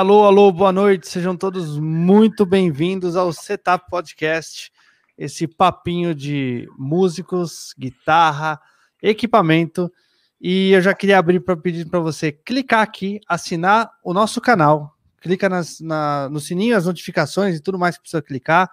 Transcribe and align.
Alô, 0.00 0.24
alô, 0.24 0.50
boa 0.50 0.72
noite. 0.72 1.06
Sejam 1.10 1.36
todos 1.36 1.78
muito 1.78 2.46
bem-vindos 2.46 3.16
ao 3.16 3.34
Setup 3.34 3.84
Podcast. 3.90 4.72
Esse 5.18 5.46
papinho 5.46 6.14
de 6.14 6.66
músicos, 6.78 7.74
guitarra, 7.78 8.58
equipamento. 9.02 9.92
E 10.40 10.70
eu 10.72 10.80
já 10.80 10.94
queria 10.94 11.18
abrir 11.18 11.40
para 11.40 11.54
pedir 11.54 11.84
para 11.84 12.00
você 12.00 12.32
clicar 12.32 12.80
aqui, 12.80 13.20
assinar 13.28 13.90
o 14.02 14.14
nosso 14.14 14.40
canal. 14.40 14.96
Clica 15.20 15.50
nas, 15.50 15.80
na, 15.80 16.30
no 16.30 16.40
sininho, 16.40 16.78
as 16.78 16.86
notificações 16.86 17.56
e 17.56 17.60
tudo 17.60 17.78
mais 17.78 17.96
que 17.96 18.00
precisa 18.00 18.22
clicar. 18.22 18.70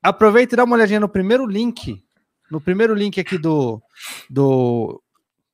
Aproveita 0.00 0.54
e 0.54 0.56
dá 0.56 0.62
uma 0.62 0.76
olhadinha 0.76 1.00
no 1.00 1.08
primeiro 1.08 1.48
link. 1.48 2.00
No 2.48 2.60
primeiro 2.60 2.94
link 2.94 3.18
aqui 3.18 3.38
do, 3.38 3.82
do 4.30 5.02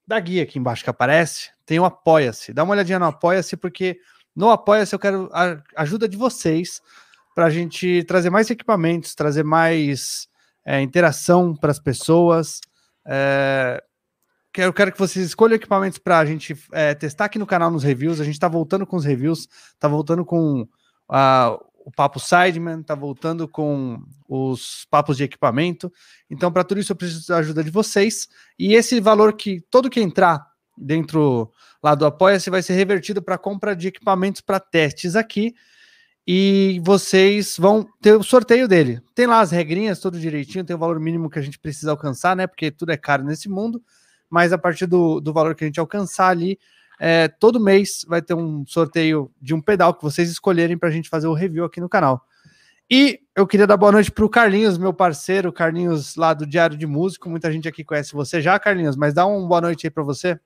da 0.06 0.20
guia 0.20 0.43
aqui 0.43 0.58
embaixo 0.58 0.85
que 0.85 0.91
aparece, 0.91 1.53
tem 1.64 1.81
o 1.81 1.87
Apoia-se. 1.87 2.53
Dá 2.53 2.64
uma 2.64 2.75
olhadinha 2.75 2.99
no 2.99 3.06
Apoia-se, 3.06 3.56
porque 3.56 3.99
no 4.41 4.51
Apoia-se 4.51 4.95
eu 4.95 4.99
quero 4.99 5.29
a 5.33 5.63
ajuda 5.77 6.09
de 6.09 6.17
vocês 6.17 6.81
para 7.35 7.45
a 7.45 7.51
gente 7.51 8.03
trazer 8.05 8.31
mais 8.31 8.51
equipamentos, 8.51 9.15
trazer 9.15 9.45
mais 9.45 10.29
é, 10.65 10.81
interação 10.81 11.55
para 11.55 11.71
as 11.71 11.79
pessoas. 11.79 12.61
É, 13.07 13.83
quero 14.53 14.93
que 14.93 14.99
vocês 14.99 15.27
escolham 15.27 15.57
equipamentos 15.57 15.99
para 15.99 16.19
a 16.19 16.25
gente 16.25 16.57
é, 16.73 16.95
testar 16.95 17.27
aqui 17.27 17.39
no 17.39 17.47
canal 17.47 17.71
nos 17.71 17.85
reviews. 17.85 18.19
A 18.19 18.25
gente 18.25 18.35
está 18.35 18.49
voltando 18.49 18.87
com 18.87 18.97
os 18.97 19.05
reviews, 19.05 19.47
está 19.75 19.87
voltando 19.87 20.25
com 20.25 20.67
o 21.85 21.91
papo 21.95 22.19
Sideman, 22.19 22.81
está 22.81 22.95
voltando 22.95 23.47
com 23.47 24.03
os 24.27 24.87
papos 24.91 25.19
de 25.19 25.25
equipamento. 25.25 25.93
Então, 26.31 26.51
para 26.51 26.65
tudo 26.65 26.81
isso, 26.81 26.93
eu 26.93 26.97
preciso 26.97 27.29
da 27.29 27.37
ajuda 27.37 27.63
de 27.63 27.71
vocês. 27.71 28.27
E 28.59 28.75
esse 28.75 29.01
valor 29.01 29.35
que 29.35 29.61
todo 29.71 29.91
que 29.91 30.01
entrar 30.01 30.50
dentro 30.81 31.50
lá 31.82 31.94
do 31.94 32.06
Apoia-se 32.06 32.50
vai 32.50 32.62
ser 32.62 32.75
revertido 32.75 33.23
para 33.23 33.38
compra 33.38 33.75
de 33.75 33.88
equipamentos 33.88 34.41
para 34.41 34.59
testes 34.59 35.17
aqui. 35.17 35.55
E 36.27 36.81
vocês 36.85 37.56
vão 37.59 37.87
ter 38.00 38.15
o 38.15 38.23
sorteio 38.23 38.69
dele. 38.69 39.00
Tem 39.15 39.27
lá 39.27 39.41
as 39.41 39.50
regrinhas, 39.50 39.99
tudo 39.99 40.19
direitinho, 40.19 40.65
tem 40.65 40.77
o 40.77 40.79
valor 40.79 41.00
mínimo 41.00 41.29
que 41.29 41.38
a 41.38 41.43
gente 41.43 41.59
precisa 41.59 41.91
alcançar, 41.91 42.37
né? 42.37 42.47
Porque 42.47 42.71
tudo 42.71 42.93
é 42.93 42.97
caro 42.97 43.25
nesse 43.25 43.49
mundo. 43.49 43.82
Mas 44.29 44.53
a 44.53 44.59
partir 44.59 44.87
do, 44.87 45.21
do 45.21 45.32
valor 45.32 45.55
que 45.55 45.65
a 45.65 45.67
gente 45.67 45.81
alcançar 45.81 46.29
ali, 46.29 46.59
é, 47.00 47.27
todo 47.27 47.59
mês 47.59 48.05
vai 48.06 48.23
ter 48.23 48.35
um 48.35 48.65
sorteio 48.67 49.32
de 49.41 49.55
um 49.55 49.61
pedal 49.61 49.94
que 49.94 50.03
vocês 50.03 50.31
escolherem 50.31 50.79
para 50.79 50.88
a 50.88 50.93
gente 50.93 51.09
fazer 51.09 51.27
o 51.27 51.35
review 51.35 51.65
aqui 51.65 51.81
no 51.81 51.88
canal. 51.88 52.25
E 52.88 53.21
eu 53.37 53.47
queria 53.47 53.67
dar 53.67 53.77
boa 53.77 53.93
noite 53.93 54.11
para 54.11 54.25
o 54.25 54.29
Carlinhos, 54.29 54.77
meu 54.77 54.93
parceiro, 54.93 55.53
Carlinhos 55.53 56.17
lá 56.17 56.35
do 56.35 56.44
Diário 56.44 56.77
de 56.77 56.87
Músico. 56.87 57.31
Muita 57.31 57.50
gente 57.50 57.67
aqui 57.67 57.82
conhece 57.82 58.12
você 58.12 58.43
já, 58.43 58.59
Carlinhos, 58.59 58.97
mas 58.97 59.15
dá 59.15 59.25
uma 59.25 59.49
boa 59.49 59.61
noite 59.61 59.87
aí 59.87 59.91
para 59.91 60.03
você. 60.03 60.38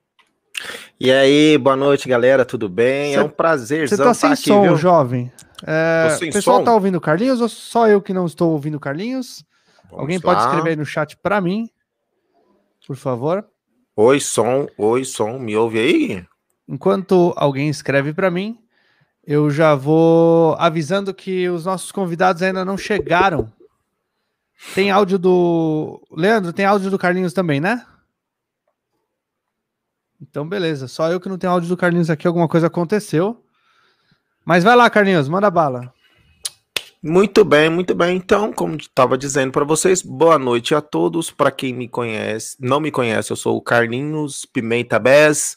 E 0.99 1.11
aí, 1.11 1.57
boa 1.57 1.75
noite, 1.75 2.07
galera, 2.07 2.45
tudo 2.45 2.69
bem? 2.69 3.13
Cê, 3.13 3.19
é 3.19 3.23
um 3.23 3.29
prazer. 3.29 3.89
Você 3.89 3.97
tá 3.97 4.13
sem 4.13 4.31
aqui, 4.31 4.43
som, 4.43 4.61
viu? 4.61 4.77
jovem. 4.77 5.31
É, 5.65 6.15
o 6.15 6.31
pessoal 6.31 6.59
som? 6.59 6.63
tá 6.63 6.73
ouvindo 6.73 6.95
o 6.95 7.01
Carlinhos 7.01 7.41
ou 7.41 7.49
só 7.49 7.87
eu 7.87 8.01
que 8.01 8.13
não 8.13 8.25
estou 8.25 8.51
ouvindo 8.51 8.75
o 8.75 8.79
Carlinhos? 8.79 9.43
Vamos 9.85 9.99
Alguém 9.99 10.17
lá. 10.17 10.23
pode 10.23 10.41
escrever 10.41 10.69
aí 10.71 10.75
no 10.75 10.85
chat 10.85 11.17
para 11.17 11.41
mim, 11.41 11.69
por 12.87 12.95
favor. 12.95 13.45
Oi, 13.95 14.19
som, 14.19 14.67
oi, 14.77 15.05
som, 15.05 15.39
me 15.39 15.55
ouve 15.55 15.79
aí? 15.79 16.25
Enquanto 16.67 17.33
alguém 17.35 17.69
escreve 17.69 18.13
para 18.13 18.31
mim, 18.31 18.57
eu 19.25 19.49
já 19.49 19.75
vou 19.75 20.55
avisando 20.59 21.13
que 21.13 21.47
os 21.49 21.65
nossos 21.65 21.91
convidados 21.91 22.41
ainda 22.41 22.65
não 22.65 22.77
chegaram. 22.77 23.51
Tem 24.73 24.91
áudio 24.91 25.19
do. 25.19 26.01
Leandro, 26.11 26.53
tem 26.53 26.65
áudio 26.65 26.89
do 26.89 26.97
Carlinhos 26.97 27.33
também, 27.33 27.59
né? 27.59 27.85
Então, 30.29 30.47
beleza. 30.47 30.87
Só 30.87 31.09
eu 31.11 31.19
que 31.19 31.29
não 31.29 31.37
tenho 31.37 31.53
áudio 31.53 31.69
do 31.69 31.77
Carlinhos 31.77 32.09
aqui, 32.09 32.27
alguma 32.27 32.47
coisa 32.47 32.67
aconteceu. 32.67 33.41
Mas 34.43 34.63
vai 34.63 34.75
lá, 34.75 34.89
Carlinhos, 34.89 35.29
manda 35.29 35.49
bala. 35.49 35.93
Muito 37.01 37.45
bem, 37.45 37.69
muito 37.69 37.93
bem. 37.93 38.17
Então, 38.17 38.51
como 38.51 38.75
estava 38.75 39.15
dizendo 39.15 39.51
para 39.51 39.63
vocês, 39.63 40.01
boa 40.01 40.39
noite 40.39 40.73
a 40.73 40.81
todos. 40.81 41.29
Para 41.29 41.51
quem 41.51 41.71
me 41.71 41.87
conhece, 41.87 42.57
não 42.59 42.79
me 42.79 42.89
conhece, 42.89 43.31
eu 43.31 43.35
sou 43.35 43.55
o 43.57 43.61
Carlinhos 43.61 44.43
Pimenta 44.45 44.97
Bez, 44.97 45.55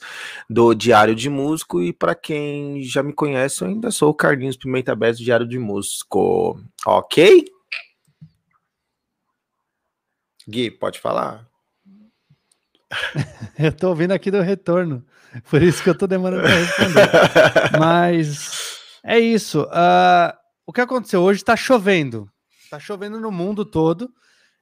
do 0.48 0.74
Diário 0.74 1.14
de 1.14 1.30
Músico. 1.30 1.82
E 1.82 1.90
para 1.90 2.14
quem 2.14 2.82
já 2.82 3.02
me 3.02 3.14
conhece, 3.14 3.62
eu 3.62 3.68
ainda 3.68 3.90
sou 3.90 4.10
o 4.10 4.14
Carlinhos 4.14 4.58
Pimenta 4.58 4.94
Bez, 4.94 5.16
do 5.16 5.24
Diário 5.24 5.48
de 5.48 5.58
Músico. 5.58 6.60
Ok? 6.86 7.46
Gui, 10.46 10.70
pode 10.70 11.00
falar. 11.00 11.47
eu 13.58 13.72
tô 13.72 13.88
ouvindo 13.88 14.12
aqui 14.12 14.30
do 14.30 14.40
retorno, 14.40 15.04
por 15.50 15.62
isso 15.62 15.82
que 15.82 15.90
eu 15.90 15.96
tô 15.96 16.06
demorando 16.06 16.42
para 16.42 16.56
responder. 16.56 17.10
Mas 17.78 18.78
é 19.04 19.18
isso. 19.18 19.62
Uh, 19.62 20.32
o 20.66 20.72
que 20.72 20.80
aconteceu 20.80 21.22
hoje? 21.22 21.44
Tá 21.44 21.56
chovendo. 21.56 22.30
Tá 22.70 22.78
chovendo 22.78 23.20
no 23.20 23.30
mundo 23.30 23.64
todo. 23.64 24.10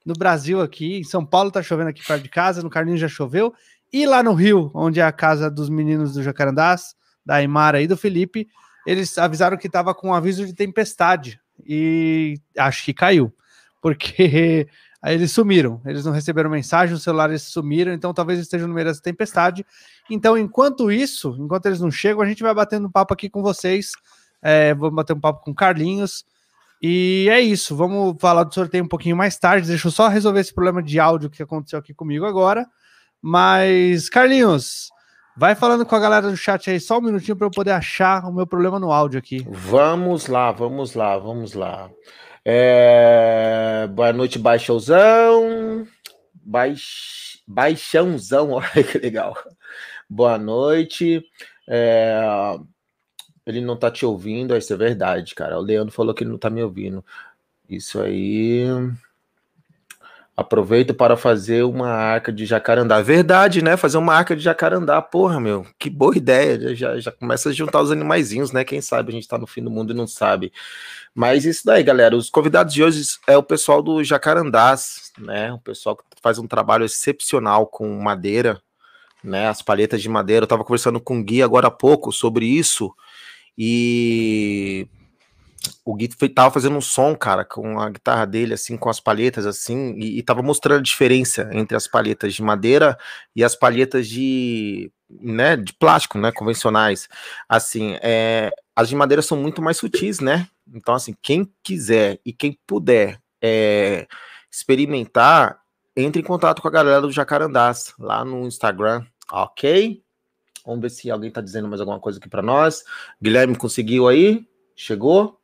No 0.05 0.15
Brasil 0.15 0.61
aqui, 0.61 0.99
em 0.99 1.05
São 1.05 1.27
Paulo 1.27 1.51
tá 1.51 1.63
chovendo 1.63 1.91
aqui 1.91 2.05
perto 2.07 2.23
de 2.23 2.29
casa, 2.29 2.63
no 2.63 2.71
Carlinhos 2.71 3.01
já 3.01 3.09
choveu. 3.09 3.53
E 3.93 4.07
lá 4.07 4.23
no 4.23 4.35
Rio, 4.35 4.71
onde 4.75 5.01
é 5.01 5.03
a 5.03 5.13
casa 5.13 5.51
dos 5.51 5.69
meninos 5.69 6.15
do 6.15 6.23
Jacarandás, 6.23 6.95
da 7.25 7.37
Aymara 7.37 7.81
e 7.81 7.89
do 7.89 7.97
Felipe, 7.97 8.47
eles 8.87 9.19
avisaram 9.19 9.57
que 9.57 9.69
tava 9.69 9.95
com 9.95 10.15
aviso 10.15 10.47
de 10.47 10.55
tempestade. 10.55 11.41
E 11.65 12.41
acho 12.57 12.85
que 12.85 12.95
caiu. 12.95 13.35
Porque 13.83 14.69
Aí 15.07 15.15
eles 15.15 15.31
sumiram, 15.31 15.81
eles 15.87 16.05
não 16.05 16.11
receberam 16.11 16.51
mensagem, 16.51 16.93
os 16.93 17.05
celulares 17.05 17.43
sumiram, 17.43 17.93
então 17.93 18.13
talvez 18.13 18.41
estejam 18.41 18.67
no 18.67 18.75
meio 18.75 18.89
dessa 18.89 19.01
tempestade. 19.01 19.65
Então, 20.11 20.37
enquanto 20.37 20.91
isso, 20.91 21.37
enquanto 21.39 21.67
eles 21.67 21.81
não 21.81 21.93
chegam, 21.93 22.23
a 22.23 22.27
gente 22.27 22.43
vai 22.43 22.53
batendo 22.53 22.89
um 22.89 22.91
papo 22.91 23.15
aqui 23.15 23.31
com 23.31 23.41
vocês. 23.41 23.93
É, 24.43 24.75
bater 24.75 25.13
um 25.13 25.21
papo 25.21 25.45
com 25.45 25.55
Carlinhos. 25.55 26.25
E 26.83 27.29
é 27.31 27.41
isso, 27.41 27.77
vamos 27.77 28.17
falar 28.21 28.43
do 28.43 28.53
sorteio 28.53 28.83
um 28.83 28.89
pouquinho 28.89 29.17
mais 29.17 29.39
tarde. 29.39 29.69
Deixa 29.69 29.87
eu 29.87 29.93
só 29.93 30.09
resolver 30.09 30.41
esse 30.41 30.53
problema 30.53 30.83
de 30.83 30.99
áudio 30.99 31.31
que 31.31 31.41
aconteceu 31.41 31.79
aqui 31.79 31.95
comigo 31.95 32.27
agora. 32.27 32.67
Mas, 33.23 34.09
Carlinhos, 34.09 34.91
vai 35.37 35.55
falando 35.55 35.87
com 35.87 35.95
a 35.95 36.01
galera 36.01 36.29
do 36.29 36.37
chat 36.37 36.69
aí 36.69 36.81
só 36.81 36.99
um 36.99 37.03
minutinho 37.03 37.37
para 37.37 37.47
eu 37.47 37.53
poder 37.53 37.71
achar 37.71 38.25
o 38.25 38.33
meu 38.33 38.45
problema 38.45 38.81
no 38.81 38.91
áudio 38.91 39.21
aqui. 39.21 39.47
Vamos 39.49 40.27
lá, 40.27 40.51
vamos 40.51 40.95
lá, 40.97 41.17
vamos 41.17 41.55
lá. 41.55 41.89
É... 42.49 43.89
Boa 43.89 44.13
noite, 44.13 44.39
Baixãozão. 44.39 45.85
Baix... 46.33 47.43
Baixãozão, 47.45 48.53
olha 48.55 48.85
que 48.85 48.99
legal. 48.99 49.37
Boa 50.09 50.39
noite. 50.39 51.29
É... 51.69 52.21
Ele 53.45 53.61
não 53.61 53.77
tá 53.77 53.91
te 53.91 54.07
ouvindo, 54.07 54.57
isso 54.57 54.73
é 54.73 54.77
verdade, 54.77 55.35
cara. 55.35 55.59
O 55.59 55.61
Leandro 55.61 55.93
falou 55.93 56.15
que 56.15 56.23
ele 56.23 56.31
não 56.31 56.39
tá 56.39 56.49
me 56.49 56.63
ouvindo. 56.63 57.05
Isso 57.69 58.01
aí. 58.01 58.65
Aproveito 60.37 60.93
para 60.93 61.17
fazer 61.17 61.65
uma 61.65 61.89
arca 61.89 62.31
de 62.31 62.45
jacarandá. 62.45 63.01
Verdade, 63.01 63.63
né? 63.63 63.75
Fazer 63.75 63.97
uma 63.97 64.15
arca 64.15 64.37
de 64.37 64.43
jacarandá, 64.43 65.01
porra, 65.01 65.41
meu. 65.41 65.67
Que 65.79 65.89
boa 65.89 66.15
ideia. 66.15 66.75
Já, 66.75 66.99
já 67.01 67.11
começa 67.11 67.49
a 67.49 67.53
juntar 67.53 67.81
os 67.81 67.91
animaizinhos, 67.91 68.53
né? 68.53 68.63
Quem 68.63 68.83
sabe 68.83 69.09
a 69.09 69.13
gente 69.13 69.27
tá 69.27 69.39
no 69.39 69.47
fim 69.47 69.63
do 69.63 69.71
mundo 69.71 69.95
e 69.95 69.97
não 69.97 70.07
sabe. 70.07 70.53
Mas 71.15 71.47
isso 71.47 71.65
daí, 71.65 71.83
galera. 71.83 72.15
Os 72.15 72.29
convidados 72.29 72.75
de 72.75 72.85
hoje 72.85 73.03
é 73.27 73.35
o 73.39 73.43
pessoal 73.43 73.83
do 73.83 74.05
Jacarandás, 74.05 75.11
né? 75.19 75.55
O 75.55 75.59
pessoal 75.59 75.97
que 75.97 76.05
faz 76.21 76.39
um 76.39 76.47
trabalho 76.47 76.85
excepcional 76.85 77.67
com 77.67 77.89
madeira, 77.99 78.61
né? 79.25 79.49
As 79.49 79.63
palhetas 79.63 80.03
de 80.03 80.09
madeira. 80.11 80.45
Eu 80.45 80.49
tava 80.49 80.65
conversando 80.65 81.01
com 81.01 81.19
o 81.19 81.25
Gui 81.25 81.43
agora 81.43 81.69
há 81.69 81.71
pouco 81.71 82.13
sobre 82.13 82.45
isso. 82.45 82.95
E 83.57 84.87
o 85.85 85.95
Gui 85.95 86.09
tava 86.09 86.53
fazendo 86.53 86.77
um 86.77 86.81
som, 86.81 87.15
cara, 87.15 87.45
com 87.45 87.79
a 87.79 87.91
guitarra 87.91 88.27
dele, 88.27 88.55
assim, 88.55 88.77
com 88.77 88.89
as 88.89 89.01
palhetas, 89.01 89.47
assim, 89.47 89.95
e, 89.97 90.19
e 90.19 90.23
tava 90.23 90.43
mostrando 90.43 90.79
a 90.79 90.83
diferença 90.83 91.49
entre 91.53 91.77
as 91.77 91.87
palhetas 91.87 92.35
de 92.35 92.43
madeira 92.43 92.99
e 93.35 93.45
as 93.45 93.55
palhetas 93.55 94.09
de, 94.09 94.91
né, 95.09 95.57
de 95.57 95.73
plástico, 95.73 96.19
né, 96.19 96.33
convencionais. 96.33 97.09
Assim, 97.49 97.97
é, 98.03 98.51
as 98.75 98.89
de 98.89 98.97
madeira 98.97 99.23
são 99.23 99.37
muito 99.37 99.63
mais 99.63 99.77
sutis, 99.77 100.21
né? 100.21 100.49
Então, 100.73 100.95
assim, 100.95 101.15
quem 101.23 101.51
quiser 101.63 102.21
e 102.25 102.33
quem 102.33 102.59
puder 102.67 103.21
é, 103.41 104.07
experimentar, 104.51 105.61
entre 105.97 106.21
em 106.21 106.25
contato 106.25 106.61
com 106.61 106.69
a 106.69 106.71
galera 106.71 107.01
do 107.01 107.13
Jacarandás 107.13 107.95
lá 107.99 108.25
no 108.25 108.47
Instagram, 108.47 109.05
ok? 109.31 110.03
Vamos 110.67 110.81
ver 110.81 110.91
se 110.91 111.11
alguém 111.11 111.31
tá 111.31 111.41
dizendo 111.41 111.69
mais 111.69 111.81
alguma 111.81 112.01
coisa 112.01 112.19
aqui 112.19 112.29
para 112.29 112.43
nós. 112.43 112.85
Guilherme 113.23 113.57
conseguiu 113.57 114.09
aí? 114.09 114.47
Chegou? 114.75 115.36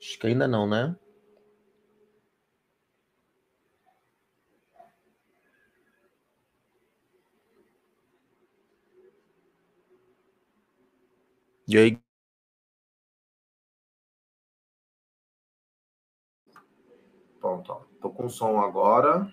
Acho 0.00 0.18
que 0.18 0.26
ainda 0.26 0.46
não, 0.48 0.66
né? 0.68 0.96
E 11.68 11.76
aí, 11.76 12.00
Pronto, 17.40 17.72
ó. 17.72 17.80
Tô 18.00 18.10
com 18.10 18.28
som 18.28 18.58
agora. 18.58 19.32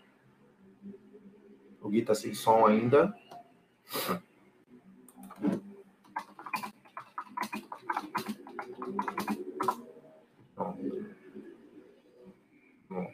O 1.82 1.90
Gui 1.90 2.04
tá 2.04 2.14
sem 2.14 2.34
som 2.34 2.66
ainda. 2.66 3.12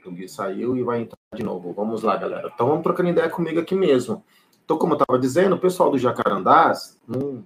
O 0.05 0.11
Gui 0.11 0.27
saiu 0.27 0.75
e 0.75 0.83
vai 0.83 1.01
entrar 1.01 1.17
de 1.35 1.43
novo. 1.43 1.73
Vamos 1.73 2.03
lá, 2.03 2.17
galera. 2.17 2.51
Então 2.53 2.67
vamos 2.67 2.83
trocando 2.83 3.09
ideia 3.09 3.29
comigo 3.29 3.59
aqui 3.59 3.75
mesmo. 3.75 4.23
Então, 4.63 4.77
como 4.77 4.93
eu 4.93 4.97
estava 4.97 5.19
dizendo, 5.19 5.55
o 5.55 5.59
pessoal 5.59 5.89
do 5.89 5.97
Jacarandás. 5.97 6.99
Hum, 7.07 7.43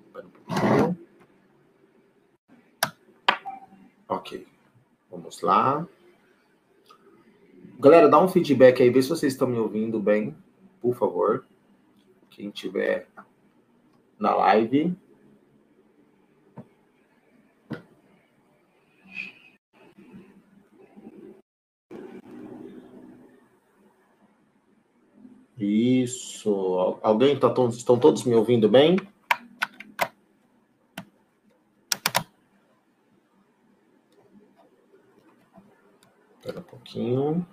ok. 4.08 4.48
Vamos 5.10 5.42
lá. 5.42 5.88
Galera, 7.80 8.10
dá 8.10 8.20
um 8.20 8.28
feedback 8.28 8.82
aí, 8.82 8.90
vê 8.90 9.02
se 9.02 9.10
vocês 9.10 9.34
estão 9.34 9.48
me 9.48 9.58
ouvindo 9.58 10.00
bem, 10.00 10.36
por 10.82 10.96
favor. 10.96 11.46
Quem 12.30 12.50
tiver 12.50 13.08
na 14.18 14.34
live. 14.36 14.96
Isso. 25.58 27.00
Alguém 27.02 27.38
tá, 27.38 27.54
estão 27.70 28.00
todos 28.00 28.24
me 28.24 28.36
ouvindo 28.36 28.68
bem? 28.68 28.98
Espera 36.36 36.60
um 36.60 36.64
pouquinho. 36.64 37.48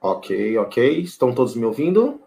Ok, 0.00 0.56
ok. 0.58 1.00
Estão 1.00 1.34
todos 1.34 1.54
me 1.54 1.64
ouvindo? 1.64 2.20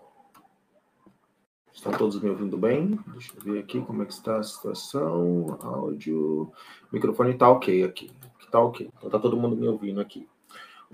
Estão 1.83 1.97
todos 1.97 2.21
me 2.21 2.29
ouvindo 2.29 2.57
bem? 2.57 2.97
Deixa 3.07 3.33
eu 3.35 3.43
ver 3.43 3.59
aqui 3.59 3.81
como 3.81 4.03
é 4.03 4.05
que 4.05 4.13
está 4.13 4.37
a 4.37 4.43
situação. 4.43 5.59
Áudio. 5.61 6.49
Microfone 6.89 7.31
está 7.31 7.49
ok 7.49 7.83
aqui. 7.83 8.09
Está 8.39 8.61
ok. 8.61 8.89
Então 8.95 9.09
está 9.09 9.19
todo 9.19 9.35
mundo 9.35 9.57
me 9.57 9.67
ouvindo 9.67 9.99
aqui. 9.99 10.25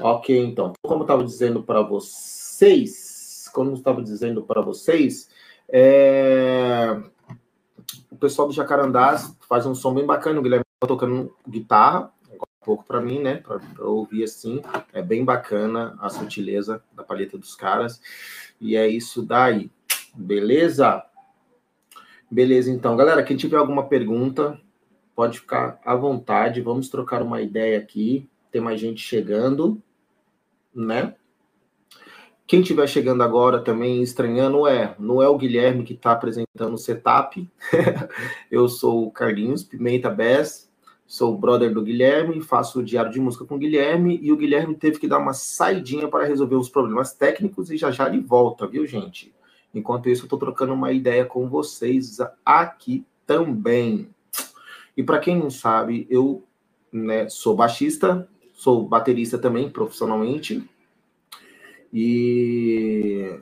Ok, 0.01 0.35
então. 0.35 0.73
Como 0.81 1.03
estava 1.03 1.23
dizendo 1.23 1.61
para 1.61 1.83
vocês, 1.83 3.47
como 3.53 3.73
estava 3.73 4.01
dizendo 4.01 4.41
para 4.41 4.61
vocês, 4.61 5.29
é... 5.71 6.99
o 8.09 8.15
pessoal 8.15 8.47
do 8.47 8.53
Jacarandás 8.55 9.37
faz 9.47 9.67
um 9.67 9.75
som 9.75 9.93
bem 9.93 10.07
bacana. 10.07 10.39
O 10.39 10.41
Guilherme 10.41 10.65
está 10.73 10.87
tocando 10.87 11.35
guitarra, 11.47 12.11
um 12.31 12.65
pouco 12.65 12.83
para 12.83 12.99
mim, 12.99 13.19
né? 13.19 13.35
Para 13.35 13.61
ouvir 13.85 14.23
assim. 14.23 14.59
É 14.91 15.03
bem 15.03 15.23
bacana 15.23 15.95
a 16.01 16.09
sutileza 16.09 16.83
da 16.93 17.03
palheta 17.03 17.37
dos 17.37 17.53
caras. 17.53 18.01
E 18.59 18.75
é 18.75 18.87
isso 18.87 19.21
daí. 19.21 19.69
Beleza? 20.15 21.03
Beleza, 22.29 22.71
então. 22.71 22.95
Galera, 22.95 23.23
quem 23.23 23.37
tiver 23.37 23.57
alguma 23.57 23.87
pergunta, 23.87 24.59
pode 25.15 25.39
ficar 25.39 25.79
à 25.83 25.95
vontade. 25.95 26.61
Vamos 26.61 26.89
trocar 26.89 27.21
uma 27.21 27.41
ideia 27.41 27.77
aqui. 27.79 28.29
Tem 28.51 28.61
mais 28.61 28.79
gente 28.79 29.01
chegando, 29.01 29.81
né? 30.73 31.15
Quem 32.49 32.61
estiver 32.61 32.87
chegando 32.87 33.21
agora 33.21 33.59
também 33.59 34.01
estranhando 34.01 34.67
é, 34.67 34.95
não 34.97 35.21
é 35.21 35.27
o 35.29 35.37
Guilherme 35.37 35.83
que 35.83 35.93
está 35.93 36.13
apresentando 36.13 36.73
o 36.73 36.77
setup. 36.77 37.47
eu 38.49 38.67
sou 38.67 39.05
o 39.05 39.11
Carlinhos 39.11 39.63
Pimenta 39.63 40.09
Bess, 40.09 40.67
sou 41.05 41.35
o 41.35 41.37
brother 41.37 41.71
do 41.71 41.83
Guilherme, 41.83 42.41
faço 42.41 42.79
o 42.79 42.83
diário 42.83 43.11
de 43.11 43.19
música 43.19 43.45
com 43.45 43.53
o 43.53 43.59
Guilherme 43.59 44.19
e 44.23 44.31
o 44.31 44.37
Guilherme 44.37 44.73
teve 44.73 44.97
que 44.97 45.07
dar 45.07 45.19
uma 45.19 45.33
saidinha 45.33 46.07
para 46.07 46.25
resolver 46.25 46.55
os 46.55 46.69
problemas 46.69 47.13
técnicos 47.13 47.69
e 47.69 47.77
já 47.77 47.91
já 47.91 48.07
ele 48.07 48.19
volta, 48.19 48.65
viu, 48.65 48.83
gente? 48.87 49.31
Enquanto 49.73 50.09
isso, 50.09 50.23
eu 50.23 50.25
estou 50.25 50.39
trocando 50.39 50.73
uma 50.73 50.91
ideia 50.91 51.25
com 51.25 51.47
vocês 51.47 52.17
aqui 52.45 53.05
também. 53.25 54.09
E 54.97 55.03
para 55.03 55.19
quem 55.19 55.37
não 55.37 55.49
sabe, 55.49 56.07
eu 56.09 56.43
né, 56.91 57.29
sou 57.29 57.55
baixista, 57.55 58.27
sou 58.53 58.87
baterista 58.87 59.37
também 59.37 59.69
profissionalmente. 59.69 60.67
E 61.93 63.39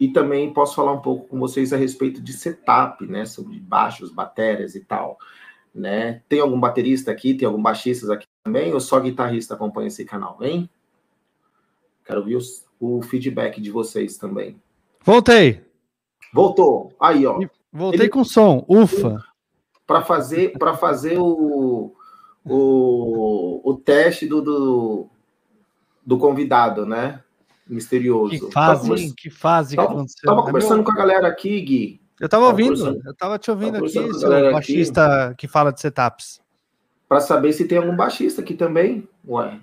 e 0.00 0.08
também 0.08 0.52
posso 0.52 0.76
falar 0.76 0.92
um 0.92 1.00
pouco 1.00 1.26
com 1.26 1.38
vocês 1.40 1.72
a 1.72 1.76
respeito 1.76 2.20
de 2.22 2.32
setup, 2.32 3.04
né, 3.04 3.26
sobre 3.26 3.58
baixos, 3.58 4.12
baterias 4.12 4.76
e 4.76 4.80
tal, 4.80 5.18
né? 5.74 6.22
Tem 6.28 6.38
algum 6.38 6.58
baterista 6.58 7.10
aqui, 7.10 7.34
tem 7.34 7.46
algum 7.46 7.60
baixista 7.60 8.12
aqui 8.14 8.26
também 8.44 8.72
ou 8.72 8.80
só 8.80 9.00
guitarrista 9.00 9.54
acompanha 9.54 9.88
esse 9.88 10.04
canal, 10.04 10.38
hein? 10.40 10.70
Quero 12.08 12.24
ver 12.24 12.36
os, 12.36 12.64
o 12.80 13.02
feedback 13.02 13.60
de 13.60 13.70
vocês 13.70 14.16
também. 14.16 14.58
Voltei. 15.04 15.62
Voltou. 16.32 16.90
Aí, 16.98 17.26
ó. 17.26 17.38
Voltei 17.70 18.00
Ele... 18.00 18.08
com 18.08 18.24
som. 18.24 18.64
Ufa. 18.66 19.22
Para 19.86 20.00
fazer, 20.02 20.58
para 20.58 20.74
fazer 20.74 21.18
o, 21.18 21.94
o, 22.46 23.60
o 23.62 23.74
teste 23.74 24.26
do, 24.26 24.40
do, 24.40 25.06
do 26.04 26.16
convidado, 26.16 26.86
né? 26.86 27.22
Misterioso. 27.66 28.30
Que 28.30 28.50
fase, 28.50 28.88
tava, 28.88 29.14
que 29.14 29.30
fase 29.30 29.76
tava, 29.76 29.88
que 29.88 29.94
aconteceu. 29.94 30.30
Tava 30.30 30.42
conversando 30.44 30.82
com 30.82 30.90
a 30.90 30.96
galera 30.96 31.28
aqui, 31.28 31.60
Gui. 31.60 32.00
Eu 32.18 32.26
tava, 32.26 32.46
tava 32.46 32.52
ouvindo, 32.52 33.00
eu 33.04 33.14
tava 33.14 33.38
te 33.38 33.50
ouvindo 33.50 33.76
aqui, 33.76 33.90
seu 33.90 34.52
baixista 34.52 35.26
aqui. 35.26 35.36
que 35.36 35.48
fala 35.48 35.70
de 35.70 35.80
setups. 35.80 36.40
Para 37.06 37.20
saber 37.20 37.52
se 37.52 37.66
tem 37.66 37.76
algum 37.76 37.94
baixista 37.94 38.40
aqui 38.40 38.54
também. 38.54 39.06
Ué. 39.26 39.60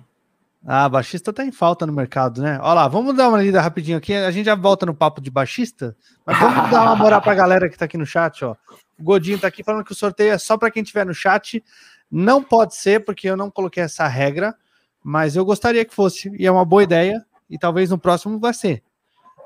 Ah, 0.68 0.88
baixista 0.88 1.32
tá 1.32 1.44
em 1.44 1.52
falta 1.52 1.86
no 1.86 1.92
mercado, 1.92 2.42
né? 2.42 2.58
Olha 2.60 2.74
lá, 2.74 2.88
vamos 2.88 3.16
dar 3.16 3.28
uma 3.28 3.40
lida 3.40 3.60
rapidinho 3.60 3.98
aqui. 3.98 4.12
A 4.12 4.32
gente 4.32 4.46
já 4.46 4.56
volta 4.56 4.84
no 4.84 4.92
papo 4.92 5.20
de 5.20 5.30
baixista, 5.30 5.96
mas 6.26 6.36
vamos 6.40 6.68
dar 6.72 6.82
uma 6.82 6.96
moral 6.96 7.22
pra 7.22 7.36
galera 7.36 7.68
que 7.68 7.78
tá 7.78 7.84
aqui 7.84 7.96
no 7.96 8.04
chat, 8.04 8.44
ó. 8.44 8.56
O 8.98 9.04
Godinho 9.04 9.38
tá 9.38 9.46
aqui 9.46 9.62
falando 9.62 9.84
que 9.84 9.92
o 9.92 9.94
sorteio 9.94 10.32
é 10.32 10.38
só 10.38 10.58
para 10.58 10.68
quem 10.68 10.82
tiver 10.82 11.06
no 11.06 11.14
chat. 11.14 11.62
Não 12.10 12.42
pode 12.42 12.74
ser, 12.74 13.04
porque 13.04 13.30
eu 13.30 13.36
não 13.36 13.48
coloquei 13.48 13.84
essa 13.84 14.08
regra, 14.08 14.56
mas 15.04 15.36
eu 15.36 15.44
gostaria 15.44 15.84
que 15.84 15.94
fosse, 15.94 16.32
e 16.36 16.44
é 16.44 16.50
uma 16.50 16.64
boa 16.64 16.82
ideia, 16.82 17.24
e 17.48 17.56
talvez 17.56 17.90
no 17.90 17.98
próximo 17.98 18.40
vai 18.40 18.52
ser. 18.52 18.82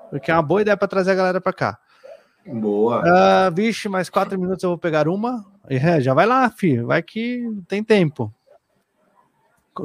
Porque 0.09 0.31
é 0.31 0.35
uma 0.35 0.43
boa 0.43 0.63
ideia 0.63 0.77
para 0.77 0.89
trazer 0.89 1.11
a 1.11 1.17
galera 1.17 1.41
para 1.41 1.53
cá. 1.53 1.79
Boa. 2.47 3.03
Uh, 3.03 3.55
vixe, 3.55 3.91
mais 3.91 4.09
quatro 4.09 4.41
minutos 4.41 4.63
eu 4.63 4.71
vou 4.71 4.79
pegar 4.79 5.07
uma. 5.07 5.45
É, 5.69 6.01
já 6.01 6.15
vai 6.15 6.25
lá, 6.25 6.49
filho. 6.49 6.87
Vai 6.87 7.03
que 7.03 7.47
tem 7.69 7.85
tempo 7.85 8.33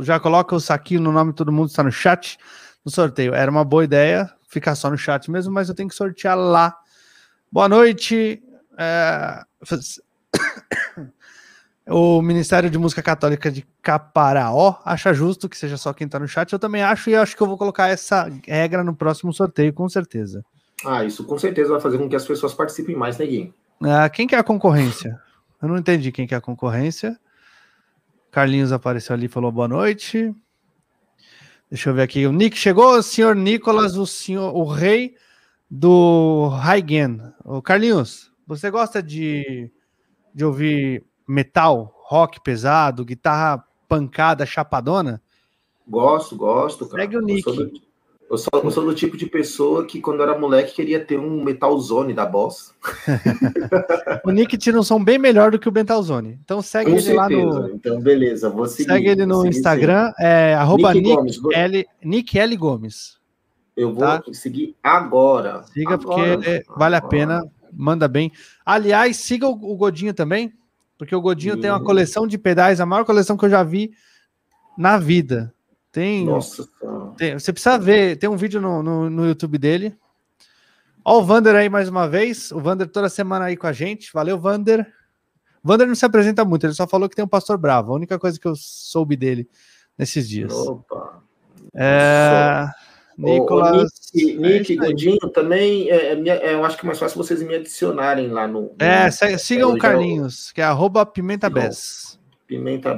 já 0.01 0.19
coloca 0.19 0.55
o 0.55 0.59
saquinho 0.59 1.01
no 1.01 1.11
nome 1.11 1.31
de 1.31 1.37
todo 1.37 1.51
mundo, 1.51 1.67
está 1.67 1.83
no 1.83 1.91
chat, 1.91 2.37
no 2.83 2.91
sorteio. 2.91 3.33
Era 3.33 3.49
uma 3.49 3.63
boa 3.63 3.83
ideia 3.83 4.29
ficar 4.47 4.75
só 4.75 4.89
no 4.89 4.97
chat 4.97 5.29
mesmo, 5.29 5.53
mas 5.53 5.69
eu 5.69 5.75
tenho 5.75 5.89
que 5.89 5.95
sortear 5.95 6.37
lá. 6.37 6.77
Boa 7.51 7.69
noite. 7.69 8.41
É... 8.77 9.41
O 11.87 12.19
Ministério 12.19 12.67
de 12.67 12.79
Música 12.79 13.03
Católica 13.03 13.51
de 13.51 13.63
Caparaó 13.79 14.79
acha 14.83 15.13
justo 15.13 15.47
que 15.47 15.55
seja 15.55 15.77
só 15.77 15.93
quem 15.93 16.05
está 16.05 16.17
no 16.17 16.27
chat. 16.27 16.51
Eu 16.51 16.57
também 16.57 16.81
acho, 16.81 17.11
e 17.11 17.15
acho 17.15 17.37
que 17.37 17.43
eu 17.43 17.45
vou 17.45 17.59
colocar 17.59 17.89
essa 17.89 18.27
regra 18.47 18.83
no 18.83 18.95
próximo 18.95 19.31
sorteio, 19.31 19.71
com 19.71 19.87
certeza. 19.87 20.43
Ah, 20.83 21.03
isso 21.03 21.23
com 21.23 21.37
certeza 21.37 21.73
vai 21.73 21.79
fazer 21.79 21.99
com 21.99 22.09
que 22.09 22.15
as 22.15 22.25
pessoas 22.25 22.55
participem 22.55 22.95
mais, 22.95 23.19
neguinho. 23.19 23.53
Né, 23.79 23.95
ah, 23.95 24.09
quem 24.09 24.25
que 24.25 24.33
é 24.33 24.39
a 24.39 24.43
concorrência? 24.43 25.21
Eu 25.61 25.67
não 25.67 25.77
entendi 25.77 26.11
quem 26.11 26.25
que 26.25 26.33
é 26.33 26.37
a 26.37 26.41
concorrência. 26.41 27.19
Carlinhos 28.35 28.73
apareceu 28.73 29.13
ali, 29.13 29.29
falou 29.29 29.49
boa 29.49 29.65
noite. 29.65 30.35
Deixa 31.71 31.89
eu 31.89 31.93
ver 31.93 32.01
aqui. 32.01 32.27
O 32.27 32.33
Nick 32.33 32.57
chegou, 32.57 32.97
o 32.97 33.01
senhor 33.01 33.33
Nicolas, 33.33 33.95
o 33.95 34.05
senhor, 34.05 34.53
o 34.53 34.65
rei 34.65 35.15
do 35.71 36.49
Haigen. 36.61 37.21
O 37.45 37.61
Carlinhos, 37.61 38.29
você 38.45 38.69
gosta 38.69 39.01
de, 39.01 39.71
de 40.33 40.43
ouvir 40.43 41.05
metal, 41.25 41.95
rock 42.03 42.41
pesado, 42.41 43.05
guitarra 43.05 43.63
pancada, 43.87 44.45
chapadona? 44.45 45.21
Gosto, 45.87 46.35
gosto. 46.35 46.89
Cara. 46.89 47.03
Segue 47.03 47.15
o 47.15 47.21
Nick. 47.21 47.84
Eu 48.35 48.37
sou, 48.37 48.49
eu 48.61 48.71
sou, 48.71 48.85
do 48.85 48.93
tipo 48.93 49.15
de 49.15 49.25
pessoa 49.25 49.85
que, 49.85 50.01
quando 50.01 50.21
era 50.21 50.37
moleque, 50.37 50.75
queria 50.75 50.99
ter 50.99 51.17
um 51.17 51.41
Metal 51.41 51.77
Zone 51.79 52.13
da 52.13 52.25
Boss. 52.25 52.73
o 54.25 54.31
Nick 54.31 54.57
tira 54.57 54.77
um 54.77 54.83
som 54.83 55.01
bem 55.01 55.17
melhor 55.17 55.51
do 55.51 55.57
que 55.57 55.69
o 55.69 55.71
Metal 55.71 56.03
Zone. 56.03 56.37
Então 56.43 56.61
segue 56.61 56.91
Com 56.91 56.97
ele 56.97 57.01
certeza. 57.01 57.45
lá 57.45 57.59
no. 57.61 57.69
Então, 57.69 58.01
beleza, 58.01 58.49
vou 58.49 58.67
seguir. 58.67 58.91
Segue 58.91 59.07
ele 59.07 59.25
no 59.25 59.47
Instagram, 59.47 60.11
é 60.19 60.53
arroba 60.53 60.93
Nick, 60.93 61.07
Nick, 61.07 61.39
Gomes. 61.39 61.57
L, 61.57 61.87
Nick 62.03 62.37
L. 62.37 62.57
Gomes. 62.57 63.17
Eu 63.75 63.93
vou 63.93 64.03
tá? 64.03 64.21
seguir 64.33 64.75
agora. 64.83 65.63
Siga, 65.63 65.93
agora, 65.93 66.37
porque 66.37 66.65
vale 66.75 66.95
a 66.97 67.01
pena, 67.01 67.41
manda 67.71 68.05
bem. 68.05 68.33
Aliás, 68.65 69.15
siga 69.15 69.47
o, 69.47 69.51
o 69.51 69.77
Godinho 69.77 70.13
também, 70.13 70.51
porque 70.97 71.15
o 71.15 71.21
Godinho 71.21 71.55
tem 71.55 71.69
uma 71.69 71.81
coleção 71.81 72.27
de 72.27 72.37
pedais, 72.37 72.81
a 72.81 72.85
maior 72.85 73.05
coleção 73.05 73.37
que 73.37 73.45
eu 73.45 73.49
já 73.49 73.63
vi 73.63 73.93
na 74.77 74.97
vida. 74.97 75.53
Tem, 75.89 76.25
Nossa, 76.25 76.67
tem, 77.17 77.33
você 77.33 77.51
precisa 77.51 77.77
ver, 77.77 78.17
tem 78.17 78.29
um 78.29 78.37
vídeo 78.37 78.61
no, 78.61 78.81
no, 78.83 79.09
no 79.09 79.25
YouTube 79.25 79.57
dele. 79.57 79.95
Ó, 81.03 81.19
o 81.19 81.23
Vander 81.23 81.55
aí 81.55 81.69
mais 81.69 81.87
uma 81.87 82.07
vez. 82.07 82.51
O 82.51 82.59
Vander 82.59 82.87
toda 82.87 83.09
semana 83.09 83.45
aí 83.45 83.55
com 83.55 83.67
a 83.67 83.73
gente. 83.73 84.11
Valeu, 84.13 84.39
Vander. 84.39 84.91
Vander 85.63 85.87
não 85.87 85.95
se 85.95 86.05
apresenta 86.05 86.45
muito, 86.45 86.65
ele 86.65 86.73
só 86.73 86.87
falou 86.87 87.09
que 87.09 87.15
tem 87.15 87.25
um 87.25 87.27
pastor 87.27 87.57
bravo. 87.57 87.91
A 87.91 87.95
única 87.95 88.19
coisa 88.19 88.39
que 88.39 88.47
eu 88.47 88.55
soube 88.55 89.15
dele 89.15 89.49
nesses 89.97 90.29
dias. 90.29 90.53
Opa. 90.53 91.23
É... 91.73 92.67
Nicolas. 93.17 93.89
Nick, 94.13 94.37
Nick 94.37 94.73
é 94.73 94.75
Godinho 94.75 95.29
também. 95.33 95.89
É, 95.89 96.13
é, 96.13 96.53
eu 96.53 96.63
acho 96.65 96.77
que 96.77 96.85
é 96.85 96.87
mais 96.87 96.99
fácil 96.99 97.17
vocês 97.17 97.41
me 97.41 97.55
adicionarem 97.55 98.27
lá 98.27 98.47
no. 98.47 98.75
É, 98.77 99.05
no, 99.05 99.39
sigam 99.39 99.73
o 99.73 99.77
Carlinhos, 99.77 100.51
que 100.51 100.61
é 100.61 100.65
arroba 100.65 101.05
Pimenta 101.05 101.49
Bess. 101.49 102.19
Pimenta. 102.45 102.95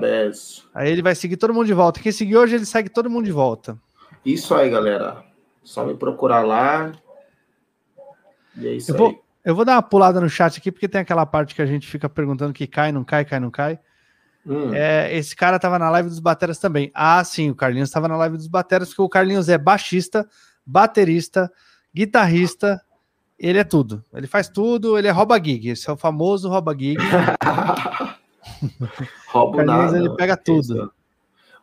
Aí 0.73 0.91
ele 0.91 1.01
vai 1.01 1.15
seguir 1.15 1.37
todo 1.37 1.53
mundo 1.53 1.67
de 1.67 1.73
volta. 1.73 2.01
Quem 2.01 2.11
seguir 2.11 2.35
hoje, 2.35 2.55
ele 2.55 2.65
segue 2.65 2.89
todo 2.89 3.09
mundo 3.09 3.25
de 3.25 3.31
volta. 3.31 3.79
Isso 4.27 4.53
aí, 4.53 4.69
galera. 4.69 5.23
Só 5.63 5.85
me 5.85 5.95
procurar 5.95 6.45
lá. 6.45 6.91
E 8.57 8.67
é 8.67 8.73
isso 8.73 8.91
eu 8.91 8.95
aí. 8.95 8.99
Vou, 8.99 9.23
eu 9.45 9.55
vou 9.55 9.63
dar 9.63 9.75
uma 9.75 9.81
pulada 9.81 10.19
no 10.19 10.29
chat 10.29 10.57
aqui, 10.57 10.69
porque 10.69 10.89
tem 10.89 10.99
aquela 10.99 11.25
parte 11.25 11.55
que 11.55 11.61
a 11.61 11.65
gente 11.65 11.87
fica 11.87 12.09
perguntando 12.09 12.51
que 12.51 12.67
cai, 12.67 12.91
não 12.91 13.05
cai, 13.05 13.23
cai, 13.23 13.39
não 13.39 13.49
cai. 13.49 13.79
Hum. 14.45 14.73
É, 14.73 15.15
esse 15.15 15.33
cara 15.33 15.57
tava 15.57 15.79
na 15.79 15.89
live 15.89 16.09
dos 16.09 16.19
Bateras 16.19 16.59
também. 16.59 16.91
Ah, 16.93 17.23
sim, 17.23 17.49
o 17.49 17.55
Carlinhos 17.55 17.87
estava 17.87 18.09
na 18.09 18.17
live 18.17 18.35
dos 18.35 18.47
Bateras, 18.47 18.89
porque 18.89 19.01
o 19.01 19.07
Carlinhos 19.07 19.47
é 19.47 19.57
baixista, 19.57 20.27
baterista, 20.65 21.49
guitarrista, 21.95 22.81
ele 23.39 23.59
é 23.59 23.63
tudo. 23.63 24.03
Ele 24.13 24.27
faz 24.27 24.49
tudo, 24.49 24.97
ele 24.97 25.07
é 25.07 25.11
rouba 25.11 25.41
gig. 25.41 25.69
Esse 25.69 25.89
é 25.89 25.93
o 25.93 25.97
famoso 25.97 26.49
rouba 26.49 26.75
gig. 26.77 26.97
Roubo 29.31 29.55
Carlinhos, 29.55 29.93
nada. 29.93 29.97
ele 29.97 30.15
pega 30.17 30.35
tudo. 30.35 30.91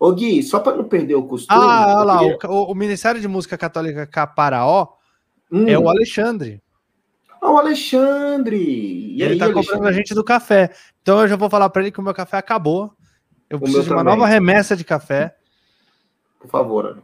Ô 0.05 0.13
Gui, 0.13 0.43
só 0.43 0.61
para 0.61 0.77
não 0.77 0.85
perder 0.85 1.15
o 1.15 1.23
costume. 1.23 1.59
Ah, 1.59 1.97
olha 1.97 2.05
lá, 2.05 2.19
queria... 2.19 2.51
o, 2.51 2.71
o, 2.71 2.75
Ministério 2.75 3.19
de 3.19 3.27
Música 3.27 3.57
Católica 3.57 4.07
Caparaó 4.07 4.89
hum. 5.51 5.67
é 5.67 5.79
o 5.79 5.89
Alexandre. 5.89 6.63
Ah, 7.41 7.51
o 7.51 7.57
Alexandre! 7.57 8.59
E 8.59 9.23
ele 9.23 9.33
aí, 9.33 9.39
tá 9.39 9.47
Alexandre? 9.47 9.71
comprando 9.71 9.89
a 9.89 9.93
gente 9.93 10.15
do 10.15 10.23
café. 10.23 10.71
Então 11.01 11.23
eu 11.23 11.29
já 11.29 11.37
vou 11.37 11.49
falar 11.49 11.71
para 11.71 11.81
ele 11.81 11.91
que 11.91 12.01
o 12.01 12.03
meu 12.03 12.13
café 12.13 12.37
acabou. 12.37 12.93
Eu 13.49 13.57
o 13.57 13.61
preciso 13.63 13.85
de 13.85 13.91
uma 13.93 14.05
também. 14.05 14.15
nova 14.15 14.27
remessa 14.27 14.77
de 14.77 14.85
café. 14.85 15.35
Por 16.39 16.51
favor. 16.51 17.03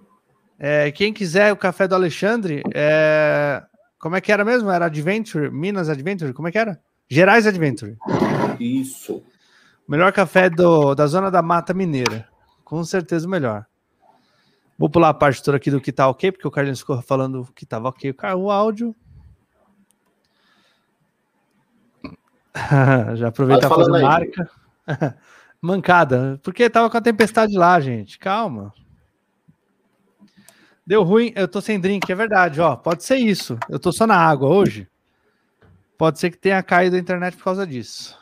É, 0.59 0.91
quem 0.91 1.11
quiser 1.11 1.55
o 1.55 1.57
café 1.57 1.89
do 1.89 1.95
Alexandre, 1.95 2.63
é... 2.75 3.63
como 3.99 4.15
é 4.15 4.21
que 4.21 4.31
era 4.31 4.45
mesmo? 4.45 4.71
Era 4.71 4.85
Adventure? 4.85 5.51
Minas 5.51 5.89
Adventure? 5.89 6.35
Como 6.35 6.49
é 6.49 6.53
que 6.53 6.59
era? 6.59 6.79
Gerais 7.09 7.47
Adventure. 7.47 7.97
Isso. 8.61 9.23
Melhor 9.89 10.13
café 10.13 10.51
do, 10.51 10.95
da 10.95 11.07
zona 11.07 11.31
da 11.31 11.41
Mata 11.41 11.73
Mineira. 11.73 12.30
Com 12.71 12.85
certeza 12.85 13.27
o 13.27 13.31
melhor. 13.31 13.67
Vou 14.79 14.89
pular 14.89 15.09
a 15.09 15.15
parte 15.15 15.43
toda 15.43 15.57
aqui 15.57 15.73
do 15.73 15.81
que 15.81 15.91
tá 15.91 16.09
ok, 16.09 16.31
porque 16.31 16.47
o 16.47 16.51
Carlinhos 16.53 16.79
ficou 16.79 17.03
falando 17.03 17.49
que 17.53 17.67
tava 17.67 17.89
ok 17.89 18.15
o 18.37 18.49
áudio. 18.49 18.95
Já 23.17 23.27
aproveita 23.27 23.67
a 23.67 23.71
fazer 23.71 23.91
marca. 24.01 24.49
Mancada, 25.61 26.39
porque 26.45 26.71
tava 26.71 26.89
com 26.89 26.97
a 26.97 27.01
tempestade 27.01 27.59
lá, 27.59 27.81
gente. 27.81 28.17
Calma. 28.21 28.73
Deu 30.87 31.03
ruim, 31.03 31.33
eu 31.35 31.49
tô 31.49 31.61
sem 31.61 31.81
drink, 31.81 32.09
é 32.09 32.15
verdade, 32.15 32.61
ó. 32.61 32.77
Pode 32.77 33.03
ser 33.03 33.17
isso. 33.17 33.59
Eu 33.69 33.81
tô 33.81 33.91
só 33.91 34.07
na 34.07 34.17
água 34.17 34.49
hoje. 34.49 34.89
Pode 35.99 36.21
ser 36.21 36.31
que 36.31 36.39
tenha 36.39 36.63
caído 36.63 36.95
a 36.95 37.01
internet 37.01 37.37
por 37.37 37.43
causa 37.43 37.67
disso. 37.67 38.17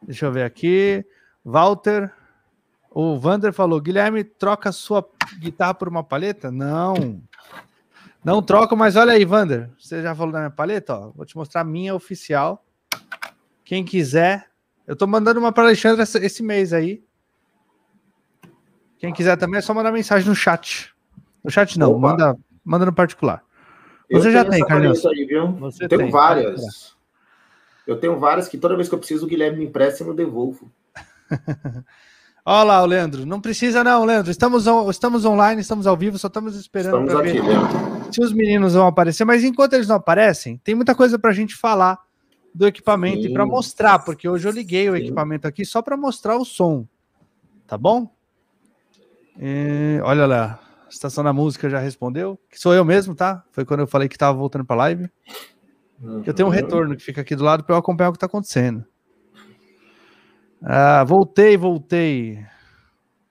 Deixa 0.00 0.24
eu 0.24 0.32
ver 0.32 0.44
aqui. 0.44 1.04
Walter. 1.44 2.10
O 2.98 3.18
Vander 3.18 3.52
falou: 3.52 3.78
Guilherme, 3.78 4.24
troca 4.24 4.72
sua 4.72 5.06
guitarra 5.38 5.74
por 5.74 5.86
uma 5.86 6.02
paleta? 6.02 6.50
Não. 6.50 7.20
Não 8.24 8.40
troco, 8.40 8.74
mas 8.74 8.96
olha 8.96 9.12
aí, 9.12 9.22
Vander. 9.22 9.68
Você 9.78 10.00
já 10.00 10.14
falou 10.14 10.32
da 10.32 10.38
minha 10.38 10.50
paleta? 10.50 10.94
Ó, 10.94 11.10
vou 11.10 11.26
te 11.26 11.36
mostrar 11.36 11.60
a 11.60 11.64
minha 11.64 11.94
oficial. 11.94 12.64
Quem 13.66 13.84
quiser. 13.84 14.48
Eu 14.86 14.96
tô 14.96 15.06
mandando 15.06 15.38
uma 15.38 15.52
para 15.52 15.64
Alexandre 15.64 16.02
esse 16.02 16.42
mês 16.42 16.72
aí. 16.72 17.04
Quem 18.96 19.12
quiser 19.12 19.36
também 19.36 19.58
é 19.58 19.60
só 19.60 19.74
mandar 19.74 19.92
mensagem 19.92 20.26
no 20.26 20.34
chat. 20.34 20.94
No 21.44 21.50
chat 21.50 21.78
não, 21.78 21.98
manda, 21.98 22.34
manda 22.64 22.86
no 22.86 22.94
particular. 22.94 23.44
Você 24.10 24.32
já 24.32 24.42
tem, 24.42 24.64
Carlinhos. 24.64 25.04
Aí, 25.04 25.26
viu? 25.26 25.52
Você 25.56 25.86
tenho 25.86 26.00
tem. 26.00 26.10
várias. 26.10 26.96
Eu 27.86 28.00
tenho 28.00 28.18
várias 28.18 28.48
que 28.48 28.56
toda 28.56 28.74
vez 28.74 28.88
que 28.88 28.94
eu 28.94 28.98
preciso, 28.98 29.26
o 29.26 29.28
Guilherme 29.28 29.58
me 29.58 29.66
empresta 29.66 30.02
e 30.02 30.06
eu 30.06 30.14
devolvo. 30.14 30.72
Olha 32.48 32.62
lá, 32.62 32.82
o 32.84 32.86
Leandro. 32.86 33.26
Não 33.26 33.40
precisa, 33.40 33.82
não, 33.82 34.04
Leandro. 34.04 34.30
Estamos, 34.30 34.66
estamos 34.88 35.24
online, 35.24 35.60
estamos 35.60 35.84
ao 35.84 35.96
vivo, 35.96 36.16
só 36.16 36.28
estamos 36.28 36.54
esperando 36.54 37.04
ver 37.20 37.42
Leandro. 37.42 38.12
se 38.12 38.22
os 38.22 38.32
meninos 38.32 38.74
vão 38.74 38.86
aparecer. 38.86 39.24
Mas 39.24 39.42
enquanto 39.42 39.72
eles 39.72 39.88
não 39.88 39.96
aparecem, 39.96 40.56
tem 40.62 40.72
muita 40.72 40.94
coisa 40.94 41.18
para 41.18 41.30
a 41.30 41.34
gente 41.34 41.56
falar 41.56 41.98
do 42.54 42.64
equipamento 42.64 43.22
sim, 43.22 43.30
e 43.30 43.32
para 43.32 43.44
mostrar, 43.44 43.98
porque 43.98 44.28
hoje 44.28 44.46
eu 44.46 44.52
liguei 44.52 44.84
sim. 44.84 44.90
o 44.90 44.96
equipamento 44.96 45.48
aqui 45.48 45.64
só 45.64 45.82
para 45.82 45.96
mostrar 45.96 46.36
o 46.36 46.44
som. 46.44 46.86
Tá 47.66 47.76
bom? 47.76 48.14
E, 49.40 50.00
olha 50.04 50.24
lá, 50.24 50.60
a 50.86 50.88
Estação 50.88 51.24
da 51.24 51.32
Música 51.32 51.68
já 51.68 51.80
respondeu. 51.80 52.38
Que 52.48 52.60
sou 52.60 52.72
eu 52.72 52.84
mesmo, 52.84 53.12
tá? 53.12 53.42
Foi 53.50 53.64
quando 53.64 53.80
eu 53.80 53.88
falei 53.88 54.08
que 54.08 54.14
estava 54.14 54.38
voltando 54.38 54.64
para 54.64 54.76
live. 54.76 55.10
Uhum. 56.00 56.22
Eu 56.24 56.32
tenho 56.32 56.48
um 56.48 56.52
retorno 56.52 56.96
que 56.96 57.02
fica 57.02 57.22
aqui 57.22 57.34
do 57.34 57.42
lado 57.42 57.64
para 57.64 57.74
eu 57.74 57.78
acompanhar 57.78 58.10
o 58.10 58.12
que 58.12 58.18
está 58.18 58.26
acontecendo. 58.26 58.84
Ah, 60.62 61.04
voltei, 61.04 61.56
voltei. 61.56 62.44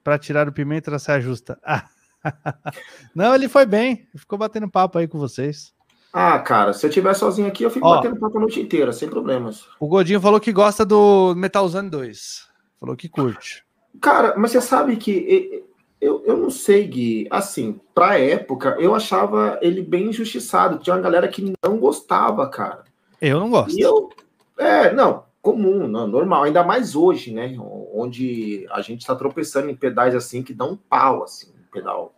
Para 0.03 0.19
tirar 0.19 0.47
o 0.47 0.53
pimenta 0.53 0.91
da 0.91 0.99
saia 0.99 1.21
justa. 1.21 1.59
Não, 3.15 3.33
ele 3.33 3.47
foi 3.47 3.65
bem. 3.65 4.07
Ficou 4.15 4.37
batendo 4.37 4.69
papo 4.69 4.97
aí 4.97 5.07
com 5.07 5.17
vocês. 5.17 5.73
Ah, 6.13 6.39
cara, 6.39 6.73
se 6.73 6.85
eu 6.85 6.89
estiver 6.89 7.13
sozinho 7.13 7.47
aqui, 7.47 7.63
eu 7.63 7.69
fico 7.69 7.85
Ó, 7.85 7.95
batendo 7.95 8.17
papo 8.17 8.37
a 8.37 8.41
noite 8.41 8.61
inteira, 8.61 8.93
sem 8.93 9.09
problemas. 9.09 9.67
O 9.79 9.87
Godinho 9.87 10.21
falou 10.21 10.39
que 10.39 10.53
gosta 10.53 10.85
do 10.85 11.35
Metal 11.35 11.67
Zone 11.67 11.89
2. 11.89 12.47
Falou 12.79 12.95
que 12.95 13.09
curte. 13.09 13.65
Cara, 13.99 14.33
mas 14.37 14.51
você 14.51 14.61
sabe 14.61 14.95
que 14.95 15.65
eu, 15.99 16.23
eu 16.25 16.37
não 16.37 16.49
sei, 16.49 16.87
Gui. 16.87 17.27
Assim, 17.29 17.79
pra 17.93 18.19
época, 18.19 18.77
eu 18.79 18.95
achava 18.95 19.59
ele 19.61 19.81
bem 19.81 20.09
injustiçado. 20.09 20.77
Tinha 20.77 20.95
uma 20.95 21.01
galera 21.01 21.27
que 21.27 21.53
não 21.63 21.77
gostava, 21.77 22.49
cara. 22.49 22.83
Eu 23.21 23.39
não 23.39 23.49
gosto. 23.49 23.77
E 23.77 23.81
eu. 23.81 24.09
É, 24.57 24.93
não 24.93 25.25
comum, 25.45 25.87
não, 25.87 26.07
normal, 26.07 26.43
ainda 26.43 26.63
mais 26.63 26.95
hoje, 26.95 27.31
né? 27.31 27.55
Onde 27.93 28.65
a 28.71 28.81
gente 28.81 29.01
está 29.01 29.15
tropeçando 29.15 29.69
em 29.69 29.75
pedais 29.75 30.15
assim 30.15 30.41
que 30.41 30.55
dão 30.55 30.71
um 30.71 30.75
pau, 30.75 31.23
assim, 31.23 31.53
pedal 31.71 32.15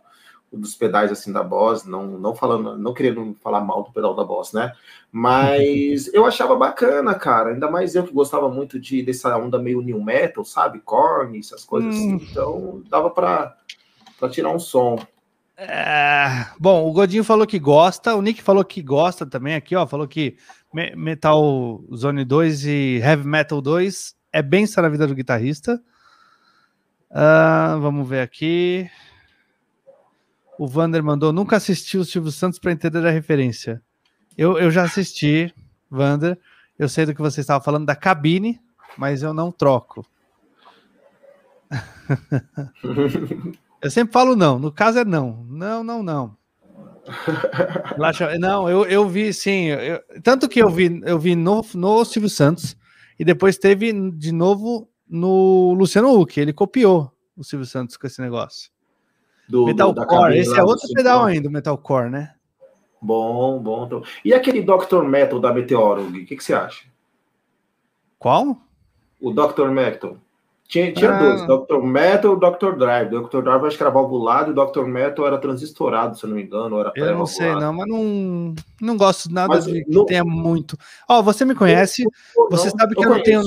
dos 0.50 0.74
pedais 0.74 1.12
assim 1.12 1.30
da 1.30 1.42
Boss, 1.42 1.84
não, 1.84 2.06
não 2.06 2.34
falando, 2.34 2.78
não 2.78 2.94
querendo 2.94 3.36
falar 3.42 3.60
mal 3.60 3.82
do 3.82 3.92
pedal 3.92 4.14
da 4.14 4.24
Boss, 4.24 4.54
né? 4.54 4.72
Mas 5.12 6.08
eu 6.14 6.24
achava 6.24 6.56
bacana, 6.56 7.14
cara. 7.14 7.50
Ainda 7.50 7.70
mais 7.70 7.94
eu 7.94 8.04
que 8.04 8.14
gostava 8.14 8.48
muito 8.48 8.80
de 8.80 9.02
dessa 9.02 9.36
onda 9.36 9.58
meio 9.58 9.82
new 9.82 10.02
metal, 10.02 10.42
sabe? 10.46 10.80
Korn, 10.80 11.38
essas 11.38 11.66
coisas 11.66 11.94
assim. 11.94 12.14
hum. 12.14 12.16
assim. 12.16 12.28
Então 12.30 12.82
dava 12.88 13.10
para 13.10 13.54
tirar 14.30 14.48
um 14.48 14.58
som. 14.58 14.98
É... 15.54 16.46
Bom, 16.58 16.88
o 16.88 16.92
Godinho 16.92 17.24
falou 17.24 17.46
que 17.46 17.58
gosta, 17.58 18.14
o 18.14 18.22
Nick 18.22 18.42
falou 18.42 18.64
que 18.64 18.80
gosta 18.80 19.26
também 19.26 19.54
aqui, 19.54 19.76
ó. 19.76 19.86
Falou 19.86 20.08
que 20.08 20.38
Metal 20.72 21.82
Zone 21.94 22.24
2 22.24 22.66
e 22.66 23.00
Heavy 23.02 23.26
Metal 23.26 23.60
2 23.60 24.14
é 24.32 24.42
bem 24.42 24.66
na 24.76 24.88
vida 24.88 25.06
do 25.06 25.14
guitarrista. 25.14 25.82
Uh, 27.10 27.80
vamos 27.80 28.08
ver 28.08 28.20
aqui. 28.20 28.88
O 30.58 30.66
Vander 30.66 31.02
mandou: 31.02 31.32
nunca 31.32 31.56
assisti 31.56 31.96
o 31.96 32.04
Silvio 32.04 32.30
Santos 32.30 32.58
para 32.58 32.72
entender 32.72 33.06
a 33.06 33.10
referência. 33.10 33.82
Eu, 34.36 34.58
eu 34.58 34.70
já 34.70 34.82
assisti, 34.82 35.52
Vander. 35.90 36.38
Eu 36.78 36.88
sei 36.88 37.06
do 37.06 37.14
que 37.14 37.20
você 37.20 37.40
estava 37.40 37.64
falando 37.64 37.86
da 37.86 37.96
cabine, 37.96 38.60
mas 38.96 39.22
eu 39.22 39.32
não 39.32 39.50
troco. 39.50 40.06
eu 43.82 43.90
sempre 43.90 44.12
falo 44.12 44.36
não. 44.36 44.58
No 44.58 44.70
caso 44.70 44.98
é 44.98 45.04
não. 45.04 45.44
Não, 45.48 45.82
não, 45.82 46.02
não. 46.02 46.37
Não, 48.38 48.68
eu, 48.68 48.84
eu 48.84 49.08
vi, 49.08 49.32
sim. 49.32 49.66
Eu, 49.66 50.00
tanto 50.22 50.48
que 50.48 50.60
eu 50.62 50.68
vi, 50.68 51.00
eu 51.04 51.18
vi 51.18 51.34
no, 51.34 51.64
no 51.74 52.04
Silvio 52.04 52.28
Santos 52.28 52.76
e 53.18 53.24
depois 53.24 53.58
teve 53.58 53.92
de 54.12 54.32
novo 54.32 54.88
no 55.08 55.74
Luciano 55.74 56.18
Huck. 56.18 56.38
Ele 56.38 56.52
copiou 56.52 57.12
o 57.36 57.44
Silvio 57.44 57.66
Santos 57.66 57.96
com 57.96 58.06
esse 58.06 58.20
negócio. 58.20 58.70
Do, 59.48 59.64
Metalcore, 59.64 60.36
esse 60.36 60.58
é 60.58 60.62
outro 60.62 60.86
pedal 60.92 61.24
ainda, 61.24 61.48
o 61.48 61.52
Metalcore, 61.52 62.10
né? 62.10 62.34
Bom, 63.00 63.58
bom. 63.60 64.02
E 64.24 64.34
aquele 64.34 64.60
Dr. 64.60 65.02
Metal 65.04 65.40
da 65.40 65.52
Meteoro, 65.52 66.02
o 66.02 66.12
que, 66.12 66.36
que 66.36 66.44
você 66.44 66.52
acha? 66.52 66.86
Qual? 68.18 68.58
O 69.20 69.32
Dr. 69.32 69.68
Metal. 69.70 70.18
Tinha, 70.68 70.92
tinha 70.92 71.10
ah. 71.10 71.18
dois, 71.18 71.46
Dr. 71.46 71.82
Metal 71.82 72.36
e 72.36 72.38
Dr. 72.38 72.76
Drive. 72.76 73.08
Dr. 73.08 73.40
Drive 73.40 73.64
acho 73.64 73.76
que 73.78 73.82
era 73.82 73.90
valvulado 73.90 74.50
e 74.50 74.54
Dr. 74.54 74.84
Metal 74.84 75.26
era 75.26 75.38
transistorado, 75.38 76.18
se 76.18 76.24
eu 76.24 76.28
não 76.28 76.36
me 76.36 76.42
engano. 76.42 76.78
Era 76.78 76.92
eu 76.94 77.16
não 77.16 77.24
sei, 77.24 77.54
não, 77.54 77.72
mas 77.72 77.88
não, 77.88 78.54
não 78.78 78.96
gosto 78.98 79.32
nada 79.32 79.54
mas, 79.54 79.64
de 79.64 79.82
que 79.82 80.04
tenha 80.04 80.22
muito. 80.22 80.76
Ó, 81.08 81.18
oh, 81.18 81.22
você 81.22 81.46
me 81.46 81.54
conhece, 81.54 82.04
você 82.50 82.68
não, 82.68 82.78
sabe 82.78 82.94
que 82.94 83.00
eu, 83.00 83.04
eu 83.04 83.16
não 83.16 83.22
tenho. 83.22 83.42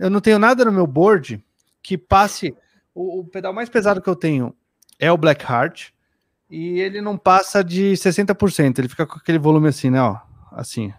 Eu 0.00 0.10
não 0.10 0.20
tenho 0.20 0.38
nada 0.38 0.66
no 0.66 0.70
meu 0.70 0.86
board 0.86 1.42
que 1.82 1.96
passe. 1.96 2.54
O, 2.94 3.20
o, 3.20 3.24
pedal 3.24 3.54
mais 3.54 3.70
pesado 3.70 4.02
que 4.02 4.08
eu 4.08 4.14
tenho 4.14 4.54
é 4.98 5.10
o 5.10 5.16
Black 5.16 5.42
Heart. 5.50 5.92
E 6.50 6.78
ele 6.78 7.00
não 7.00 7.16
passa 7.16 7.64
de 7.64 7.92
60%. 7.92 8.78
Ele 8.78 8.88
fica 8.88 9.06
com 9.06 9.16
aquele 9.16 9.38
volume 9.38 9.68
assim, 9.68 9.88
né? 9.88 10.02
Ó, 10.02 10.16
assim. 10.52 10.92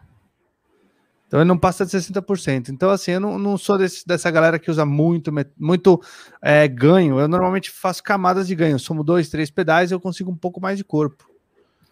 Então 1.29 1.39
ele 1.39 1.47
não 1.47 1.59
passa 1.59 1.85
de 1.85 1.91
60%. 1.91 2.69
Então, 2.69 2.89
assim, 2.89 3.11
eu 3.11 3.19
não, 3.19 3.37
não 3.37 3.55
sou 3.55 3.77
desse, 3.77 4.05
dessa 4.05 4.31
galera 4.31 4.57
que 4.57 4.71
usa 4.71 4.83
muito, 4.83 5.31
muito 5.55 6.01
é, 6.41 6.67
ganho. 6.67 7.19
Eu 7.19 7.27
normalmente 7.27 7.69
faço 7.69 8.01
camadas 8.01 8.47
de 8.47 8.55
ganho. 8.55 8.79
Somo 8.79 9.03
dois, 9.03 9.29
três 9.29 9.51
pedais, 9.51 9.91
eu 9.91 9.99
consigo 9.99 10.31
um 10.31 10.35
pouco 10.35 10.59
mais 10.59 10.75
de 10.75 10.83
corpo. 10.83 11.29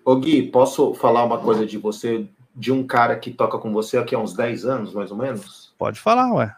Ô 0.04 0.16
Gui, 0.16 0.42
posso 0.42 0.96
falar 0.96 1.24
uma 1.24 1.38
coisa 1.38 1.68
de 1.68 1.78
você, 1.78 2.26
de 2.56 2.72
um 2.72 2.84
cara 2.84 3.16
que 3.16 3.30
toca 3.30 3.60
com 3.60 3.72
você 3.72 3.98
aqui 3.98 4.16
há 4.16 4.20
uns 4.20 4.34
10 4.34 4.66
anos, 4.66 4.94
mais 4.96 5.12
ou 5.12 5.18
menos? 5.18 5.72
Pode 5.78 6.00
falar, 6.00 6.34
ué. 6.34 6.56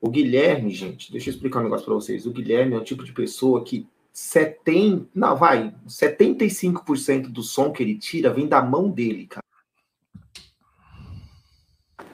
O 0.00 0.10
Guilherme, 0.10 0.70
gente, 0.70 1.12
deixa 1.12 1.30
eu 1.30 1.34
explicar 1.34 1.60
um 1.60 1.64
negócio 1.64 1.86
para 1.86 1.94
vocês. 1.94 2.26
O 2.26 2.32
Guilherme 2.32 2.74
é 2.74 2.78
o 2.78 2.84
tipo 2.84 3.04
de 3.04 3.12
pessoa 3.12 3.62
que 3.62 3.86
70, 4.12 5.06
não, 5.14 5.36
vai, 5.36 5.72
75% 5.86 7.28
do 7.28 7.44
som 7.44 7.70
que 7.70 7.80
ele 7.80 7.96
tira 7.96 8.32
vem 8.32 8.48
da 8.48 8.60
mão 8.60 8.90
dele, 8.90 9.26
cara 9.28 9.42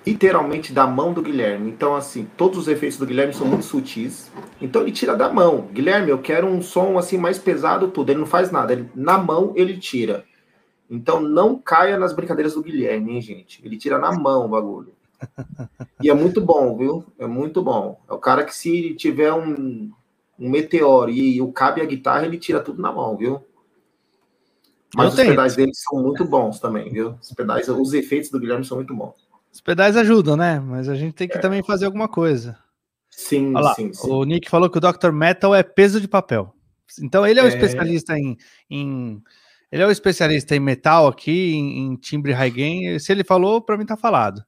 literalmente 0.08 0.72
da 0.72 0.86
mão 0.86 1.12
do 1.12 1.22
Guilherme. 1.22 1.70
Então, 1.70 1.94
assim, 1.94 2.26
todos 2.36 2.58
os 2.58 2.68
efeitos 2.68 2.98
do 2.98 3.06
Guilherme 3.06 3.34
são 3.34 3.46
muito 3.46 3.64
sutis. 3.64 4.30
Então 4.60 4.82
ele 4.82 4.92
tira 4.92 5.14
da 5.14 5.30
mão. 5.30 5.68
Guilherme, 5.72 6.10
eu 6.10 6.18
quero 6.18 6.46
um 6.46 6.62
som 6.62 6.96
assim 6.96 7.18
mais 7.18 7.38
pesado, 7.38 7.88
tudo. 7.88 8.10
Ele 8.10 8.20
não 8.20 8.26
faz 8.26 8.50
nada. 8.50 8.72
Ele, 8.72 8.88
na 8.94 9.18
mão 9.18 9.52
ele 9.54 9.76
tira. 9.76 10.24
Então 10.90 11.20
não 11.20 11.58
caia 11.58 11.98
nas 11.98 12.14
brincadeiras 12.14 12.54
do 12.54 12.62
Guilherme, 12.62 13.12
hein, 13.12 13.20
gente? 13.20 13.60
Ele 13.64 13.76
tira 13.76 13.98
na 13.98 14.10
mão 14.12 14.46
o 14.46 14.48
bagulho. 14.48 14.94
E 16.02 16.08
é 16.08 16.14
muito 16.14 16.40
bom, 16.40 16.76
viu? 16.76 17.04
É 17.18 17.26
muito 17.26 17.62
bom. 17.62 18.00
É 18.08 18.12
o 18.12 18.18
cara 18.18 18.44
que 18.44 18.54
se 18.54 18.94
tiver 18.94 19.32
um, 19.32 19.90
um 20.38 20.48
meteoro 20.48 21.10
e 21.10 21.42
o 21.42 21.52
cabe 21.52 21.82
a 21.82 21.84
guitarra, 21.84 22.24
ele 22.24 22.38
tira 22.38 22.60
tudo 22.60 22.80
na 22.80 22.90
mão, 22.90 23.16
viu? 23.16 23.42
Mas 24.94 25.06
eu 25.06 25.10
os 25.10 25.16
tenho. 25.16 25.30
pedais 25.30 25.54
dele 25.54 25.72
são 25.74 26.02
muito 26.02 26.24
bons 26.24 26.60
também, 26.60 26.90
viu? 26.90 27.14
Os 27.20 27.32
pedais, 27.32 27.68
os 27.68 27.92
efeitos 27.92 28.30
do 28.30 28.40
Guilherme 28.40 28.64
são 28.64 28.78
muito 28.78 28.94
bons. 28.94 29.27
Os 29.58 29.60
pedais 29.60 29.96
ajudam, 29.96 30.36
né? 30.36 30.60
Mas 30.60 30.88
a 30.88 30.94
gente 30.94 31.14
tem 31.14 31.26
que 31.26 31.36
é. 31.36 31.40
também 31.40 31.64
fazer 31.64 31.84
alguma 31.84 32.06
coisa. 32.06 32.56
Sim, 33.10 33.52
sim, 33.74 33.92
sim, 33.92 34.08
O 34.08 34.22
Nick 34.22 34.48
falou 34.48 34.70
que 34.70 34.78
o 34.78 34.80
Dr. 34.80 35.10
Metal 35.10 35.52
é 35.52 35.64
peso 35.64 36.00
de 36.00 36.06
papel. 36.06 36.54
Então 37.02 37.26
ele 37.26 37.40
é 37.40 37.42
o 37.42 37.46
é... 37.46 37.48
especialista 37.48 38.16
em, 38.16 38.36
em, 38.70 39.20
Ele 39.72 39.82
é 39.82 39.86
o 39.86 39.90
especialista 39.90 40.54
em 40.54 40.60
metal 40.60 41.08
aqui, 41.08 41.56
em, 41.56 41.88
em 41.88 41.96
timbre 41.96 42.30
high 42.30 42.52
gain. 42.52 42.98
Se 43.00 43.10
ele 43.10 43.24
falou, 43.24 43.60
para 43.60 43.76
mim 43.76 43.84
tá 43.84 43.96
falado. 43.96 44.44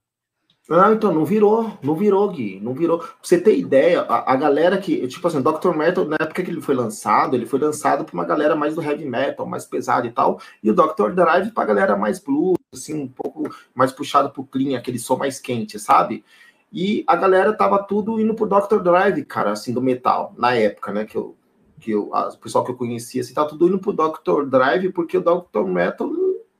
Ah, 0.70 0.92
então, 0.92 1.12
não 1.12 1.24
virou, 1.24 1.76
não 1.82 1.96
virou, 1.96 2.30
Gui, 2.30 2.60
não 2.62 2.72
virou. 2.72 2.98
Pra 2.98 3.08
você 3.20 3.40
ter 3.40 3.58
ideia, 3.58 4.02
a, 4.02 4.32
a, 4.32 4.36
galera 4.36 4.78
que, 4.78 5.08
tipo 5.08 5.26
assim, 5.26 5.42
Dr. 5.42 5.76
Metal, 5.76 6.04
na 6.04 6.18
época 6.20 6.44
que 6.44 6.50
ele 6.52 6.60
foi 6.60 6.76
lançado, 6.76 7.34
ele 7.34 7.46
foi 7.46 7.58
lançado 7.58 8.04
pra 8.04 8.14
uma 8.14 8.24
galera 8.24 8.54
mais 8.54 8.76
do 8.76 8.82
heavy 8.82 9.04
metal, 9.04 9.44
mais 9.44 9.64
pesado 9.64 10.06
e 10.06 10.12
tal, 10.12 10.40
e 10.62 10.70
o 10.70 10.72
Dr. 10.72 11.10
Drive 11.12 11.50
pra 11.50 11.64
galera 11.64 11.96
mais 11.96 12.20
blues, 12.20 12.59
assim, 12.72 12.94
um 12.94 13.08
pouco 13.08 13.52
mais 13.74 13.92
puxado 13.92 14.30
pro 14.30 14.44
clean, 14.44 14.78
aquele 14.78 14.98
som 14.98 15.16
mais 15.16 15.40
quente, 15.40 15.78
sabe? 15.78 16.24
E 16.72 17.02
a 17.06 17.16
galera 17.16 17.52
tava 17.52 17.82
tudo 17.82 18.20
indo 18.20 18.34
pro 18.34 18.46
Dr. 18.46 18.78
Drive, 18.78 19.24
cara, 19.24 19.50
assim, 19.50 19.72
do 19.72 19.82
metal, 19.82 20.32
na 20.38 20.54
época, 20.54 20.92
né, 20.92 21.04
que 21.04 21.16
eu, 21.16 21.34
que 21.80 21.90
eu, 21.90 22.10
o 22.12 22.38
pessoal 22.38 22.64
que 22.64 22.70
eu 22.70 22.76
conhecia, 22.76 23.22
assim, 23.22 23.34
tava 23.34 23.48
tudo 23.48 23.66
indo 23.66 23.78
pro 23.80 23.92
Dr. 23.92 24.44
Drive, 24.48 24.92
porque 24.92 25.18
o 25.18 25.20
Dr. 25.20 25.64
Metal 25.66 26.08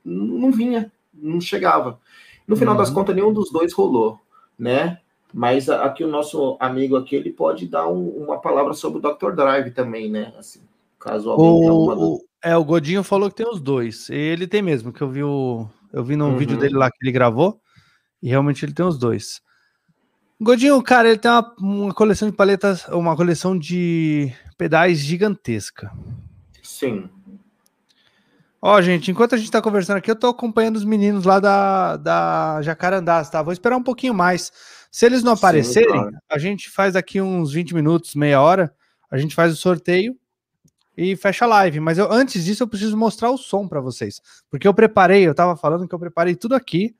não, 0.03 0.25
não 0.25 0.51
vinha, 0.51 0.91
não 1.13 1.39
chegava. 1.39 1.99
No 2.45 2.57
final 2.57 2.73
uhum. 2.73 2.79
das 2.81 2.89
contas, 2.89 3.15
nenhum 3.15 3.31
dos 3.31 3.49
dois 3.49 3.71
rolou, 3.71 4.19
né? 4.59 4.99
Mas 5.33 5.69
aqui 5.69 6.03
o 6.03 6.09
nosso 6.09 6.57
amigo 6.59 6.97
aqui, 6.97 7.15
ele 7.15 7.31
pode 7.31 7.65
dar 7.67 7.87
um, 7.87 8.09
uma 8.09 8.41
palavra 8.41 8.73
sobre 8.73 8.99
o 8.99 9.01
Dr. 9.01 9.31
Drive 9.31 9.71
também, 9.71 10.11
né? 10.11 10.33
Assim, 10.37 10.59
caso 10.99 11.29
alguém 11.29 11.49
o, 11.49 11.59
tenha 11.61 11.73
uma 11.73 12.19
É, 12.43 12.57
o 12.57 12.65
Godinho 12.65 13.01
falou 13.01 13.29
que 13.29 13.35
tem 13.35 13.47
os 13.49 13.61
dois. 13.61 14.09
Ele 14.09 14.45
tem 14.45 14.61
mesmo, 14.61 14.91
que 14.91 15.01
eu 15.01 15.07
vi 15.07 15.23
o, 15.23 15.69
eu 15.93 16.03
vi 16.03 16.15
num 16.15 16.31
uhum. 16.31 16.37
vídeo 16.37 16.57
dele 16.57 16.75
lá 16.75 16.89
que 16.89 16.97
ele 17.01 17.11
gravou, 17.11 17.61
e 18.21 18.29
realmente 18.29 18.63
ele 18.65 18.73
tem 18.73 18.85
os 18.85 18.97
dois. 18.97 19.41
Godinho, 20.39 20.81
cara, 20.81 21.09
ele 21.09 21.19
tem 21.19 21.29
uma, 21.29 21.55
uma 21.59 21.93
coleção 21.93 22.29
de 22.29 22.35
paletas, 22.35 22.87
uma 22.87 23.15
coleção 23.15 23.57
de 23.57 24.33
pedais 24.57 24.97
gigantesca. 24.99 25.91
Sim. 26.63 27.09
Ó, 28.61 28.79
gente, 28.81 29.09
enquanto 29.09 29.33
a 29.33 29.37
gente 29.37 29.51
tá 29.51 29.61
conversando 29.61 29.97
aqui, 29.97 30.09
eu 30.09 30.15
tô 30.15 30.27
acompanhando 30.27 30.75
os 30.75 30.85
meninos 30.85 31.25
lá 31.25 31.39
da, 31.39 31.97
da 31.97 32.61
Jacarandás, 32.61 33.29
tá? 33.29 33.41
Vou 33.41 33.53
esperar 33.53 33.75
um 33.75 33.83
pouquinho 33.83 34.13
mais. 34.13 34.51
Se 34.91 35.05
eles 35.05 35.23
não 35.23 35.33
aparecerem, 35.33 35.89
Sim, 35.89 35.95
claro. 35.95 36.17
a 36.29 36.37
gente 36.37 36.69
faz 36.69 36.95
aqui 36.95 37.19
uns 37.21 37.53
20 37.53 37.73
minutos, 37.73 38.13
meia 38.13 38.41
hora, 38.41 38.73
a 39.09 39.17
gente 39.17 39.33
faz 39.33 39.51
o 39.51 39.55
sorteio 39.55 40.15
e 41.01 41.15
fecha 41.15 41.45
a 41.45 41.47
live. 41.47 41.79
Mas 41.79 41.97
eu, 41.97 42.11
antes 42.11 42.45
disso, 42.45 42.63
eu 42.63 42.67
preciso 42.67 42.95
mostrar 42.97 43.31
o 43.31 43.37
som 43.37 43.67
para 43.67 43.81
vocês. 43.81 44.21
Porque 44.49 44.67
eu 44.67 44.73
preparei, 44.73 45.27
eu 45.27 45.33
tava 45.33 45.55
falando 45.55 45.87
que 45.87 45.95
eu 45.95 45.99
preparei 45.99 46.35
tudo 46.35 46.55
aqui 46.55 46.95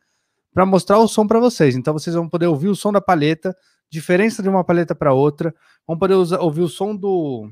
para 0.54 0.66
mostrar 0.66 0.98
o 0.98 1.08
som 1.08 1.28
para 1.28 1.40
vocês. 1.40 1.76
Então 1.76 1.94
vocês 1.94 2.16
vão 2.16 2.28
poder 2.28 2.48
ouvir 2.48 2.68
o 2.68 2.76
som 2.76 2.92
da 2.92 3.02
paleta, 3.02 3.56
diferença 3.90 4.42
de 4.42 4.50
uma 4.50 4.64
paleta 4.64 4.96
para 4.96 5.14
outra, 5.14 5.54
vão 5.88 5.98
poder 5.98 6.16
usar, 6.16 6.40
ouvir 6.40 6.62
o 6.62 6.70
som 6.70 6.96
do, 6.96 7.50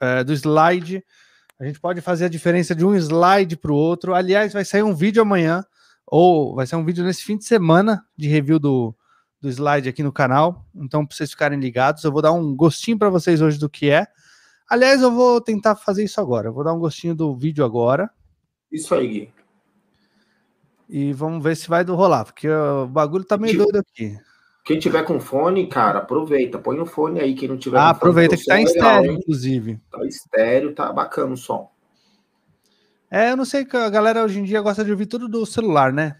é, 0.00 0.24
do 0.24 0.32
slide 0.32 1.04
a 1.58 1.64
gente 1.64 1.80
pode 1.80 2.00
fazer 2.02 2.26
a 2.26 2.28
diferença 2.28 2.74
de 2.74 2.84
um 2.84 2.94
slide 2.94 3.56
para 3.56 3.72
o 3.72 3.76
outro. 3.76 4.14
Aliás, 4.14 4.52
vai 4.52 4.64
sair 4.64 4.82
um 4.82 4.94
vídeo 4.94 5.22
amanhã, 5.22 5.64
ou 6.06 6.54
vai 6.54 6.66
sair 6.66 6.78
um 6.78 6.84
vídeo 6.84 7.02
nesse 7.02 7.22
fim 7.22 7.36
de 7.36 7.44
semana 7.44 8.04
de 8.16 8.28
review 8.28 8.58
do, 8.58 8.94
do 9.40 9.48
slide 9.48 9.88
aqui 9.88 10.02
no 10.02 10.12
canal. 10.12 10.66
Então, 10.74 11.06
para 11.06 11.16
vocês 11.16 11.30
ficarem 11.30 11.58
ligados, 11.58 12.04
eu 12.04 12.12
vou 12.12 12.20
dar 12.20 12.32
um 12.32 12.54
gostinho 12.54 12.98
para 12.98 13.08
vocês 13.08 13.40
hoje 13.40 13.58
do 13.58 13.70
que 13.70 13.90
é. 13.90 14.06
Aliás, 14.68 15.00
eu 15.00 15.12
vou 15.12 15.40
tentar 15.40 15.76
fazer 15.76 16.04
isso 16.04 16.20
agora. 16.20 16.48
Eu 16.48 16.52
vou 16.52 16.64
dar 16.64 16.74
um 16.74 16.78
gostinho 16.80 17.14
do 17.14 17.34
vídeo 17.36 17.64
agora. 17.64 18.10
Isso 18.70 18.94
aí, 18.94 19.06
Gui. 19.06 19.34
E 20.88 21.12
vamos 21.12 21.42
ver 21.42 21.56
se 21.56 21.68
vai 21.68 21.84
do 21.84 21.94
rolar, 21.94 22.24
porque 22.24 22.48
o 22.48 22.86
bagulho 22.86 23.24
tá 23.24 23.36
meio 23.36 23.58
doido 23.58 23.78
aqui. 23.78 24.16
Quem 24.64 24.78
tiver 24.78 25.04
com 25.04 25.20
fone, 25.20 25.68
cara, 25.68 26.00
aproveita. 26.00 26.58
Põe 26.58 26.80
o 26.80 26.86
fone 26.86 27.20
aí. 27.20 27.34
Quem 27.34 27.48
não 27.48 27.56
tiver 27.56 27.78
ah, 27.78 27.90
aproveita 27.90 28.36
que 28.36 28.44
tá 28.44 28.60
em 28.60 28.64
estéreo, 28.64 29.12
inclusive. 29.12 29.80
Tá 29.90 30.04
estéreo, 30.04 30.74
tá 30.74 30.92
bacana 30.92 31.34
o 31.34 31.36
som. 31.36 31.70
É, 33.08 33.30
eu 33.30 33.36
não 33.36 33.44
sei 33.44 33.64
que 33.64 33.76
a 33.76 33.88
galera 33.88 34.24
hoje 34.24 34.40
em 34.40 34.44
dia 34.44 34.60
gosta 34.60 34.84
de 34.84 34.90
ouvir 34.90 35.06
tudo 35.06 35.28
do 35.28 35.46
celular, 35.46 35.92
né? 35.92 36.16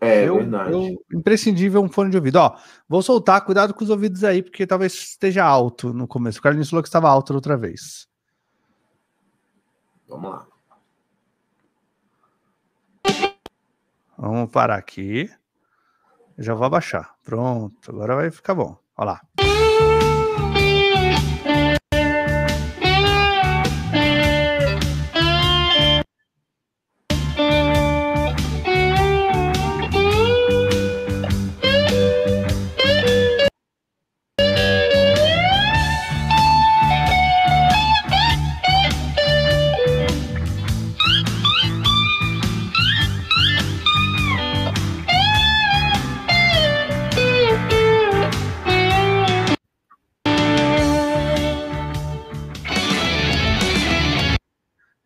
É, 0.00 0.28
eu, 0.28 0.36
verdade. 0.36 0.72
Eu, 0.72 1.04
imprescindível 1.12 1.82
um 1.82 1.88
fone 1.88 2.10
de 2.10 2.16
ouvido. 2.16 2.36
Ó, 2.36 2.56
vou 2.88 3.02
soltar, 3.02 3.44
cuidado 3.44 3.74
com 3.74 3.82
os 3.82 3.90
ouvidos 3.90 4.22
aí, 4.22 4.42
porque 4.42 4.66
talvez 4.66 4.92
esteja 4.94 5.44
alto 5.44 5.92
no 5.92 6.06
começo. 6.06 6.38
O 6.38 6.42
Carlinhos 6.42 6.70
falou 6.70 6.82
que 6.82 6.88
estava 6.88 7.08
alto 7.08 7.34
outra 7.34 7.56
vez. 7.56 8.08
Vamos 10.08 10.30
lá. 10.30 10.46
Vamos 14.16 14.50
parar 14.50 14.76
aqui. 14.76 15.30
Eu 16.36 16.44
já 16.44 16.54
vou 16.54 16.66
abaixar. 16.66 17.14
Pronto, 17.22 17.90
agora 17.90 18.16
vai 18.16 18.30
ficar 18.30 18.54
bom. 18.54 18.76
Olha 18.96 19.12
lá. 19.12 19.27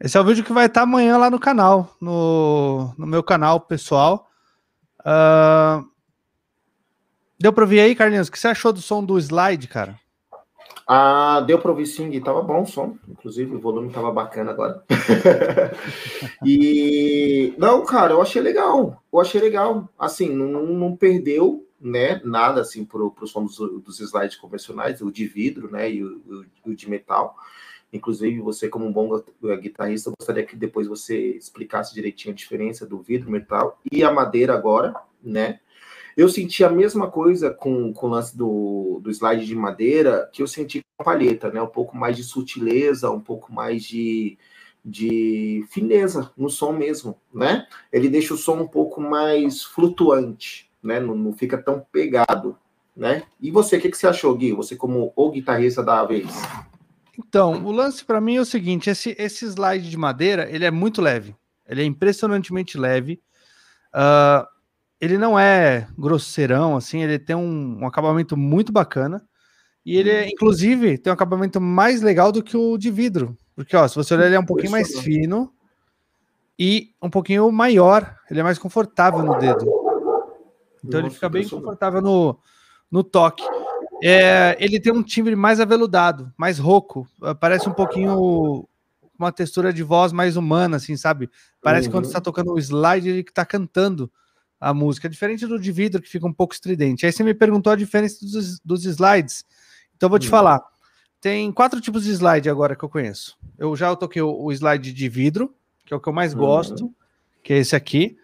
Esse 0.03 0.19
é 0.19 0.21
o 0.21 0.25
vídeo 0.25 0.43
que 0.43 0.53
vai 0.53 0.67
estar 0.67 0.83
amanhã 0.83 1.17
lá 1.17 1.31
no 1.31 1.39
canal, 1.39 1.97
no, 2.01 2.93
no 2.99 3.07
meu 3.07 3.23
canal 3.23 3.61
pessoal. 3.61 4.29
Uh... 4.99 5.87
Deu 7.39 7.53
para 7.53 7.63
ouvir 7.63 7.79
aí, 7.79 7.95
Carlinhos? 7.95 8.27
O 8.27 8.33
que 8.33 8.39
você 8.39 8.49
achou 8.49 8.73
do 8.73 8.81
som 8.81 9.05
do 9.05 9.17
slide, 9.17 9.69
cara? 9.69 9.97
Ah, 10.89 11.41
deu 11.47 11.57
para 11.61 11.71
ouvir 11.71 11.87
sim, 11.87 12.21
tava 12.21 12.43
bom 12.43 12.63
o 12.63 12.67
som, 12.67 12.99
inclusive 13.09 13.55
o 13.55 13.61
volume 13.61 13.93
tava 13.93 14.11
bacana 14.11 14.51
agora. 14.51 14.83
e 16.45 17.55
não, 17.57 17.85
cara, 17.85 18.15
eu 18.15 18.21
achei 18.21 18.43
legal, 18.43 19.01
eu 19.13 19.21
achei 19.21 19.41
legal, 19.41 19.89
assim, 19.97 20.29
não, 20.35 20.67
não 20.67 20.97
perdeu, 20.97 21.65
né, 21.81 22.21
nada 22.25 22.61
assim 22.61 22.85
pro, 22.85 23.13
pro 23.13 23.27
som 23.29 23.45
dos, 23.45 23.57
dos 23.57 24.01
slides 24.01 24.37
convencionais, 24.37 25.01
o 25.01 25.13
de 25.13 25.27
vidro, 25.27 25.71
né, 25.71 25.91
e 25.91 26.05
o, 26.05 26.45
o, 26.65 26.71
o 26.71 26.75
de 26.75 26.91
metal. 26.91 27.37
Inclusive, 27.93 28.41
você, 28.41 28.69
como 28.69 28.87
um 28.87 28.93
bom 28.93 29.23
guitarrista, 29.61 30.13
gostaria 30.19 30.45
que 30.45 30.57
depois 30.57 30.87
você 30.87 31.37
explicasse 31.37 31.93
direitinho 31.95 32.33
a 32.33 32.37
diferença 32.37 32.87
do 32.87 32.99
vidro, 33.01 33.31
metal 33.31 33.79
e 33.91 34.03
a 34.03 34.11
madeira 34.11 34.55
agora, 34.55 34.95
né? 35.23 35.61
Eu 36.17 36.29
senti 36.29 36.63
a 36.63 36.71
mesma 36.71 37.11
coisa 37.11 37.51
com, 37.51 37.93
com 37.93 38.07
o 38.07 38.11
lance 38.11 38.37
do, 38.37 39.01
do 39.03 39.11
slide 39.11 39.47
de 39.47 39.55
madeira 39.55 40.29
que 40.33 40.43
eu 40.43 40.47
senti 40.47 40.81
com 40.81 41.03
a 41.03 41.05
palheta, 41.05 41.51
né? 41.51 41.61
Um 41.61 41.67
pouco 41.67 41.97
mais 41.97 42.17
de 42.17 42.25
sutileza, 42.25 43.11
um 43.11 43.21
pouco 43.21 43.53
mais 43.53 43.83
de, 43.85 44.39
de 44.85 45.65
fineza 45.71 46.31
no 46.37 46.51
som 46.51 46.73
mesmo, 46.73 47.19
né? 47.33 47.67
Ele 47.93 48.09
deixa 48.09 48.35
o 48.35 48.39
som 48.39 48.57
um 48.57 48.69
pouco 48.69 49.01
mais 49.01 49.63
flutuante, 49.63 50.71
né? 50.83 51.01
Não, 51.01 51.15
não 51.15 51.33
fica 51.33 51.57
tão 51.57 51.85
pegado, 51.93 52.57
né? 52.97 53.23
E 53.41 53.51
você, 53.51 53.77
o 53.77 53.81
que, 53.81 53.91
que 53.91 53.97
você 53.97 54.07
achou, 54.07 54.35
Gui? 54.35 54.53
Você 54.53 54.77
como 54.77 55.13
o 55.17 55.31
guitarrista 55.31 55.83
da 55.83 56.05
vez? 56.05 56.31
Então, 57.27 57.65
o 57.65 57.73
lance 57.73 58.05
para 58.05 58.21
mim 58.21 58.37
é 58.37 58.41
o 58.41 58.45
seguinte: 58.45 58.91
esse, 58.91 59.15
esse 59.19 59.45
slide 59.47 59.89
de 59.89 59.97
madeira 59.97 60.49
ele 60.51 60.65
é 60.65 60.71
muito 60.71 61.01
leve, 61.01 61.37
ele 61.67 61.83
é 61.83 61.85
impressionantemente 61.85 62.79
leve. 62.79 63.21
Uh, 63.95 64.47
ele 65.01 65.19
não 65.19 65.39
é 65.39 65.89
grosseirão, 65.99 66.77
assim, 66.77 67.03
ele 67.03 67.19
tem 67.19 67.35
um, 67.35 67.81
um 67.81 67.87
acabamento 67.87 68.37
muito 68.37 68.73
bacana. 68.73 69.21
E 69.85 69.97
ele, 69.97 70.11
é, 70.11 70.29
inclusive, 70.29 70.97
tem 70.97 71.11
um 71.11 71.15
acabamento 71.15 71.61
mais 71.61 72.03
legal 72.03 72.31
do 72.31 72.41
que 72.41 72.57
o 72.57 72.79
de 72.79 72.89
vidro. 72.89 73.37
Porque, 73.55 73.77
ó, 73.77 73.87
se 73.89 73.97
você 73.97 74.15
olhar, 74.15 74.27
ele 74.27 74.37
é 74.37 74.41
um 74.41 74.47
pouquinho 74.47 74.71
mais 74.71 75.01
fino 75.01 75.53
e 76.57 76.95
um 77.03 77.11
pouquinho 77.11 77.51
maior. 77.51 78.17
Ele 78.31 78.39
é 78.39 78.43
mais 78.45 78.59
confortável 78.59 79.25
no 79.25 79.37
dedo. 79.39 79.67
Então 80.85 81.01
ele 81.01 81.11
fica 81.11 81.29
bem 81.29 81.49
confortável 81.49 82.01
no, 82.01 82.39
no 82.91 83.03
toque. 83.03 83.43
É, 84.03 84.57
ele 84.59 84.81
tem 84.81 84.93
um 84.93 85.03
timbre 85.03 85.37
mais 85.37 85.61
aveludado, 85.61 86.33
mais 86.37 86.59
rouco. 86.59 87.07
Parece 87.39 87.69
um 87.69 87.73
pouquinho 87.73 88.67
uma 89.19 89.31
textura 89.31 89.73
de 89.73 89.83
voz 89.83 90.13
mais 90.13 90.37
humana, 90.37 90.77
assim, 90.77 90.97
sabe? 90.97 91.31
Parece 91.61 91.87
uhum. 91.87 91.93
quando 91.93 92.07
está 92.07 92.21
tocando 92.21 92.53
o 92.53 92.59
slide, 92.59 93.09
ele 93.09 93.23
que 93.23 93.33
tá 93.33 93.45
cantando 93.47 94.11
a 94.61 94.75
música. 94.75 95.09
Diferente 95.09 95.47
do 95.47 95.59
de 95.59 95.71
vidro, 95.71 96.03
que 96.03 96.09
fica 96.09 96.27
um 96.27 96.33
pouco 96.33 96.55
estridente. 96.55 97.07
Aí 97.07 97.13
você 97.13 97.23
me 97.23 97.33
perguntou 97.33 97.73
a 97.73 97.77
diferença 97.77 98.19
dos, 98.21 98.59
dos 98.61 98.85
slides. 98.85 99.45
Então 99.97 100.09
eu 100.09 100.11
vou 100.11 100.19
te 100.19 100.27
uhum. 100.27 100.31
falar. 100.31 100.61
Tem 101.21 101.53
quatro 101.53 101.81
tipos 101.81 102.03
de 102.03 102.11
slide 102.11 102.51
agora 102.51 102.75
que 102.75 102.85
eu 102.85 102.89
conheço. 102.89 103.39
Eu 103.57 103.77
já 103.77 103.95
toquei 103.95 104.21
o, 104.21 104.43
o 104.43 104.51
slide 104.53 104.93
de 104.93 105.09
vidro, 105.09 105.55
que 105.87 105.95
é 105.95 105.97
o 105.97 106.01
que 106.01 106.09
eu 106.09 106.13
mais 106.13 106.35
uhum. 106.35 106.41
gosto, 106.41 106.93
que 107.45 107.53
é 107.53 107.59
esse 107.59 107.77
aqui. 107.77 108.17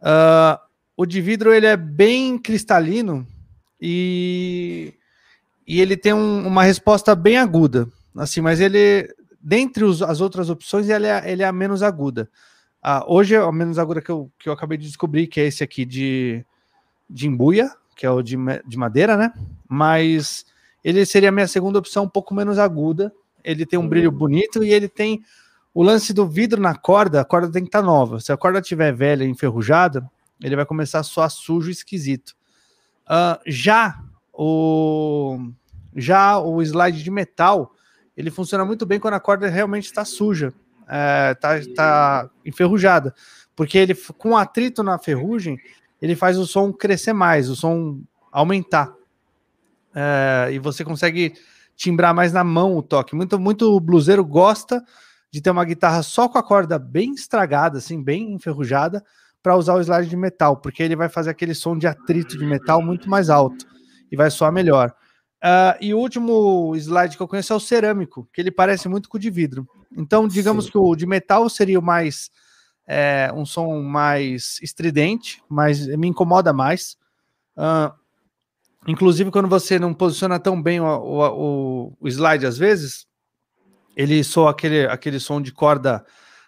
Uh, 0.00 0.58
o 0.96 1.06
de 1.06 1.20
vidro 1.20 1.52
ele 1.52 1.66
é 1.66 1.76
bem 1.76 2.36
cristalino 2.36 3.26
e, 3.80 4.92
e 5.70 5.80
ele 5.80 5.96
tem 5.96 6.12
um, 6.12 6.48
uma 6.48 6.64
resposta 6.64 7.14
bem 7.14 7.36
aguda, 7.36 7.86
assim, 8.16 8.40
mas 8.40 8.58
ele 8.58 9.08
dentre 9.40 9.84
os, 9.84 10.02
as 10.02 10.20
outras 10.20 10.50
opções 10.50 10.88
ele 10.88 11.06
é, 11.06 11.30
ele 11.30 11.44
é 11.44 11.46
a 11.46 11.52
menos 11.52 11.80
aguda. 11.80 12.28
Uh, 12.84 13.04
hoje 13.06 13.36
a 13.36 13.52
menos 13.52 13.78
aguda 13.78 14.02
que 14.02 14.10
eu, 14.10 14.28
que 14.36 14.48
eu 14.48 14.52
acabei 14.52 14.76
de 14.76 14.88
descobrir 14.88 15.28
que 15.28 15.40
é 15.40 15.46
esse 15.46 15.62
aqui 15.62 15.84
de, 15.84 16.44
de 17.08 17.28
embuia, 17.28 17.70
que 17.94 18.04
é 18.04 18.10
o 18.10 18.20
de, 18.20 18.36
de 18.66 18.76
madeira, 18.76 19.16
né? 19.16 19.32
Mas 19.68 20.44
ele 20.82 21.06
seria 21.06 21.28
a 21.28 21.32
minha 21.32 21.46
segunda 21.46 21.78
opção, 21.78 22.02
um 22.02 22.08
pouco 22.08 22.34
menos 22.34 22.58
aguda. 22.58 23.12
Ele 23.44 23.64
tem 23.64 23.78
um 23.78 23.86
brilho 23.86 24.10
bonito 24.10 24.64
e 24.64 24.72
ele 24.72 24.88
tem 24.88 25.22
o 25.72 25.84
lance 25.84 26.12
do 26.12 26.26
vidro 26.26 26.60
na 26.60 26.74
corda. 26.74 27.20
A 27.20 27.24
corda 27.24 27.48
tem 27.48 27.62
que 27.62 27.68
estar 27.68 27.78
tá 27.78 27.86
nova. 27.86 28.18
Se 28.18 28.32
a 28.32 28.36
corda 28.36 28.58
estiver 28.58 28.92
velha, 28.92 29.22
enferrujada, 29.22 30.04
ele 30.42 30.56
vai 30.56 30.66
começar 30.66 30.98
a 30.98 31.04
soar 31.04 31.30
sujo, 31.30 31.70
esquisito. 31.70 32.34
Uh, 33.06 33.38
já 33.46 34.02
o 34.42 35.52
já 35.94 36.38
o 36.38 36.62
slide 36.62 37.02
de 37.02 37.10
metal, 37.10 37.74
ele 38.16 38.30
funciona 38.30 38.64
muito 38.64 38.86
bem 38.86 38.98
quando 38.98 39.14
a 39.14 39.20
corda 39.20 39.48
realmente 39.48 39.84
está 39.84 40.02
suja, 40.02 40.54
está 40.80 41.56
é, 41.56 41.74
tá 41.74 42.30
enferrujada, 42.46 43.14
porque 43.54 43.76
ele 43.76 43.94
com 44.16 44.36
atrito 44.38 44.82
na 44.82 44.98
ferrugem, 44.98 45.58
ele 46.00 46.16
faz 46.16 46.38
o 46.38 46.46
som 46.46 46.72
crescer 46.72 47.12
mais, 47.12 47.50
o 47.50 47.56
som 47.56 48.00
aumentar. 48.32 48.94
É, 49.94 50.48
e 50.52 50.58
você 50.58 50.84
consegue 50.84 51.34
timbrar 51.76 52.14
mais 52.14 52.32
na 52.32 52.44
mão 52.44 52.76
o 52.76 52.82
toque. 52.82 53.14
Muito, 53.14 53.38
muito 53.38 53.78
bluseiro 53.78 54.24
gosta 54.24 54.82
de 55.30 55.42
ter 55.42 55.50
uma 55.50 55.64
guitarra 55.66 56.02
só 56.02 56.28
com 56.28 56.38
a 56.38 56.42
corda 56.42 56.78
bem 56.78 57.12
estragada, 57.12 57.76
assim, 57.76 58.02
bem 58.02 58.32
enferrujada, 58.32 59.04
para 59.42 59.56
usar 59.56 59.74
o 59.74 59.80
slide 59.80 60.08
de 60.08 60.16
metal, 60.16 60.56
porque 60.56 60.82
ele 60.82 60.96
vai 60.96 61.10
fazer 61.10 61.30
aquele 61.30 61.54
som 61.54 61.76
de 61.76 61.86
atrito 61.86 62.38
de 62.38 62.46
metal 62.46 62.80
muito 62.80 63.08
mais 63.08 63.28
alto 63.28 63.66
e 64.10 64.16
vai 64.16 64.30
soar 64.30 64.52
melhor. 64.52 64.94
Uh, 65.42 65.76
e 65.80 65.94
o 65.94 65.98
último 65.98 66.74
slide 66.76 67.16
que 67.16 67.22
eu 67.22 67.28
conheço 67.28 67.52
é 67.52 67.56
o 67.56 67.60
cerâmico, 67.60 68.28
que 68.32 68.40
ele 68.40 68.50
parece 68.50 68.88
muito 68.88 69.08
com 69.08 69.16
o 69.16 69.20
de 69.20 69.30
vidro. 69.30 69.66
Então, 69.96 70.28
digamos 70.28 70.66
Sim. 70.66 70.72
que 70.72 70.78
o 70.78 70.94
de 70.94 71.06
metal 71.06 71.48
seria 71.48 71.78
o 71.78 71.82
mais 71.82 72.30
é, 72.86 73.30
um 73.34 73.46
som 73.46 73.80
mais 73.82 74.58
estridente, 74.62 75.42
mas 75.48 75.86
me 75.86 76.08
incomoda 76.08 76.52
mais. 76.52 76.96
Uh, 77.56 77.98
Inclusive, 78.86 79.30
quando 79.30 79.48
você 79.48 79.78
não 79.78 79.92
posiciona 79.92 80.38
tão 80.38 80.60
bem 80.60 80.80
o, 80.80 80.86
o, 80.86 81.96
o 82.00 82.08
slide, 82.08 82.46
às 82.46 82.56
vezes, 82.56 83.06
ele 83.94 84.24
soa 84.24 84.50
aquele, 84.50 84.86
aquele 84.86 85.20
som 85.20 85.40
de 85.40 85.52
corda 85.52 86.04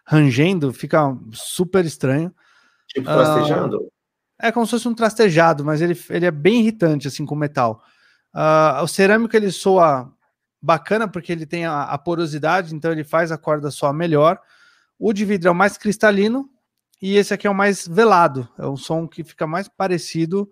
rangendo, 0.07 0.73
fica 0.73 1.17
super 1.33 1.85
estranho. 1.85 2.35
Tipo? 2.89 3.11
Uh, 3.11 3.93
é 4.43 4.51
como 4.51 4.67
se 4.67 4.73
fosse 4.73 4.89
um 4.89 4.95
trastejado, 4.95 5.65
mas 5.65 5.81
ele, 5.81 5.99
ele 6.11 6.27
é 6.27 6.31
bem 6.31 6.61
irritante, 6.61 7.07
assim, 7.07 7.25
com 7.25 7.37
metal. 7.37 7.81
Uh, 8.35 8.83
o 8.83 8.89
cerâmico, 8.89 9.37
ele 9.37 9.53
soa 9.53 10.13
bacana, 10.61 11.07
porque 11.07 11.31
ele 11.31 11.47
tem 11.47 11.65
a, 11.65 11.85
a, 11.85 11.97
porosidade, 11.97 12.75
então 12.75 12.91
ele 12.91 13.05
faz 13.05 13.31
a 13.31 13.39
corda 13.39 13.71
soar 13.71 13.95
melhor. 13.95 14.41
O 14.99 15.13
de 15.13 15.25
vidro 15.25 15.49
é 15.49 15.53
o 15.53 15.55
mais 15.55 15.79
cristalino, 15.79 16.51
e 17.01 17.17
esse 17.17 17.33
aqui 17.33 17.47
é 17.47 17.51
o 17.51 17.55
mais 17.55 17.87
velado. 17.87 18.49
É 18.59 18.67
um 18.67 18.77
som 18.77 19.07
que 19.07 19.23
fica 19.23 19.47
mais 19.47 19.69
parecido 19.69 20.51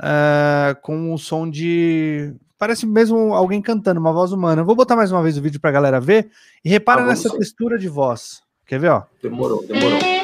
uh, 0.00 0.80
com 0.82 1.14
o 1.14 1.18
som 1.18 1.48
de. 1.48 2.34
Parece 2.58 2.86
mesmo 2.86 3.34
alguém 3.34 3.62
cantando, 3.62 4.00
uma 4.00 4.12
voz 4.12 4.32
humana. 4.32 4.64
vou 4.64 4.74
botar 4.74 4.96
mais 4.96 5.12
uma 5.12 5.22
vez 5.22 5.38
o 5.38 5.42
vídeo 5.42 5.60
para 5.60 5.70
a 5.70 5.72
galera 5.72 6.00
ver. 6.00 6.30
E 6.64 6.68
repara 6.68 7.02
ah, 7.02 7.06
nessa 7.06 7.30
textura 7.36 7.78
de 7.78 7.88
voz. 7.88 8.40
Quer 8.66 8.80
ver? 8.80 8.90
Ó? 8.90 9.02
Demorou, 9.20 9.64
demorou. 9.66 10.21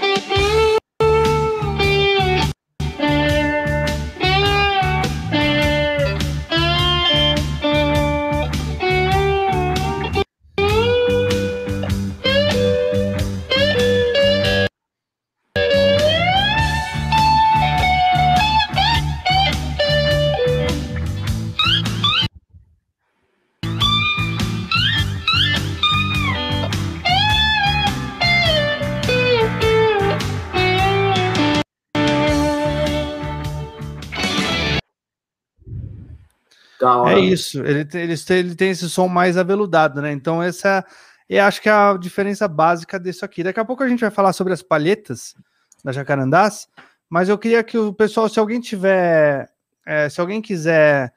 É 37.09 37.19
isso, 37.19 37.65
ele, 37.65 37.87
ele, 37.95 38.15
ele 38.31 38.55
tem 38.55 38.71
esse 38.71 38.89
som 38.89 39.09
mais 39.09 39.37
aveludado, 39.37 40.01
né? 40.01 40.13
Então, 40.13 40.43
essa 40.43 40.85
eu 41.29 41.45
acho 41.45 41.61
que 41.61 41.69
é 41.69 41.73
a 41.73 41.97
diferença 41.97 42.49
básica 42.49 42.99
disso 42.99 43.25
aqui. 43.25 43.43
Daqui 43.43 43.61
a 43.61 43.65
pouco 43.65 43.83
a 43.83 43.89
gente 43.89 44.01
vai 44.01 44.11
falar 44.11 44.33
sobre 44.33 44.53
as 44.53 44.63
palhetas 44.63 45.35
da 45.85 45.93
Jacarandás, 45.93 46.67
mas 47.09 47.29
eu 47.29 47.37
queria 47.37 47.63
que 47.63 47.77
o 47.77 47.93
pessoal, 47.93 48.29
se 48.29 48.41
alguém 48.41 48.61
tiver, 48.61 49.51
é, 49.85 50.09
se 50.09 50.21
alguém 50.21 50.41
quiser 50.41 51.13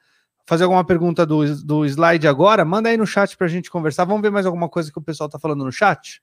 fazer 0.45 0.65
alguma 0.65 0.83
pergunta 0.83 1.25
do, 1.25 1.55
do 1.63 1.85
slide 1.85 2.27
agora, 2.27 2.65
manda 2.65 2.89
aí 2.89 2.97
no 2.97 3.07
chat 3.07 3.37
para 3.37 3.47
a 3.47 3.49
gente 3.49 3.71
conversar. 3.71 4.03
Vamos 4.03 4.21
ver 4.21 4.31
mais 4.31 4.45
alguma 4.45 4.67
coisa 4.67 4.91
que 4.91 4.99
o 4.99 5.01
pessoal 5.01 5.27
está 5.27 5.39
falando 5.39 5.63
no 5.63 5.71
chat? 5.71 6.21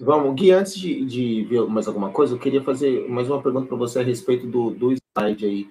Vamos, 0.00 0.34
Gui, 0.34 0.50
antes 0.50 0.74
de, 0.74 1.04
de 1.04 1.44
ver 1.44 1.62
mais 1.66 1.86
alguma 1.86 2.10
coisa, 2.10 2.34
eu 2.34 2.38
queria 2.38 2.62
fazer 2.62 3.08
mais 3.08 3.28
uma 3.28 3.40
pergunta 3.40 3.66
para 3.66 3.76
você 3.76 4.00
a 4.00 4.02
respeito 4.02 4.48
do, 4.48 4.70
do 4.70 4.92
slide 4.92 5.46
aí. 5.46 5.68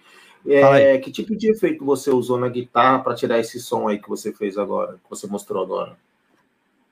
É, 0.47 0.97
que 0.97 1.11
tipo 1.11 1.35
de 1.35 1.51
efeito 1.51 1.83
você 1.83 2.09
usou 2.09 2.39
na 2.39 2.47
guitarra 2.47 2.99
para 2.99 3.15
tirar 3.15 3.39
esse 3.39 3.59
som 3.59 3.87
aí 3.87 3.99
que 3.99 4.07
você 4.07 4.31
fez 4.31 4.57
agora, 4.57 4.93
que 4.93 5.09
você 5.09 5.27
mostrou 5.27 5.63
agora? 5.63 5.97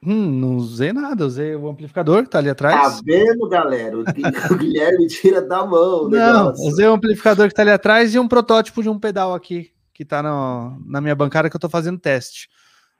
Hum, 0.05 0.29
não 0.29 0.57
usei 0.57 0.93
nada, 0.93 1.25
usei 1.25 1.55
o 1.55 1.67
amplificador 1.67 2.23
que 2.23 2.29
tá 2.29 2.37
ali 2.37 2.49
atrás. 2.49 2.97
Tá 2.97 3.01
vendo, 3.03 3.49
galera? 3.49 3.97
O 3.97 4.03
Guilherme 4.55 5.07
tira 5.07 5.41
da 5.41 5.65
mão. 5.65 6.07
Não, 6.09 6.51
usei 6.51 6.85
o 6.85 6.93
amplificador 6.93 7.47
que 7.47 7.55
tá 7.55 7.63
ali 7.63 7.71
atrás 7.71 8.13
e 8.13 8.19
um 8.19 8.27
protótipo 8.27 8.83
de 8.83 8.89
um 8.89 8.99
pedal 8.99 9.33
aqui, 9.33 9.71
que 9.93 10.05
tá 10.05 10.21
no, 10.21 10.79
na 10.85 11.01
minha 11.01 11.15
bancada 11.15 11.49
que 11.49 11.55
eu 11.55 11.59
tô 11.59 11.69
fazendo 11.69 11.97
teste. 11.97 12.49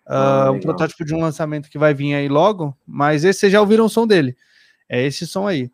Ah, 0.08 0.50
uh, 0.50 0.54
um 0.54 0.60
protótipo 0.60 1.04
de 1.04 1.13
um 1.13 1.20
lançamento 1.20 1.70
que 1.70 1.78
vai 1.78 1.94
vir 1.94 2.13
aí 2.13 2.28
logo, 2.28 2.76
mas 2.88 3.24
esse 3.24 3.41
vocês 3.41 3.52
já 3.52 3.60
ouviram 3.60 3.86
o 3.86 3.89
som 3.89 4.08
dele. 4.08 4.36
É 4.88 5.06
esse 5.06 5.28
som 5.28 5.48
aí. 5.48 5.72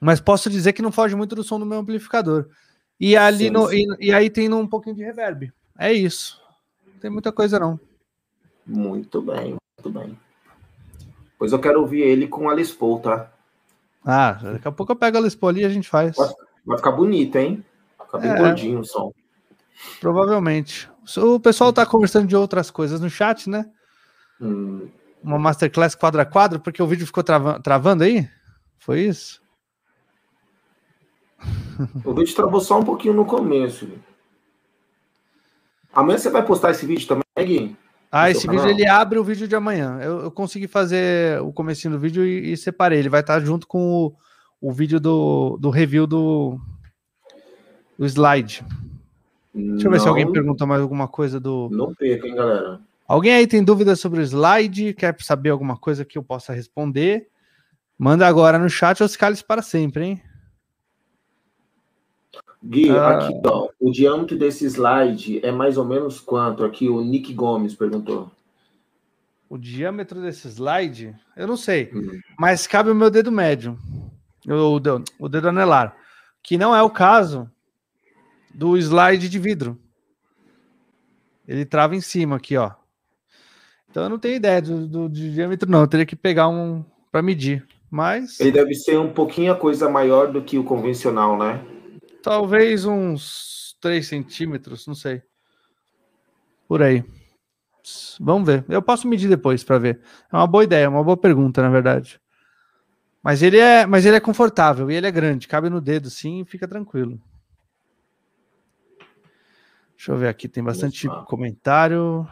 Mas 0.00 0.20
posso 0.20 0.48
dizer 0.48 0.72
que 0.72 0.82
não 0.82 0.92
foge 0.92 1.14
muito 1.14 1.34
do 1.34 1.44
som 1.44 1.58
do 1.58 1.66
meu 1.66 1.78
amplificador. 1.78 2.48
E 3.00 3.16
ali 3.16 3.46
sim, 3.46 3.50
no, 3.50 3.68
sim. 3.68 3.86
E, 3.98 4.08
e, 4.08 4.12
aí 4.12 4.28
tem 4.28 4.52
um 4.52 4.66
pouquinho 4.66 4.94
de 4.94 5.02
reverb. 5.02 5.50
É 5.78 5.90
isso. 5.90 6.38
Não 6.86 7.00
tem 7.00 7.10
muita 7.10 7.32
coisa 7.32 7.58
não. 7.58 7.80
Muito 8.66 9.22
bem, 9.22 9.56
muito 9.78 9.98
bem. 9.98 10.18
Pois 11.38 11.52
eu 11.52 11.58
quero 11.58 11.80
ouvir 11.80 12.02
ele 12.02 12.28
com 12.28 12.50
a 12.50 12.52
Les 12.52 12.70
Paul, 12.70 13.00
tá? 13.00 13.32
Ah, 14.04 14.32
daqui 14.32 14.68
a 14.68 14.72
pouco 14.72 14.92
eu 14.92 14.96
pego 14.96 15.16
a 15.16 15.20
Les 15.20 15.34
Paul 15.34 15.48
ali 15.50 15.62
e 15.62 15.64
a 15.64 15.70
gente 15.70 15.88
faz. 15.88 16.14
Vai, 16.66 16.76
ficar 16.76 16.92
bonito, 16.92 17.36
hein? 17.36 17.64
Vai 17.96 18.06
ficar 18.06 18.18
bem 18.18 18.30
é, 18.30 18.36
gordinho 18.36 18.80
o 18.80 18.84
som. 18.84 19.10
Provavelmente. 19.98 20.90
O 21.16 21.40
pessoal 21.40 21.72
tá 21.72 21.86
conversando 21.86 22.26
de 22.26 22.36
outras 22.36 22.70
coisas 22.70 23.00
no 23.00 23.08
chat, 23.08 23.48
né? 23.48 23.64
Hum. 24.38 24.88
Uma 25.22 25.38
masterclass 25.38 25.94
quadro 25.94 26.20
a 26.20 26.26
quadro, 26.26 26.60
porque 26.60 26.82
o 26.82 26.86
vídeo 26.86 27.06
ficou 27.06 27.24
trava 27.24 27.58
travando 27.60 28.04
aí? 28.04 28.28
Foi 28.78 29.00
isso? 29.00 29.39
O 32.04 32.14
vídeo 32.14 32.34
travou 32.34 32.60
só 32.60 32.78
um 32.78 32.84
pouquinho 32.84 33.14
no 33.14 33.24
começo. 33.24 33.88
Amanhã 35.92 36.18
você 36.18 36.30
vai 36.30 36.44
postar 36.44 36.70
esse 36.70 36.86
vídeo 36.86 37.06
também, 37.06 37.24
Gui? 37.38 37.76
Ah, 38.12 38.30
esse 38.30 38.48
vídeo 38.48 38.68
ele 38.68 38.86
abre 38.86 39.18
o 39.18 39.24
vídeo 39.24 39.46
de 39.46 39.54
amanhã. 39.54 39.98
Eu, 40.02 40.20
eu 40.22 40.30
consegui 40.30 40.66
fazer 40.66 41.40
o 41.42 41.52
comecinho 41.52 41.94
do 41.94 42.00
vídeo 42.00 42.24
e, 42.24 42.52
e 42.52 42.56
separei. 42.56 42.98
Ele 42.98 43.08
vai 43.08 43.20
estar 43.20 43.40
junto 43.40 43.66
com 43.66 44.06
o, 44.06 44.16
o 44.60 44.72
vídeo 44.72 44.98
do, 44.98 45.56
do 45.60 45.70
review 45.70 46.06
do, 46.06 46.58
do 47.98 48.04
slide. 48.06 48.64
Deixa 49.54 49.86
eu 49.86 49.90
ver 49.90 50.00
se 50.00 50.08
alguém 50.08 50.30
perguntou 50.30 50.66
mais 50.66 50.80
alguma 50.80 51.08
coisa 51.08 51.38
do. 51.38 51.68
Não 51.70 51.94
perca, 51.94 52.26
hein, 52.26 52.34
galera. 52.34 52.80
Alguém 53.06 53.32
aí 53.32 53.46
tem 53.46 53.62
dúvidas 53.62 53.98
sobre 53.98 54.20
o 54.20 54.22
slide? 54.22 54.94
Quer 54.94 55.16
saber 55.20 55.50
alguma 55.50 55.76
coisa 55.76 56.04
que 56.04 56.16
eu 56.16 56.22
possa 56.22 56.52
responder? 56.52 57.28
Manda 57.98 58.26
agora 58.26 58.58
no 58.58 58.70
chat 58.70 59.02
ou 59.02 59.08
se 59.08 59.18
cale 59.18 59.36
para 59.46 59.62
sempre, 59.62 60.04
hein? 60.04 60.22
Gui, 62.62 62.90
ah. 62.90 63.10
aqui, 63.10 63.40
ó, 63.44 63.68
o 63.80 63.90
diâmetro 63.90 64.36
desse 64.36 64.66
slide 64.66 65.40
é 65.44 65.50
mais 65.50 65.78
ou 65.78 65.84
menos 65.84 66.20
quanto? 66.20 66.64
Aqui 66.64 66.88
o 66.88 67.00
Nick 67.00 67.32
Gomes 67.32 67.74
perguntou. 67.74 68.30
O 69.48 69.56
diâmetro 69.56 70.20
desse 70.20 70.46
slide? 70.48 71.16
Eu 71.36 71.46
não 71.46 71.56
sei, 71.56 71.90
hum. 71.92 72.20
mas 72.38 72.66
cabe 72.66 72.90
o 72.90 72.94
meu 72.94 73.10
dedo 73.10 73.32
médio, 73.32 73.78
o, 74.46 74.76
o, 74.76 75.24
o 75.24 75.28
dedo 75.28 75.48
anelar, 75.48 75.96
que 76.42 76.58
não 76.58 76.76
é 76.76 76.82
o 76.82 76.90
caso 76.90 77.50
do 78.54 78.76
slide 78.76 79.28
de 79.28 79.38
vidro. 79.38 79.78
Ele 81.48 81.64
trava 81.64 81.96
em 81.96 82.00
cima 82.00 82.36
aqui, 82.36 82.56
ó. 82.56 82.72
Então 83.90 84.04
eu 84.04 84.08
não 84.08 84.18
tenho 84.18 84.36
ideia 84.36 84.62
do, 84.62 84.86
do, 84.86 85.08
do 85.08 85.14
diâmetro, 85.32 85.68
não. 85.68 85.80
Eu 85.80 85.88
teria 85.88 86.06
que 86.06 86.14
pegar 86.14 86.48
um 86.48 86.84
para 87.10 87.22
medir. 87.22 87.66
Mas. 87.90 88.38
Ele 88.38 88.52
deve 88.52 88.74
ser 88.74 88.98
um 88.98 89.12
pouquinho 89.12 89.52
a 89.52 89.56
coisa 89.56 89.88
maior 89.88 90.30
do 90.30 90.42
que 90.42 90.56
o 90.56 90.62
convencional, 90.62 91.36
né? 91.36 91.60
Talvez 92.22 92.84
uns 92.84 93.76
3 93.80 94.06
centímetros, 94.06 94.86
não 94.86 94.94
sei. 94.94 95.22
Por 96.68 96.82
aí. 96.82 97.04
Vamos 98.20 98.46
ver. 98.46 98.64
Eu 98.68 98.82
posso 98.82 99.08
medir 99.08 99.28
depois 99.28 99.64
para 99.64 99.78
ver. 99.78 100.00
É 100.32 100.36
uma 100.36 100.46
boa 100.46 100.64
ideia, 100.64 100.88
uma 100.88 101.02
boa 101.02 101.16
pergunta, 101.16 101.62
na 101.62 101.70
verdade. 101.70 102.20
Mas 103.22 103.42
ele 103.42 103.58
é, 103.58 103.86
mas 103.86 104.06
ele 104.06 104.16
é 104.16 104.20
confortável 104.20 104.90
e 104.90 104.94
ele 104.94 105.06
é 105.06 105.10
grande, 105.10 105.46
cabe 105.46 105.68
no 105.68 105.80
dedo 105.80 106.08
sim 106.08 106.40
e 106.40 106.44
fica 106.44 106.66
tranquilo. 106.66 107.20
Deixa 109.94 110.12
eu 110.12 110.16
ver 110.16 110.28
aqui, 110.28 110.48
tem 110.48 110.64
bastante 110.64 111.06
comentário. 111.26 112.26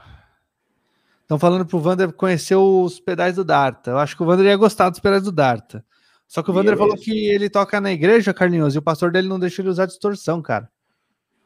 Estão 1.21 1.39
falando 1.39 1.67
pro 1.67 1.79
Wander 1.79 2.11
conhecer 2.15 2.57
os 2.57 2.99
pedais 2.99 3.37
do 3.37 3.45
Darta. 3.45 3.91
Eu 3.91 3.99
acho 3.99 4.17
que 4.17 4.23
o 4.23 4.27
Wander 4.27 4.47
ia 4.47 4.57
gostar 4.57 4.89
dos 4.89 5.01
pedais 5.01 5.25
do 5.25 5.31
Darta. 5.31 5.85
Só 6.29 6.43
que 6.43 6.51
o 6.51 6.55
Wander 6.55 6.77
falou 6.77 6.95
que 6.95 7.27
ele 7.27 7.49
toca 7.49 7.81
na 7.81 7.91
igreja, 7.91 8.35
Carlinhos, 8.35 8.75
e 8.75 8.79
o 8.79 8.83
pastor 8.83 9.11
dele 9.11 9.27
não 9.27 9.41
deixa 9.41 9.63
ele 9.63 9.71
usar 9.71 9.87
distorção, 9.87 10.43
cara. 10.43 10.71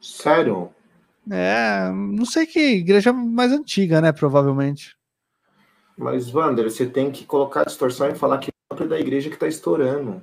Sério? 0.01 0.71
É, 1.31 1.89
não 1.93 2.25
sei 2.25 2.47
que 2.47 2.59
igreja 2.59 3.13
mais 3.13 3.53
antiga, 3.53 4.01
né? 4.01 4.11
Provavelmente. 4.11 4.97
Mas, 5.97 6.35
Wander, 6.35 6.69
você 6.69 6.85
tem 6.85 7.13
que 7.13 7.25
colocar 7.25 7.61
a 7.61 7.65
distorção 7.65 8.11
e 8.11 8.15
falar 8.17 8.39
que 8.39 8.51
é 8.51 8.87
da 8.87 8.99
igreja 8.99 9.31
que 9.31 9.37
tá 9.37 9.47
estourando. 9.47 10.21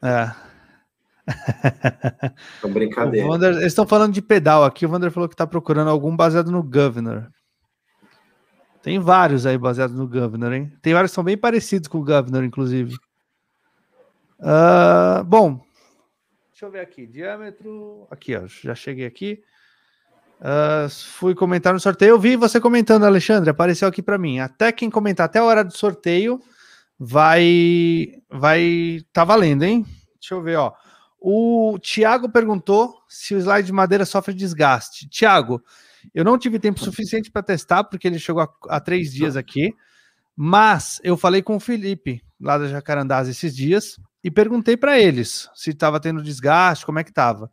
É. 0.00 0.30
É 2.62 2.68
brincadeira. 2.68 3.26
Wander, 3.26 3.54
eles 3.54 3.66
estão 3.66 3.88
falando 3.88 4.12
de 4.12 4.22
pedal 4.22 4.62
aqui. 4.64 4.86
O 4.86 4.90
Wander 4.90 5.10
falou 5.10 5.28
que 5.28 5.34
está 5.34 5.48
procurando 5.48 5.90
algum 5.90 6.14
baseado 6.14 6.52
no 6.52 6.62
Governor. 6.62 7.28
Tem 8.86 9.00
vários 9.00 9.44
aí 9.46 9.58
baseados 9.58 9.96
no 9.96 10.06
Governor, 10.06 10.52
hein? 10.52 10.72
Tem 10.80 10.94
vários 10.94 11.10
que 11.10 11.16
são 11.16 11.24
bem 11.24 11.36
parecidos 11.36 11.88
com 11.88 11.98
o 11.98 12.04
Governor, 12.04 12.44
inclusive. 12.44 12.94
Uh, 14.38 15.24
bom, 15.24 15.60
deixa 16.52 16.66
eu 16.66 16.70
ver 16.70 16.78
aqui. 16.78 17.04
Diâmetro. 17.04 18.06
Aqui, 18.08 18.36
ó. 18.36 18.42
Já 18.46 18.76
cheguei 18.76 19.04
aqui. 19.04 19.42
Uh, 20.38 20.88
fui 20.88 21.34
comentar 21.34 21.72
no 21.74 21.80
sorteio. 21.80 22.10
Eu 22.10 22.20
vi 22.20 22.36
você 22.36 22.60
comentando, 22.60 23.02
Alexandre. 23.02 23.50
Apareceu 23.50 23.88
aqui 23.88 24.00
para 24.00 24.18
mim. 24.18 24.38
Até 24.38 24.70
quem 24.70 24.88
comentar 24.88 25.26
até 25.26 25.40
a 25.40 25.44
hora 25.44 25.64
do 25.64 25.76
sorteio 25.76 26.40
vai 26.96 28.22
vai 28.30 29.00
tá 29.12 29.24
valendo, 29.24 29.64
hein? 29.64 29.84
Deixa 30.20 30.36
eu 30.36 30.42
ver, 30.42 30.58
ó. 30.58 30.72
O 31.20 31.76
Tiago 31.80 32.30
perguntou 32.30 33.02
se 33.08 33.34
o 33.34 33.38
slide 33.38 33.66
de 33.66 33.72
madeira 33.72 34.04
sofre 34.04 34.32
desgaste. 34.32 35.08
Tiago, 35.08 35.60
eu 36.14 36.24
não 36.24 36.38
tive 36.38 36.58
tempo 36.58 36.80
suficiente 36.80 37.30
para 37.30 37.42
testar, 37.42 37.84
porque 37.84 38.06
ele 38.06 38.18
chegou 38.18 38.48
há 38.68 38.80
três 38.80 39.12
dias 39.12 39.36
aqui, 39.36 39.74
mas 40.34 41.00
eu 41.02 41.16
falei 41.16 41.42
com 41.42 41.56
o 41.56 41.60
Felipe, 41.60 42.22
lá 42.40 42.58
da 42.58 42.68
Jacarandás, 42.68 43.28
esses 43.28 43.54
dias, 43.54 43.98
e 44.22 44.30
perguntei 44.30 44.76
para 44.76 44.98
eles 44.98 45.48
se 45.54 45.70
estava 45.70 46.00
tendo 46.00 46.22
desgaste, 46.22 46.84
como 46.84 46.98
é 46.98 47.04
que 47.04 47.10
estava. 47.10 47.50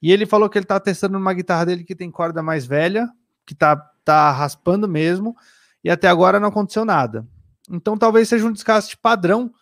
E 0.00 0.10
ele 0.10 0.26
falou 0.26 0.48
que 0.48 0.58
ele 0.58 0.64
está 0.64 0.80
testando 0.80 1.16
uma 1.18 1.34
guitarra 1.34 1.66
dele 1.66 1.84
que 1.84 1.94
tem 1.94 2.10
corda 2.10 2.42
mais 2.42 2.66
velha, 2.66 3.08
que 3.46 3.52
está 3.52 3.76
tá 4.04 4.30
raspando 4.32 4.88
mesmo, 4.88 5.36
e 5.84 5.90
até 5.90 6.08
agora 6.08 6.40
não 6.40 6.48
aconteceu 6.48 6.84
nada. 6.84 7.26
Então 7.70 7.96
talvez 7.96 8.28
seja 8.28 8.46
um 8.46 8.52
desgaste 8.52 8.96
padrão 8.96 9.52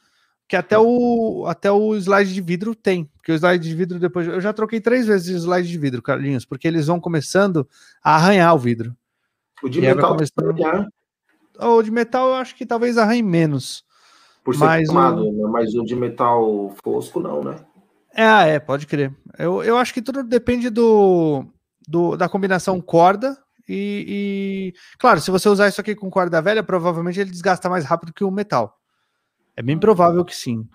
que 0.50 0.56
até 0.56 0.76
o, 0.76 1.44
até 1.46 1.70
o 1.70 1.94
slide 1.94 2.34
de 2.34 2.40
vidro 2.40 2.74
tem. 2.74 3.04
Porque 3.16 3.30
o 3.30 3.36
slide 3.36 3.62
de 3.62 3.72
vidro 3.72 4.00
depois. 4.00 4.26
Eu 4.26 4.40
já 4.40 4.52
troquei 4.52 4.80
três 4.80 5.06
vezes 5.06 5.32
o 5.32 5.38
slide 5.44 5.68
de 5.68 5.78
vidro, 5.78 6.02
Carlinhos, 6.02 6.44
porque 6.44 6.66
eles 6.66 6.88
vão 6.88 6.98
começando 6.98 7.68
a 8.02 8.16
arranhar 8.16 8.52
o 8.52 8.58
vidro. 8.58 8.92
O 9.62 9.68
de 9.68 9.80
metal 9.80 10.16
começando... 10.16 10.88
O 11.56 11.82
de 11.82 11.90
metal 11.92 12.30
eu 12.30 12.34
acho 12.34 12.56
que 12.56 12.66
talvez 12.66 12.98
arranhe 12.98 13.22
menos. 13.22 13.84
Por 14.42 14.56
ser 14.56 14.64
mas 14.64 14.88
queimado, 14.88 15.28
o... 15.28 15.32
né? 15.32 15.48
mas 15.52 15.72
o 15.72 15.84
de 15.84 15.94
metal 15.94 16.74
fosco 16.82 17.20
não, 17.20 17.44
né? 17.44 17.54
É, 18.12 18.54
é, 18.54 18.58
pode 18.58 18.88
crer. 18.88 19.14
Eu, 19.38 19.62
eu 19.62 19.76
acho 19.76 19.94
que 19.94 20.02
tudo 20.02 20.24
depende 20.24 20.68
do, 20.68 21.44
do 21.86 22.16
da 22.16 22.28
combinação 22.28 22.80
corda 22.80 23.38
e, 23.68 24.72
e, 24.74 24.74
Claro, 24.98 25.20
se 25.20 25.30
você 25.30 25.48
usar 25.48 25.68
isso 25.68 25.80
aqui 25.80 25.94
com 25.94 26.10
corda 26.10 26.42
velha, 26.42 26.64
provavelmente 26.64 27.20
ele 27.20 27.30
desgasta 27.30 27.70
mais 27.70 27.84
rápido 27.84 28.12
que 28.12 28.24
o 28.24 28.32
metal. 28.32 28.79
É 29.60 29.62
bem 29.62 29.78
provável 29.78 30.24
que 30.24 30.34
sim. 30.34 30.66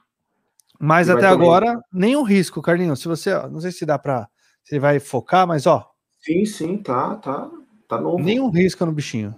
Mas 0.80 1.10
até 1.10 1.26
agora, 1.26 1.82
nenhum 1.92 2.22
risco, 2.22 2.62
Carlinhos. 2.62 3.00
Se 3.00 3.08
você, 3.08 3.34
não 3.48 3.60
sei 3.60 3.72
se 3.72 3.84
dá 3.84 3.98
para, 3.98 4.30
você 4.64 4.78
vai 4.78 5.00
focar, 5.00 5.48
mas 5.48 5.66
ó. 5.66 5.90
Sim, 6.20 6.46
sim, 6.46 6.78
tá, 6.78 7.16
tá, 7.16 7.50
tá 7.88 8.00
novo. 8.00 8.20
Nenhum 8.20 8.52
risco 8.52 8.86
no 8.86 8.92
bichinho. 8.92 9.34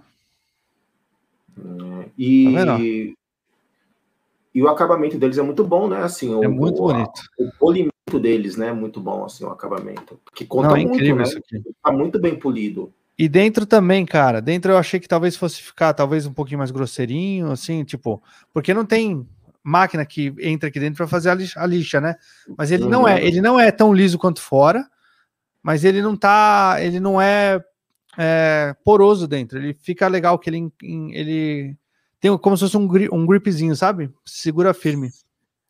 É, 1.56 2.10
e 2.18 2.52
tá 2.52 2.78
e 2.78 4.62
o 4.62 4.68
acabamento 4.68 5.18
deles 5.18 5.38
é 5.38 5.42
muito 5.42 5.64
bom, 5.64 5.88
né? 5.88 6.02
Assim, 6.02 6.30
é 6.30 6.46
o, 6.46 6.52
muito 6.52 6.82
bonito. 6.82 7.22
o 7.38 7.50
polimento 7.58 8.20
deles, 8.20 8.54
né? 8.58 8.68
É 8.68 8.72
muito 8.74 9.00
bom, 9.00 9.24
assim, 9.24 9.44
o 9.44 9.48
acabamento. 9.48 10.20
Que 10.34 10.44
conta 10.44 10.68
não, 10.68 10.76
é 10.76 10.84
muito, 10.84 11.14
né? 11.14 11.24
Tá 11.82 11.90
muito 11.90 12.20
bem 12.20 12.38
polido. 12.38 12.92
E 13.18 13.30
dentro 13.30 13.64
também, 13.64 14.04
cara. 14.04 14.42
Dentro 14.42 14.72
eu 14.72 14.76
achei 14.76 15.00
que 15.00 15.08
talvez 15.08 15.36
fosse 15.36 15.62
ficar 15.62 15.94
talvez 15.94 16.26
um 16.26 16.34
pouquinho 16.34 16.58
mais 16.58 16.70
grosseirinho, 16.70 17.50
assim, 17.50 17.82
tipo, 17.82 18.22
porque 18.52 18.74
não 18.74 18.84
tem 18.84 19.26
máquina 19.68 20.04
que 20.04 20.34
entra 20.40 20.68
aqui 20.68 20.80
dentro 20.80 20.96
para 20.96 21.06
fazer 21.06 21.30
a 21.30 21.34
lixa, 21.34 21.60
a 21.60 21.66
lixa, 21.66 22.00
né? 22.00 22.16
Mas 22.56 22.70
ele 22.70 22.84
uhum. 22.84 22.88
não 22.90 23.08
é, 23.08 23.14
uhum. 23.14 23.20
ele 23.20 23.40
não 23.40 23.60
é 23.60 23.70
tão 23.70 23.92
liso 23.92 24.18
quanto 24.18 24.40
fora, 24.40 24.88
mas 25.62 25.84
ele 25.84 26.00
não 26.00 26.16
tá, 26.16 26.76
ele 26.80 26.98
não 26.98 27.20
é, 27.20 27.62
é 28.16 28.74
poroso 28.84 29.28
dentro. 29.28 29.58
Ele 29.58 29.74
fica 29.74 30.08
legal 30.08 30.38
que 30.38 30.48
ele, 30.48 30.72
ele 31.12 31.76
tem 32.20 32.36
como 32.38 32.56
se 32.56 32.64
fosse 32.64 32.76
um, 32.76 32.88
um 33.12 33.26
gripzinho, 33.26 33.76
sabe? 33.76 34.10
Segura 34.24 34.72
firme. 34.72 35.10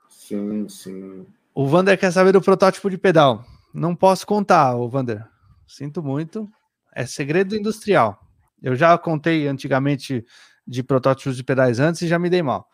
Sim, 0.09 0.69
sim. 0.69 1.27
O 1.55 1.67
Vander 1.67 1.99
quer 1.99 2.13
saber 2.13 2.33
do 2.33 2.41
protótipo 2.41 2.89
de 2.89 2.97
pedal. 2.97 3.45
Não 3.75 3.95
posso 3.95 4.27
contar, 4.27 4.77
o 4.77 4.89
Vander. 4.89 5.27
Sinto 5.67 6.03
muito. 6.03 6.49
É 6.95 7.05
segredo 7.05 7.57
industrial. 7.57 8.19
Eu 8.63 8.75
já 8.77 8.97
contei 8.97 9.47
antigamente 9.47 10.25
de 10.67 10.83
protótipos 10.83 11.37
de 11.37 11.43
pedais 11.43 11.81
antes 11.81 12.03
e 12.03 12.09
já 12.09 12.19
me 12.19 12.31
dei 12.31 12.43
mal. 12.43 12.69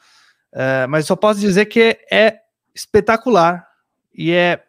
É, 0.54 0.86
mas 0.86 1.06
só 1.06 1.16
posso 1.16 1.40
dizer 1.40 1.66
que 1.66 1.98
é 2.10 2.38
espetacular 2.72 3.68
e 4.14 4.30
é 4.30 4.64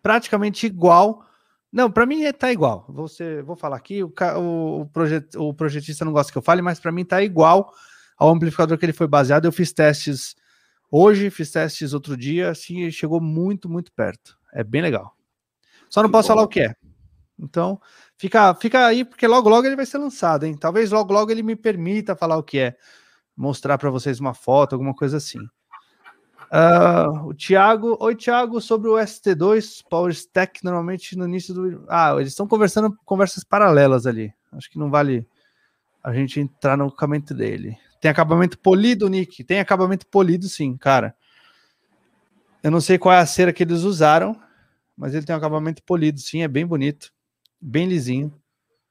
praticamente 0.00 0.64
igual. 0.64 1.24
Não, 1.72 1.90
para 1.90 2.06
mim 2.06 2.22
está 2.22 2.52
igual. 2.52 2.86
Você, 2.88 3.42
vou 3.42 3.56
falar 3.56 3.76
aqui, 3.76 4.02
o, 4.02 4.12
o, 4.36 4.86
projet, 4.86 5.36
o 5.36 5.52
projetista 5.52 6.04
não 6.04 6.12
gosta 6.12 6.30
que 6.30 6.38
eu 6.38 6.42
fale, 6.42 6.62
mas 6.62 6.78
para 6.78 6.92
mim 6.92 7.02
está 7.02 7.20
igual 7.20 7.74
ao 8.16 8.30
amplificador 8.30 8.78
que 8.78 8.86
ele 8.86 8.92
foi 8.92 9.08
baseado. 9.08 9.44
Eu 9.44 9.52
fiz 9.52 9.72
testes 9.72 10.36
hoje, 10.90 11.30
fiz 11.30 11.50
testes 11.50 11.92
outro 11.92 12.16
dia, 12.16 12.50
assim, 12.50 12.88
chegou 12.90 13.20
muito, 13.20 13.68
muito 13.68 13.92
perto. 13.92 14.38
É 14.54 14.62
bem 14.62 14.80
legal. 14.80 15.14
Só 15.90 16.02
não 16.02 16.10
posso 16.10 16.28
falar 16.28 16.42
o 16.42 16.48
que 16.48 16.60
é. 16.60 16.74
Então, 17.38 17.80
fica, 18.16 18.54
fica 18.54 18.86
aí, 18.86 19.04
porque 19.04 19.26
logo, 19.26 19.48
logo 19.48 19.66
ele 19.66 19.76
vai 19.76 19.86
ser 19.86 19.98
lançado, 19.98 20.44
hein? 20.44 20.56
Talvez 20.56 20.90
logo, 20.90 21.12
logo 21.12 21.30
ele 21.30 21.42
me 21.42 21.56
permita 21.56 22.16
falar 22.16 22.36
o 22.36 22.42
que 22.42 22.58
é 22.58 22.76
mostrar 23.38 23.78
para 23.78 23.88
vocês 23.88 24.18
uma 24.18 24.34
foto, 24.34 24.72
alguma 24.72 24.92
coisa 24.92 25.16
assim. 25.16 25.38
Uh, 26.50 27.26
o 27.26 27.34
Thiago, 27.34 27.96
oi 28.00 28.16
Thiago, 28.16 28.60
sobre 28.60 28.88
o 28.88 28.94
ST2 28.94 29.84
Power 29.88 30.10
Stack, 30.10 30.64
normalmente 30.64 31.16
no 31.16 31.24
início 31.26 31.54
do. 31.54 31.84
Ah, 31.88 32.14
eles 32.16 32.28
estão 32.30 32.48
conversando 32.48 32.96
conversas 33.04 33.44
paralelas 33.44 34.06
ali. 34.06 34.34
Acho 34.52 34.68
que 34.68 34.78
não 34.78 34.90
vale 34.90 35.26
a 36.02 36.12
gente 36.12 36.40
entrar 36.40 36.76
no 36.76 36.86
acabamento 36.86 37.32
dele. 37.32 37.78
Tem 38.00 38.10
acabamento 38.10 38.58
polido, 38.58 39.08
Nick? 39.08 39.44
Tem 39.44 39.60
acabamento 39.60 40.06
polido, 40.06 40.48
sim, 40.48 40.76
cara. 40.76 41.14
Eu 42.62 42.70
não 42.70 42.80
sei 42.80 42.98
qual 42.98 43.14
é 43.14 43.18
a 43.18 43.26
cera 43.26 43.52
que 43.52 43.62
eles 43.62 43.82
usaram, 43.82 44.40
mas 44.96 45.14
ele 45.14 45.24
tem 45.24 45.34
um 45.34 45.38
acabamento 45.38 45.82
polido, 45.84 46.18
sim, 46.18 46.42
é 46.42 46.48
bem 46.48 46.66
bonito, 46.66 47.12
bem 47.60 47.86
lisinho. 47.86 48.32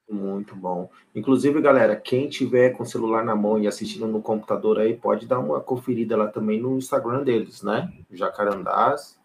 Muito 0.08 0.56
bom. 0.56 0.90
Inclusive, 1.14 1.60
galera, 1.60 1.94
quem 1.94 2.30
tiver 2.30 2.70
com 2.70 2.82
o 2.82 2.86
celular 2.86 3.22
na 3.24 3.36
mão 3.36 3.58
e 3.58 3.66
assistindo 3.66 4.06
no 4.06 4.22
computador 4.22 4.78
aí, 4.78 4.96
pode 4.96 5.26
dar 5.26 5.38
uma 5.38 5.60
conferida 5.60 6.16
lá 6.16 6.28
também 6.28 6.58
no 6.58 6.78
Instagram 6.78 7.22
deles, 7.22 7.62
né? 7.62 7.92
Jacarandás. 8.10 9.18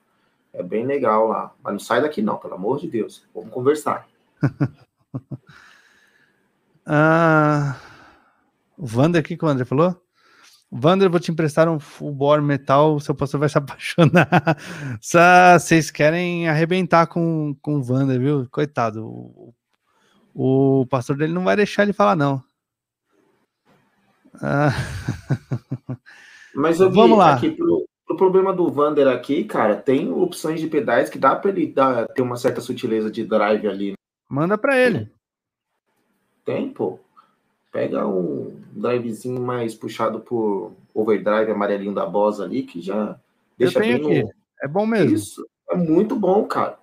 É 0.51 0.61
bem 0.61 0.85
legal 0.85 1.27
lá. 1.27 1.53
Mas 1.63 1.73
não 1.73 1.79
sai 1.79 2.01
daqui, 2.01 2.21
não, 2.21 2.37
pelo 2.37 2.55
amor 2.55 2.79
de 2.79 2.89
Deus. 2.89 3.25
Vamos 3.33 3.51
conversar. 3.51 4.05
ah, 6.85 7.77
o 8.77 8.85
Wander, 8.93 9.21
o 9.21 9.23
que, 9.23 9.37
o 9.41 9.47
Wander 9.47 9.65
falou? 9.65 9.95
Wander, 10.69 11.09
vou 11.09 11.19
te 11.19 11.31
emprestar 11.31 11.69
um 11.69 11.79
full 11.79 12.41
metal, 12.41 12.99
seu 12.99 13.15
pastor 13.15 13.39
vai 13.39 13.47
se 13.47 13.57
apaixonar. 13.61 14.57
Vocês 14.99 15.89
querem 15.89 16.49
arrebentar 16.49 17.07
com, 17.07 17.55
com 17.61 17.77
o 17.77 17.89
Wander, 17.89 18.19
viu? 18.19 18.47
Coitado. 18.51 19.07
O, 19.07 19.53
o 20.33 20.85
pastor 20.89 21.15
dele 21.15 21.33
não 21.33 21.43
vai 21.43 21.55
deixar 21.55 21.83
ele 21.83 21.93
falar, 21.93 22.15
não. 22.15 22.43
Ah. 24.41 24.71
Mas 26.55 26.79
eu 26.79 26.89
vi 26.89 26.95
Vamos 26.95 27.17
lá. 27.17 27.33
aqui 27.33 27.51
pro, 27.51 27.87
pro 28.05 28.17
problema 28.17 28.53
do 28.53 28.69
Vander 28.71 29.07
aqui, 29.07 29.43
cara, 29.43 29.75
tem 29.75 30.11
opções 30.11 30.59
de 30.59 30.67
pedais 30.67 31.09
que 31.09 31.17
dá 31.17 31.35
para 31.35 31.51
ele 31.51 31.67
dar, 31.67 32.07
ter 32.07 32.21
uma 32.21 32.37
certa 32.37 32.61
sutileza 32.61 33.09
de 33.09 33.23
drive 33.23 33.67
ali. 33.67 33.91
Né? 33.91 33.97
Manda 34.29 34.57
para 34.57 34.77
ele. 34.77 35.11
Tem, 36.45 36.69
pô. 36.69 36.99
Pega 37.71 38.05
um 38.05 38.59
drivezinho 38.71 39.41
mais 39.41 39.73
puxado 39.73 40.19
por 40.19 40.73
overdrive 40.93 41.51
amarelinho 41.51 41.93
da 41.93 42.05
Boss 42.05 42.39
ali, 42.39 42.63
que 42.63 42.79
já 42.81 43.17
deixa 43.57 43.79
bem 43.79 43.93
aqui. 43.93 44.23
No... 44.23 44.31
É 44.61 44.67
bom 44.67 44.85
mesmo. 44.85 45.15
Isso, 45.15 45.47
é 45.69 45.75
muito 45.75 46.15
bom, 46.15 46.45
cara. 46.45 46.77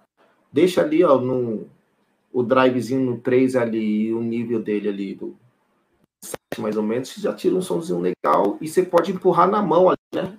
Deixa 0.53 0.81
ali, 0.81 1.05
ó, 1.05 1.17
no, 1.19 1.69
o 2.33 2.43
drivezinho 2.43 3.11
no 3.11 3.19
3 3.19 3.57
ali, 3.57 4.13
o 4.13 4.21
nível 4.21 4.63
dele 4.63 4.89
ali 4.89 5.15
do 5.15 5.37
7 6.23 6.61
mais 6.61 6.77
ou 6.77 6.83
menos, 6.83 7.09
você 7.09 7.21
já 7.21 7.33
tira 7.33 7.55
um 7.55 7.63
somzinho 7.63 8.01
legal 8.01 8.59
e 8.61 8.69
você 8.69 8.83
pode 8.83 9.13
empurrar 9.13 9.49
na 9.51 9.63
mão 9.63 9.89
ali, 9.89 9.99
né? 10.15 10.39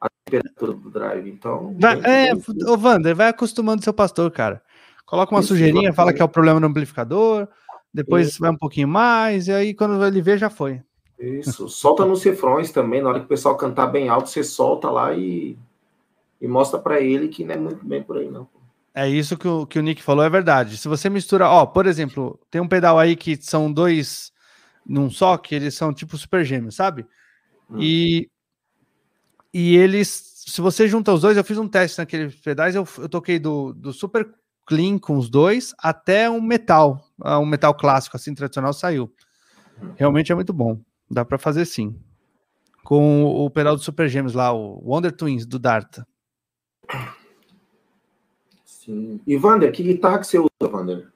A 0.00 0.08
temperatura 0.24 0.72
do 0.72 0.90
drive. 0.90 1.30
Então. 1.30 1.74
Vai, 1.78 2.00
é, 2.04 2.34
ô 2.34 2.76
Wander, 2.76 3.14
vai 3.14 3.28
acostumando 3.28 3.82
seu 3.82 3.92
pastor, 3.92 4.30
cara. 4.30 4.62
Coloca 5.06 5.34
uma 5.34 5.42
sujeirinha, 5.42 5.92
fala 5.92 6.12
que 6.12 6.20
é 6.20 6.24
o 6.24 6.28
problema 6.28 6.58
do 6.58 6.66
amplificador, 6.66 7.46
depois 7.92 8.28
Isso. 8.28 8.40
vai 8.40 8.50
um 8.50 8.56
pouquinho 8.56 8.88
mais, 8.88 9.48
e 9.48 9.52
aí 9.52 9.74
quando 9.74 10.02
ele 10.04 10.20
vê, 10.20 10.36
já 10.36 10.50
foi. 10.50 10.82
Isso, 11.18 11.68
solta 11.68 12.04
nos 12.04 12.20
cifrões 12.20 12.72
também, 12.72 13.00
na 13.00 13.10
hora 13.10 13.20
que 13.20 13.26
o 13.26 13.28
pessoal 13.28 13.56
cantar 13.56 13.86
bem 13.86 14.08
alto, 14.08 14.28
você 14.28 14.42
solta 14.42 14.90
lá 14.90 15.14
e, 15.14 15.56
e 16.40 16.48
mostra 16.48 16.78
para 16.78 17.00
ele 17.00 17.28
que 17.28 17.44
não 17.44 17.54
é 17.54 17.58
muito 17.58 17.84
bem 17.84 18.02
por 18.02 18.16
aí, 18.16 18.30
não. 18.30 18.48
É 18.94 19.08
isso 19.08 19.36
que 19.36 19.48
o, 19.48 19.66
que 19.66 19.78
o 19.78 19.82
Nick 19.82 20.00
falou, 20.00 20.24
é 20.24 20.30
verdade. 20.30 20.76
Se 20.76 20.86
você 20.86 21.10
mistura, 21.10 21.48
ó, 21.48 21.66
por 21.66 21.84
exemplo, 21.84 22.38
tem 22.48 22.60
um 22.60 22.68
pedal 22.68 22.96
aí 22.96 23.16
que 23.16 23.36
são 23.36 23.72
dois 23.72 24.32
num 24.86 25.10
só, 25.10 25.36
que 25.36 25.54
eles 25.54 25.74
são 25.74 25.92
tipo 25.92 26.16
super 26.16 26.44
gêmeos, 26.44 26.76
sabe? 26.76 27.04
Hum. 27.68 27.78
E, 27.80 28.30
e 29.52 29.76
eles, 29.76 30.44
se 30.46 30.60
você 30.60 30.86
junta 30.86 31.12
os 31.12 31.22
dois, 31.22 31.36
eu 31.36 31.42
fiz 31.42 31.58
um 31.58 31.66
teste 31.66 31.98
naqueles 31.98 32.36
pedais, 32.36 32.76
eu, 32.76 32.86
eu 32.98 33.08
toquei 33.08 33.38
do, 33.38 33.72
do 33.72 33.92
super 33.92 34.32
clean 34.66 34.98
com 34.98 35.16
os 35.16 35.28
dois 35.28 35.74
até 35.78 36.30
um 36.30 36.40
metal, 36.40 37.04
ah, 37.20 37.40
um 37.40 37.46
metal 37.46 37.74
clássico, 37.74 38.16
assim, 38.16 38.32
tradicional, 38.32 38.72
saiu. 38.72 39.12
Realmente 39.96 40.30
é 40.30 40.34
muito 40.34 40.52
bom. 40.52 40.80
Dá 41.10 41.24
para 41.24 41.36
fazer 41.36 41.64
sim. 41.64 41.98
Com 42.84 43.24
o, 43.24 43.46
o 43.46 43.50
pedal 43.50 43.74
do 43.74 43.82
Super 43.82 44.08
Gêmeos 44.08 44.34
lá, 44.34 44.52
o 44.52 44.80
Wonder 44.84 45.10
Twins 45.10 45.46
do 45.46 45.58
Darta. 45.58 46.06
Sim. 48.84 49.20
E 49.26 49.36
Wander, 49.36 49.72
que 49.72 49.82
guitarra 49.82 50.18
que 50.18 50.26
você 50.26 50.38
usa, 50.38 50.50
Wander? 50.70 51.08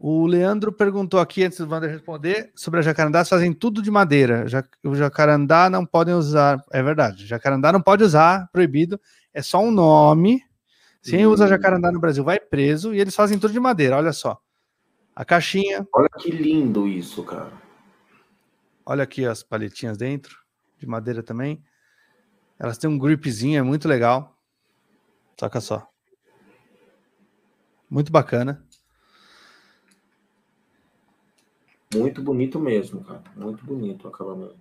O 0.00 0.26
Leandro 0.26 0.72
perguntou 0.72 1.18
aqui, 1.18 1.42
antes 1.42 1.58
do 1.58 1.68
Wander 1.68 1.90
responder, 1.90 2.52
sobre 2.54 2.78
a 2.78 2.82
jacarandá, 2.82 3.24
fazem 3.24 3.52
tudo 3.52 3.82
de 3.82 3.90
madeira. 3.90 4.46
O 4.84 4.94
jacarandá 4.94 5.68
não 5.68 5.84
podem 5.84 6.14
usar. 6.14 6.64
É 6.72 6.82
verdade, 6.82 7.26
jacarandá 7.26 7.72
não 7.72 7.82
pode 7.82 8.04
usar, 8.04 8.48
proibido. 8.52 9.00
É 9.34 9.42
só 9.42 9.60
um 9.60 9.70
nome. 9.70 10.42
Quem 11.02 11.26
usa 11.26 11.48
jacarandá 11.48 11.90
no 11.90 12.00
Brasil 12.00 12.22
vai 12.22 12.38
preso 12.38 12.94
e 12.94 13.00
eles 13.00 13.14
fazem 13.14 13.38
tudo 13.38 13.52
de 13.52 13.60
madeira, 13.60 13.96
olha 13.96 14.12
só. 14.12 14.40
A 15.14 15.24
caixinha. 15.24 15.86
Olha 15.92 16.08
que 16.16 16.30
lindo 16.30 16.86
isso, 16.86 17.24
cara. 17.24 17.52
Olha 18.86 19.02
aqui 19.02 19.24
as 19.26 19.42
paletinhas 19.42 19.98
dentro, 19.98 20.38
de 20.78 20.86
madeira 20.86 21.22
também. 21.22 21.62
Elas 22.58 22.78
têm 22.78 22.88
um 22.88 22.98
gripzinho, 22.98 23.58
é 23.58 23.62
muito 23.62 23.88
legal. 23.88 24.36
Saca 25.38 25.60
só. 25.60 25.88
Muito 27.90 28.12
bacana. 28.12 28.62
Muito 31.94 32.22
bonito 32.22 32.60
mesmo, 32.60 33.02
cara. 33.02 33.22
Muito 33.34 33.64
bonito 33.64 34.04
o 34.04 34.08
acabamento. 34.08 34.56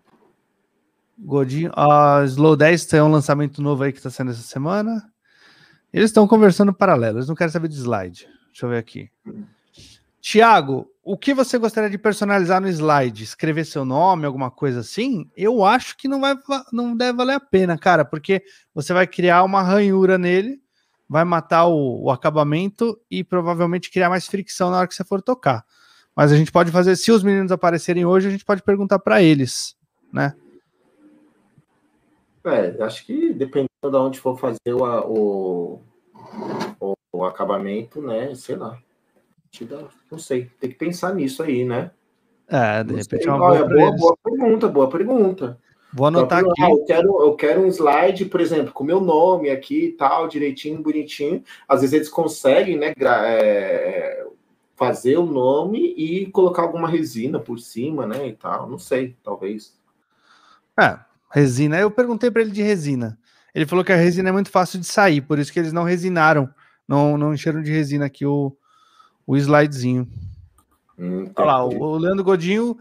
Godinho, 1.17 1.71
a 1.75 2.23
Slow 2.25 2.55
10 2.55 2.85
tem 2.85 3.01
um 3.01 3.11
lançamento 3.11 3.61
novo 3.61 3.83
aí 3.83 3.91
que 3.91 3.97
está 3.97 4.09
sendo 4.09 4.31
essa 4.31 4.43
semana. 4.43 5.11
Eles 5.91 6.09
estão 6.09 6.27
conversando 6.27 6.73
paralelo, 6.73 7.17
eles 7.17 7.27
não 7.27 7.35
querem 7.35 7.51
saber 7.51 7.67
de 7.67 7.75
slide. 7.75 8.27
Deixa 8.47 8.65
eu 8.65 8.69
ver 8.69 8.77
aqui. 8.77 9.09
Tiago, 10.21 10.91
o 11.03 11.17
que 11.17 11.33
você 11.33 11.57
gostaria 11.57 11.89
de 11.89 11.97
personalizar 11.97 12.61
no 12.61 12.67
slide? 12.67 13.23
Escrever 13.23 13.65
seu 13.65 13.83
nome, 13.83 14.25
alguma 14.25 14.51
coisa 14.51 14.81
assim? 14.81 15.29
Eu 15.35 15.65
acho 15.65 15.97
que 15.97 16.07
não 16.07 16.19
vai 16.19 16.35
não 16.71 16.95
deve 16.95 17.17
valer 17.17 17.33
a 17.33 17.39
pena, 17.39 17.77
cara, 17.77 18.05
porque 18.05 18.43
você 18.73 18.93
vai 18.93 19.07
criar 19.07 19.43
uma 19.43 19.63
ranhura 19.63 20.17
nele 20.17 20.61
vai 21.09 21.23
matar 21.23 21.67
o, 21.67 22.03
o, 22.03 22.11
acabamento 22.11 22.99
e 23.09 23.23
provavelmente 23.23 23.89
criar 23.89 24.09
mais 24.09 24.27
fricção 24.27 24.69
na 24.69 24.79
hora 24.79 24.87
que 24.87 24.95
você 24.95 25.03
for 25.03 25.21
tocar. 25.21 25.65
Mas 26.15 26.31
a 26.31 26.35
gente 26.35 26.51
pode 26.51 26.71
fazer, 26.71 26.95
se 26.95 27.11
os 27.11 27.23
meninos 27.23 27.51
aparecerem 27.51 28.05
hoje, 28.05 28.27
a 28.27 28.31
gente 28.31 28.43
pode 28.43 28.61
perguntar 28.61 28.99
para 28.99 29.21
eles, 29.21 29.75
né? 30.11 30.35
É, 32.43 32.83
acho 32.83 33.05
que 33.05 33.33
dependendo 33.33 33.69
de 33.81 33.95
onde 33.95 34.19
for 34.19 34.37
fazer 34.37 34.73
o, 34.73 35.81
o, 36.79 36.93
o 37.11 37.25
acabamento, 37.25 38.01
né? 38.01 38.33
Sei 38.35 38.55
lá. 38.55 38.77
Não 40.11 40.19
sei, 40.19 40.51
tem 40.59 40.69
que 40.69 40.75
pensar 40.75 41.13
nisso 41.13 41.41
aí, 41.41 41.65
né? 41.65 41.91
É, 42.47 42.83
de 42.83 42.95
repente 42.95 43.27
é 43.27 43.31
uma 43.31 43.39
boa, 43.39 43.67
boa, 43.67 43.95
boa 43.95 44.17
pergunta, 44.23 44.67
boa 44.67 44.89
pergunta. 44.89 45.59
Vou 45.97 46.05
anotar 46.05 46.41
então, 46.41 46.51
aqui. 46.51 46.61
eu, 46.61 46.85
quero, 46.85 47.21
eu 47.23 47.35
quero 47.35 47.61
um 47.61 47.67
slide, 47.67 48.25
por 48.25 48.39
exemplo, 48.39 48.71
com 48.71 48.83
meu 48.83 49.01
nome 49.01 49.49
aqui 49.49 49.85
e 49.85 49.91
tal, 49.93 50.27
direitinho, 50.27 50.79
bonitinho. 50.79 51.43
Às 51.67 51.81
vezes 51.81 51.93
eles 51.95 52.07
conseguem, 52.07 52.77
né, 52.77 52.93
é, 52.99 54.23
fazer 54.75 55.17
o 55.17 55.25
nome 55.25 55.95
e 55.97 56.27
colocar 56.27 56.61
alguma 56.61 56.87
resina 56.87 57.39
por 57.39 57.57
cima, 57.57 58.05
né, 58.05 58.27
e 58.27 58.33
tal. 58.33 58.69
Não 58.69 58.77
sei, 58.77 59.15
talvez. 59.23 59.75
É, 60.79 60.99
resina. 61.31 61.79
Eu 61.79 61.89
perguntei 61.89 62.29
para 62.29 62.43
ele 62.43 62.51
de 62.51 62.61
resina. 62.61 63.17
Ele 63.55 63.65
falou 63.65 63.83
que 63.83 63.91
a 63.91 63.95
resina 63.95 64.29
é 64.29 64.31
muito 64.31 64.51
fácil 64.51 64.79
de 64.79 64.85
sair, 64.85 65.21
por 65.21 65.39
isso 65.39 65.51
que 65.51 65.57
eles 65.57 65.73
não 65.73 65.83
resinaram, 65.83 66.47
não, 66.87 67.17
não 67.17 67.33
encheram 67.33 67.63
de 67.63 67.71
resina 67.71 68.05
aqui 68.05 68.23
o, 68.23 68.55
o 69.25 69.35
slidezinho. 69.35 70.07
Hum, 70.95 71.31
Olha 71.35 71.45
lá, 71.47 71.65
o 71.65 71.97
Leandro 71.97 72.23
Godinho 72.23 72.77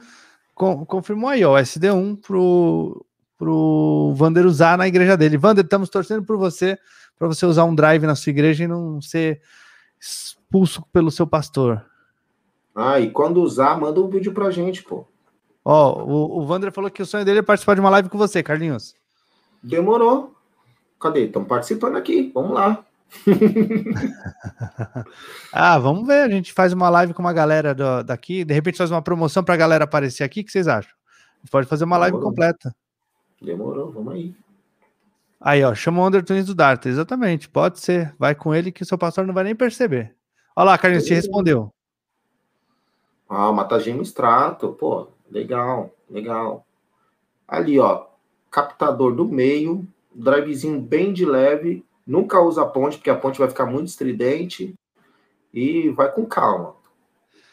confirmou 0.54 1.30
aí, 1.30 1.42
ó, 1.46 1.58
SD1 1.58 2.20
pro, 2.20 3.05
pro 3.38 4.12
Vander 4.16 4.46
usar 4.46 4.78
na 4.78 4.88
igreja 4.88 5.16
dele. 5.16 5.36
Vander, 5.36 5.64
estamos 5.64 5.88
torcendo 5.88 6.24
por 6.24 6.36
você, 6.36 6.78
para 7.18 7.28
você 7.28 7.46
usar 7.46 7.64
um 7.64 7.74
drive 7.74 8.06
na 8.06 8.14
sua 8.14 8.30
igreja 8.30 8.64
e 8.64 8.68
não 8.68 9.00
ser 9.00 9.40
expulso 10.00 10.82
pelo 10.92 11.10
seu 11.10 11.26
pastor. 11.26 11.84
Ah, 12.74 13.00
e 13.00 13.10
quando 13.10 13.42
usar, 13.42 13.78
manda 13.80 14.00
um 14.00 14.08
vídeo 14.08 14.32
pra 14.32 14.50
gente, 14.50 14.82
pô. 14.82 15.06
Ó, 15.64 16.04
o, 16.04 16.42
o 16.42 16.46
Vander 16.46 16.70
falou 16.70 16.90
que 16.90 17.02
o 17.02 17.06
sonho 17.06 17.24
dele 17.24 17.40
é 17.40 17.42
participar 17.42 17.74
de 17.74 17.80
uma 17.80 17.90
live 17.90 18.08
com 18.08 18.18
você, 18.18 18.42
Carlinhos. 18.42 18.94
Demorou. 19.62 20.34
Cadê? 21.00 21.24
Estão 21.24 21.44
participando 21.44 21.96
aqui. 21.96 22.30
Vamos 22.32 22.52
lá. 22.52 22.84
ah, 25.52 25.78
vamos 25.78 26.06
ver. 26.06 26.22
A 26.22 26.28
gente 26.28 26.52
faz 26.52 26.72
uma 26.72 26.88
live 26.88 27.14
com 27.14 27.22
uma 27.22 27.32
galera 27.32 27.74
do, 27.74 28.02
daqui. 28.02 28.44
De 28.44 28.54
repente 28.54 28.78
faz 28.78 28.90
uma 28.90 29.02
promoção 29.02 29.42
para 29.42 29.54
a 29.54 29.58
galera 29.58 29.84
aparecer 29.84 30.24
aqui. 30.24 30.40
O 30.40 30.44
que 30.44 30.52
vocês 30.52 30.68
acham? 30.68 30.92
Pode 31.50 31.66
fazer 31.66 31.84
uma 31.84 31.98
live 31.98 32.18
completa. 32.20 32.74
Demorou, 33.40 33.90
vamos 33.90 34.14
aí. 34.14 34.34
Aí, 35.40 35.62
ó, 35.62 35.74
chama 35.74 36.02
o 36.02 36.06
Undertones 36.06 36.46
do 36.46 36.54
Dart. 36.54 36.86
Exatamente, 36.86 37.48
pode 37.48 37.80
ser. 37.80 38.14
Vai 38.18 38.34
com 38.34 38.54
ele 38.54 38.72
que 38.72 38.82
o 38.82 38.86
seu 38.86 38.96
pastor 38.96 39.26
não 39.26 39.34
vai 39.34 39.44
nem 39.44 39.54
perceber. 39.54 40.14
Olha 40.54 40.66
lá, 40.66 40.78
Carlinhos, 40.78 41.04
te 41.04 41.14
respondeu. 41.14 41.70
Ah, 43.28 43.52
Matagema 43.52 44.02
Extrato, 44.02 44.72
pô, 44.72 45.08
legal, 45.30 45.90
legal. 46.08 46.64
Ali, 47.46 47.78
ó, 47.78 48.06
captador 48.50 49.14
do 49.14 49.26
meio, 49.26 49.86
drivezinho 50.14 50.80
bem 50.80 51.12
de 51.12 51.26
leve, 51.26 51.84
Nunca 52.06 52.40
usa 52.40 52.62
a 52.62 52.66
ponte, 52.66 52.98
porque 52.98 53.10
a 53.10 53.16
ponte 53.16 53.38
vai 53.38 53.48
ficar 53.48 53.66
muito 53.66 53.88
estridente. 53.88 54.74
E 55.52 55.88
vai 55.90 56.12
com 56.12 56.24
calma. 56.24 56.75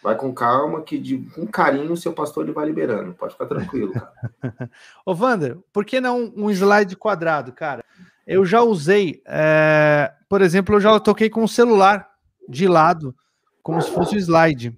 Vai 0.04 0.18
com 0.18 0.34
calma, 0.34 0.82
que 0.82 0.97
de, 0.99 1.18
com 1.34 1.47
carinho 1.47 1.93
o 1.93 1.97
seu 1.97 2.12
pastor 2.12 2.43
ele 2.43 2.51
vai 2.51 2.66
liberando. 2.66 3.14
Pode 3.14 3.34
ficar 3.34 3.45
tranquilo, 3.45 3.93
cara. 3.93 4.12
Ô, 5.06 5.14
Wander, 5.14 5.58
por 5.72 5.86
que 5.86 6.01
não 6.01 6.34
um 6.36 6.51
slide 6.51 6.97
quadrado, 6.97 7.54
cara? 7.54 7.86
Eu 8.28 8.45
já 8.45 8.62
usei, 8.62 9.22
é, 9.26 10.12
por 10.28 10.41
exemplo, 10.41 10.76
eu 10.76 10.82
já 10.82 10.99
toquei 10.99 11.30
com 11.30 11.43
o 11.43 11.47
celular 11.47 12.10
de 12.47 12.68
lado, 12.68 13.16
como 13.62 13.82
se 13.82 13.89
fosse 13.91 14.16
o 14.16 14.20
slide. 14.20 14.78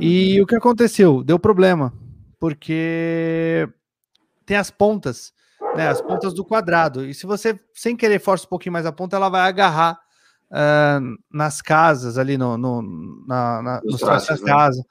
E 0.00 0.38
uhum. 0.38 0.44
o 0.44 0.46
que 0.46 0.56
aconteceu? 0.56 1.22
Deu 1.22 1.38
problema, 1.38 1.92
porque 2.40 3.68
tem 4.44 4.56
as 4.56 4.70
pontas, 4.70 5.32
né? 5.76 5.88
As 5.88 6.00
pontas 6.00 6.34
do 6.34 6.44
quadrado. 6.44 7.04
E 7.04 7.14
se 7.14 7.24
você, 7.24 7.58
sem 7.72 7.96
querer, 7.96 8.18
força 8.18 8.46
um 8.46 8.48
pouquinho 8.48 8.72
mais 8.72 8.86
a 8.86 8.92
ponta, 8.92 9.14
ela 9.14 9.28
vai 9.28 9.42
agarrar 9.42 10.03
uh, 10.50 11.16
nas 11.32 11.60
casas, 11.60 12.18
ali 12.18 12.36
no, 12.36 12.56
no 12.56 12.82
na, 13.26 13.62
na, 13.62 13.80
nos 13.84 14.00
né? 14.00 14.52
casa. 14.52 14.84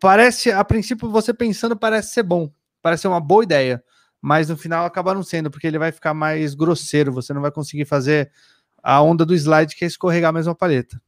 Parece, 0.00 0.52
a 0.52 0.64
princípio, 0.64 1.10
você 1.10 1.34
pensando, 1.34 1.76
parece 1.76 2.12
ser 2.12 2.22
bom, 2.22 2.50
parece 2.80 3.02
ser 3.02 3.08
uma 3.08 3.20
boa 3.20 3.42
ideia, 3.42 3.82
mas 4.20 4.48
no 4.48 4.56
final 4.56 4.84
acaba 4.84 5.14
não 5.14 5.22
sendo, 5.22 5.50
porque 5.50 5.66
ele 5.66 5.78
vai 5.78 5.90
ficar 5.90 6.14
mais 6.14 6.54
grosseiro, 6.54 7.12
você 7.12 7.32
não 7.32 7.42
vai 7.42 7.50
conseguir 7.50 7.84
fazer 7.84 8.30
a 8.82 9.02
onda 9.02 9.26
do 9.26 9.34
slide, 9.34 9.74
que 9.74 9.84
é 9.84 9.88
escorregar 9.88 10.30
a 10.30 10.32
mesma 10.32 10.54
paleta. 10.54 11.00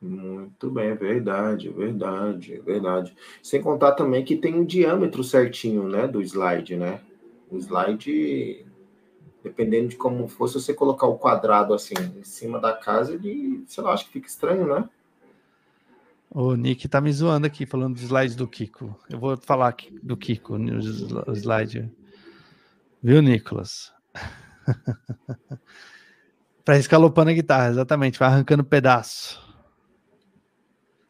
Muito 0.00 0.70
bem, 0.70 0.88
é 0.88 0.94
verdade, 0.94 1.68
é 1.68 1.72
verdade, 1.72 2.54
é 2.54 2.60
verdade. 2.60 3.16
Sem 3.42 3.62
contar 3.62 3.92
também 3.92 4.22
que 4.22 4.36
tem 4.36 4.54
um 4.54 4.64
diâmetro 4.64 5.24
certinho, 5.24 5.88
né, 5.88 6.06
do 6.06 6.20
slide, 6.20 6.76
né? 6.76 7.00
O 7.50 7.56
slide, 7.56 8.66
dependendo 9.44 9.88
de 9.88 9.96
como 9.96 10.26
for, 10.26 10.48
se 10.48 10.54
você 10.54 10.72
colocar 10.72 11.06
o 11.06 11.18
quadrado 11.18 11.74
assim 11.74 11.92
em 12.16 12.24
cima 12.24 12.58
da 12.58 12.72
casa, 12.72 13.12
ele, 13.12 13.62
sei 13.68 13.84
lá, 13.84 13.92
acho 13.92 14.06
que 14.06 14.12
fica 14.12 14.26
estranho, 14.26 14.66
né? 14.66 14.88
O 16.30 16.54
Nick 16.56 16.88
tá 16.88 16.98
me 17.00 17.12
zoando 17.12 17.46
aqui, 17.46 17.66
falando 17.66 17.94
do 17.94 18.00
slide 18.00 18.34
do 18.34 18.48
Kiko. 18.48 18.98
Eu 19.08 19.20
vou 19.20 19.36
falar 19.36 19.68
aqui 19.68 19.96
do 20.02 20.16
Kiko, 20.16 20.56
o 20.56 21.32
slide. 21.32 21.92
Viu, 23.02 23.20
Nicolas? 23.20 23.92
Para 26.64 26.78
escalopando 26.78 27.30
a 27.30 27.34
guitarra, 27.34 27.68
exatamente, 27.68 28.18
vai 28.18 28.28
arrancando 28.28 28.64
pedaço. 28.64 29.44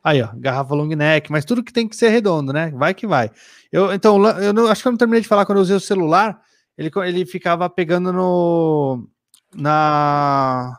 Aí, 0.03 0.20
ó, 0.20 0.28
garrafa 0.35 0.74
long 0.74 0.89
neck, 0.89 1.30
mas 1.30 1.45
tudo 1.45 1.62
que 1.62 1.72
tem 1.72 1.89
que 1.89 1.97
ser 1.97 2.09
redondo, 2.09 2.53
né? 2.53 2.70
Vai 2.74 2.93
que 2.93 3.07
vai. 3.07 3.30
Eu, 3.72 3.95
então, 3.95 4.22
eu 4.41 4.53
não, 4.53 4.66
acho 4.66 4.82
que 4.82 4.89
eu 4.89 4.93
não 4.93 4.99
terminei 4.99 5.22
de 5.22 5.28
falar 5.28 5.47
quando 5.47 5.59
eu 5.59 5.62
usei 5.62 5.76
o 5.76 5.80
celular, 5.80 6.43
ele, 6.76 6.90
ele 7.06 7.26
ficava 7.26 7.68
pegando 7.68 8.12
no. 8.12 9.08
Na. 9.54 10.78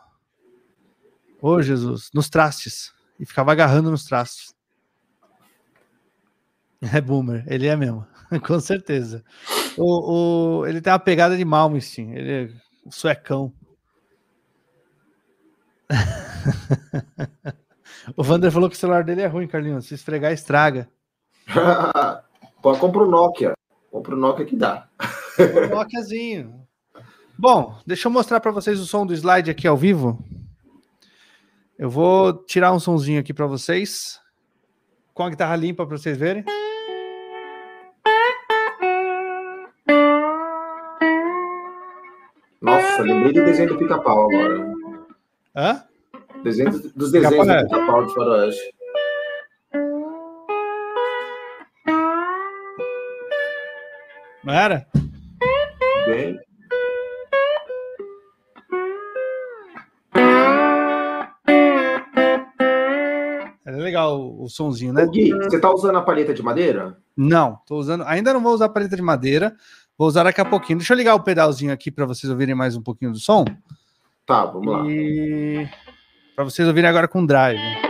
Ô, 1.42 1.50
oh, 1.52 1.62
Jesus, 1.62 2.10
nos 2.14 2.30
trastes. 2.30 2.94
E 3.20 3.26
ficava 3.26 3.52
agarrando 3.52 3.92
nos 3.92 4.04
trastes. 4.04 4.54
É 6.94 7.00
boomer, 7.02 7.44
ele 7.48 7.68
é 7.68 7.76
mesmo, 7.76 8.06
com 8.46 8.60
certeza. 8.60 9.24
O, 9.78 10.60
o, 10.62 10.68
ele 10.68 10.82
tem 10.82 10.92
uma 10.92 11.00
pegada 11.00 11.36
de 11.38 11.46
Malmsteen, 11.46 12.14
ele 12.14 12.32
é 12.32 12.50
suecão. 12.90 13.54
O 18.16 18.24
Vander 18.24 18.52
falou 18.52 18.70
que 18.70 18.76
o 18.76 18.80
celular 18.80 19.04
dele 19.04 19.22
é 19.22 19.28
ruim, 19.28 19.48
Carlinhos. 19.48 19.88
Se 19.88 19.96
esfregar, 19.96 20.32
estraga. 20.32 20.88
Pô, 22.62 22.76
compra 22.78 23.02
o 23.02 23.10
Nokia. 23.10 23.54
Compra 23.92 24.14
o 24.14 24.18
Nokia 24.18 24.46
que 24.46 24.56
dá. 24.56 24.88
Nokiazinho. 25.70 26.66
Bom, 27.38 27.78
deixa 27.86 28.08
eu 28.08 28.12
mostrar 28.12 28.40
para 28.40 28.52
vocês 28.52 28.80
o 28.80 28.86
som 28.86 29.06
do 29.06 29.14
slide 29.14 29.52
aqui 29.52 29.68
ao 29.68 29.76
vivo. 29.76 30.24
Eu 31.78 31.90
vou 31.90 32.34
tirar 32.46 32.72
um 32.72 32.80
sonzinho 32.80 33.20
aqui 33.20 33.34
para 33.34 33.46
vocês. 33.46 34.20
Com 35.14 35.24
a 35.24 35.30
guitarra 35.30 35.56
limpa 35.56 35.86
para 35.86 35.98
vocês 35.98 36.18
verem. 36.18 36.44
Nossa, 42.62 43.02
lembrei 43.02 43.34
do 43.34 43.46
desenho 43.46 43.70
do 43.70 43.78
pica-pau 43.78 44.30
agora. 44.30 44.74
Hã? 45.56 45.84
Desenho, 46.44 46.72
dos 46.96 47.12
desenhos 47.12 47.48
do 47.48 47.64
Pica-Pau 47.64 48.06
de 48.06 48.14
Faroeste. 48.14 48.76
Não 54.44 54.54
era? 54.54 54.88
Bem. 56.06 56.40
É 63.66 63.72
legal 63.72 64.20
o, 64.20 64.44
o 64.44 64.50
sonzinho, 64.50 64.94
né? 64.94 65.06
Gui, 65.08 65.32
você 65.32 65.60
tá 65.60 65.74
usando 65.74 65.98
a 65.98 66.02
paleta 66.02 66.34
de 66.34 66.44
madeira? 66.44 66.98
Não, 67.18 67.60
tô 67.66 67.78
usando. 67.78 68.04
Ainda 68.04 68.34
não 68.34 68.42
vou 68.42 68.54
usar 68.54 68.66
a 68.66 68.70
paleta 68.70 68.96
de 68.96 69.02
madeira. 69.02 69.56
Vou 69.98 70.08
usar 70.08 70.24
daqui 70.24 70.42
a 70.42 70.46
pouquinho. 70.46 70.80
Deixa 70.80 70.94
eu 70.94 70.98
ligar 70.98 71.16
o 71.16 71.24
pedalzinho 71.24 71.74
aqui 71.74 71.90
para 71.90 72.06
vocês 72.06 72.30
ouvirem 72.30 72.54
mais 72.54 72.76
um 72.76 72.82
pouquinho 72.82 73.12
do 73.12 73.20
som. 73.20 73.46
Tá, 74.26 74.46
vamos 74.46 74.68
lá. 74.68 74.86
E 74.88 75.68
para 76.36 76.44
vocês 76.44 76.68
ouvirem 76.68 76.90
agora 76.90 77.08
com 77.08 77.26
drive. 77.26 77.85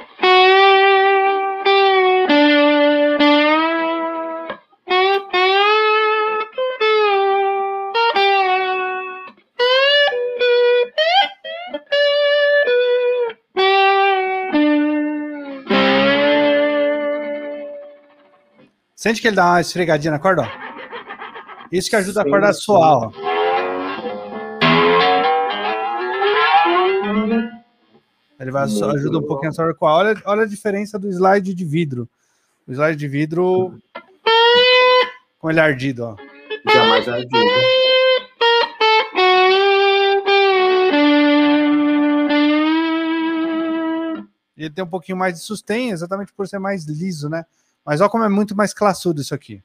Sente 19.06 19.22
que 19.22 19.28
ele 19.28 19.36
dá 19.36 19.46
uma 19.52 19.62
esfregadinha 19.62 20.10
na 20.10 20.18
corda, 20.18 20.42
ó. 20.42 20.48
Isso 21.72 21.92
que 21.92 21.96
ajuda 21.96 22.24
a 22.24 22.26
corda 22.28 22.50
a 22.50 22.54
soar, 22.54 23.04
ó. 23.04 23.12
Ele 28.40 28.50
vai 28.50 28.64
ajuda 28.64 29.20
um 29.20 29.22
pouquinho 29.22 29.52
a 29.52 29.54
sua 29.54 29.76
com 29.76 29.86
olha, 29.86 30.20
olha 30.26 30.42
a 30.42 30.48
diferença 30.48 30.98
do 30.98 31.08
slide 31.08 31.54
de 31.54 31.64
vidro. 31.64 32.10
O 32.68 32.72
slide 32.72 32.98
de 32.98 33.08
vidro 33.08 33.80
com 35.38 35.52
ele 35.52 35.60
ardido, 35.60 36.04
ó. 36.06 36.16
Jamais 36.74 37.08
ardido. 37.08 37.38
E 44.58 44.64
ele 44.64 44.74
tem 44.74 44.84
um 44.84 44.90
pouquinho 44.90 45.20
mais 45.20 45.36
de 45.36 45.42
sustain, 45.42 45.92
exatamente 45.92 46.34
por 46.34 46.48
ser 46.48 46.58
mais 46.58 46.86
liso, 46.86 47.30
né? 47.30 47.46
Mas 47.86 48.02
olha 48.02 48.10
como 48.10 48.24
é 48.24 48.30
muito 48.30 48.56
mais 48.56 48.74
classudo 48.74 49.22
isso 49.22 49.36
aqui. 49.36 49.62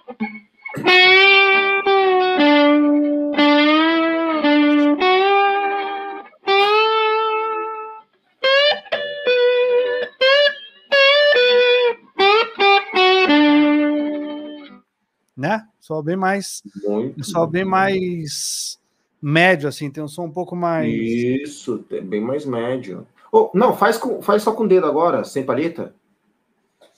né? 15.41 15.67
Só 15.81 16.03
bem 16.03 16.17
mais, 16.17 16.63
Muito 16.85 17.25
só 17.25 17.47
bem 17.47 17.65
mais 17.65 18.79
médio, 19.23 19.67
assim, 19.71 19.91
tem 19.91 20.05
um 20.05 20.09
som 20.09 20.27
um 20.27 20.31
pouco 20.31 20.55
mais. 20.55 20.93
Isso, 20.93 21.83
bem 22.05 22.21
mais 22.21 22.45
médio. 22.45 23.07
Oh, 23.33 23.51
não, 23.55 23.75
faz, 23.75 23.97
com, 23.97 24.21
faz 24.21 24.43
só 24.43 24.53
com 24.53 24.65
o 24.65 24.69
dedo 24.69 24.87
agora, 24.87 25.25
sem 25.25 25.43
paleta. 25.43 25.95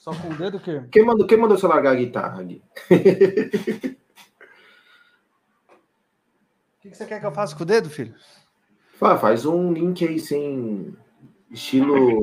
Só 0.03 0.13
com 0.13 0.27
o 0.27 0.35
dedo 0.35 0.57
o 0.57 0.59
quê? 0.59 0.83
Quem 0.91 1.05
mandou, 1.05 1.25
quem 1.25 1.37
mandou 1.37 1.57
você 1.57 1.65
largar 1.65 1.93
a 1.93 1.95
guitarra 1.95 2.41
ali? 2.41 2.61
O 2.75 2.89
que, 6.81 6.89
que 6.89 6.93
você 6.93 7.05
quer 7.05 7.21
que 7.21 7.25
eu 7.25 7.31
faça 7.31 7.55
com 7.55 7.63
o 7.63 7.65
dedo, 7.65 7.89
filho? 7.89 8.13
faz 9.17 9.45
um 9.45 9.71
link 9.71 10.05
aí 10.05 10.19
sem 10.19 10.93
estilo. 11.49 12.21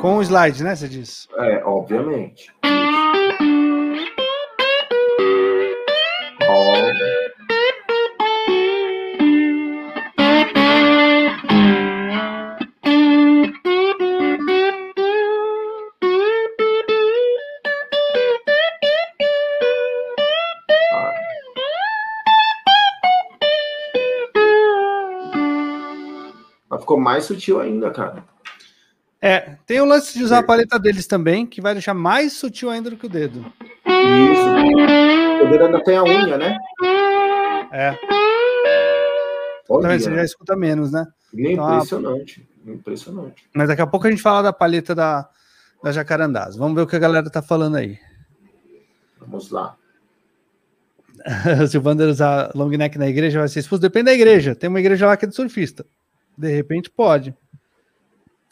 Com 0.00 0.18
o 0.18 0.22
slide, 0.22 0.62
né? 0.62 0.76
Você 0.76 0.88
disse? 0.88 1.26
É, 1.36 1.64
obviamente. 1.64 2.54
Mais 27.14 27.24
sutil 27.24 27.60
ainda, 27.60 27.90
cara. 27.90 28.24
É, 29.20 29.56
tem 29.64 29.80
o 29.80 29.84
lance 29.84 30.18
de 30.18 30.24
usar 30.24 30.40
a 30.40 30.42
paleta 30.42 30.78
deles 30.78 31.06
também, 31.06 31.46
que 31.46 31.60
vai 31.60 31.72
deixar 31.72 31.94
mais 31.94 32.32
sutil 32.34 32.68
ainda 32.68 32.90
do 32.90 32.96
que 32.96 33.06
o 33.06 33.08
dedo. 33.08 33.40
Isso. 33.86 35.44
O 35.44 35.50
dedo 35.50 35.64
ainda 35.64 35.82
tem 35.82 35.96
a 35.96 36.02
unha, 36.02 36.36
né? 36.36 36.58
É. 37.72 37.96
Olha. 39.68 39.98
Você 39.98 40.14
já 40.14 40.24
escuta 40.24 40.56
menos, 40.56 40.90
né? 40.90 41.06
Então, 41.32 41.74
impressionante. 41.74 42.48
Impressionante. 42.66 43.48
Mas 43.54 43.68
daqui 43.68 43.80
a 43.80 43.86
pouco 43.86 44.06
a 44.06 44.10
gente 44.10 44.22
fala 44.22 44.42
da 44.42 44.52
paleta 44.52 44.94
da, 44.94 45.28
da 45.82 45.92
Jacarandás. 45.92 46.56
Vamos 46.56 46.74
ver 46.74 46.82
o 46.82 46.86
que 46.86 46.96
a 46.96 47.00
galera 47.00 47.30
tá 47.30 47.40
falando 47.40 47.76
aí. 47.76 47.98
Vamos 49.20 49.50
lá. 49.50 49.76
Se 51.70 51.78
o 51.78 51.80
Vander 51.80 52.08
usar 52.08 52.50
long 52.54 52.68
neck 52.70 52.98
na 52.98 53.08
igreja, 53.08 53.38
vai 53.38 53.48
ser 53.48 53.60
expulso. 53.60 53.80
Depende 53.80 54.06
da 54.06 54.14
igreja. 54.14 54.54
Tem 54.54 54.68
uma 54.68 54.80
igreja 54.80 55.06
lá 55.06 55.16
que 55.16 55.24
é 55.24 55.28
de 55.28 55.34
surfista. 55.34 55.86
De 56.36 56.48
repente 56.48 56.90
pode. 56.90 57.34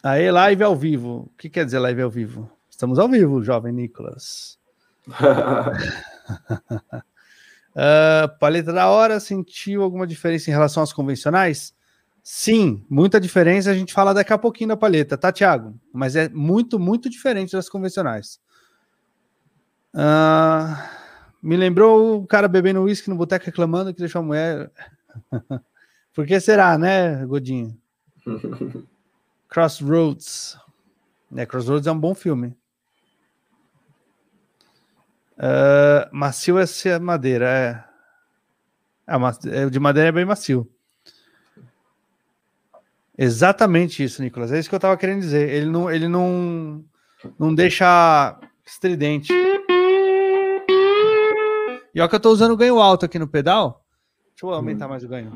Aí, 0.02 0.30
live 0.30 0.62
ao 0.64 0.74
vivo. 0.74 1.30
O 1.32 1.36
que 1.38 1.48
quer 1.48 1.64
dizer 1.64 1.78
live 1.78 2.02
ao 2.02 2.10
vivo? 2.10 2.50
Estamos 2.68 2.98
ao 2.98 3.08
vivo, 3.08 3.42
jovem 3.42 3.72
Nicolas. 3.72 4.58
uh, 5.08 5.12
paleta 8.40 8.72
da 8.72 8.88
hora, 8.88 9.20
sentiu 9.20 9.82
alguma 9.82 10.06
diferença 10.06 10.50
em 10.50 10.52
relação 10.52 10.82
às 10.82 10.92
convencionais? 10.92 11.74
Sim, 12.22 12.84
muita 12.88 13.20
diferença. 13.20 13.70
A 13.70 13.74
gente 13.74 13.92
fala 13.92 14.14
daqui 14.14 14.32
a 14.32 14.38
pouquinho 14.38 14.68
da 14.68 14.76
paleta, 14.76 15.16
tá, 15.18 15.32
Thiago? 15.32 15.78
Mas 15.92 16.16
é 16.16 16.28
muito, 16.28 16.78
muito 16.78 17.08
diferente 17.10 17.52
das 17.52 17.68
convencionais. 17.68 18.40
Uh, 19.94 20.74
me 21.42 21.56
lembrou 21.56 22.22
o 22.22 22.26
cara 22.26 22.48
bebendo 22.48 22.82
uísque 22.82 23.10
no 23.10 23.16
boteco 23.16 23.46
reclamando 23.46 23.92
que 23.92 24.00
deixou 24.00 24.20
a 24.20 24.24
mulher. 24.24 24.70
Por 26.14 26.26
que 26.26 26.38
será, 26.40 26.76
né, 26.76 27.24
Godinho? 27.24 27.76
Crossroads. 29.48 30.58
É, 31.34 31.46
Crossroads 31.46 31.86
é 31.86 31.92
um 31.92 31.98
bom 31.98 32.14
filme. 32.14 32.56
Uh, 35.38 36.08
macio 36.12 36.58
é 36.58 36.66
ser 36.66 37.00
madeira, 37.00 37.48
é. 37.48 37.84
é. 39.50 39.70
De 39.70 39.80
madeira 39.80 40.10
é 40.10 40.12
bem 40.12 40.24
macio. 40.24 40.70
Exatamente 43.16 44.04
isso, 44.04 44.22
Nicolas. 44.22 44.52
É 44.52 44.58
isso 44.58 44.68
que 44.68 44.74
eu 44.74 44.78
estava 44.78 44.96
querendo 44.96 45.20
dizer. 45.20 45.48
Ele 45.50 45.66
não, 45.66 45.90
ele 45.90 46.08
não, 46.08 46.84
não 47.38 47.54
deixa 47.54 48.38
estridente. 48.64 49.32
E 51.94 52.00
olha 52.00 52.08
que 52.08 52.14
eu 52.14 52.18
estou 52.18 52.32
usando 52.32 52.52
o 52.52 52.56
ganho 52.56 52.80
alto 52.80 53.04
aqui 53.04 53.18
no 53.18 53.28
pedal. 53.28 53.84
Deixa 54.30 54.46
eu 54.46 54.50
aumentar 54.50 54.86
hum. 54.86 54.90
mais 54.90 55.04
o 55.04 55.08
ganho. 55.08 55.32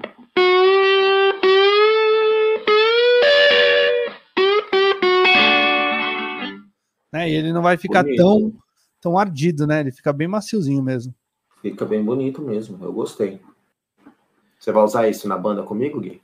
Né? 7.12 7.30
E 7.30 7.34
ele 7.34 7.52
não 7.52 7.62
vai 7.62 7.76
ficar 7.76 8.04
tão 8.16 8.52
tão 9.00 9.18
ardido, 9.18 9.66
né? 9.66 9.80
Ele 9.80 9.92
fica 9.92 10.12
bem 10.12 10.26
maciozinho 10.26 10.82
mesmo. 10.82 11.14
Fica 11.62 11.84
bem 11.84 12.04
bonito 12.04 12.42
mesmo, 12.42 12.78
eu 12.82 12.92
gostei. 12.92 13.40
Você 14.58 14.72
vai 14.72 14.82
usar 14.82 15.08
isso 15.08 15.28
na 15.28 15.38
banda 15.38 15.62
comigo, 15.62 16.00
Gui? 16.00 16.20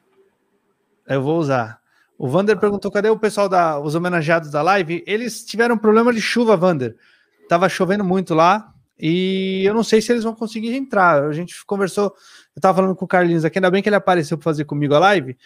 Eu 1.07 1.23
vou 1.23 1.39
usar. 1.39 1.81
O 2.19 2.29
Vander 2.29 2.59
perguntou 2.59 2.91
cadê 2.91 3.09
o 3.09 3.19
pessoal 3.19 3.49
da 3.49 3.79
os 3.79 3.95
homenageados 3.95 4.51
da 4.51 4.63
live? 4.63 5.03
Eles 5.07 5.45
tiveram 5.45 5.79
problema 5.79 6.13
de 6.13 6.21
chuva, 6.21 6.57
Vander. 6.57 6.97
Tava 7.49 7.69
chovendo 7.69 8.05
muito 8.05 8.35
lá 8.35 8.73
e 8.99 9.63
eu 9.65 9.75
não 9.75 9.83
sei 9.83 10.01
se 10.01 10.13
eles 10.13 10.25
vão 10.25 10.35
conseguir 10.35 10.75
entrar. 10.75 11.25
A 11.25 11.33
gente 11.33 11.65
conversou, 11.67 12.15
eu 12.55 12.63
tava 12.63 12.77
falando 12.77 12.97
com 12.97 13.05
o 13.05 13.09
Carlinhos 13.09 13.45
aqui, 13.45 13.59
ainda 13.59 13.71
bem 13.71 13.83
que 13.83 13.89
ele 13.89 13.97
apareceu 13.97 14.37
para 14.37 14.45
fazer 14.45 14.65
comigo 14.65 14.95
a 14.95 14.99
live, 14.99 15.37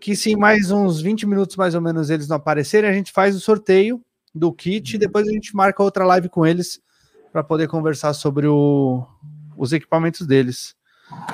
que 0.00 0.14
se 0.14 0.36
mais 0.36 0.70
uns 0.70 1.00
20 1.00 1.26
minutos 1.26 1.56
mais 1.56 1.74
ou 1.74 1.80
menos 1.80 2.10
eles 2.10 2.28
não 2.28 2.36
aparecerem, 2.36 2.88
a 2.88 2.92
gente 2.94 3.12
faz 3.12 3.34
o 3.34 3.40
sorteio 3.40 4.02
do 4.38 4.52
kit 4.52 4.94
e 4.94 4.98
depois 4.98 5.26
a 5.26 5.32
gente 5.32 5.54
marca 5.54 5.82
outra 5.82 6.06
live 6.06 6.28
com 6.28 6.46
eles 6.46 6.80
para 7.32 7.42
poder 7.42 7.68
conversar 7.68 8.14
sobre 8.14 8.46
o, 8.46 9.04
os 9.56 9.72
equipamentos 9.72 10.26
deles. 10.26 10.76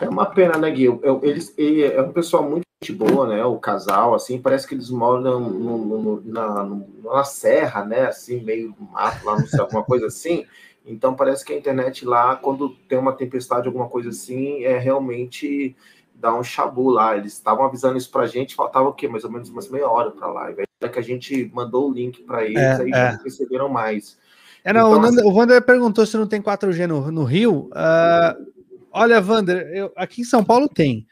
É 0.01 0.09
uma 0.09 0.27
pena, 0.27 0.57
né, 0.57 0.71
Gui? 0.71 0.85
Eu, 0.85 1.21
eles, 1.23 1.53
ele 1.57 1.83
é 1.83 2.01
um 2.01 2.13
pessoal 2.13 2.43
muito 2.43 2.65
boa, 2.93 3.27
né? 3.27 3.45
O 3.45 3.59
casal, 3.59 4.15
assim, 4.15 4.41
parece 4.41 4.67
que 4.67 4.75
eles 4.75 4.91
moram 4.91 5.41
no, 5.41 5.79
no, 5.79 6.23
na, 6.25 6.71
na 7.03 7.25
serra, 7.25 7.85
né? 7.85 8.07
Assim, 8.07 8.43
meio 8.43 8.75
mato, 8.93 9.25
lá, 9.25 9.39
não 9.39 9.47
sei, 9.47 9.61
alguma 9.61 9.83
coisa 9.83 10.07
assim. 10.07 10.47
Então 10.87 11.15
parece 11.15 11.45
que 11.45 11.53
a 11.53 11.57
internet 11.57 12.05
lá, 12.05 12.37
quando 12.37 12.71
tem 12.89 12.99
uma 12.99 13.15
tempestade, 13.15 13.67
alguma 13.67 13.89
coisa 13.89 14.11
assim, 14.11 14.65
é 14.65 14.79
realmente 14.79 15.75
dá 16.15 16.35
um 16.35 16.45
chabu 16.45 16.91
lá. 16.91 17.17
Eles 17.17 17.33
estavam 17.33 17.65
avisando 17.65 17.97
isso 17.97 18.11
pra 18.11 18.27
gente, 18.27 18.55
faltava 18.55 18.89
o 18.89 18.93
quê? 18.93 19.09
Mais 19.09 19.25
ou 19.25 19.31
menos 19.31 19.49
umas 19.49 19.69
meia 19.69 19.89
hora 19.89 20.11
pra 20.11 20.29
live. 20.29 20.65
Que 20.89 20.99
a 20.99 21.03
gente 21.03 21.51
mandou 21.55 21.91
o 21.91 21.93
link 21.93 22.23
para 22.23 22.45
eles, 22.45 22.57
é, 22.57 22.83
aí 22.83 22.91
é. 22.91 22.93
já 22.93 23.21
receberam 23.23 23.69
mais. 23.69 24.19
É, 24.65 24.73
não, 24.73 24.97
então, 24.97 25.03
o, 25.03 25.07
assim... 25.07 25.29
o 25.29 25.33
Wander 25.33 25.63
perguntou 25.63 26.07
se 26.07 26.17
não 26.17 26.27
tem 26.27 26.41
4G 26.41 26.87
no, 26.87 27.13
no 27.13 27.25
Rio. 27.25 27.71
Uh, 27.71 28.53
olha, 28.91 29.21
Wander, 29.21 29.71
eu, 29.75 29.93
aqui 29.97 30.23
em 30.23 30.25
São 30.25 30.43
Paulo 30.45 30.69
tem. 30.69 31.07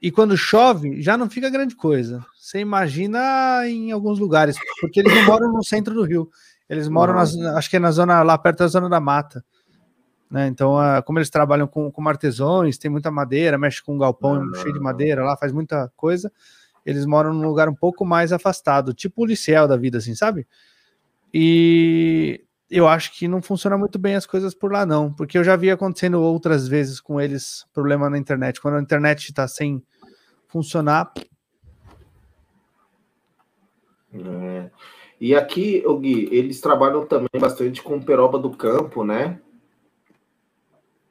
E 0.00 0.10
quando 0.10 0.36
chove, 0.36 1.00
já 1.02 1.16
não 1.16 1.28
fica 1.28 1.50
grande 1.50 1.74
coisa. 1.74 2.24
Você 2.38 2.60
imagina 2.60 3.66
em 3.66 3.92
alguns 3.92 4.18
lugares, 4.18 4.56
porque 4.80 5.00
eles 5.00 5.14
não 5.14 5.24
moram 5.24 5.52
no 5.52 5.64
centro 5.64 5.94
do 5.94 6.04
Rio. 6.04 6.30
Eles 6.68 6.88
moram, 6.88 7.14
nas, 7.14 7.36
acho 7.36 7.70
que 7.70 7.76
é 7.76 7.80
na 7.80 7.90
zona, 7.90 8.22
lá 8.22 8.36
perto 8.36 8.58
da 8.58 8.68
zona 8.68 8.88
da 8.88 9.00
mata. 9.00 9.44
Né? 10.30 10.46
Então, 10.46 10.76
uh, 10.76 11.02
como 11.04 11.18
eles 11.18 11.30
trabalham 11.30 11.66
com, 11.66 11.90
com 11.90 12.08
artesãos, 12.08 12.76
tem 12.76 12.90
muita 12.90 13.10
madeira, 13.10 13.56
mexe 13.56 13.82
com 13.82 13.94
um 13.94 13.98
galpão 13.98 14.34
ah. 14.34 14.58
cheio 14.58 14.74
de 14.74 14.80
madeira 14.80 15.24
lá, 15.24 15.36
faz 15.36 15.52
muita 15.52 15.90
coisa. 15.96 16.30
Eles 16.84 17.04
moram 17.06 17.32
num 17.32 17.46
lugar 17.46 17.68
um 17.68 17.74
pouco 17.74 18.04
mais 18.04 18.32
afastado, 18.32 18.94
tipo 18.94 19.22
o 19.22 19.26
Liceu 19.26 19.66
da 19.68 19.76
vida, 19.76 19.98
assim, 19.98 20.14
sabe? 20.14 20.46
E 21.32 22.44
eu 22.70 22.86
acho 22.86 23.12
que 23.12 23.26
não 23.26 23.40
funciona 23.40 23.78
muito 23.78 23.98
bem 23.98 24.14
as 24.14 24.26
coisas 24.26 24.54
por 24.54 24.72
lá, 24.72 24.84
não, 24.84 25.12
porque 25.12 25.38
eu 25.38 25.44
já 25.44 25.56
vi 25.56 25.70
acontecendo 25.70 26.20
outras 26.20 26.68
vezes 26.68 27.00
com 27.00 27.20
eles 27.20 27.66
problema 27.72 28.10
na 28.10 28.18
internet. 28.18 28.60
Quando 28.60 28.76
a 28.76 28.82
internet 28.82 29.28
está 29.28 29.48
sem 29.48 29.82
funcionar. 30.48 31.12
É. 34.12 34.70
E 35.20 35.34
aqui, 35.34 35.82
Gui, 36.00 36.28
eles 36.30 36.60
trabalham 36.60 37.06
também 37.06 37.40
bastante 37.40 37.82
com 37.82 38.00
peroba 38.00 38.38
do 38.38 38.50
campo, 38.50 39.04
né? 39.04 39.40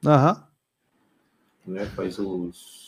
Aham. 0.05 0.47
Né? 1.65 1.85
Faz 1.87 2.17
os. 2.17 2.86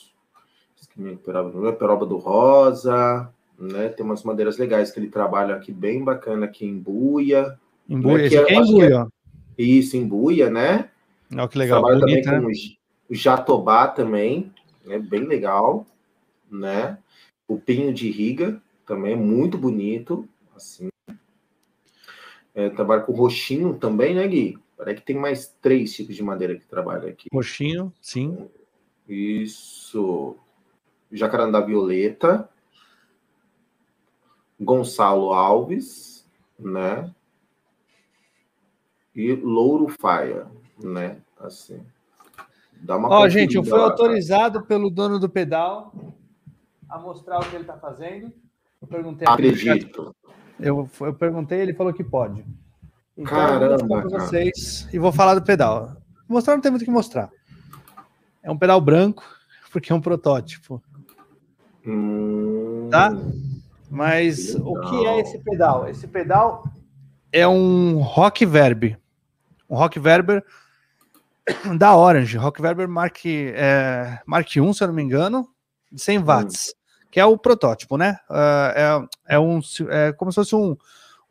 Peroba, 1.23 1.73
peroba 1.73 2.05
do 2.05 2.17
Rosa, 2.17 3.31
né? 3.57 3.89
Tem 3.89 4.05
umas 4.05 4.23
madeiras 4.23 4.57
legais 4.57 4.91
que 4.91 4.99
ele 4.99 5.09
trabalha 5.09 5.55
aqui, 5.55 5.71
bem 5.71 6.03
bacana, 6.03 6.45
aqui 6.45 6.65
em 6.65 6.77
Buia. 6.77 7.57
Em 7.87 7.99
Buia, 7.99 8.17
né? 8.17 8.25
esse 8.25 8.37
aqui 8.37 8.53
é 8.53 8.57
em 8.57 8.71
Buia. 8.71 9.07
É, 9.57 9.63
isso, 9.63 9.97
em 9.97 10.07
Buia, 10.07 10.49
né? 10.49 10.89
Olha 11.31 11.47
que 11.47 11.57
legal. 11.57 11.81
Trabalha 11.81 11.99
Bonito, 11.99 12.23
também 12.23 12.39
né? 12.41 12.75
com 13.07 13.13
o 13.13 13.15
Jatobá 13.15 13.87
também, 13.87 14.51
né? 14.85 14.99
Bem 14.99 15.25
legal, 15.25 15.85
né? 16.51 16.97
O 17.47 17.57
Pinho 17.57 17.93
de 17.93 18.09
Riga 18.09 18.61
também 18.85 19.13
é 19.13 19.15
muito 19.15 19.57
bonito, 19.57 20.27
assim. 20.55 20.89
É, 22.53 22.69
trabalha 22.69 23.01
com 23.01 23.13
roxinho 23.13 23.75
também, 23.75 24.15
né, 24.15 24.27
Gui? 24.27 24.57
Parece 24.77 25.01
que 25.01 25.05
tem 25.05 25.15
mais 25.15 25.55
três 25.61 25.93
tipos 25.93 26.15
de 26.15 26.23
madeira 26.23 26.55
que 26.55 26.65
trabalha 26.65 27.09
aqui. 27.09 27.27
Roxinho, 27.31 27.93
sim. 28.01 28.49
Isso. 29.07 30.35
Jacarandá 31.11 31.59
Violeta. 31.59 32.49
Gonçalo 34.59 35.31
Alves, 35.31 36.27
né? 36.59 37.13
e 39.19 39.35
Louro 39.35 39.89
Faia, 39.89 40.47
né? 40.81 41.17
Assim. 41.39 41.81
Dá 42.81 42.95
uma 42.95 43.09
Ó, 43.09 43.27
gente, 43.27 43.55
eu 43.55 43.63
fui 43.63 43.77
lá, 43.77 43.83
autorizado 43.83 44.63
pelo 44.65 44.89
dono 44.89 45.19
do 45.19 45.29
pedal 45.29 45.93
a 46.87 46.97
mostrar 46.97 47.39
o 47.39 47.41
que 47.41 47.55
ele 47.55 47.63
está 47.63 47.77
fazendo. 47.77 48.31
Eu 48.81 48.87
perguntei. 48.87 49.27
Acredito. 49.27 50.15
Eu, 50.57 50.89
eu 51.01 51.13
perguntei, 51.13 51.59
ele 51.59 51.73
falou 51.73 51.93
que 51.93 52.03
pode. 52.03 52.45
Então, 53.17 53.35
Caramba, 53.35 53.77
eu 53.81 53.87
vou 53.87 54.09
vocês 54.09 54.87
e 54.93 54.97
vou 54.97 55.11
falar 55.11 55.35
do 55.35 55.43
pedal. 55.43 55.97
Mostrar 56.27 56.53
não 56.53 56.61
tem 56.61 56.71
muito 56.71 56.83
o 56.83 56.85
que 56.85 56.91
mostrar. 56.91 57.29
É 58.41 58.49
um 58.49 58.57
pedal 58.57 58.79
branco, 58.79 59.23
porque 59.71 59.91
é 59.91 59.95
um 59.95 60.01
protótipo. 60.01 60.81
Hum, 61.85 62.87
tá? 62.91 63.11
Mas 63.89 64.55
o 64.55 64.79
que 64.81 65.05
é 65.07 65.19
esse 65.19 65.39
pedal? 65.39 65.89
Esse 65.89 66.07
pedal 66.07 66.63
é 67.31 67.47
um 67.47 67.99
Rock 67.99 68.45
Verb. 68.45 68.97
Um 69.69 69.75
Rock 69.75 69.99
Verber 69.99 70.43
da 71.77 71.95
Orange. 71.95 72.37
Rock 72.37 72.61
Verber 72.61 72.87
Mark, 72.87 73.25
é, 73.25 74.19
Mark 74.25 74.47
1, 74.55 74.73
se 74.73 74.83
eu 74.83 74.87
não 74.87 74.95
me 74.95 75.03
engano, 75.03 75.47
de 75.91 76.01
100 76.01 76.19
watts, 76.19 76.69
hum. 76.69 77.07
que 77.11 77.19
é 77.19 77.25
o 77.25 77.37
protótipo, 77.37 77.97
né? 77.97 78.19
Uh, 78.29 79.07
é, 79.27 79.35
é, 79.35 79.39
um, 79.39 79.59
é 79.89 80.11
como 80.13 80.31
se 80.31 80.35
fosse 80.35 80.55
um, 80.55 80.75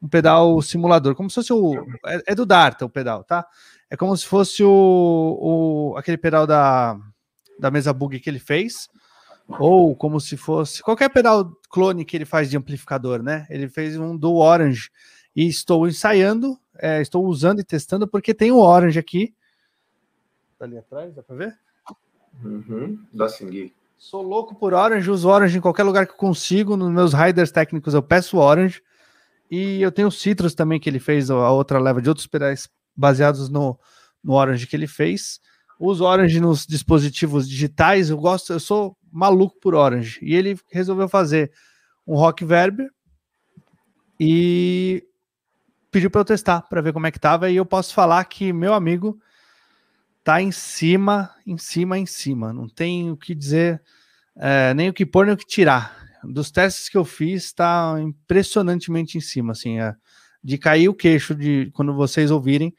um 0.02 0.08
pedal 0.08 0.60
simulador, 0.62 1.14
como 1.14 1.28
se 1.28 1.34
fosse 1.36 1.52
o. 1.52 1.74
É, 2.06 2.22
é, 2.28 2.34
do 2.34 2.46
Darta 2.46 2.84
o 2.84 2.90
pedal, 2.90 3.24
tá? 3.24 3.46
É 3.90 3.96
como 3.96 4.16
se 4.16 4.26
fosse 4.26 4.62
o, 4.62 5.38
o 5.40 5.96
aquele 5.96 6.18
pedal 6.18 6.46
da, 6.46 6.96
da 7.58 7.70
mesa 7.70 7.92
bug 7.92 8.20
que 8.20 8.28
ele 8.28 8.38
fez, 8.38 8.88
ou 9.48 9.96
como 9.96 10.20
se 10.20 10.36
fosse 10.36 10.82
qualquer 10.82 11.08
pedal 11.08 11.50
clone 11.70 12.04
que 12.04 12.16
ele 12.16 12.24
faz 12.26 12.50
de 12.50 12.56
amplificador, 12.56 13.22
né? 13.22 13.46
Ele 13.48 13.68
fez 13.68 13.96
um 13.96 14.16
do 14.16 14.34
Orange 14.34 14.90
e 15.34 15.46
estou 15.46 15.88
ensaiando, 15.88 16.58
é, 16.76 17.00
estou 17.00 17.24
usando 17.24 17.60
e 17.60 17.64
testando 17.64 18.06
porque 18.06 18.34
tem 18.34 18.52
o 18.52 18.58
Orange 18.58 18.98
aqui. 18.98 19.34
Tá 20.58 20.64
ali 20.66 20.76
atrás, 20.76 21.14
dá 21.14 21.22
para 21.22 21.36
ver? 21.36 21.58
Uhum, 22.44 22.98
dá 23.12 23.28
sim. 23.28 23.72
Sou 23.96 24.22
louco 24.22 24.54
por 24.54 24.74
Orange, 24.74 25.10
uso 25.10 25.28
Orange 25.28 25.58
em 25.58 25.60
qualquer 25.60 25.82
lugar 25.82 26.06
que 26.06 26.12
eu 26.12 26.16
consigo. 26.16 26.76
Nos 26.76 26.90
meus 26.90 27.12
riders 27.12 27.50
técnicos 27.50 27.94
eu 27.94 28.02
peço 28.02 28.36
Orange. 28.36 28.82
E 29.50 29.80
eu 29.80 29.90
tenho 29.90 30.08
o 30.08 30.12
Citrus 30.12 30.54
também, 30.54 30.78
que 30.78 30.90
ele 30.90 31.00
fez, 31.00 31.30
a 31.30 31.50
outra 31.50 31.78
leva 31.78 32.02
de 32.02 32.08
outros 32.08 32.26
pedais 32.26 32.68
baseados 32.94 33.48
no, 33.48 33.78
no 34.22 34.34
Orange 34.34 34.66
que 34.66 34.76
ele 34.76 34.86
fez. 34.86 35.40
Uso 35.78 36.04
Orange 36.04 36.40
nos 36.40 36.66
dispositivos 36.66 37.48
digitais, 37.48 38.10
eu 38.10 38.18
gosto, 38.18 38.52
eu 38.52 38.60
sou 38.60 38.96
maluco 39.12 39.58
por 39.60 39.74
Orange. 39.74 40.18
E 40.22 40.34
ele 40.34 40.58
resolveu 40.70 41.08
fazer 41.08 41.52
um 42.06 42.16
Rock 42.16 42.44
Verb 42.44 42.88
e 44.18 45.04
pediu 45.90 46.10
para 46.10 46.22
eu 46.22 46.24
testar 46.24 46.62
para 46.62 46.80
ver 46.80 46.92
como 46.92 47.06
é 47.06 47.10
que 47.10 47.20
tava 47.20 47.50
e 47.50 47.56
eu 47.56 47.64
posso 47.64 47.94
falar 47.94 48.24
que 48.24 48.52
meu 48.52 48.74
amigo 48.74 49.18
tá 50.24 50.42
em 50.42 50.50
cima, 50.50 51.30
em 51.46 51.56
cima, 51.56 51.98
em 51.98 52.06
cima. 52.06 52.52
Não 52.52 52.68
tem 52.68 53.10
o 53.10 53.16
que 53.16 53.34
dizer, 53.34 53.80
é, 54.36 54.74
nem 54.74 54.88
o 54.88 54.92
que 54.92 55.06
pôr 55.06 55.26
nem 55.26 55.34
o 55.34 55.38
que 55.38 55.46
tirar. 55.46 55.96
Dos 56.24 56.50
testes 56.50 56.88
que 56.88 56.98
eu 56.98 57.04
fiz, 57.04 57.44
está 57.44 57.96
impressionantemente 58.00 59.16
em 59.16 59.20
cima, 59.20 59.52
assim, 59.52 59.78
é, 59.80 59.94
de 60.42 60.58
cair 60.58 60.88
o 60.88 60.94
queixo 60.94 61.34
de 61.34 61.70
quando 61.72 61.94
vocês 61.94 62.30
ouvirem 62.30 62.74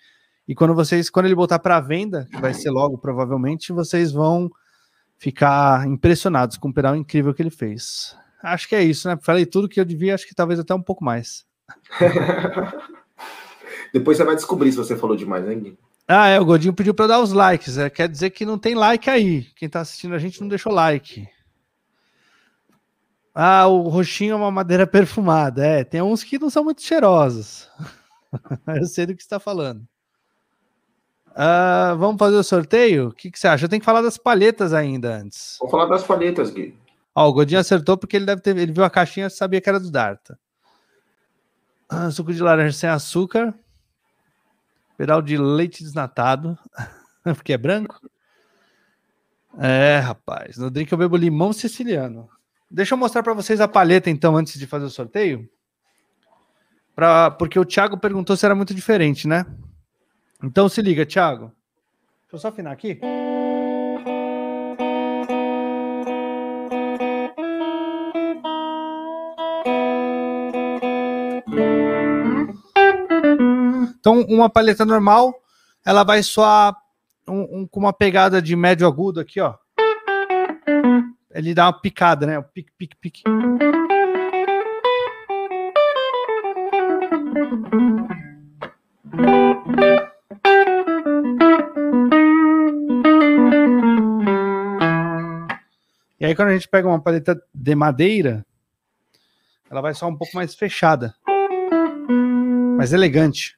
e 0.50 0.56
quando 0.56 0.74
vocês, 0.74 1.12
quando 1.12 1.28
ele 1.28 1.36
botar 1.36 1.60
para 1.60 1.80
venda, 1.80 2.28
que 2.32 2.42
vai 2.42 2.56
ser 2.56 2.72
logo 2.72 2.98
provavelmente, 2.98 3.72
vocês 3.72 4.12
vão 4.12 4.50
ficar 5.16 5.88
impressionados 5.88 6.58
com 6.58 6.70
o 6.70 6.74
pedal 6.74 6.96
incrível 6.96 7.36
que 7.36 7.44
ele 7.44 7.52
fez. 7.52 8.18
Acho 8.42 8.68
que 8.68 8.76
é 8.76 8.82
isso, 8.84 9.08
né? 9.08 9.16
Falei 9.22 9.46
tudo 9.46 9.70
que 9.70 9.80
eu 9.80 9.86
devia, 9.86 10.16
acho 10.16 10.28
que 10.28 10.34
talvez 10.34 10.60
até 10.60 10.74
um 10.74 10.82
pouco 10.82 11.06
mais. 11.06 11.46
Depois 13.94 14.18
você 14.18 14.24
vai 14.24 14.34
descobrir 14.34 14.72
se 14.72 14.78
você 14.80 14.98
falou 14.98 15.16
demais, 15.16 15.46
né, 15.46 15.54
Gui? 15.54 15.78
Ah, 16.08 16.30
é, 16.30 16.40
o 16.40 16.46
Godinho 16.46 16.74
pediu 16.74 16.96
para 16.96 17.06
dar 17.06 17.20
os 17.20 17.32
likes. 17.32 17.78
É, 17.78 17.88
quer 17.88 18.10
dizer 18.10 18.32
que 18.32 18.44
não 18.44 18.58
tem 18.58 18.74
like 18.74 19.08
aí. 19.08 19.44
Quem 19.56 19.68
está 19.68 19.82
assistindo 19.82 20.16
a 20.16 20.20
gente 20.20 20.42
não 20.42 20.48
deixou 20.48 20.74
like. 20.74 21.28
Ah, 23.36 23.68
o 23.68 23.88
roxinho 23.88 24.34
é 24.34 24.36
uma 24.36 24.50
madeira 24.50 24.88
perfumada. 24.88 25.64
É, 25.64 25.84
tem 25.84 26.02
uns 26.02 26.24
que 26.24 26.40
não 26.40 26.50
são 26.50 26.64
muito 26.64 26.82
cheirosos. 26.82 27.70
Eu 28.66 28.88
sei 28.88 29.06
do 29.06 29.16
que 29.16 29.22
está 29.22 29.40
falando. 29.40 29.88
Uh, 31.32 31.98
vamos 31.98 32.18
fazer 32.18 32.36
o 32.36 32.44
sorteio? 32.44 33.10
O 33.10 33.14
que, 33.14 33.32
que, 33.32 33.40
você 33.40 33.48
acha? 33.48 33.66
Eu 33.66 33.70
tenho 33.70 33.80
que 33.80 33.86
falar 33.86 34.02
das 34.02 34.18
palhetas 34.18 34.74
ainda 34.74 35.16
antes. 35.16 35.58
Vou 35.60 35.70
falar 35.70 35.86
das 35.86 36.04
palhetas, 36.04 36.52
Gui. 36.52 36.76
Ó, 37.16 37.28
o 37.28 37.34
Godinho 37.34 37.60
acertou 37.60 37.98
porque 37.98 38.16
ele 38.16 38.26
deve 38.26 38.42
ter. 38.42 38.56
Ele 38.58 38.72
viu 38.72 38.84
a 38.84 38.90
caixinha 38.90 39.28
e 39.28 39.30
sabia 39.30 39.62
que 39.62 39.70
era 39.70 39.80
do 39.80 39.92
Darta. 39.92 40.38
Ah, 41.88 42.12
suco 42.12 42.34
de 42.34 42.42
laranja 42.42 42.78
sem 42.78 42.90
açúcar. 42.90 43.54
Pedal 44.98 45.22
de 45.22 45.38
leite 45.38 45.84
desnatado. 45.84 46.58
porque 47.24 47.54
é 47.54 47.58
branco. 47.58 48.00
É, 49.58 50.00
rapaz. 50.00 50.58
No 50.58 50.70
drink 50.70 50.92
eu 50.92 50.98
bebo 50.98 51.18
limão 51.18 51.52
siciliano. 51.54 52.30
Deixa 52.70 52.94
eu 52.94 52.98
mostrar 52.98 53.24
para 53.24 53.34
vocês 53.34 53.60
a 53.60 53.68
palheta, 53.68 54.10
então, 54.10 54.38
antes 54.38 54.60
de 54.60 54.68
fazer 54.68 54.86
o 54.86 54.90
sorteio. 54.90 55.50
Pra, 56.96 57.32
porque 57.32 57.58
o 57.58 57.66
Thiago 57.66 57.98
perguntou 57.98 58.38
se 58.38 58.46
era 58.46 58.54
muito 58.54 58.76
diferente, 58.76 59.28
né? 59.28 59.46
Então 60.44 60.70
se 60.70 60.82
liga, 60.82 61.06
Thiago. 61.06 61.52
Deixa 62.24 62.36
eu 62.36 62.40
só 62.40 62.48
afinar 62.48 62.72
aqui. 62.72 63.00
Então, 74.00 74.22
uma 74.30 74.50
palheta 74.50 74.86
normal, 74.86 75.34
ela 75.86 76.04
vai 76.04 76.24
soar 76.24 76.76
um, 77.28 77.60
um, 77.60 77.68
com 77.68 77.82
uma 77.82 77.92
pegada 77.92 78.42
de 78.42 78.56
médio 78.56 78.88
agudo 78.88 79.20
aqui, 79.20 79.42
ó. 79.42 79.56
Ele 81.32 81.54
dá 81.54 81.66
uma 81.66 81.74
picada, 81.74 82.26
né? 82.26 82.42
Pique, 82.42 82.72
pique, 82.78 82.96
pique. 82.96 83.24
Aí, 96.30 96.36
quando 96.36 96.50
a 96.50 96.54
gente 96.54 96.68
pega 96.68 96.88
uma 96.88 97.02
paleta 97.02 97.42
de 97.54 97.76
madeira, 97.76 98.46
ela 99.70 99.82
vai 99.82 99.94
soar 99.94 100.12
um 100.12 100.16
pouco 100.16 100.36
mais 100.36 100.54
fechada, 100.54 101.16
mais 102.78 102.94
elegante. 102.94 103.58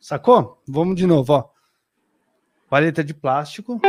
Sacou? 0.00 0.62
Vamos 0.66 0.96
de 0.96 1.06
novo, 1.06 1.32
ó. 1.32 1.53
Paleta 2.74 3.04
de 3.04 3.14
plástico. 3.14 3.80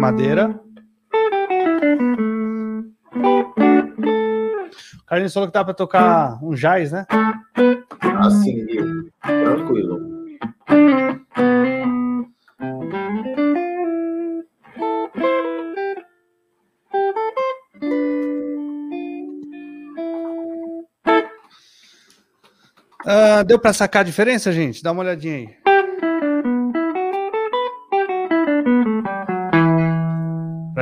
Madeira. 0.00 0.60
O 4.98 5.04
Carlinhos 5.06 5.32
falou 5.32 5.48
que 5.48 5.54
dá 5.54 5.64
para 5.64 5.74
tocar 5.74 6.42
um 6.42 6.52
jazz, 6.52 6.90
né? 6.90 7.06
Assim, 8.18 8.66
tranquilo. 9.22 10.00
Uh, 23.06 23.44
deu 23.46 23.60
para 23.60 23.72
sacar 23.72 24.00
a 24.00 24.04
diferença, 24.04 24.50
gente? 24.50 24.82
Dá 24.82 24.90
uma 24.90 25.02
olhadinha 25.02 25.36
aí. 25.36 25.67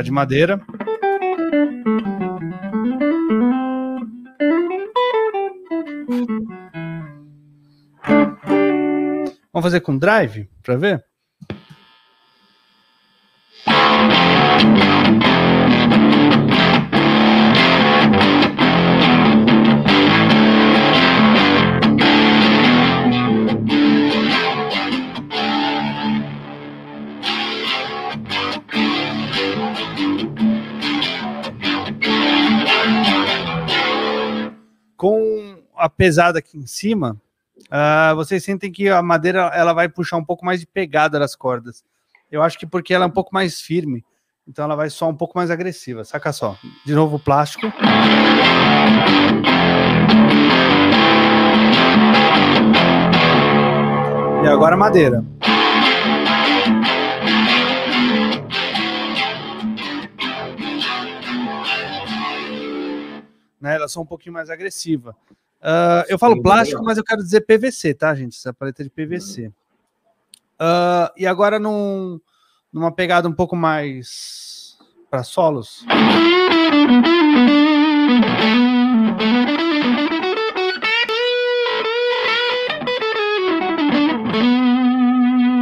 De 0.07 0.13
madeira. 0.13 0.61
Vamos 9.53 9.65
fazer 9.65 9.81
com 9.81 9.99
drive 9.99 10.49
para 10.63 10.77
ver? 10.77 11.05
Pesada 35.97 36.39
aqui 36.39 36.59
em 36.59 36.67
cima, 36.67 37.17
uh, 37.67 38.15
vocês 38.15 38.45
sentem 38.45 38.71
que 38.71 38.89
a 38.89 39.03
madeira 39.03 39.51
ela 39.55 39.73
vai 39.73 39.89
puxar 39.89 40.17
um 40.17 40.25
pouco 40.25 40.45
mais 40.45 40.61
de 40.61 40.67
pegada 40.67 41.19
das 41.19 41.35
cordas. 41.35 41.85
Eu 42.31 42.43
acho 42.43 42.59
que 42.59 42.67
porque 42.67 42.93
ela 42.93 43.05
é 43.05 43.09
um 43.09 43.13
pouco 43.13 43.33
mais 43.33 43.61
firme, 43.61 44.05
então 44.47 44.65
ela 44.65 44.77
vai 44.77 44.91
soar 44.91 45.11
um 45.11 45.17
pouco 45.17 45.39
mais 45.39 45.51
agressiva. 45.51 46.05
Saca 46.05 46.33
só. 46.33 46.59
De 46.85 46.95
novo 46.95 47.17
o 47.17 47.21
plástico. 47.21 47.67
E 54.45 54.49
agora 54.49 54.77
madeira. 54.77 55.25
Né, 63.61 63.75
ela 63.75 63.89
são 63.89 64.03
um 64.03 64.07
pouquinho 64.07 64.35
mais 64.35 64.51
agressiva. 64.51 65.17
Uh, 65.63 66.05
eu 66.09 66.19
falo 66.19 66.41
plástico, 66.43 66.83
mas 66.85 66.99
eu 66.99 67.05
quero 67.05 67.23
dizer 67.23 67.41
PVC, 67.43 67.95
tá, 67.95 68.15
gente? 68.15 68.37
Essa 68.37 68.53
paleta 68.53 68.85
de 68.85 68.91
PVC. 68.91 69.49
Uh, 69.49 69.53
ah, 70.59 71.13
e 71.17 71.27
agora 71.27 71.59
num, 71.59 72.21
numa 72.73 72.93
pegada 72.93 73.29
um 73.29 73.33
pouco 73.33 73.57
mais 73.57 74.79
para 75.11 75.23
solos. 75.23 75.85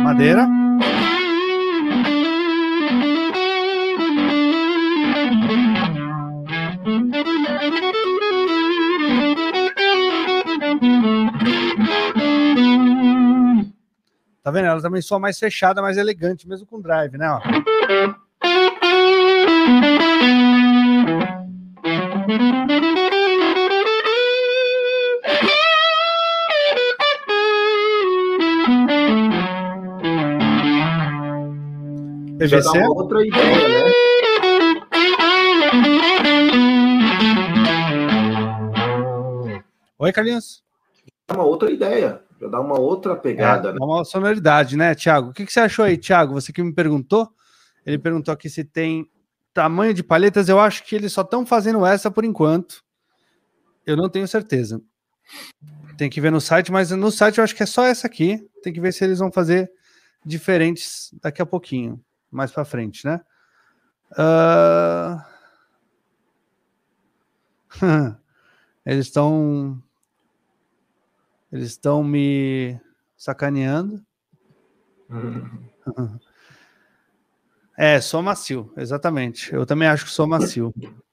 Madeira. 0.02 0.63
Tá 14.44 14.50
vendo? 14.50 14.66
Ela 14.66 14.82
também 14.82 15.00
soa 15.00 15.18
mais 15.18 15.38
fechada, 15.38 15.80
mais 15.80 15.96
elegante, 15.96 16.46
mesmo 16.46 16.66
com 16.66 16.78
drive, 16.78 17.16
né? 17.16 17.30
Ó. 17.30 17.40
dá 32.62 32.88
outra 32.90 33.26
ideia, 33.26 33.68
né? 33.68 33.92
Oi, 39.98 40.12
Carlinhos. 40.12 40.62
É 41.26 41.32
uma 41.32 41.44
outra 41.44 41.70
ideia. 41.70 42.23
Já 42.44 42.50
dá 42.50 42.60
uma 42.60 42.78
outra 42.78 43.16
pegada, 43.16 43.70
É, 43.70 43.72
né? 43.72 43.78
dá 43.78 43.86
uma 43.86 44.04
sonoridade, 44.04 44.76
né, 44.76 44.94
Thiago? 44.94 45.30
O 45.30 45.32
que, 45.32 45.46
que 45.46 45.52
você 45.52 45.60
achou 45.60 45.82
aí, 45.82 45.96
Thiago? 45.96 46.34
Você 46.34 46.52
que 46.52 46.62
me 46.62 46.74
perguntou. 46.74 47.32
Ele 47.86 47.98
perguntou 47.98 48.34
aqui 48.34 48.50
se 48.50 48.62
tem 48.62 49.10
tamanho 49.54 49.94
de 49.94 50.02
palhetas. 50.02 50.46
Eu 50.46 50.60
acho 50.60 50.84
que 50.84 50.94
eles 50.94 51.10
só 51.10 51.22
estão 51.22 51.46
fazendo 51.46 51.86
essa 51.86 52.10
por 52.10 52.22
enquanto. 52.22 52.82
Eu 53.86 53.96
não 53.96 54.10
tenho 54.10 54.28
certeza. 54.28 54.78
Tem 55.96 56.10
que 56.10 56.20
ver 56.20 56.30
no 56.30 56.40
site, 56.40 56.70
mas 56.70 56.90
no 56.90 57.10
site 57.10 57.38
eu 57.38 57.44
acho 57.44 57.54
que 57.56 57.62
é 57.62 57.66
só 57.66 57.82
essa 57.86 58.06
aqui. 58.06 58.46
Tem 58.62 58.74
que 58.74 58.80
ver 58.80 58.92
se 58.92 59.02
eles 59.04 59.20
vão 59.20 59.32
fazer 59.32 59.70
diferentes 60.22 61.14
daqui 61.22 61.40
a 61.40 61.46
pouquinho, 61.46 61.98
mais 62.30 62.50
para 62.52 62.64
frente, 62.66 63.06
né? 63.06 63.22
Ah, 64.18 65.26
Eles 68.84 69.06
estão. 69.06 69.82
Eles 71.54 71.68
estão 71.68 72.02
me 72.02 72.76
sacaneando. 73.16 74.04
Hum. 75.08 75.60
É, 77.76 78.00
sou 78.00 78.22
macio, 78.22 78.72
exatamente. 78.76 79.52
Eu 79.52 79.66
também 79.66 79.88
acho 79.88 80.04
que 80.04 80.10
sou 80.12 80.26
macio. 80.26 80.72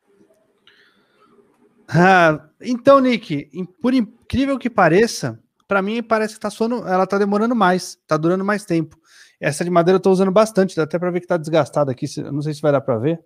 Ah, 1.93 2.47
então, 2.61 3.01
Nick, 3.01 3.49
por 3.81 3.93
incrível 3.93 4.57
que 4.57 4.69
pareça, 4.69 5.37
para 5.67 5.81
mim 5.81 6.01
parece 6.01 6.35
que 6.35 6.39
tá 6.39 6.49
soando, 6.49 6.87
ela 6.87 7.05
tá 7.05 7.17
demorando 7.17 7.53
mais, 7.53 7.97
tá 8.07 8.15
durando 8.15 8.45
mais 8.45 8.63
tempo. 8.63 8.95
Essa 9.41 9.65
de 9.65 9.69
madeira 9.69 9.97
eu 9.97 9.99
tô 9.99 10.09
usando 10.09 10.31
bastante, 10.31 10.73
dá 10.73 10.83
até 10.83 10.97
para 10.97 11.11
ver 11.11 11.19
que 11.19 11.27
tá 11.27 11.35
desgastada 11.35 11.91
aqui, 11.91 12.05
não 12.31 12.41
sei 12.41 12.53
se 12.53 12.61
vai 12.61 12.71
dar 12.71 12.79
para 12.79 12.97
ver. 12.97 13.21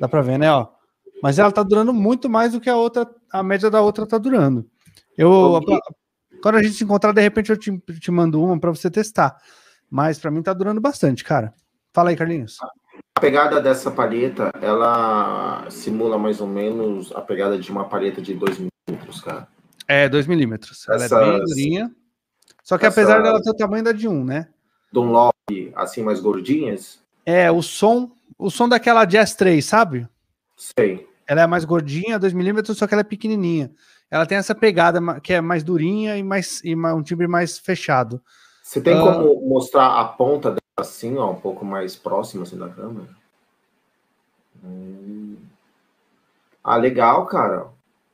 Dá 0.00 0.08
para 0.08 0.20
ver, 0.20 0.36
né, 0.36 0.50
ó. 0.50 0.66
Mas 1.22 1.38
ela 1.38 1.52
tá 1.52 1.62
durando 1.62 1.92
muito 1.92 2.28
mais 2.28 2.52
do 2.52 2.60
que 2.60 2.68
a 2.68 2.76
outra, 2.76 3.08
a 3.30 3.40
média 3.40 3.70
da 3.70 3.80
outra 3.80 4.04
tá 4.04 4.18
durando. 4.18 4.68
Eu. 5.16 5.60
Quando 6.42 6.56
a 6.56 6.62
gente 6.62 6.74
se 6.74 6.84
encontrar, 6.84 7.12
de 7.12 7.20
repente 7.20 7.50
eu 7.50 7.56
te, 7.56 7.76
te 7.78 8.10
mando 8.10 8.42
uma 8.42 8.58
para 8.58 8.70
você 8.70 8.90
testar. 8.90 9.36
Mas 9.90 10.18
para 10.18 10.30
mim 10.30 10.42
tá 10.42 10.52
durando 10.52 10.80
bastante, 10.80 11.24
cara. 11.24 11.52
Fala 11.92 12.10
aí, 12.10 12.16
Carlinhos. 12.16 12.56
A 13.16 13.20
pegada 13.20 13.60
dessa 13.60 13.90
palheta, 13.90 14.50
ela 14.62 15.66
simula 15.70 16.16
mais 16.18 16.40
ou 16.40 16.46
menos 16.46 17.12
a 17.12 17.20
pegada 17.20 17.58
de 17.58 17.70
uma 17.70 17.88
palheta 17.88 18.22
de 18.22 18.34
2 18.34 18.58
milímetros, 18.58 19.20
cara. 19.20 19.48
É, 19.88 20.08
2 20.08 20.26
milímetros. 20.26 20.88
Ela 20.88 21.04
é 21.04 21.08
bem 21.08 21.34
Essas- 21.36 21.50
durinha. 21.50 21.90
Só 22.62 22.78
que 22.78 22.86
essas- 22.86 22.98
apesar 23.04 23.22
dela 23.22 23.42
ter 23.42 23.50
o 23.50 23.54
tamanho 23.56 23.82
da 23.82 23.92
de 23.92 24.06
1, 24.06 24.24
né? 24.24 24.48
Dunlop, 24.92 25.34
assim, 25.74 26.02
mais 26.02 26.20
gordinhas, 26.20 27.00
É, 27.26 27.50
o 27.50 27.60
som, 27.62 28.10
o 28.38 28.50
som 28.50 28.68
daquela 28.68 29.04
Jazz 29.04 29.34
3, 29.34 29.64
sabe? 29.64 30.08
sei. 30.56 31.08
Ela 31.26 31.42
é 31.42 31.46
mais 31.46 31.64
gordinha, 31.64 32.18
2 32.18 32.32
milímetros, 32.32 32.76
só 32.76 32.86
que 32.88 32.94
ela 32.94 33.02
é 33.02 33.04
pequenininha. 33.04 33.70
Ela 34.10 34.26
tem 34.26 34.36
essa 34.38 34.54
pegada 34.54 35.00
que 35.20 35.32
é 35.32 35.40
mais 35.40 35.62
durinha 35.62 36.16
e 36.16 36.22
mais 36.22 36.60
e 36.64 36.74
um 36.74 37.02
timbre 37.02 37.28
mais 37.28 37.58
fechado. 37.58 38.20
Você 38.62 38.80
tem 38.80 38.94
Ah. 38.94 39.00
como 39.02 39.48
mostrar 39.48 40.00
a 40.00 40.04
ponta 40.04 40.50
dela 40.50 40.60
assim, 40.78 41.16
ó, 41.16 41.30
um 41.30 41.40
pouco 41.40 41.64
mais 41.64 41.94
próxima 41.94 42.42
assim 42.42 42.58
da 42.58 42.68
câmera? 42.68 43.08
Hum. 44.64 45.36
Ah, 46.62 46.76
legal, 46.76 47.26
cara. 47.26 47.68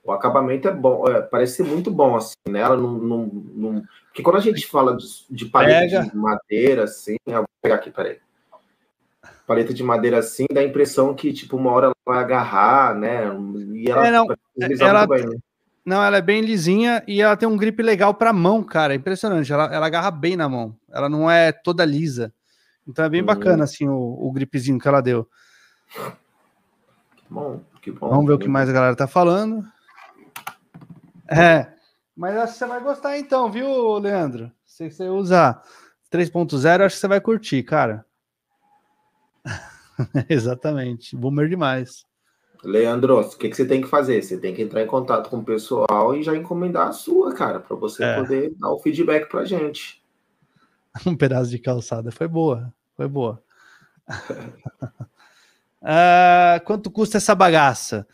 O 0.04 0.12
acabamento 0.12 0.68
é 0.68 0.72
bom, 0.72 1.08
é, 1.08 1.20
parece 1.20 1.56
ser 1.56 1.62
muito 1.64 1.90
bom 1.90 2.14
assim, 2.14 2.34
né? 2.48 2.60
Ela 2.60 2.76
não, 2.76 2.92
não, 2.92 3.26
não- 3.26 3.82
Porque 4.06 4.22
quando 4.22 4.36
a 4.36 4.40
gente 4.40 4.66
fala 4.66 4.96
de, 4.96 5.04
de 5.28 5.46
paleta 5.46 6.04
de 6.04 6.16
madeira, 6.16 6.84
assim, 6.84 7.16
eu 7.26 7.34
vou 7.38 7.46
pegar 7.60 7.76
aqui, 7.76 7.90
peraí. 7.90 8.18
Paleta 9.46 9.74
de 9.74 9.82
madeira 9.82 10.18
assim, 10.18 10.46
dá 10.52 10.60
a 10.60 10.64
impressão 10.64 11.14
que, 11.14 11.32
tipo, 11.32 11.56
uma 11.56 11.70
hora 11.72 11.86
ela 11.86 11.94
vai 12.04 12.18
agarrar, 12.18 12.94
né? 12.94 13.24
E 13.74 13.90
ela 13.90 14.06
É, 14.06 14.10
não, 14.12 14.26
vai 14.26 14.36
deslizar 14.56 14.88
ela- 14.90 15.06
bem, 15.06 15.26
né? 15.26 15.36
Não, 15.86 16.02
ela 16.02 16.16
é 16.16 16.20
bem 16.20 16.40
lisinha 16.40 17.00
e 17.06 17.22
ela 17.22 17.36
tem 17.36 17.48
um 17.48 17.56
grip 17.56 17.80
legal 17.80 18.12
para 18.12 18.32
mão, 18.32 18.60
cara. 18.60 18.92
É 18.92 18.96
impressionante. 18.96 19.52
Ela, 19.52 19.72
ela 19.72 19.86
agarra 19.86 20.10
bem 20.10 20.34
na 20.34 20.48
mão. 20.48 20.76
Ela 20.90 21.08
não 21.08 21.30
é 21.30 21.52
toda 21.52 21.84
lisa. 21.84 22.34
Então 22.88 23.04
é 23.04 23.08
bem 23.08 23.22
Hum. 23.22 23.26
bacana 23.26 23.62
assim 23.62 23.86
o, 23.86 23.94
o 23.94 24.32
gripzinho 24.32 24.80
que 24.80 24.88
ela 24.88 25.00
deu. 25.00 25.28
Que 27.16 27.24
bom, 27.30 27.60
que 27.80 27.92
bom. 27.92 28.08
Vamos 28.08 28.26
ver 28.26 28.32
o 28.32 28.38
que 28.38 28.48
mais 28.48 28.68
a 28.68 28.72
galera 28.72 28.96
tá 28.96 29.06
falando. 29.06 29.64
É, 31.28 31.68
mas 32.16 32.36
acho 32.36 32.52
que 32.54 32.58
você 32.58 32.66
vai 32.66 32.80
gostar 32.80 33.18
então, 33.18 33.50
viu, 33.50 33.98
Leandro? 33.98 34.50
Se 34.64 34.90
você 34.90 35.08
usa 35.08 35.60
3.0, 36.10 36.84
acho 36.84 36.96
que 36.96 37.00
você 37.00 37.08
vai 37.08 37.20
curtir, 37.20 37.62
cara. 37.62 38.04
Exatamente. 40.28 41.14
Boomer 41.16 41.48
demais. 41.48 42.04
Leandro, 42.64 43.20
o 43.20 43.28
que, 43.36 43.48
que 43.48 43.56
você 43.56 43.66
tem 43.66 43.80
que 43.80 43.88
fazer? 43.88 44.22
Você 44.22 44.38
tem 44.38 44.54
que 44.54 44.62
entrar 44.62 44.82
em 44.82 44.86
contato 44.86 45.30
com 45.30 45.38
o 45.38 45.44
pessoal 45.44 46.14
e 46.14 46.22
já 46.22 46.36
encomendar 46.36 46.88
a 46.88 46.92
sua, 46.92 47.34
cara, 47.34 47.60
para 47.60 47.76
você 47.76 48.04
É. 48.04 48.16
poder 48.16 48.54
dar 48.58 48.70
o 48.70 48.78
feedback 48.78 49.28
pra 49.28 49.44
gente. 49.44 50.02
Um 51.06 51.16
pedaço 51.16 51.50
de 51.50 51.58
calçada. 51.58 52.10
Foi 52.10 52.26
boa. 52.26 52.72
Foi 52.96 53.08
boa. 53.08 53.42
Ah, 55.88 56.60
quanto 56.64 56.90
custa 56.90 57.18
essa 57.18 57.32
bagaça? 57.32 58.08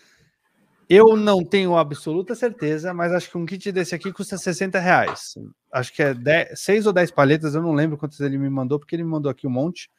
Eu 0.90 1.16
não 1.16 1.42
tenho 1.42 1.74
absoluta 1.78 2.34
certeza, 2.34 2.92
mas 2.92 3.12
acho 3.12 3.30
que 3.30 3.38
um 3.38 3.46
kit 3.46 3.72
desse 3.72 3.94
aqui 3.94 4.12
custa 4.12 4.36
60 4.36 4.78
reais. 4.78 5.38
Acho 5.72 5.90
que 5.94 6.02
é 6.02 6.12
10, 6.12 6.60
6 6.60 6.86
ou 6.86 6.92
10 6.92 7.10
palhetas, 7.10 7.54
eu 7.54 7.62
não 7.62 7.72
lembro 7.72 7.96
quantas 7.96 8.20
ele 8.20 8.36
me 8.36 8.50
mandou, 8.50 8.78
porque 8.78 8.94
ele 8.94 9.04
me 9.04 9.08
mandou 9.08 9.30
aqui 9.30 9.46
um 9.46 9.50
monte. 9.50 9.90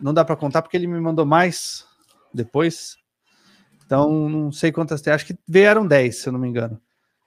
Não 0.00 0.14
dá 0.14 0.24
para 0.24 0.34
contar, 0.34 0.62
porque 0.62 0.78
ele 0.78 0.86
me 0.86 0.98
mandou 0.98 1.26
mais 1.26 1.84
depois. 2.32 2.96
Então, 3.90 4.28
não 4.28 4.52
sei 4.52 4.70
quantas 4.70 5.02
tem. 5.02 5.12
Acho 5.12 5.26
que 5.26 5.36
vieram 5.48 5.84
10, 5.84 6.18
se 6.18 6.28
eu 6.28 6.32
não 6.32 6.38
me 6.38 6.46
engano. 6.48 6.80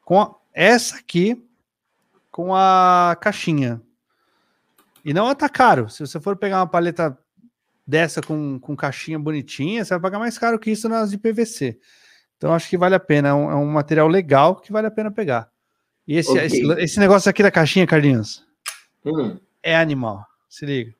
Com 0.06 0.22
a- 0.22 0.34
essa 0.54 0.96
aqui, 0.96 1.44
com 2.32 2.56
a 2.56 3.18
caixinha. 3.20 3.82
E 5.04 5.14
não 5.14 5.36
tá 5.36 5.50
caro. 5.50 5.90
Se 5.90 6.00
você 6.00 6.22
for 6.22 6.38
pegar 6.38 6.60
uma 6.62 6.68
paleta 6.68 7.20
dessa 7.86 8.22
com, 8.22 8.58
com 8.62 8.78
caixinha 8.78 9.20
bonitinha, 9.20 9.84
você 9.84 9.94
vai 9.94 10.00
pagar 10.00 10.20
mais 10.20 10.38
caro 10.38 10.58
que 10.58 10.72
isso 10.72 10.88
nas 10.88 11.12
de 11.12 11.18
PVC. 11.18 11.78
Então 12.38 12.54
acho 12.54 12.70
que 12.70 12.78
vale 12.78 12.96
a 12.96 13.00
pena. 13.00 13.28
É 13.28 13.34
um, 13.34 13.52
é 13.52 13.56
um 13.56 13.66
material 13.70 14.08
legal 14.08 14.56
que 14.56 14.72
vale 14.72 14.88
a 14.88 14.92
pena 14.92 15.12
pegar. 15.12 15.50
E 16.08 16.16
esse, 16.16 16.32
Ok. 16.32 16.46
esse, 16.46 16.62
esse 16.82 16.98
negócio 16.98 17.30
aqui 17.30 17.44
da 17.44 17.52
caixinha, 17.52 17.86
Carlinhos, 17.86 18.42
Hum, 19.06 19.38
é 19.62 19.76
animal. 19.76 20.26
Se 20.48 20.66
liga. 20.66 20.94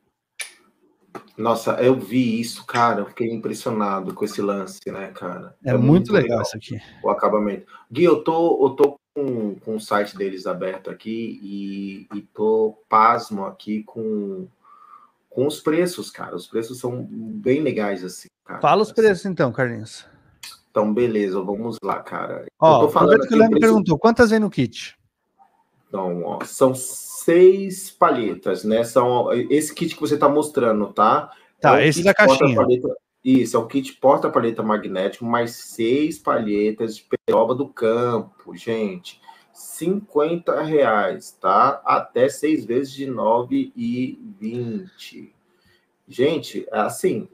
Nossa, 1.36 1.72
eu 1.82 1.98
vi 1.98 2.40
isso, 2.40 2.64
cara. 2.64 3.00
Eu 3.00 3.06
fiquei 3.06 3.32
impressionado 3.32 4.14
com 4.14 4.24
esse 4.24 4.40
lance, 4.40 4.80
né, 4.86 5.08
cara? 5.08 5.54
É, 5.64 5.76
muito, 5.76 6.12
legal, 6.12 6.42
isso 6.42 6.56
aqui. 6.56 6.80
o 7.02 7.10
acabamento. 7.10 7.66
Gui, 7.90 8.04
eu 8.04 8.22
tô, 8.22 8.66
eu 8.66 8.70
tô 8.70 9.00
com, 9.14 9.54
com 9.56 9.76
o 9.76 9.80
site 9.80 10.16
deles 10.16 10.46
aberto 10.46 10.90
aqui 10.90 11.40
e, 11.42 12.16
e 12.16 12.22
tô 12.22 12.78
pasmo 12.88 13.44
aqui 13.44 13.82
com, 13.82 14.46
com 15.28 15.46
os 15.46 15.60
preços, 15.60 16.10
cara. 16.10 16.36
Os 16.36 16.46
preços 16.46 16.78
são 16.78 17.04
bem 17.10 17.62
legais, 17.62 18.04
assim, 18.04 18.28
cara. 18.44 18.60
Fala 18.60 18.82
os 18.82 18.92
preços 18.92 19.24
então, 19.26 19.52
Carlinhos. 19.52 20.06
Então, 20.70 20.92
beleza, 20.92 21.40
vamos 21.40 21.78
lá, 21.82 22.00
cara. 22.00 22.46
Ó, 22.60 22.76
eu 22.76 22.86
tô 22.86 22.88
falando 22.92 23.12
aproveita 23.12 23.28
que 23.28 23.40
o 23.40 23.44
o 23.44 23.48
preço 23.48 23.60
perguntou, 23.60 23.98
quantas 23.98 24.30
vem 24.30 24.40
no 24.40 24.50
kit? 24.50 24.96
Então, 25.94 26.24
ó, 26.24 26.44
são 26.44 26.74
seis 26.74 27.88
palhetas, 27.88 28.64
né? 28.64 28.82
São 28.82 29.32
esse 29.32 29.72
kit 29.72 29.94
que 29.94 30.00
você 30.00 30.14
está 30.14 30.28
mostrando, 30.28 30.92
tá? 30.92 31.30
Tá, 31.60 31.80
É 31.80 31.86
esse 31.86 32.02
da 32.02 32.12
caixinha. 32.12 32.66
Isso, 33.22 33.56
é 33.56 33.60
um 33.60 33.68
kit 33.68 33.92
porta-palheta 33.94 34.60
magnético, 34.60 35.24
mais 35.24 35.52
seis 35.52 36.18
palhetas 36.18 36.96
de 36.96 37.06
peroba 37.24 37.54
do 37.54 37.68
campo, 37.68 38.56
gente. 38.56 39.20
50 39.52 40.62
reais, 40.62 41.30
tá? 41.40 41.80
Até 41.84 42.28
seis 42.28 42.64
vezes 42.64 42.92
de 42.92 43.06
9,20. 43.06 45.32
Gente, 46.08 46.66
é 46.72 46.78
assim, 46.80 47.28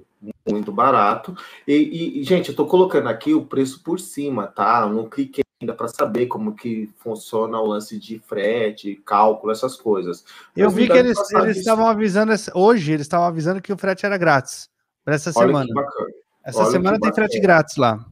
muito 0.46 0.70
barato. 0.70 1.34
E, 1.66 1.72
e- 1.74 2.20
e, 2.20 2.24
gente, 2.24 2.50
eu 2.50 2.54
tô 2.54 2.66
colocando 2.66 3.08
aqui 3.08 3.32
o 3.32 3.46
preço 3.46 3.82
por 3.82 3.98
cima, 3.98 4.46
tá? 4.46 4.82
Eu 4.82 4.90
não 4.92 5.08
cliquei 5.08 5.42
ainda 5.60 5.74
para 5.74 5.88
saber 5.88 6.26
como 6.26 6.54
que 6.54 6.90
funciona 6.96 7.60
o 7.60 7.66
lance 7.66 7.98
de 7.98 8.18
frete, 8.18 9.00
cálculo, 9.04 9.52
essas 9.52 9.76
coisas. 9.76 10.24
Eu 10.56 10.66
Mas 10.66 10.74
vi 10.74 10.88
não 10.88 10.94
que 10.94 10.98
eles 10.98 11.56
estavam 11.58 11.86
avisando, 11.86 12.32
hoje 12.54 12.92
eles 12.92 13.04
estavam 13.06 13.26
avisando 13.26 13.60
que 13.60 13.72
o 13.72 13.76
frete 13.76 14.06
era 14.06 14.16
grátis 14.16 14.70
para 15.04 15.14
essa 15.14 15.30
Olha 15.36 15.46
semana. 15.46 15.68
Essa 16.42 16.60
olha 16.60 16.70
semana 16.70 16.98
tem 16.98 17.12
frete 17.12 17.38
grátis 17.38 17.76
lá. 17.76 18.02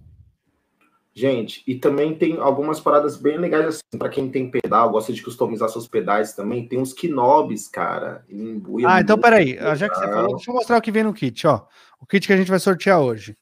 Gente, 1.14 1.64
e 1.66 1.74
também 1.74 2.14
tem 2.14 2.36
algumas 2.36 2.78
paradas 2.78 3.16
bem 3.16 3.38
legais 3.38 3.66
assim, 3.66 3.98
para 3.98 4.10
quem 4.10 4.30
tem 4.30 4.48
pedal, 4.48 4.90
gosta 4.90 5.12
de 5.12 5.20
customizar 5.20 5.68
seus 5.68 5.88
pedais 5.88 6.34
também, 6.34 6.68
tem 6.68 6.78
uns 6.78 6.92
knobs, 6.92 7.66
cara. 7.66 8.24
em 8.28 8.62
Ah, 8.86 9.00
então 9.00 9.18
peraí. 9.18 9.58
Já 9.74 9.88
que 9.88 9.96
você 9.96 10.02
legal. 10.02 10.16
falou, 10.16 10.36
deixa 10.36 10.50
eu 10.50 10.54
mostrar 10.54 10.78
o 10.78 10.82
que 10.82 10.92
vem 10.92 11.02
no 11.02 11.14
kit, 11.14 11.46
ó. 11.46 11.66
O 12.00 12.06
kit 12.06 12.24
que 12.24 12.32
a 12.32 12.36
gente 12.36 12.50
vai 12.50 12.60
sortear 12.60 13.00
hoje. 13.00 13.36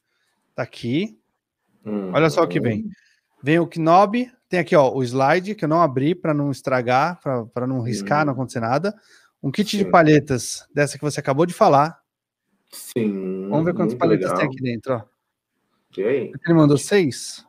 Tá 0.55 0.63
aqui. 0.63 1.19
Hum, 1.85 2.11
Olha 2.13 2.29
só 2.31 2.41
o 2.41 2.47
que 2.47 2.59
vem. 2.59 2.89
Vem 3.47 3.59
o 3.59 3.69
knob, 3.77 4.29
tem 4.49 4.59
aqui, 4.59 4.75
ó, 4.75 4.93
o 4.93 5.01
slide, 5.01 5.55
que 5.55 5.63
eu 5.63 5.69
não 5.69 5.81
abri 5.81 6.13
para 6.13 6.33
não 6.33 6.51
estragar, 6.51 7.17
para 7.53 7.65
não 7.65 7.79
riscar, 7.79 8.23
Hum. 8.23 8.25
não 8.25 8.33
acontecer 8.33 8.59
nada. 8.59 8.93
Um 9.41 9.49
kit 9.49 9.77
de 9.77 9.85
Sim. 9.85 9.89
palhetas, 9.89 10.67
dessa 10.75 10.97
que 10.97 11.01
você 11.01 11.21
acabou 11.21 11.45
de 11.45 11.53
falar. 11.53 11.97
Sim. 12.69 13.47
Vamos 13.47 13.63
ver 13.63 13.73
quantas 13.73 13.95
paletas 13.95 14.25
legal. 14.31 14.37
tem 14.37 14.47
aqui 14.47 14.61
dentro, 14.61 14.95
ó. 14.95 15.01
E 15.97 16.03
aí? 16.03 16.33
Ele 16.45 16.53
mandou 16.53 16.77
seis? 16.77 17.45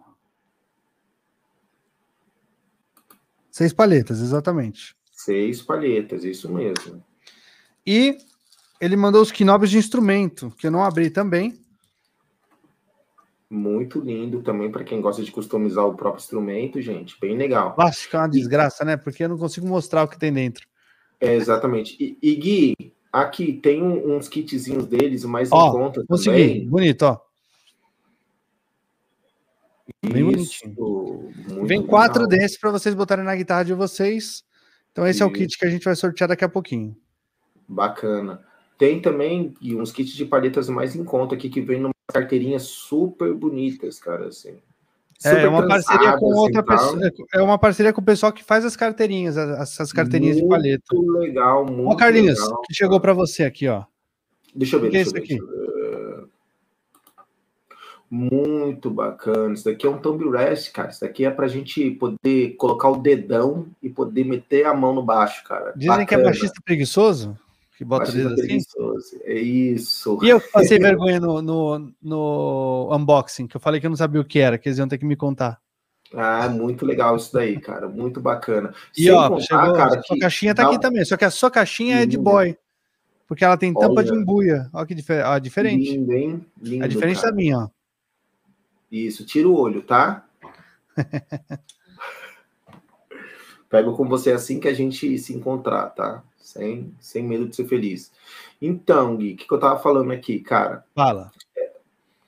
Seis 3.50 3.72
palhetas, 3.72 4.20
exatamente. 4.20 4.94
Seis 5.10 5.60
palhetas, 5.60 6.22
isso 6.22 6.48
mesmo. 6.48 7.04
E 7.84 8.16
ele 8.80 8.94
mandou 8.94 9.20
os 9.20 9.32
knobs 9.32 9.68
de 9.68 9.78
instrumento, 9.78 10.48
que 10.60 10.68
eu 10.68 10.70
não 10.70 10.84
abri 10.84 11.10
também. 11.10 11.60
Muito 13.50 14.00
lindo 14.00 14.42
também 14.42 14.70
para 14.70 14.84
quem 14.84 15.00
gosta 15.00 15.22
de 15.22 15.30
customizar 15.32 15.86
o 15.86 15.94
próprio 15.94 16.20
instrumento, 16.20 16.80
gente. 16.82 17.18
Bem 17.18 17.36
legal. 17.36 17.74
Acho 17.78 18.08
que 18.08 18.14
é 18.14 18.18
uma 18.18 18.28
desgraça, 18.28 18.84
né? 18.84 18.96
Porque 18.96 19.24
eu 19.24 19.28
não 19.28 19.38
consigo 19.38 19.66
mostrar 19.66 20.04
o 20.04 20.08
que 20.08 20.18
tem 20.18 20.32
dentro. 20.32 20.66
É, 21.18 21.34
exatamente. 21.34 21.96
E, 21.98 22.18
e 22.22 22.34
Gui, 22.34 22.92
aqui 23.10 23.54
tem 23.54 23.82
um, 23.82 24.16
uns 24.16 24.28
kitzinhos 24.28 24.86
deles, 24.86 25.24
mais 25.24 25.50
ó, 25.50 25.68
em 25.68 25.72
conta 25.72 26.04
consegui. 26.06 26.30
também. 26.30 26.68
Bonito, 26.68 27.02
ó. 27.02 27.20
Bem 30.04 30.30
Isso, 30.30 30.68
bonitinho. 30.68 31.66
Vem 31.66 31.82
quatro 31.82 32.26
desses 32.26 32.58
para 32.58 32.70
vocês 32.70 32.94
botarem 32.94 33.24
na 33.24 33.34
guitarra 33.34 33.64
de 33.64 33.74
vocês. 33.74 34.44
Então 34.92 35.06
esse 35.06 35.16
Isso. 35.16 35.24
é 35.24 35.26
o 35.26 35.32
kit 35.32 35.58
que 35.58 35.64
a 35.64 35.70
gente 35.70 35.84
vai 35.84 35.96
sortear 35.96 36.28
daqui 36.28 36.44
a 36.44 36.48
pouquinho. 36.48 36.96
Bacana. 37.66 38.44
Tem 38.76 39.00
também 39.00 39.54
uns 39.62 39.90
kits 39.90 40.12
de 40.12 40.24
palhetas 40.24 40.68
mais 40.68 40.94
em 40.94 41.02
conta 41.02 41.34
aqui 41.34 41.48
que 41.48 41.60
vem 41.60 41.80
numa 41.80 41.94
carteirinhas 42.12 42.62
super 42.62 43.32
bonitas, 43.34 43.98
cara, 43.98 44.28
assim. 44.28 44.56
É 45.24 45.48
uma 45.48 45.66
parceria 45.66 46.16
com 46.16 46.26
outra 46.26 46.62
pessoa. 46.62 47.12
É 47.34 47.42
uma 47.42 47.58
parceria 47.58 47.92
com 47.92 48.00
o 48.00 48.04
pessoal 48.04 48.32
que 48.32 48.44
faz 48.44 48.64
as 48.64 48.76
carteirinhas, 48.76 49.36
essas 49.36 49.92
carteirinhas 49.92 50.36
muito 50.36 50.48
de 50.48 50.56
palheta. 50.56 50.84
Muito 50.92 51.12
legal, 51.12 51.66
muito 51.66 51.88
Ó, 51.88 51.96
Carlinhos, 51.96 52.40
legal. 52.40 52.62
que 52.62 52.74
chegou 52.74 53.00
para 53.00 53.12
você 53.12 53.42
aqui, 53.44 53.66
ó. 53.66 53.84
Deixa 54.54 54.76
eu 54.76 54.80
ver, 54.80 54.88
o 54.88 54.90
que 54.90 54.96
é 54.96 55.00
isso 55.02 55.16
aqui? 55.16 55.38
Muito 58.10 58.90
bacana. 58.90 59.52
Isso 59.52 59.64
daqui 59.64 59.86
é 59.86 59.90
um 59.90 59.98
thumb 59.98 60.30
rest, 60.30 60.72
cara. 60.72 60.88
Isso 60.88 61.00
daqui 61.00 61.26
é 61.26 61.30
pra 61.30 61.48
gente 61.48 61.90
poder 61.90 62.54
colocar 62.56 62.88
o 62.88 62.96
dedão 62.96 63.66
e 63.82 63.90
poder 63.90 64.24
meter 64.24 64.64
a 64.64 64.72
mão 64.72 64.94
no 64.94 65.02
baixo, 65.02 65.44
cara. 65.44 65.72
Dizem 65.76 65.88
bacana. 65.88 66.06
que 66.06 66.14
é 66.14 66.22
baixista 66.22 66.60
preguiçoso? 66.64 67.36
Que 67.78 67.84
bota 67.84 68.10
o 68.10 68.12
dedo 68.12 68.34
assim? 68.34 68.58
É 69.22 69.38
isso. 69.38 70.18
E 70.20 70.28
eu 70.28 70.40
passei 70.40 70.80
vergonha 70.80 71.20
no, 71.20 71.40
no, 71.40 71.92
no, 72.02 72.88
unboxing, 72.92 73.46
que 73.46 73.56
eu 73.56 73.60
falei 73.60 73.80
que 73.80 73.86
eu 73.86 73.90
não 73.90 73.96
sabia 73.96 74.20
o 74.20 74.24
que 74.24 74.40
era, 74.40 74.58
que 74.58 74.68
eles 74.68 74.78
iam 74.78 74.88
ter 74.88 74.98
que 74.98 75.04
me 75.04 75.14
contar. 75.14 75.60
Ah, 76.12 76.48
muito 76.48 76.84
legal 76.84 77.14
isso 77.14 77.32
daí, 77.32 77.60
cara. 77.60 77.88
Muito 77.88 78.20
bacana. 78.20 78.74
E 78.96 79.04
Sem 79.04 79.12
ó, 79.12 79.28
contar, 79.28 79.42
chegou, 79.42 79.72
cara, 79.74 80.02
sua 80.02 80.18
caixinha 80.18 80.56
tá 80.56 80.66
aqui 80.66 80.80
também, 80.80 81.04
só 81.04 81.16
que 81.16 81.24
a 81.24 81.30
sua 81.30 81.52
caixinha 81.52 82.02
é 82.02 82.06
de 82.06 82.18
boy. 82.18 82.58
Porque 83.28 83.44
ela 83.44 83.56
tem 83.56 83.72
tampa 83.72 84.00
Olha. 84.00 84.10
de 84.10 84.12
embuia. 84.12 84.68
Olha 84.72 84.84
que 84.84 84.94
difer 84.96 85.24
ó, 85.24 85.38
diferente. 85.38 85.92
Lindo, 85.92 86.12
hein? 86.12 86.44
Lindo, 86.60 86.84
é 86.84 86.88
diferente 86.88 87.20
cara. 87.20 87.30
da 87.30 87.36
minha, 87.36 87.58
ó. 87.58 87.68
Isso, 88.90 89.24
tira 89.24 89.48
o 89.48 89.56
olho, 89.56 89.82
tá? 89.82 90.26
Pego 93.70 93.96
com 93.96 94.08
você 94.08 94.32
assim 94.32 94.58
que 94.58 94.66
a 94.66 94.74
gente 94.74 95.16
se 95.16 95.32
encontrar, 95.32 95.90
tá? 95.90 96.24
Sem, 96.38 96.94
sem 97.00 97.22
medo 97.22 97.48
de 97.48 97.56
ser 97.56 97.66
feliz. 97.66 98.12
Então, 98.60 99.16
Gui, 99.16 99.34
o 99.34 99.36
que, 99.36 99.46
que, 99.46 99.52
eu 99.52 99.60
tava 99.60 99.78
falando 99.78 100.12
aqui, 100.12 100.40
cara? 100.40 100.84
Fala. 100.94 101.30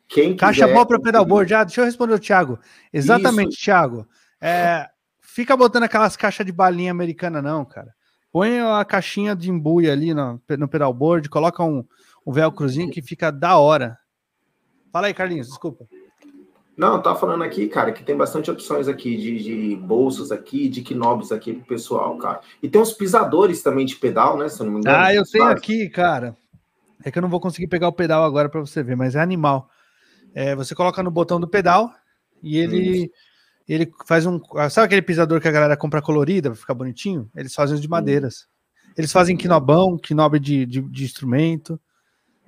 Quem 0.09 0.37
Caixa 0.37 0.67
boa 0.67 0.85
para 0.85 1.01
pedalboard. 1.01 1.55
Ah, 1.55 1.65
deixa 1.65 1.81
eu 1.81 1.85
responder 1.85 2.15
o 2.15 2.19
Thiago. 2.19 2.59
Exatamente, 2.93 3.55
Isso. 3.55 3.65
Thiago. 3.65 4.09
É, 4.41 4.89
fica 5.21 5.57
botando 5.57 5.85
aquelas 5.85 6.17
caixas 6.17 6.45
de 6.45 6.53
balinha 6.53 6.91
americana, 6.91 7.41
não, 7.41 7.65
cara. 7.65 7.95
Põe 8.33 8.61
a 8.61 8.85
caixinha 8.85 9.35
de 9.35 9.51
embuia 9.51 9.93
ali 9.93 10.13
no, 10.13 10.41
no 10.59 10.69
pedalboard, 10.69 11.29
coloca 11.29 11.63
um, 11.63 11.85
um 12.27 12.33
velcrozinho 12.33 12.91
que 12.91 13.03
fica 13.03 13.31
da 13.31 13.59
hora. 13.59 13.99
Fala 14.93 15.07
aí, 15.07 15.15
Carlinhos, 15.15 15.49
desculpa. 15.49 15.87
Não, 16.81 17.03
tá 17.03 17.15
falando 17.15 17.45
aqui, 17.45 17.69
cara, 17.69 17.93
que 17.93 18.03
tem 18.03 18.17
bastante 18.17 18.51
opções 18.51 18.89
aqui 18.89 19.15
de, 19.15 19.43
de 19.43 19.77
bolsos 19.77 20.33
aqui, 20.33 20.67
de 20.67 20.81
knobs 20.95 21.31
aqui 21.31 21.53
pro 21.53 21.67
pessoal, 21.67 22.17
cara. 22.17 22.41
E 22.63 22.71
tem 22.71 22.81
uns 22.81 22.95
pisadores 22.95 23.63
também 23.63 23.85
de 23.85 23.97
pedal, 23.97 24.39
né? 24.39 24.49
Se 24.49 24.63
eu 24.63 24.65
não 24.65 24.73
me 24.73 24.81
engano. 24.81 24.97
Ah, 24.97 25.15
eu 25.15 25.23
tenho 25.31 25.45
aqui, 25.45 25.91
cara. 25.91 26.35
É 27.05 27.11
que 27.11 27.19
eu 27.19 27.21
não 27.21 27.29
vou 27.29 27.39
conseguir 27.39 27.67
pegar 27.67 27.87
o 27.87 27.93
pedal 27.93 28.25
agora 28.25 28.49
para 28.49 28.63
você 28.63 28.83
ver, 28.83 28.97
mas 28.97 29.15
é 29.15 29.21
animal. 29.21 29.69
É, 30.35 30.55
você 30.55 30.75
coloca 30.75 31.03
no 31.03 31.11
botão 31.11 31.39
do 31.39 31.47
pedal 31.47 31.93
e 32.43 32.57
ele 32.57 33.13
ele 33.69 33.93
faz 34.07 34.25
um. 34.25 34.41
Sabe 34.71 34.87
aquele 34.87 35.03
pisador 35.03 35.39
que 35.39 35.49
a 35.49 35.53
galera 35.53 35.77
compra 35.77 36.01
colorida 36.01 36.49
para 36.49 36.59
ficar 36.59 36.73
bonitinho? 36.73 37.29
Eles 37.37 37.55
fazem 37.55 37.75
os 37.75 37.83
de 37.83 37.91
madeiras. 37.91 38.47
Eles 38.97 39.13
fazem 39.13 39.37
knobão, 39.37 39.99
knob 40.11 40.41
de, 40.41 40.65
de, 40.65 40.81
de 40.81 41.05
instrumento. 41.05 41.79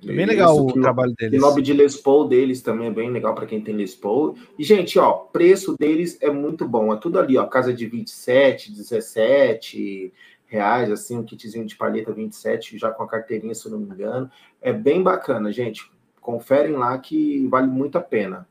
É 0.07 0.15
bem 0.15 0.25
legal 0.25 0.55
Isso, 0.55 0.65
o 0.77 0.81
trabalho 0.81 1.13
deles. 1.17 1.41
O 1.41 1.45
lobby 1.45 1.61
de 1.61 1.73
Les 1.73 1.95
Paul 1.95 2.27
deles 2.27 2.61
também 2.61 2.87
é 2.87 2.91
bem 2.91 3.09
legal 3.11 3.33
para 3.33 3.45
quem 3.45 3.61
tem 3.61 3.75
Les 3.75 3.95
Paul. 3.95 4.35
E, 4.57 4.63
gente, 4.63 4.99
ó, 4.99 5.11
preço 5.11 5.75
deles 5.77 6.17
é 6.21 6.29
muito 6.29 6.67
bom. 6.67 6.93
É 6.93 6.97
tudo 6.97 7.19
ali, 7.19 7.37
ó, 7.37 7.45
casa 7.45 7.73
de 7.73 7.85
27, 7.85 8.71
17 8.71 10.13
reais, 10.45 10.91
assim, 10.91 11.17
um 11.17 11.23
kitzinho 11.23 11.65
de 11.65 11.75
palheta 11.75 12.13
27, 12.13 12.77
já 12.77 12.91
com 12.91 13.03
a 13.03 13.07
carteirinha, 13.07 13.55
se 13.55 13.65
eu 13.65 13.71
não 13.71 13.79
me 13.79 13.85
engano. 13.85 14.29
É 14.61 14.71
bem 14.71 15.01
bacana, 15.01 15.51
gente. 15.51 15.91
Conferem 16.21 16.73
lá 16.73 16.97
que 16.97 17.47
vale 17.47 17.67
muito 17.67 17.97
a 17.97 18.01
pena. 18.01 18.47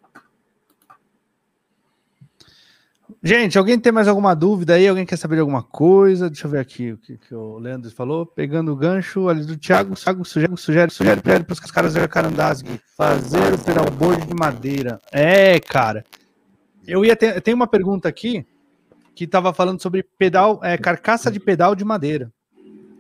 Gente, 3.25 3.57
alguém 3.57 3.79
tem 3.79 3.93
mais 3.93 4.09
alguma 4.09 4.35
dúvida 4.35 4.75
aí? 4.75 4.89
Alguém 4.89 5.07
quer 5.07 5.16
saber 5.16 5.37
de 5.37 5.43
alguma 5.43 5.62
coisa? 5.62 6.29
Deixa 6.29 6.45
eu 6.45 6.51
ver 6.51 6.59
aqui 6.59 6.91
o 6.91 6.99
que, 6.99 7.16
que 7.16 7.33
o 7.33 7.57
Leandro 7.57 7.89
falou. 7.93 8.27
Pegando 8.27 8.73
o 8.73 8.77
gancho 8.77 9.29
ali 9.29 9.45
do 9.45 9.57
Thiago, 9.57 9.95
Thiago 9.95 10.25
sugere, 10.25 10.57
sugere, 10.57 10.91
sugere 10.91 11.20
para 11.20 11.53
os 11.53 11.70
caras 11.70 11.95
da 11.95 12.09
Carandasg 12.09 12.66
fazer 12.97 13.55
o 13.55 13.59
pedalboard 13.64 14.27
de 14.27 14.35
madeira. 14.35 15.01
É, 15.12 15.61
cara. 15.61 16.05
Eu 16.85 17.05
ia 17.05 17.14
ter, 17.14 17.41
tem 17.41 17.55
uma 17.55 17.68
pergunta 17.68 18.09
aqui 18.09 18.45
que 19.14 19.23
estava 19.23 19.55
falando 19.55 19.81
sobre 19.81 20.03
pedal, 20.03 20.59
é, 20.61 20.77
carcaça 20.77 21.31
de 21.31 21.39
pedal 21.39 21.77
de 21.77 21.85
madeira. 21.85 22.33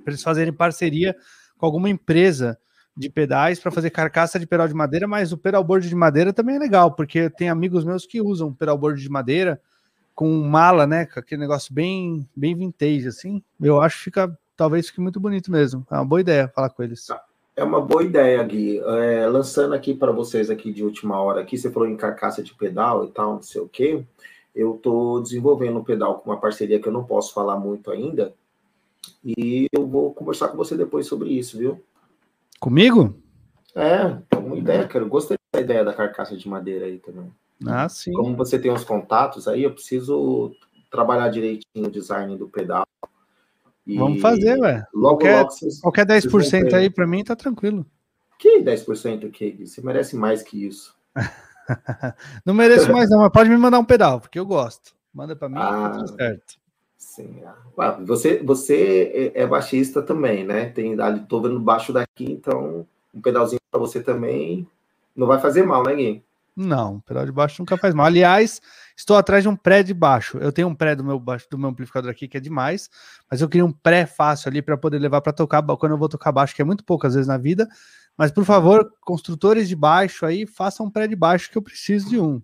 Para 0.04 0.12
eles 0.12 0.22
fazerem 0.22 0.52
parceria 0.52 1.16
com 1.58 1.66
alguma 1.66 1.90
empresa 1.90 2.56
de 2.96 3.10
pedais 3.10 3.58
para 3.58 3.72
fazer 3.72 3.90
carcaça 3.90 4.38
de 4.38 4.46
pedal 4.46 4.68
de 4.68 4.74
madeira, 4.74 5.08
mas 5.08 5.32
o 5.32 5.36
pedalboard 5.36 5.88
de 5.88 5.96
madeira 5.96 6.32
também 6.32 6.54
é 6.54 6.60
legal, 6.60 6.94
porque 6.94 7.28
tem 7.28 7.48
amigos 7.48 7.84
meus 7.84 8.06
que 8.06 8.20
usam 8.20 8.54
pedalboard 8.54 9.02
de 9.02 9.08
madeira 9.08 9.60
com 10.14 10.28
mala, 10.42 10.86
né? 10.86 11.06
Com 11.06 11.20
aquele 11.20 11.40
negócio 11.40 11.72
bem, 11.74 12.28
bem 12.34 12.54
vintage, 12.54 13.08
assim. 13.08 13.42
Eu 13.60 13.80
acho 13.80 13.98
que 13.98 14.04
fica, 14.04 14.38
talvez 14.56 14.88
fique 14.88 15.00
muito 15.00 15.20
bonito 15.20 15.50
mesmo. 15.50 15.86
É 15.90 15.94
uma 15.94 16.04
boa 16.04 16.20
ideia 16.20 16.48
falar 16.48 16.70
com 16.70 16.82
eles. 16.82 17.06
Tá. 17.06 17.22
É 17.54 17.62
uma 17.62 17.80
boa 17.80 18.02
ideia, 18.02 18.42
Gui. 18.42 18.78
É, 18.78 19.26
lançando 19.26 19.74
aqui 19.74 19.94
para 19.94 20.10
vocês 20.10 20.48
aqui 20.48 20.72
de 20.72 20.82
última 20.82 21.20
hora, 21.20 21.42
aqui 21.42 21.58
você 21.58 21.70
falou 21.70 21.86
em 21.86 21.96
carcaça 21.96 22.42
de 22.42 22.54
pedal 22.54 23.04
e 23.04 23.10
tal, 23.10 23.34
não 23.34 23.42
sei 23.42 23.60
o 23.60 23.68
quê. 23.68 24.02
Eu 24.54 24.76
estou 24.76 25.20
desenvolvendo 25.20 25.78
um 25.78 25.84
pedal 25.84 26.18
com 26.18 26.30
uma 26.30 26.40
parceria 26.40 26.80
que 26.80 26.88
eu 26.88 26.92
não 26.92 27.04
posso 27.04 27.34
falar 27.34 27.58
muito 27.58 27.90
ainda. 27.90 28.34
E 29.24 29.66
eu 29.70 29.86
vou 29.86 30.14
conversar 30.14 30.48
com 30.48 30.56
você 30.56 30.76
depois 30.76 31.06
sobre 31.06 31.30
isso, 31.30 31.58
viu? 31.58 31.80
Comigo? 32.58 33.14
É, 33.74 34.16
uma 34.36 34.56
ideia, 34.56 34.86
cara. 34.86 35.04
Eu 35.04 35.08
gostei 35.08 35.36
da 35.52 35.60
ideia 35.60 35.84
da 35.84 35.92
carcaça 35.92 36.36
de 36.36 36.48
madeira 36.48 36.86
aí 36.86 36.98
também. 36.98 37.30
Ah, 37.66 37.88
sim. 37.88 38.12
Como 38.12 38.36
você 38.36 38.58
tem 38.58 38.72
os 38.72 38.84
contatos 38.84 39.48
aí, 39.48 39.62
eu 39.62 39.72
preciso 39.72 40.54
trabalhar 40.90 41.28
direitinho 41.28 41.86
o 41.86 41.90
design 41.90 42.36
do 42.36 42.48
pedal. 42.48 42.86
E 43.86 43.96
Vamos 43.96 44.20
fazer, 44.20 44.58
ué. 44.60 44.84
Logo, 44.94 45.18
qualquer, 45.18 45.38
logo 45.40 45.50
vocês, 45.50 45.80
qualquer 45.80 46.06
10% 46.06 46.74
aí 46.74 46.88
para 46.88 47.06
mim 47.06 47.24
tá 47.24 47.34
tranquilo. 47.34 47.84
Que 48.38 48.60
10% 48.60 49.26
aqui? 49.26 49.66
Você 49.66 49.80
merece 49.80 50.16
mais 50.16 50.42
que 50.42 50.66
isso. 50.66 50.96
não 52.44 52.54
mereço 52.54 52.92
mais, 52.92 53.10
não, 53.10 53.20
mas 53.20 53.32
pode 53.32 53.48
me 53.48 53.56
mandar 53.56 53.78
um 53.78 53.84
pedal, 53.84 54.20
porque 54.20 54.38
eu 54.38 54.46
gosto. 54.46 54.94
Manda 55.12 55.36
para 55.36 55.48
mim, 55.48 55.56
tá 55.56 55.86
ah, 55.86 55.90
tudo 55.90 56.16
certo. 56.16 56.54
Sim. 56.96 57.42
Ah, 57.78 57.90
você, 58.00 58.42
você 58.42 59.32
é, 59.34 59.42
é 59.42 59.46
baixista 59.46 60.02
também, 60.02 60.44
né? 60.44 60.66
Tem 60.66 60.98
ali, 61.00 61.20
tô 61.26 61.40
vendo 61.40 61.60
baixo 61.60 61.92
daqui, 61.92 62.24
então 62.24 62.86
um 63.12 63.20
pedalzinho 63.20 63.60
para 63.70 63.80
você 63.80 64.02
também 64.02 64.66
não 65.14 65.26
vai 65.26 65.38
fazer 65.38 65.62
mal, 65.62 65.82
né, 65.82 65.94
Gui? 65.94 66.24
Não, 66.54 67.00
pedal 67.00 67.24
de 67.24 67.32
baixo 67.32 67.62
nunca 67.62 67.78
faz 67.78 67.94
mal. 67.94 68.06
Aliás, 68.06 68.60
estou 68.96 69.16
atrás 69.16 69.42
de 69.42 69.48
um 69.48 69.56
pré 69.56 69.82
de 69.82 69.94
baixo. 69.94 70.36
Eu 70.38 70.52
tenho 70.52 70.68
um 70.68 70.74
pré 70.74 70.94
do 70.94 71.02
meu 71.02 71.18
baixo, 71.18 71.46
do 71.50 71.58
meu 71.58 71.70
amplificador 71.70 72.10
aqui 72.10 72.28
que 72.28 72.36
é 72.36 72.40
demais, 72.40 72.90
mas 73.30 73.40
eu 73.40 73.48
queria 73.48 73.64
um 73.64 73.72
pré 73.72 74.04
fácil 74.04 74.50
ali 74.50 74.60
para 74.60 74.76
poder 74.76 74.98
levar 74.98 75.22
para 75.22 75.32
tocar 75.32 75.62
quando 75.62 75.92
eu 75.92 75.98
vou 75.98 76.08
tocar 76.08 76.30
baixo, 76.30 76.54
que 76.54 76.60
é 76.60 76.64
muito 76.64 76.84
poucas 76.84 77.14
vezes 77.14 77.26
na 77.26 77.38
vida. 77.38 77.66
Mas 78.18 78.30
por 78.30 78.44
favor, 78.44 78.92
construtores 79.00 79.66
de 79.66 79.74
baixo 79.74 80.26
aí, 80.26 80.46
façam 80.46 80.86
um 80.86 80.90
pré 80.90 81.08
de 81.08 81.16
baixo 81.16 81.50
que 81.50 81.56
eu 81.56 81.62
preciso 81.62 82.10
de 82.10 82.20
um. 82.20 82.42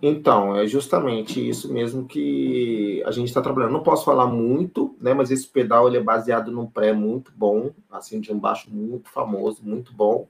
Então, 0.00 0.56
é 0.56 0.66
justamente 0.66 1.46
isso 1.46 1.70
mesmo 1.70 2.06
que 2.06 3.02
a 3.04 3.10
gente 3.10 3.28
está 3.28 3.42
trabalhando. 3.42 3.72
Não 3.72 3.82
posso 3.82 4.04
falar 4.04 4.26
muito, 4.26 4.96
né? 5.00 5.12
Mas 5.12 5.30
esse 5.30 5.46
pedal 5.46 5.86
ele 5.88 5.98
é 5.98 6.02
baseado 6.02 6.50
num 6.50 6.66
pré 6.66 6.92
muito 6.92 7.32
bom, 7.36 7.72
assim, 7.90 8.20
de 8.20 8.32
um 8.32 8.38
baixo 8.38 8.70
muito 8.70 9.10
famoso, 9.10 9.62
muito 9.62 9.92
bom 9.92 10.28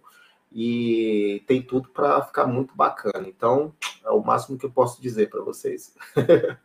e 0.53 1.43
tem 1.47 1.63
tudo 1.63 1.89
para 1.91 2.23
ficar 2.23 2.47
muito 2.47 2.75
bacana. 2.75 3.29
Então, 3.29 3.75
é 4.05 4.11
o 4.11 4.23
máximo 4.23 4.59
que 4.59 4.67
eu 4.67 4.71
posso 4.71 5.01
dizer 5.01 5.31
para 5.31 5.43
vocês. 5.43 5.95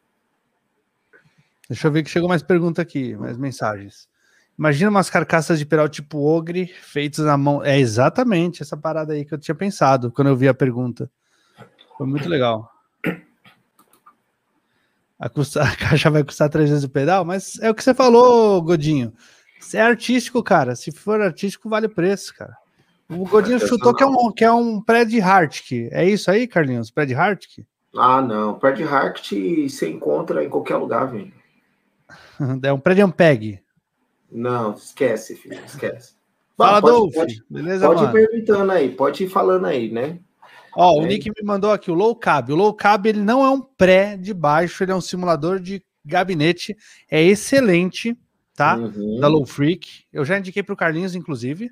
Deixa 1.69 1.87
eu 1.87 1.91
ver 1.91 2.03
que 2.03 2.09
chegou 2.09 2.29
mais 2.29 2.43
pergunta 2.43 2.81
aqui, 2.81 3.15
mais 3.15 3.37
mensagens. 3.37 4.07
Imagina 4.57 4.89
umas 4.89 5.09
carcaças 5.09 5.59
de 5.59 5.65
peral 5.65 5.89
tipo 5.89 6.19
ogre, 6.19 6.67
feitos 6.67 7.19
na 7.19 7.37
mão. 7.37 7.63
É 7.63 7.77
exatamente 7.79 8.61
essa 8.61 8.77
parada 8.77 9.13
aí 9.13 9.25
que 9.25 9.33
eu 9.33 9.37
tinha 9.37 9.55
pensado 9.55 10.11
quando 10.11 10.29
eu 10.29 10.35
vi 10.35 10.47
a 10.47 10.53
pergunta. 10.53 11.09
Foi 11.97 12.07
muito 12.07 12.29
legal. 12.29 12.71
A, 15.19 15.29
custa, 15.29 15.61
a 15.63 15.75
caixa 15.75 16.09
vai 16.09 16.23
custar 16.23 16.49
três 16.49 16.69
vezes 16.69 16.85
o 16.85 16.89
pedal, 16.89 17.25
mas 17.25 17.59
é 17.59 17.69
o 17.69 17.75
que 17.75 17.83
você 17.83 17.93
falou, 17.93 18.61
Godinho. 18.61 19.13
Se 19.59 19.77
é 19.77 19.81
artístico, 19.81 20.43
cara. 20.43 20.75
Se 20.75 20.91
for 20.91 21.19
artístico, 21.21 21.67
vale 21.67 21.87
o 21.87 21.93
preço, 21.93 22.33
cara. 22.35 22.55
O 23.09 23.25
Godinho 23.25 23.59
chutou 23.59 23.93
que 23.93 24.03
é 24.03 24.05
um, 24.05 24.31
que 24.31 24.43
é 24.43 24.51
um 24.51 24.81
pré 24.81 25.05
de 25.05 25.21
Hartic. 25.21 25.89
É 25.91 26.03
isso 26.07 26.29
aí, 26.31 26.47
Carlinhos? 26.47 26.89
Pré 26.89 27.05
de 27.05 27.13
Hartic? 27.13 27.65
Ah, 27.95 28.21
não. 28.21 28.55
Pré 28.57 28.71
de 28.71 28.83
Hartic 28.83 29.69
você 29.69 29.89
encontra 29.89 30.43
em 30.43 30.49
qualquer 30.49 30.77
lugar, 30.77 31.05
velho. 31.05 31.31
É 32.63 32.73
um 32.73 32.79
pré 32.79 32.93
de 32.95 33.01
Ampeg. 33.01 33.59
Não, 34.31 34.73
esquece, 34.73 35.35
filho. 35.35 35.57
Esquece. 35.65 36.13
Fala, 36.57 36.81
pode, 36.81 36.93
Dolph. 36.93 37.13
Pode, 37.13 37.43
Beleza, 37.49 37.87
pode 37.87 38.01
mano? 38.03 38.17
ir 38.17 38.27
perguntando 38.27 38.71
aí. 38.71 38.89
Pode 38.89 39.23
ir 39.23 39.29
falando 39.29 39.65
aí, 39.65 39.89
né? 39.91 40.19
Ó, 40.75 40.99
o 40.99 41.03
É. 41.03 41.07
Nick 41.07 41.29
me 41.29 41.45
mandou 41.45 41.71
aqui 41.71 41.89
o 41.89 41.93
Low 41.93 42.13
Cab. 42.15 42.51
O 42.51 42.55
Low 42.55 42.73
Cab 42.73 43.07
ele 43.07 43.21
não 43.21 43.45
é 43.45 43.49
um 43.49 43.61
pré 43.61 44.17
de 44.17 44.33
baixo, 44.33 44.83
ele 44.83 44.91
é 44.91 44.95
um 44.95 44.99
simulador 45.01 45.59
de 45.59 45.81
gabinete. 46.03 46.75
É 47.09 47.21
excelente, 47.23 48.17
tá? 48.53 48.75
Uhum. 48.75 49.19
Da 49.21 49.27
Low 49.29 49.45
Freak. 49.45 50.03
Eu 50.11 50.25
já 50.25 50.37
indiquei 50.37 50.61
pro 50.63 50.75
Carlinhos, 50.75 51.15
inclusive. 51.15 51.71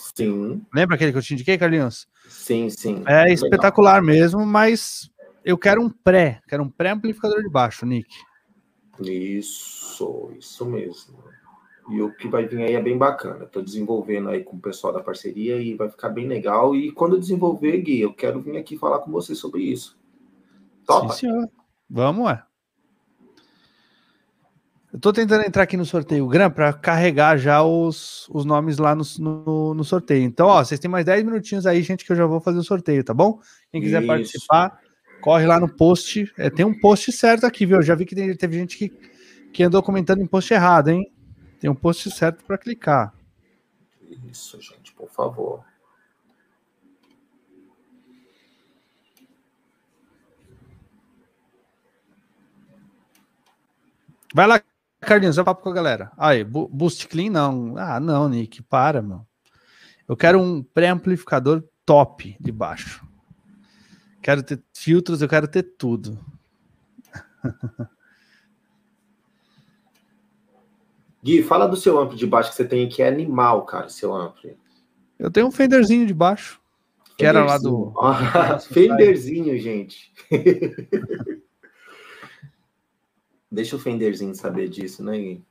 Sim, 0.00 0.64
Lembra 0.72 0.94
aquele 0.94 1.12
que 1.12 1.18
eu 1.18 1.22
te 1.22 1.34
indiquei, 1.34 1.58
Carlinhos? 1.58 2.08
sim, 2.26 2.70
sim. 2.70 3.04
É 3.06 3.24
Legal. 3.24 3.34
espetacular 3.34 4.02
mesmo, 4.02 4.46
mas 4.46 5.10
eu 5.44 5.58
quero 5.58 5.82
um 5.82 5.90
pré. 5.90 6.40
Quero 6.48 6.62
um 6.62 6.70
pré-amplificador 6.70 7.42
de 7.42 7.50
baixo, 7.50 7.84
Nick. 7.84 8.08
Isso, 9.00 10.32
isso 10.38 10.64
mesmo. 10.66 11.18
E 11.90 12.00
o 12.00 12.12
que 12.14 12.28
vai 12.28 12.46
vir 12.46 12.62
aí 12.62 12.74
é 12.74 12.82
bem 12.82 12.96
bacana. 12.96 13.44
Estou 13.44 13.62
desenvolvendo 13.62 14.28
aí 14.28 14.44
com 14.44 14.56
o 14.56 14.60
pessoal 14.60 14.92
da 14.92 15.02
parceria 15.02 15.60
e 15.60 15.74
vai 15.74 15.88
ficar 15.88 16.08
bem 16.08 16.26
legal. 16.26 16.74
E 16.74 16.92
quando 16.92 17.16
eu 17.16 17.20
desenvolver, 17.20 17.78
Gui, 17.78 18.00
eu 18.00 18.12
quero 18.12 18.40
vir 18.40 18.56
aqui 18.56 18.78
falar 18.78 19.00
com 19.00 19.10
você 19.10 19.34
sobre 19.34 19.62
isso. 19.62 19.98
Topa? 20.86 21.12
Sim, 21.14 21.28
senhor. 21.28 21.48
Vamos, 21.88 22.26
ué. 22.26 22.42
Eu 24.92 24.98
tô 24.98 25.12
tentando 25.12 25.44
entrar 25.44 25.62
aqui 25.62 25.76
no 25.76 25.84
sorteio 25.84 26.26
Gran 26.26 26.50
para 26.50 26.72
carregar 26.72 27.36
já 27.38 27.62
os, 27.62 28.28
os 28.28 28.44
nomes 28.44 28.76
lá 28.78 28.92
no, 28.92 29.04
no, 29.20 29.74
no 29.74 29.84
sorteio. 29.84 30.24
Então, 30.24 30.48
ó, 30.48 30.64
vocês 30.64 30.80
têm 30.80 30.90
mais 30.90 31.04
10 31.04 31.22
minutinhos 31.24 31.64
aí, 31.64 31.80
gente, 31.80 32.04
que 32.04 32.10
eu 32.10 32.16
já 32.16 32.26
vou 32.26 32.40
fazer 32.40 32.58
o 32.58 32.64
sorteio, 32.64 33.04
tá 33.04 33.14
bom? 33.14 33.40
Quem 33.70 33.80
quiser 33.80 33.98
Isso. 34.00 34.06
participar, 34.08 34.80
corre 35.20 35.46
lá 35.46 35.60
no 35.60 35.68
post. 35.68 36.32
É, 36.36 36.50
tem 36.50 36.66
um 36.66 36.78
post 36.78 37.12
certo 37.12 37.46
aqui, 37.46 37.64
viu? 37.64 37.76
Eu 37.76 37.82
já 37.82 37.94
vi 37.94 38.04
que 38.04 38.16
tem- 38.16 38.36
teve 38.36 38.58
gente 38.58 38.76
que, 38.76 38.88
que 39.52 39.62
andou 39.62 39.80
comentando 39.80 40.22
em 40.22 40.26
post 40.26 40.52
errado, 40.52 40.88
hein? 40.88 41.12
Tem 41.60 41.70
um 41.70 41.74
post 41.74 42.10
certo 42.10 42.44
para 42.44 42.58
clicar. 42.58 43.14
Isso, 44.28 44.60
gente, 44.60 44.92
por 44.92 45.08
favor. 45.08 45.64
Vai 54.34 54.46
lá, 54.46 54.62
Carlinhos, 55.00 55.36
vai 55.36 55.44
papo 55.44 55.62
com 55.62 55.70
a 55.70 55.74
galera. 55.74 56.12
Aí, 56.16 56.44
Boost 56.44 57.08
Clean 57.08 57.30
não. 57.30 57.74
Ah, 57.76 57.98
não, 57.98 58.28
Nick, 58.28 58.62
para, 58.62 59.00
meu. 59.00 59.26
Eu 60.06 60.16
quero 60.16 60.40
um 60.40 60.62
pré-amplificador 60.62 61.64
top 61.86 62.36
de 62.38 62.52
baixo. 62.52 63.06
Quero 64.22 64.42
ter 64.42 64.62
filtros, 64.74 65.22
eu 65.22 65.28
quero 65.28 65.48
ter 65.48 65.62
tudo. 65.62 66.18
Gui, 71.22 71.42
fala 71.42 71.66
do 71.66 71.76
seu 71.76 71.98
amplo 71.98 72.16
de 72.16 72.26
baixo 72.26 72.50
que 72.50 72.56
você 72.56 72.64
tem 72.64 72.88
que 72.88 73.02
é 73.02 73.08
animal, 73.08 73.64
cara, 73.64 73.88
seu 73.88 74.14
amplo. 74.14 74.50
Eu 75.18 75.30
tenho 75.30 75.46
um 75.46 75.50
Fenderzinho 75.50 76.06
de 76.06 76.14
baixo, 76.14 76.60
que 77.16 77.26
era 77.26 77.44
lá 77.44 77.58
do. 77.58 77.92
Ah, 78.00 78.58
Fenderzinho, 78.72 79.58
gente. 79.58 80.12
Deixa 83.50 83.76
o 83.76 83.78
Fenderzinho 83.78 84.34
saber 84.34 84.68
disso, 84.68 85.02
né, 85.02 85.18
Gui? 85.18 85.42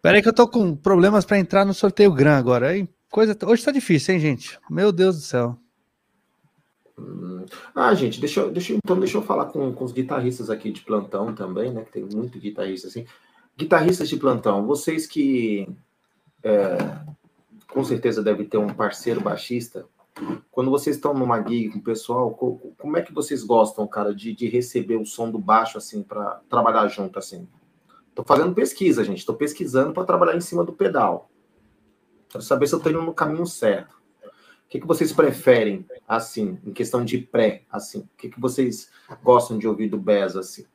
Pera 0.00 0.16
aí 0.18 0.22
que 0.22 0.28
eu 0.28 0.34
tô 0.34 0.46
com 0.48 0.76
problemas 0.76 1.24
para 1.24 1.38
entrar 1.38 1.64
no 1.64 1.74
sorteio 1.74 2.12
Gran 2.12 2.36
agora. 2.38 2.76
Hein? 2.76 2.88
Coisa... 3.10 3.36
Hoje 3.44 3.64
tá 3.64 3.72
difícil, 3.72 4.14
hein, 4.14 4.20
gente? 4.20 4.58
Meu 4.70 4.92
Deus 4.92 5.16
do 5.16 5.22
céu. 5.22 5.58
Hum. 6.98 7.44
Ah, 7.74 7.94
gente, 7.94 8.20
deixa, 8.20 8.40
eu- 8.40 8.50
deixa, 8.50 8.72
então 8.74 8.98
deixa 8.98 9.16
eu 9.18 9.22
falar 9.22 9.46
com, 9.46 9.72
com 9.72 9.84
os 9.84 9.92
guitarristas 9.92 10.50
aqui 10.50 10.70
de 10.70 10.80
plantão 10.82 11.34
também, 11.34 11.72
né? 11.72 11.84
Que 11.84 11.92
tem 11.92 12.04
muito 12.04 12.38
guitarrista 12.38 12.88
assim. 12.88 13.06
Guitarristas 13.56 14.08
de 14.08 14.16
plantão, 14.16 14.66
vocês 14.66 15.06
que 15.06 15.68
é, 16.44 16.78
com 17.68 17.82
certeza 17.82 18.22
devem 18.22 18.46
ter 18.46 18.58
um 18.58 18.68
parceiro 18.68 19.20
baixista. 19.20 19.86
Quando 20.50 20.70
vocês 20.70 20.96
estão 20.96 21.14
numa 21.14 21.40
gig 21.46 21.70
com 21.70 21.78
o 21.78 21.82
pessoal, 21.82 22.30
co- 22.32 22.72
como 22.78 22.96
é 22.96 23.02
que 23.02 23.12
vocês 23.12 23.42
gostam, 23.42 23.86
cara, 23.86 24.14
de, 24.14 24.34
de 24.34 24.48
receber 24.48 24.96
o 24.96 25.06
som 25.06 25.30
do 25.30 25.38
baixo 25.38 25.78
assim 25.78 26.02
para 26.02 26.40
trabalhar 26.48 26.86
junto 26.88 27.18
assim? 27.18 27.48
Tô 28.14 28.24
fazendo 28.24 28.54
pesquisa, 28.54 29.04
gente. 29.04 29.24
Tô 29.24 29.34
pesquisando 29.34 29.92
para 29.92 30.04
trabalhar 30.04 30.36
em 30.36 30.40
cima 30.40 30.64
do 30.64 30.72
pedal. 30.72 31.30
Quero 32.28 32.42
saber 32.42 32.66
se 32.66 32.74
eu 32.74 32.80
tô 32.80 32.90
indo 32.90 33.02
no 33.02 33.14
caminho 33.14 33.46
certo. 33.46 33.94
O 33.94 34.68
que, 34.68 34.80
que 34.80 34.86
vocês 34.86 35.12
preferem, 35.12 35.86
assim, 36.06 36.58
em 36.64 36.72
questão 36.72 37.02
de 37.04 37.16
pré, 37.18 37.62
assim? 37.70 38.00
O 38.00 38.08
que, 38.18 38.28
que 38.28 38.40
vocês 38.40 38.90
gostam 39.22 39.56
de 39.56 39.66
ouvir 39.66 39.88
do 39.88 39.96
Bez, 39.98 40.36
assim? 40.36 40.66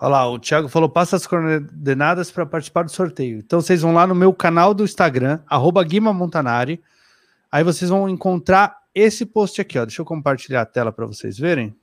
Olha 0.00 0.10
lá, 0.10 0.30
o 0.30 0.38
Thiago 0.38 0.68
falou: 0.68 0.88
passa 0.88 1.16
as 1.16 1.26
coordenadas 1.26 2.30
para 2.30 2.46
participar 2.46 2.84
do 2.84 2.90
sorteio. 2.90 3.38
Então 3.38 3.60
vocês 3.60 3.82
vão 3.82 3.92
lá 3.92 4.06
no 4.06 4.14
meu 4.14 4.32
canal 4.32 4.72
do 4.72 4.84
Instagram, 4.84 5.40
arroba 5.46 5.82
Guima 5.82 6.12
Montanari. 6.12 6.82
Aí 7.50 7.64
vocês 7.64 7.90
vão 7.90 8.08
encontrar 8.08 8.78
esse 8.94 9.26
post 9.26 9.60
aqui, 9.60 9.78
ó. 9.78 9.84
Deixa 9.84 10.00
eu 10.00 10.06
compartilhar 10.06 10.62
a 10.62 10.66
tela 10.66 10.92
para 10.92 11.06
vocês 11.06 11.38
verem. 11.38 11.76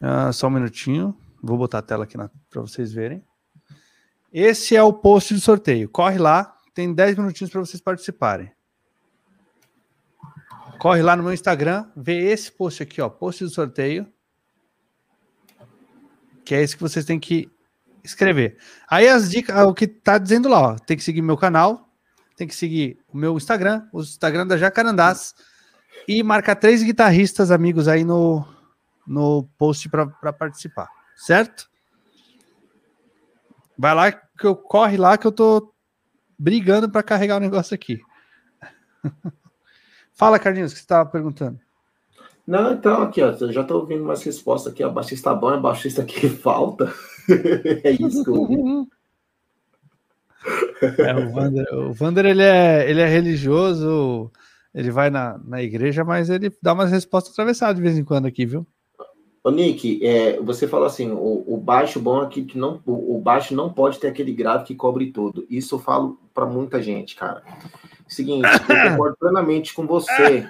Ah, 0.00 0.32
só 0.32 0.48
um 0.48 0.50
minutinho. 0.50 1.16
Vou 1.42 1.56
botar 1.56 1.78
a 1.78 1.82
tela 1.82 2.04
aqui 2.04 2.16
para 2.16 2.60
vocês 2.60 2.92
verem. 2.92 3.24
Esse 4.32 4.76
é 4.76 4.82
o 4.82 4.92
post 4.92 5.32
do 5.32 5.40
sorteio. 5.40 5.88
Corre 5.88 6.18
lá, 6.18 6.58
tem 6.74 6.92
10 6.92 7.16
minutinhos 7.16 7.50
para 7.50 7.60
vocês 7.60 7.80
participarem. 7.80 8.50
Corre 10.84 11.00
lá 11.00 11.16
no 11.16 11.22
meu 11.22 11.32
Instagram, 11.32 11.90
vê 11.96 12.30
esse 12.30 12.52
post 12.52 12.82
aqui, 12.82 13.00
ó, 13.00 13.08
post 13.08 13.42
do 13.42 13.48
sorteio. 13.48 14.06
Que 16.44 16.54
é 16.54 16.62
esse 16.62 16.76
que 16.76 16.82
vocês 16.82 17.06
têm 17.06 17.18
que 17.18 17.50
escrever. 18.04 18.58
Aí 18.86 19.08
as 19.08 19.30
dicas, 19.30 19.56
ah, 19.56 19.66
o 19.66 19.72
que 19.72 19.86
tá 19.86 20.18
dizendo 20.18 20.46
lá, 20.46 20.60
ó, 20.60 20.74
tem 20.74 20.94
que 20.94 21.02
seguir 21.02 21.22
meu 21.22 21.38
canal, 21.38 21.88
tem 22.36 22.46
que 22.46 22.54
seguir 22.54 22.98
o 23.08 23.16
meu 23.16 23.34
Instagram, 23.34 23.88
o 23.94 24.02
Instagram 24.02 24.46
da 24.46 24.58
Jacarandás 24.58 25.34
e 26.06 26.22
marcar 26.22 26.54
três 26.54 26.82
guitarristas 26.82 27.50
amigos 27.50 27.88
aí 27.88 28.04
no, 28.04 28.46
no 29.06 29.48
post 29.56 29.88
para 29.88 30.34
participar, 30.34 30.90
certo? 31.16 31.66
Vai 33.78 33.94
lá 33.94 34.12
que 34.12 34.46
eu 34.46 34.54
corre 34.54 34.98
lá 34.98 35.16
que 35.16 35.26
eu 35.26 35.32
tô 35.32 35.72
brigando 36.38 36.90
para 36.90 37.02
carregar 37.02 37.38
o 37.38 37.40
negócio 37.40 37.74
aqui. 37.74 38.02
Fala, 40.14 40.38
Carlinhos, 40.38 40.70
o 40.70 40.74
que 40.74 40.80
você 40.80 40.84
estava 40.84 41.08
perguntando? 41.08 41.58
Não, 42.46 42.72
então, 42.72 43.02
aqui, 43.02 43.22
ó, 43.22 43.30
eu 43.30 43.52
já 43.52 43.64
tô 43.64 43.78
ouvindo 43.78 44.04
umas 44.04 44.22
respostas 44.22 44.72
aqui, 44.72 44.84
ó, 44.84 44.90
baixista 44.90 45.34
bom 45.34 45.52
é 45.52 45.60
baixista 45.60 46.04
que 46.04 46.28
falta. 46.28 46.92
é 47.82 47.90
isso 47.90 48.22
que 48.22 48.30
eu 48.30 48.34
ouvi. 48.34 48.88
É, 50.98 51.16
o 51.16 51.32
Vander, 51.32 51.66
o 51.74 51.92
Vander 51.94 52.26
ele, 52.26 52.42
é, 52.42 52.88
ele 52.88 53.00
é 53.00 53.06
religioso, 53.06 54.30
ele 54.74 54.90
vai 54.90 55.08
na, 55.08 55.38
na 55.38 55.62
igreja, 55.62 56.04
mas 56.04 56.28
ele 56.28 56.52
dá 56.62 56.74
umas 56.74 56.90
respostas 56.90 57.32
atravessadas 57.32 57.76
de 57.76 57.82
vez 57.82 57.96
em 57.96 58.04
quando 58.04 58.26
aqui, 58.26 58.44
viu? 58.44 58.66
Ô, 59.42 59.50
Nick, 59.50 60.04
é, 60.06 60.38
você 60.40 60.68
falou 60.68 60.86
assim, 60.86 61.10
o, 61.10 61.44
o 61.46 61.56
baixo 61.56 61.98
bom 61.98 62.20
aqui 62.20 62.44
que 62.44 62.58
não, 62.58 62.80
o, 62.86 63.16
o 63.16 63.20
baixo 63.20 63.54
não 63.54 63.72
pode 63.72 63.98
ter 63.98 64.08
aquele 64.08 64.32
grave 64.32 64.64
que 64.64 64.74
cobre 64.74 65.10
tudo. 65.10 65.46
Isso 65.48 65.74
eu 65.74 65.78
falo 65.78 66.18
para 66.32 66.46
muita 66.46 66.80
gente, 66.82 67.16
cara. 67.16 67.42
Seguinte, 68.06 68.48
eu 68.68 68.90
concordo 68.90 69.16
plenamente 69.18 69.74
com 69.74 69.86
você, 69.86 70.46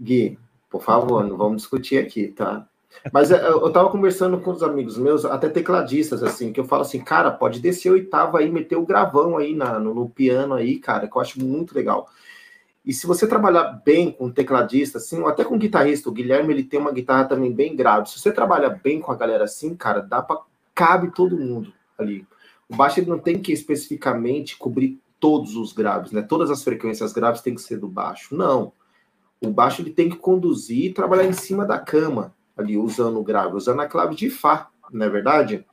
Gui. 0.00 0.38
Por 0.68 0.82
favor, 0.82 1.24
não 1.24 1.36
vamos 1.36 1.62
discutir 1.62 1.98
aqui, 1.98 2.28
tá? 2.28 2.66
Mas 3.12 3.30
é, 3.30 3.40
eu, 3.40 3.62
eu 3.62 3.72
tava 3.72 3.88
conversando 3.88 4.38
com 4.40 4.50
os 4.50 4.62
amigos 4.62 4.98
meus, 4.98 5.24
até 5.24 5.48
tecladistas, 5.48 6.22
assim, 6.22 6.52
que 6.52 6.58
eu 6.58 6.64
falo 6.64 6.82
assim, 6.82 7.00
cara, 7.00 7.30
pode 7.30 7.60
descer 7.60 7.90
oitava 7.90 8.38
aí, 8.38 8.50
meter 8.50 8.76
o 8.76 8.86
gravão 8.86 9.36
aí 9.36 9.54
na, 9.54 9.78
no, 9.78 9.94
no 9.94 10.08
piano 10.08 10.54
aí, 10.54 10.78
cara, 10.78 11.06
que 11.06 11.16
eu 11.16 11.20
acho 11.20 11.42
muito 11.42 11.74
legal. 11.74 12.08
E 12.84 12.92
se 12.92 13.06
você 13.06 13.26
trabalhar 13.26 13.82
bem 13.84 14.12
com 14.12 14.30
tecladista, 14.30 14.98
assim, 14.98 15.20
ou 15.20 15.26
até 15.26 15.44
com 15.44 15.58
guitarrista, 15.58 16.08
o 16.08 16.12
Guilherme 16.12 16.52
ele 16.52 16.62
tem 16.62 16.78
uma 16.78 16.92
guitarra 16.92 17.24
também 17.24 17.52
bem 17.52 17.74
grave. 17.74 18.08
Se 18.08 18.20
você 18.20 18.30
trabalha 18.30 18.70
bem 18.70 19.00
com 19.00 19.10
a 19.10 19.16
galera 19.16 19.44
assim, 19.44 19.74
cara, 19.74 20.00
dá 20.00 20.22
para 20.22 20.40
cabe 20.72 21.10
todo 21.10 21.36
mundo 21.36 21.72
ali. 21.98 22.24
O 22.68 22.76
baixo 22.76 23.00
ele 23.00 23.10
não 23.10 23.18
tem 23.18 23.40
que 23.40 23.52
especificamente 23.52 24.56
cobrir 24.56 25.00
todos 25.18 25.56
os 25.56 25.72
graves, 25.72 26.12
né? 26.12 26.22
Todas 26.22 26.50
as 26.50 26.62
frequências 26.62 27.12
graves 27.12 27.40
tem 27.40 27.54
que 27.54 27.62
ser 27.62 27.78
do 27.78 27.88
baixo. 27.88 28.34
Não. 28.34 28.72
O 29.40 29.50
baixo 29.50 29.82
ele 29.82 29.90
tem 29.90 30.08
que 30.08 30.16
conduzir 30.16 30.86
e 30.86 30.92
trabalhar 30.92 31.24
em 31.24 31.32
cima 31.32 31.64
da 31.64 31.78
cama, 31.78 32.34
ali 32.56 32.76
usando 32.76 33.18
o 33.18 33.24
grave, 33.24 33.54
usando 33.54 33.80
a 33.80 33.86
clave 33.86 34.14
de 34.14 34.30
Fá, 34.30 34.70
não 34.90 35.06
é 35.06 35.08
verdade? 35.08 35.66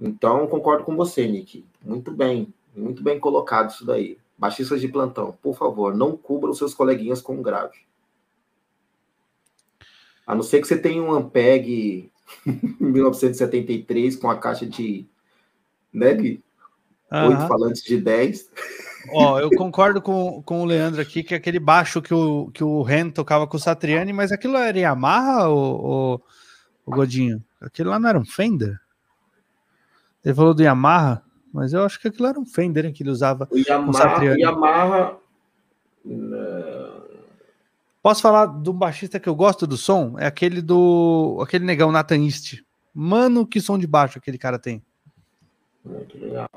Então, 0.00 0.46
concordo 0.46 0.84
com 0.84 0.96
você, 0.96 1.26
Nick. 1.26 1.66
Muito 1.84 2.12
bem, 2.12 2.54
muito 2.74 3.02
bem 3.02 3.18
colocado 3.18 3.70
isso 3.70 3.84
daí. 3.84 4.18
Baixistas 4.36 4.80
de 4.80 4.86
plantão, 4.86 5.36
por 5.42 5.56
favor, 5.56 5.96
não 5.96 6.16
cubram 6.16 6.54
seus 6.54 6.72
coleguinhas 6.72 7.20
com 7.20 7.42
grave. 7.42 7.88
A 10.24 10.34
não 10.34 10.42
ser 10.42 10.60
que 10.60 10.68
você 10.68 10.78
tenha 10.78 11.02
um 11.02 11.12
Ampeg 11.12 12.12
1973 12.78 14.14
com 14.14 14.30
a 14.30 14.36
caixa 14.36 14.64
de 14.64 15.08
né, 15.92 16.14
Gui? 16.14 16.44
Oito 17.10 17.48
falantes 17.48 17.82
de 17.82 17.98
10. 17.98 18.50
Ó, 19.10 19.40
eu 19.40 19.50
concordo 19.50 20.02
com, 20.02 20.42
com 20.42 20.62
o 20.62 20.64
Leandro 20.64 21.00
aqui, 21.00 21.22
que 21.22 21.32
é 21.32 21.36
aquele 21.36 21.58
baixo 21.58 22.02
que 22.02 22.12
o, 22.12 22.50
que 22.52 22.62
o 22.62 22.82
Ren 22.82 23.10
tocava 23.10 23.46
com 23.46 23.56
o 23.56 23.60
Satriani, 23.60 24.12
mas 24.12 24.30
aquilo 24.30 24.56
era 24.56 24.78
Yamaha 24.78 25.48
ou, 25.48 26.22
o 26.84 26.90
Godinho? 26.90 27.42
Aquilo 27.60 27.90
lá 27.90 27.98
não 27.98 28.08
era 28.08 28.18
um 28.18 28.24
Fender? 28.24 28.78
Ele 30.24 30.34
falou 30.34 30.52
do 30.52 30.62
Yamaha, 30.62 31.22
mas 31.52 31.72
eu 31.72 31.84
acho 31.84 31.98
que 31.98 32.08
aquilo 32.08 32.26
era 32.26 32.38
um 32.38 32.44
Fender 32.44 32.92
que 32.92 33.02
ele 33.02 33.10
usava. 33.10 33.48
O 33.50 33.56
Yamaha. 33.56 34.20
O 34.20 34.38
Yamaha 34.38 35.16
Posso 38.02 38.22
falar 38.22 38.46
de 38.46 38.70
um 38.70 38.74
baixista 38.74 39.18
que 39.18 39.28
eu 39.28 39.34
gosto 39.34 39.66
do 39.66 39.76
som? 39.76 40.16
É 40.18 40.26
aquele 40.26 40.62
do. 40.62 41.38
aquele 41.42 41.64
negão 41.64 41.92
Nathan 41.92 42.24
East. 42.24 42.62
Mano, 42.94 43.46
que 43.46 43.60
som 43.60 43.78
de 43.78 43.86
baixo 43.86 44.18
aquele 44.18 44.38
cara 44.38 44.58
tem. 44.58 44.82
Muito 45.84 46.18
legal. 46.18 46.50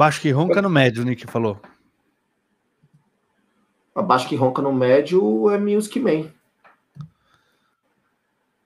Baixo 0.00 0.22
que 0.22 0.30
ronca 0.30 0.62
no 0.62 0.70
médio, 0.70 1.02
o 1.02 1.04
Nick 1.04 1.26
falou. 1.26 1.60
A 3.94 4.00
baixo 4.00 4.26
que 4.26 4.34
ronca 4.34 4.62
no 4.62 4.72
médio 4.72 5.50
é 5.50 5.58
Music 5.58 6.00
Man. 6.00 6.30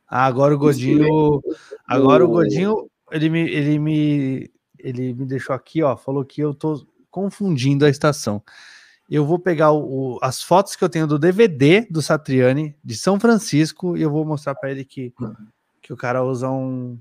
Ah, 0.08 0.26
agora 0.26 0.54
o 0.54 0.58
Godinho. 0.58 1.42
Agora 1.88 2.24
o 2.24 2.28
Godinho, 2.28 2.88
ele 3.10 3.28
me, 3.28 3.50
ele 3.50 3.80
me, 3.80 4.48
ele 4.78 5.12
me 5.12 5.26
deixou 5.26 5.56
aqui, 5.56 5.82
ó. 5.82 5.96
Falou 5.96 6.24
que 6.24 6.40
eu 6.40 6.54
tô 6.54 6.86
confundindo 7.10 7.84
a 7.84 7.90
estação. 7.90 8.40
Eu 9.10 9.26
vou 9.26 9.40
pegar 9.40 9.72
o, 9.72 10.20
as 10.22 10.40
fotos 10.40 10.76
que 10.76 10.84
eu 10.84 10.88
tenho 10.88 11.08
do 11.08 11.18
DVD 11.18 11.84
do 11.90 12.00
Satriani 12.00 12.76
de 12.84 12.96
São 12.96 13.18
Francisco 13.18 13.96
e 13.96 14.02
eu 14.02 14.10
vou 14.12 14.24
mostrar 14.24 14.54
para 14.54 14.70
ele 14.70 14.84
que, 14.84 15.12
que 15.82 15.92
o 15.92 15.96
cara 15.96 16.22
usa 16.22 16.48
um, 16.48 16.96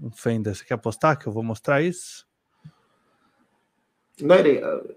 um 0.00 0.10
Fender. 0.10 0.56
Você 0.56 0.64
quer 0.64 0.74
apostar 0.74 1.16
que 1.16 1.28
eu 1.28 1.32
vou 1.32 1.44
mostrar 1.44 1.82
isso? 1.82 2.25
Não 4.20 4.34
era 4.34 4.78
uh, 4.78 4.96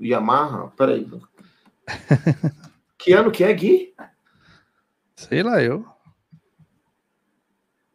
Yamaha? 0.00 0.68
Peraí. 0.76 1.08
que 2.98 3.12
ano 3.12 3.30
que 3.30 3.44
é, 3.44 3.52
Gui? 3.52 3.94
Sei 5.16 5.42
lá, 5.42 5.62
eu. 5.62 5.86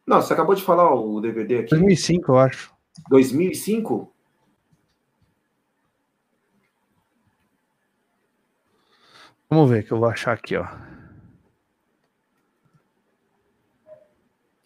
Não, 0.05 0.21
você 0.21 0.33
acabou 0.33 0.53
de 0.53 0.61
falar 0.61 0.93
o 0.93 1.19
DVD 1.19 1.59
aqui. 1.59 1.69
2005, 1.71 2.31
eu 2.31 2.37
acho. 2.37 2.73
2005? 3.09 4.13
Vamos 9.49 9.69
ver 9.69 9.83
que 9.83 9.91
eu 9.91 9.99
vou 9.99 10.09
achar 10.09 10.33
aqui, 10.33 10.55
ó. 10.55 10.65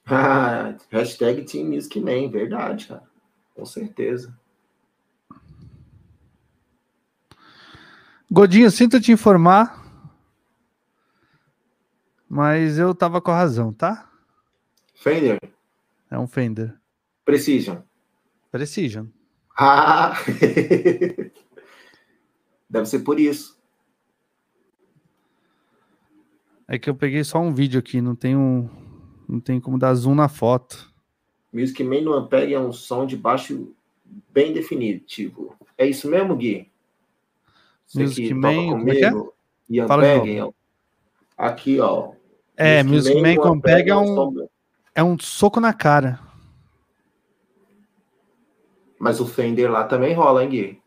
Ah, 0.05 0.75
hashtag 0.91 1.43
Team 1.43 1.67
Music 1.67 1.99
Man, 1.99 2.29
verdade, 2.29 2.87
cara. 2.87 3.03
Com 3.55 3.65
certeza. 3.65 4.33
Godinho, 8.31 8.69
sinto 8.69 9.01
te 9.01 9.11
informar, 9.11 9.83
mas 12.29 12.77
eu 12.77 12.93
tava 12.93 13.19
com 13.19 13.31
a 13.31 13.37
razão, 13.37 13.73
tá? 13.73 14.07
Fender? 14.93 15.39
É 16.11 16.19
um 16.19 16.27
Fender. 16.27 16.79
Precision? 17.25 17.77
Precision. 18.51 19.07
Ah! 19.57 20.13
Deve 22.69 22.85
ser 22.85 22.99
por 22.99 23.19
isso. 23.19 23.59
É 26.67 26.77
que 26.77 26.87
eu 26.87 26.93
peguei 26.93 27.23
só 27.23 27.39
um 27.39 27.51
vídeo 27.51 27.79
aqui, 27.79 27.99
não 27.99 28.15
tem 28.15 28.37
um 28.37 28.69
não 29.27 29.39
tem 29.39 29.59
como 29.59 29.79
dar 29.79 29.95
zoom 29.95 30.13
na 30.13 30.29
foto. 30.29 30.93
Music 31.51 31.83
Man 31.83 32.01
no 32.01 32.13
Ampeg 32.13 32.53
é 32.53 32.59
um 32.59 32.71
som 32.71 33.07
de 33.07 33.17
baixo 33.17 33.73
bem 34.31 34.53
definitivo. 34.53 35.55
É 35.75 35.87
isso 35.87 36.07
mesmo, 36.07 36.35
Gui? 36.35 36.69
Music 37.95 38.33
Man, 38.33 38.69
como 38.69 38.89
é, 38.89 39.01
é 39.01 39.11
E 39.69 39.79
Ampeg, 39.79 40.53
aqui, 41.37 41.79
ó. 41.79 42.11
É, 42.55 42.83
Music, 42.83 43.15
Music 43.15 43.37
Man, 43.37 43.41
com 43.41 43.53
Ampeg 43.53 43.89
é, 43.89 43.93
é 43.93 43.95
um, 43.95 44.47
é 44.95 45.03
um 45.03 45.17
soco 45.17 45.59
na 45.59 45.73
cara. 45.73 46.19
Mas 48.99 49.19
o 49.19 49.25
Fender 49.25 49.71
lá 49.71 49.85
também 49.85 50.13
rola, 50.13 50.43
hein, 50.43 50.49
Gui? 50.49 50.81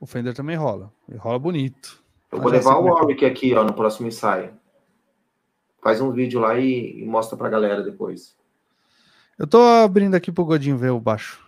O 0.00 0.06
Fender 0.06 0.34
também 0.34 0.56
rola. 0.56 0.92
E 1.08 1.16
rola 1.16 1.38
bonito. 1.38 2.02
Eu 2.30 2.40
vou 2.40 2.50
levar 2.50 2.76
o 2.76 2.84
Warwick 2.84 3.24
aqui, 3.24 3.54
ó, 3.54 3.62
no 3.62 3.72
próximo 3.72 4.08
ensaio. 4.08 4.52
Faz 5.80 6.00
um 6.00 6.10
vídeo 6.10 6.40
lá 6.40 6.58
e, 6.58 7.00
e 7.00 7.06
mostra 7.06 7.38
pra 7.38 7.48
galera 7.48 7.82
depois. 7.82 8.36
Eu 9.38 9.46
tô 9.46 9.60
abrindo 9.60 10.14
aqui 10.14 10.32
pro 10.32 10.44
Godinho 10.44 10.76
ver 10.76 10.90
o 10.90 11.00
baixo. 11.00 11.40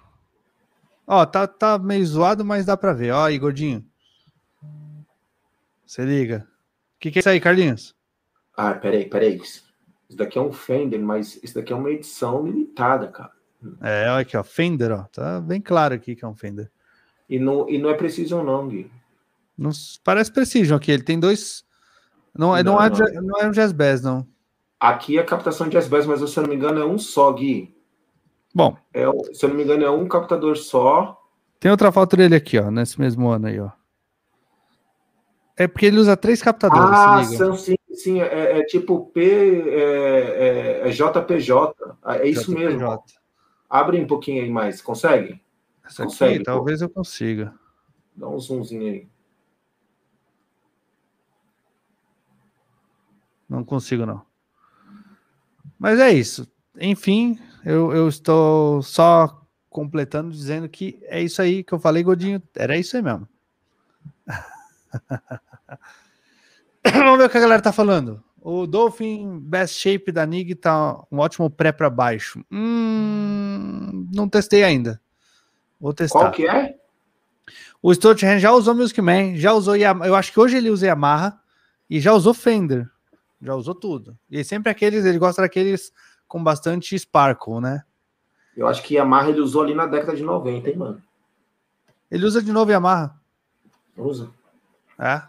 Ó, 1.07 1.25
tá, 1.25 1.47
tá 1.47 1.79
meio 1.79 2.05
zoado, 2.05 2.45
mas 2.45 2.67
dá 2.67 2.77
pra 2.77 2.93
ver. 2.93 3.13
Ó 3.13 3.25
aí, 3.25 3.39
Godinho. 3.39 3.85
Você 5.85 6.05
liga. 6.05 6.47
O 6.97 6.99
que, 6.99 7.11
que 7.11 7.19
é 7.19 7.21
isso 7.21 7.29
aí, 7.29 7.41
Carlinhos? 7.41 7.95
Ah, 8.57 8.75
peraí, 8.75 9.09
peraí. 9.09 9.37
Isso 9.37 9.65
daqui 10.17 10.39
é 10.39 10.41
um 10.41 10.53
Fender, 10.53 11.01
mas 11.01 11.39
isso 11.43 11.55
daqui 11.55 11.73
é 11.73 11.77
uma 11.77 11.91
edição 11.91 12.45
limitada, 12.45 13.09
cara. 13.09 13.33
É, 13.81 14.11
olha 14.11 14.23
aqui, 14.23 14.37
ó. 14.37 14.43
Fender, 14.43 14.91
ó. 14.91 15.05
Tá 15.05 15.41
bem 15.41 15.61
claro 15.61 15.95
aqui 15.95 16.17
que 16.17 16.25
é 16.25 16.29
um 16.29 16.35
Fender. 16.35 16.71
E 17.29 17.39
não, 17.39 17.69
e 17.69 17.79
não 17.79 17.91
é 17.91 17.95
Precision, 17.95 18.45
não, 18.45 18.69
Gui. 18.69 18.91
Não, 19.57 19.71
parece 20.03 20.33
Precision 20.33 20.77
aqui. 20.77 20.91
Ele 20.91 21.03
tem 21.03 21.19
dois 21.19 21.67
não, 22.37 22.51
não, 22.51 22.63
não, 22.63 22.83
é, 22.83 22.91
não 23.21 23.41
é 23.41 23.47
um 23.49 23.51
jazz 23.51 23.73
bass, 23.73 24.03
não. 24.03 24.27
Aqui 24.79 25.19
é 25.19 25.23
captação 25.23 25.69
de 25.69 25.73
jazz 25.73 25.89
bass, 25.89 26.05
mas 26.05 26.21
se 26.31 26.39
eu 26.39 26.43
não 26.43 26.51
me 26.51 26.57
engano 26.57 26.81
é 26.81 26.85
um 26.85 26.99
só, 26.99 27.33
Gui. 27.33 27.75
Bom. 28.57 28.75
É, 28.95 29.05
se 29.35 29.45
eu 29.45 29.51
não 29.51 29.57
me 29.57 29.65
engano 29.65 29.85
é 29.85 29.91
um 29.91 30.09
captador 30.09 30.57
só. 30.57 31.23
Tem 31.61 31.71
outra 31.71 31.93
foto 31.93 32.17
dele 32.17 32.35
aqui, 32.35 32.59
ó, 32.59 32.71
nesse 32.71 32.99
mesmo 32.99 33.29
ano 33.29 33.49
aí, 33.49 33.61
ó. 33.61 33.71
É 35.59 35.69
porque 35.69 35.85
ele 35.85 35.99
usa 35.99 36.17
três 36.17 36.41
captadores. 36.41 36.89
Ah, 36.91 37.23
são, 37.23 37.55
sim, 37.55 37.75
sim. 37.93 38.23
É, 38.23 38.61
é 38.61 38.65
tipo 38.65 39.11
P, 39.13 39.21
é, 39.69 40.85
é, 40.85 40.89
é 40.89 40.91
JPJ. 40.91 41.75
É 42.07 42.27
isso 42.27 42.51
JPJ. 42.51 42.55
mesmo. 42.55 43.03
Abre 43.69 44.01
um 44.01 44.07
pouquinho 44.07 44.43
aí 44.43 44.49
mais. 44.49 44.81
Consegue? 44.81 45.39
Essa 45.85 46.05
aqui, 46.05 46.13
Consegue, 46.13 46.43
talvez 46.43 46.79
pô. 46.79 46.87
eu 46.87 46.89
consiga. 46.89 47.55
Dá 48.17 48.27
um 48.27 48.41
zoomzinho 48.41 48.91
aí. 48.91 49.09
Não 53.47 53.63
consigo, 53.63 54.07
não. 54.07 54.25
Mas 55.79 56.01
é 56.01 56.11
isso. 56.11 56.51
Enfim, 56.81 57.39
eu, 57.67 57.93
eu 57.93 58.09
estou 58.09 58.81
só 58.81 59.45
completando, 59.69 60.31
dizendo 60.31 60.69
que 60.69 61.01
é 61.07 61.21
isso 61.21 61.43
aí 61.43 61.65
que 61.65 61.73
eu 61.73 61.81
falei, 61.81 62.05
Godinho. 62.05 62.41
Era 62.55 62.79
isso 62.79 62.97
aí 62.97 63.03
mesmo. 63.03 63.29
Vamos 66.95 67.19
ver 67.19 67.25
o 67.25 67.29
que 67.29 67.37
a 67.37 67.41
galera 67.41 67.61
tá 67.61 67.73
falando. 67.73 68.23
O 68.41 68.69
Dolphin 68.69 69.41
Best 69.41 69.81
Shape 69.81 70.13
da 70.13 70.25
NIG 70.25 70.55
tá 70.55 70.97
um 71.11 71.19
ótimo 71.19 71.51
pré 71.51 71.73
para 71.73 71.91
baixo. 71.91 72.45
Hum, 72.53 74.09
não 74.15 74.29
testei 74.29 74.63
ainda. 74.63 75.01
Vou 75.81 75.93
testar. 75.93 76.21
Qual 76.21 76.31
que 76.31 76.49
é? 76.49 76.77
O 77.83 77.93
Stuart 77.93 78.21
já 78.39 78.53
usou 78.53 78.77
Music 78.77 79.03
Man, 79.03 79.35
já 79.35 79.53
usou 79.53 79.75
Yamaha. 79.75 80.09
Eu 80.09 80.15
acho 80.15 80.33
que 80.33 80.39
hoje 80.39 80.57
ele 80.57 80.71
usa 80.71 80.87
Yamaha 80.87 81.37
e 81.91 81.99
já 81.99 82.13
usou 82.13 82.33
Fender. 82.33 82.89
Já 83.43 83.57
usou 83.57 83.75
tudo. 83.75 84.17
E 84.31 84.45
sempre 84.45 84.71
aqueles, 84.71 85.05
ele 85.05 85.19
gosta 85.19 85.43
daqueles 85.43 85.91
com 86.27 86.43
bastante 86.43 86.99
sparkle, 86.99 87.61
né? 87.61 87.83
Eu 88.57 88.67
acho 88.67 88.83
que 88.83 88.95
Yamaha 88.95 89.29
ele 89.29 89.41
usou 89.41 89.63
ali 89.63 89.75
na 89.75 89.87
década 89.87 90.17
de 90.17 90.23
90, 90.23 90.71
hein, 90.71 90.77
mano? 90.77 91.03
Ele 92.11 92.25
usa 92.25 92.43
de 92.43 92.53
novo 92.53 92.71
Yamaha. 92.71 93.15
Usa. 93.97 94.31
É. 94.99 95.23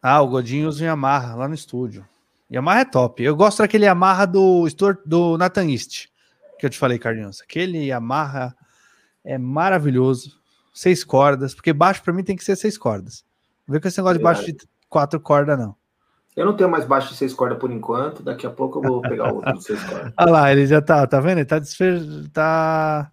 Ah, 0.00 0.22
o 0.22 0.28
Godinho 0.28 0.68
usa 0.68 0.84
Yamaha 0.84 1.34
lá 1.34 1.48
no 1.48 1.54
estúdio. 1.54 2.06
Yamaha 2.50 2.80
é 2.80 2.84
top. 2.84 3.22
Eu 3.22 3.36
gosto 3.36 3.58
daquele 3.58 3.84
Yamaha 3.84 4.26
do, 4.26 4.66
do 5.04 5.36
Nathan 5.36 5.70
East, 5.70 6.06
que 6.58 6.64
eu 6.64 6.70
te 6.70 6.78
falei, 6.78 6.98
Carlinhos. 6.98 7.42
Aquele 7.42 7.86
Yamaha 7.86 8.56
é 9.24 9.36
maravilhoso. 9.36 10.38
Seis 10.72 11.02
cordas, 11.02 11.54
porque 11.54 11.72
baixo 11.72 12.02
para 12.02 12.12
mim 12.12 12.22
tem 12.22 12.36
que 12.36 12.44
ser 12.44 12.54
seis 12.54 12.78
cordas. 12.78 13.24
Não 13.66 13.72
vê 13.72 13.80
com 13.80 13.88
esse 13.88 13.98
negócio 13.98 14.18
de 14.18 14.24
baixo 14.24 14.46
de 14.46 14.56
quatro 14.88 15.20
cordas, 15.20 15.58
não. 15.58 15.74
Eu 16.38 16.46
não 16.46 16.54
tenho 16.54 16.70
mais 16.70 16.84
baixo 16.84 17.08
de 17.08 17.16
seis 17.16 17.34
cordas 17.34 17.58
por 17.58 17.68
enquanto. 17.68 18.22
Daqui 18.22 18.46
a 18.46 18.50
pouco 18.50 18.78
eu 18.78 18.82
vou 18.82 19.02
pegar 19.02 19.32
outro 19.32 19.54
de 19.54 19.64
seis 19.64 19.82
cordas. 19.82 20.12
Olha 20.16 20.30
lá, 20.30 20.52
ele 20.52 20.68
já 20.68 20.80
tá, 20.80 21.04
tá 21.04 21.18
vendo? 21.18 21.38
Ele 21.38 21.44
tá, 21.44 21.58
disfer... 21.58 22.00
tá 22.32 23.10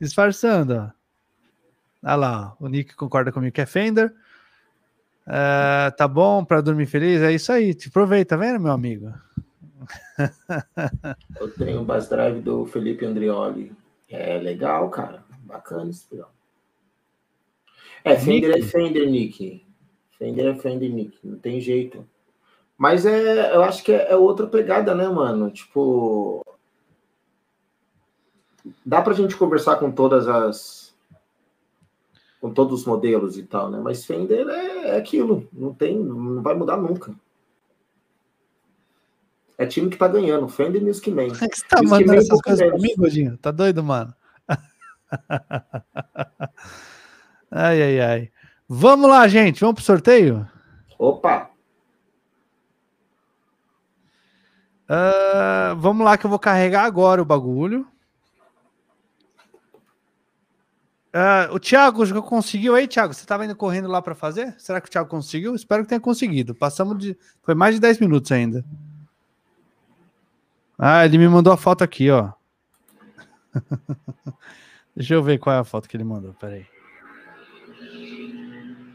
disfarçando, 0.00 0.74
ó. 0.74 0.90
Olha 2.02 2.16
lá, 2.16 2.56
o 2.58 2.66
Nick 2.66 2.96
concorda 2.96 3.30
comigo 3.30 3.54
que 3.54 3.60
é 3.60 3.66
Fender. 3.66 4.12
Uh, 5.24 5.94
tá 5.96 6.08
bom 6.08 6.44
para 6.44 6.60
dormir 6.60 6.86
feliz? 6.86 7.22
É 7.22 7.32
isso 7.32 7.52
aí. 7.52 7.74
Te 7.74 7.88
aproveita, 7.88 8.36
tá 8.36 8.44
vendo, 8.44 8.58
meu 8.58 8.72
amigo? 8.72 9.14
Eu 11.38 11.50
tenho 11.52 11.80
o 11.80 11.84
Bass 11.84 12.08
Drive 12.08 12.40
do 12.40 12.66
Felipe 12.66 13.06
Andrioli. 13.06 13.70
É 14.10 14.36
legal, 14.38 14.90
cara. 14.90 15.22
Bacana 15.44 15.90
esse 15.90 16.08
pedal. 16.08 16.34
É, 18.02 18.16
Fender 18.16 18.50
Nick. 18.50 18.64
é 18.64 18.68
Fender, 18.68 19.08
Nick. 19.08 19.66
Fender 20.18 20.46
é 20.46 20.54
Fender, 20.56 20.92
Nick. 20.92 21.16
Não 21.22 21.38
tem 21.38 21.60
jeito. 21.60 22.04
Mas 22.76 23.06
é, 23.06 23.54
eu 23.54 23.62
acho 23.62 23.84
que 23.84 23.92
é, 23.92 24.10
é 24.10 24.16
outra 24.16 24.46
pegada, 24.46 24.94
né, 24.94 25.08
mano? 25.08 25.50
Tipo. 25.50 26.44
Dá 28.84 29.02
pra 29.02 29.12
gente 29.12 29.36
conversar 29.36 29.76
com 29.76 29.90
todas 29.90 30.26
as 30.26 30.84
com 32.44 32.52
todos 32.52 32.80
os 32.80 32.86
modelos 32.86 33.38
e 33.38 33.42
tal, 33.42 33.70
né? 33.70 33.80
Mas 33.82 34.04
Fender 34.04 34.46
é, 34.46 34.90
é 34.90 34.96
aquilo, 34.98 35.48
não 35.50 35.72
tem, 35.72 35.98
não 35.98 36.42
vai 36.42 36.54
mudar 36.54 36.76
nunca. 36.76 37.14
É 39.56 39.64
time 39.64 39.88
que 39.88 39.96
tá 39.96 40.06
ganhando, 40.06 40.46
Fender 40.46 40.82
e 40.82 40.84
Music 40.84 41.10
Man. 41.10 41.22
É 41.22 41.48
que 41.48 41.56
você 41.56 41.66
tá 41.66 41.80
Music 41.80 41.90
mandando 41.90 42.20
essas 42.20 42.42
coisas 42.42 42.68
pra 42.68 42.78
mim, 42.78 42.94
Godinho? 42.98 43.38
Tá 43.38 43.50
doido, 43.50 43.82
mano? 43.82 44.14
ai, 47.50 47.82
ai, 47.82 48.00
ai. 48.00 48.30
Vamos 48.68 49.08
lá, 49.08 49.26
gente. 49.26 49.60
Vamos 49.60 49.76
pro 49.76 49.84
sorteio? 49.84 50.46
Opa! 50.98 51.50
Uh, 54.84 55.74
vamos 55.76 56.04
lá 56.04 56.18
que 56.18 56.26
eu 56.26 56.30
vou 56.30 56.38
carregar 56.38 56.84
agora 56.84 57.22
o 57.22 57.24
bagulho. 57.24 57.86
Uh, 61.14 61.54
o 61.54 61.60
Thiago 61.60 62.04
já 62.04 62.20
conseguiu 62.20 62.74
aí, 62.74 62.88
Thiago? 62.88 63.14
Você 63.14 63.20
estava 63.20 63.44
indo 63.44 63.54
correndo 63.54 63.88
lá 63.88 64.02
para 64.02 64.16
fazer? 64.16 64.54
Será 64.58 64.80
que 64.80 64.88
o 64.88 64.90
Thiago 64.90 65.08
conseguiu? 65.08 65.54
Espero 65.54 65.84
que 65.84 65.88
tenha 65.88 66.00
conseguido. 66.00 66.54
Passamos 66.54 66.98
de. 66.98 67.16
Foi 67.42 67.54
mais 67.54 67.76
de 67.76 67.80
10 67.80 68.00
minutos 68.00 68.32
ainda. 68.32 68.64
Ah, 70.76 71.04
ele 71.04 71.18
me 71.18 71.28
mandou 71.28 71.52
a 71.52 71.56
foto 71.56 71.84
aqui, 71.84 72.10
ó. 72.10 72.32
Deixa 74.94 75.14
eu 75.14 75.22
ver 75.22 75.38
qual 75.38 75.54
é 75.54 75.58
a 75.60 75.64
foto 75.64 75.88
que 75.88 75.96
ele 75.96 76.04
mandou. 76.04 76.34
Peraí. 76.34 76.66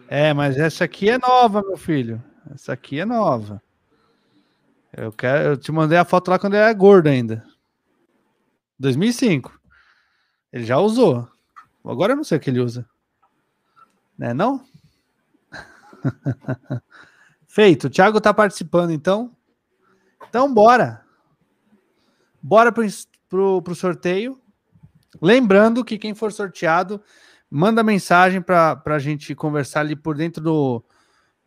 É, 0.09 0.33
mas 0.33 0.57
essa 0.57 0.83
aqui 0.83 1.09
é 1.09 1.17
nova, 1.17 1.61
meu 1.61 1.77
filho. 1.77 2.21
Essa 2.53 2.73
aqui 2.73 2.99
é 2.99 3.05
nova. 3.05 3.61
Eu 4.91 5.11
quero, 5.11 5.49
eu 5.49 5.57
te 5.57 5.71
mandei 5.71 5.97
a 5.97 6.05
foto 6.05 6.29
lá 6.29 6.39
quando 6.39 6.53
ele 6.53 6.63
era 6.63 6.73
gordo 6.73 7.07
ainda. 7.07 7.45
2005. 8.79 9.59
Ele 10.51 10.65
já 10.65 10.77
usou. 10.77 11.27
Agora 11.85 12.13
eu 12.13 12.17
não 12.17 12.23
sei 12.23 12.37
o 12.37 12.41
que 12.41 12.49
ele 12.49 12.59
usa. 12.59 12.87
Né, 14.17 14.33
não? 14.33 14.63
Feito. 17.47 17.87
O 17.87 17.89
Thiago 17.89 18.19
tá 18.19 18.33
participando, 18.33 18.91
então. 18.91 19.35
Então, 20.27 20.51
bora. 20.53 21.03
Bora 22.41 22.71
pro, 22.71 22.85
pro, 23.27 23.61
pro 23.61 23.75
sorteio. 23.75 24.39
Lembrando 25.21 25.83
que 25.83 25.97
quem 25.97 26.13
for 26.13 26.31
sorteado, 26.31 27.01
manda 27.49 27.83
mensagem 27.83 28.41
para 28.41 28.81
a 28.85 28.99
gente 28.99 29.33
conversar 29.35 29.81
ali 29.81 29.95
por 29.95 30.15
dentro 30.15 30.41
do. 30.43 30.83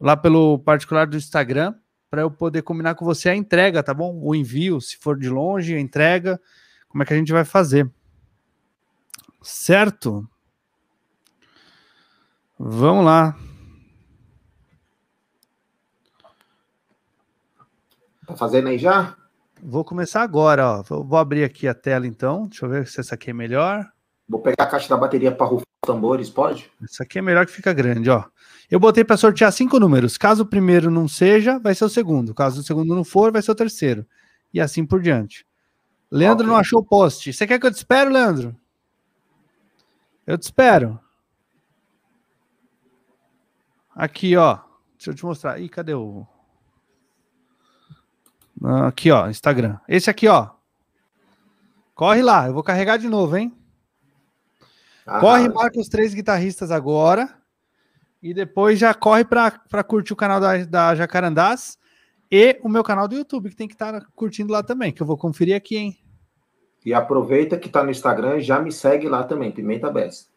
lá 0.01 0.16
pelo 0.16 0.59
particular 0.59 1.06
do 1.06 1.16
Instagram, 1.16 1.74
para 2.12 2.20
eu 2.20 2.30
poder 2.30 2.60
combinar 2.60 2.94
com 2.94 3.06
você 3.06 3.30
a 3.30 3.34
entrega, 3.34 3.82
tá 3.82 3.94
bom? 3.94 4.20
O 4.22 4.34
envio, 4.34 4.78
se 4.82 4.98
for 4.98 5.18
de 5.18 5.30
longe, 5.30 5.74
a 5.74 5.80
entrega. 5.80 6.39
Como 6.86 7.02
é 7.02 7.06
que 7.06 7.14
a 7.14 7.16
gente 7.16 7.32
vai 7.32 7.43
fazer? 7.43 7.90
Certo? 9.40 10.28
Vamos 12.59 13.06
lá. 13.06 13.34
Tá 18.26 18.36
fazendo 18.36 18.68
aí 18.68 18.76
já? 18.76 19.16
Vou 19.62 19.82
começar 19.82 20.20
agora, 20.20 20.68
ó. 20.68 20.82
Vou 20.82 21.16
abrir 21.16 21.44
aqui 21.44 21.66
a 21.66 21.72
tela 21.72 22.06
então. 22.06 22.47
Deixa 22.47 22.66
eu 22.66 22.68
ver 22.68 22.86
se 22.86 23.01
essa 23.01 23.14
aqui 23.14 23.30
é 23.30 23.32
melhor. 23.32 23.90
Vou 24.28 24.43
pegar 24.43 24.64
a 24.64 24.66
caixa 24.66 24.86
da 24.86 24.98
bateria 24.98 25.34
para 25.34 25.47
rufar 25.47 25.72
tambores, 25.85 26.31
pode? 26.31 26.71
Essa 26.83 27.03
aqui 27.03 27.19
é 27.19 27.23
melhor 27.23 27.45
que 27.45 27.53
fica 27.53 27.73
grande, 27.73 28.09
ó. 28.09 28.25
Eu 28.71 28.79
botei 28.79 29.05
para 29.05 29.17
sortear 29.17 29.53
cinco 29.53 29.79
números. 29.81 30.17
Caso 30.17 30.45
o 30.45 30.47
primeiro 30.47 30.91
não 30.91 31.09
seja, 31.09 31.59
vai 31.59 31.75
ser 31.75 31.85
o 31.85 31.89
segundo. 31.89 32.33
Caso 32.33 32.61
o 32.61 32.65
segundo 32.65 32.95
não 32.95 33.05
for, 33.05 33.33
vai 33.33 33.43
ser 33.43 33.51
o 33.51 33.55
terceiro. 33.55 34.07
E 34.55 34.61
assim 34.61 34.87
por 34.87 35.03
diante. 35.03 35.45
Leandro 36.11 36.45
okay. 36.45 36.53
não 36.53 36.57
achou 36.57 36.81
o 36.81 36.85
post. 36.85 37.33
Você 37.33 37.47
quer 37.47 37.59
que 37.59 37.67
eu 37.67 37.71
te 37.71 37.77
espere, 37.77 38.09
Leandro? 38.09 38.57
Eu 40.27 40.39
te 40.39 40.45
espero. 40.45 40.99
Aqui, 43.95 44.37
ó. 44.37 44.61
Deixa 44.97 45.11
eu 45.11 45.15
te 45.15 45.25
mostrar. 45.25 45.59
Ih, 45.61 45.69
cadê 45.69 45.95
o. 45.95 46.25
Aqui, 48.87 49.11
ó, 49.11 49.29
Instagram. 49.29 49.79
Esse 49.89 50.09
aqui, 50.09 50.29
ó. 50.29 50.51
Corre 51.95 52.23
lá, 52.23 52.47
eu 52.47 52.55
vou 52.55 52.63
carregar 52.63 52.97
de 52.97 53.09
novo, 53.09 53.37
hein? 53.37 53.53
Ah, 55.07 55.20
corre, 55.20 55.49
marca 55.49 55.81
os 55.81 55.89
três 55.89 56.15
guitarristas 56.15 56.70
agora. 56.70 57.29
E 58.23 58.33
depois 58.33 58.79
já 58.79 58.95
corre 58.95 59.24
para 59.24 59.85
curtir 59.85 60.12
o 60.12 60.16
canal 60.16 60.41
da, 60.41 60.65
da 60.65 60.95
Jacarandás 60.95 61.77
e 62.31 62.59
o 62.62 62.69
meu 62.69 62.85
canal 62.85 63.09
do 63.09 63.16
YouTube, 63.16 63.51
que 63.51 63.57
tem 63.57 63.66
que 63.66 63.74
estar 63.74 63.93
tá 63.93 64.07
curtindo 64.15 64.53
lá 64.53 64.62
também, 64.62 64.93
que 64.93 65.03
eu 65.03 65.07
vou 65.07 65.19
conferir 65.19 65.57
aqui, 65.57 65.77
hein? 65.77 65.99
E 66.85 66.95
aproveita 66.95 67.59
que 67.59 67.69
tá 67.69 67.83
no 67.85 67.91
Instagram 67.91 68.39
e 68.39 68.43
já 68.43 68.61
me 68.61 68.73
segue 68.73 69.09
lá 69.09 69.23
também, 69.24 69.53
Pimenta 69.53 69.91
Best. 69.91 70.29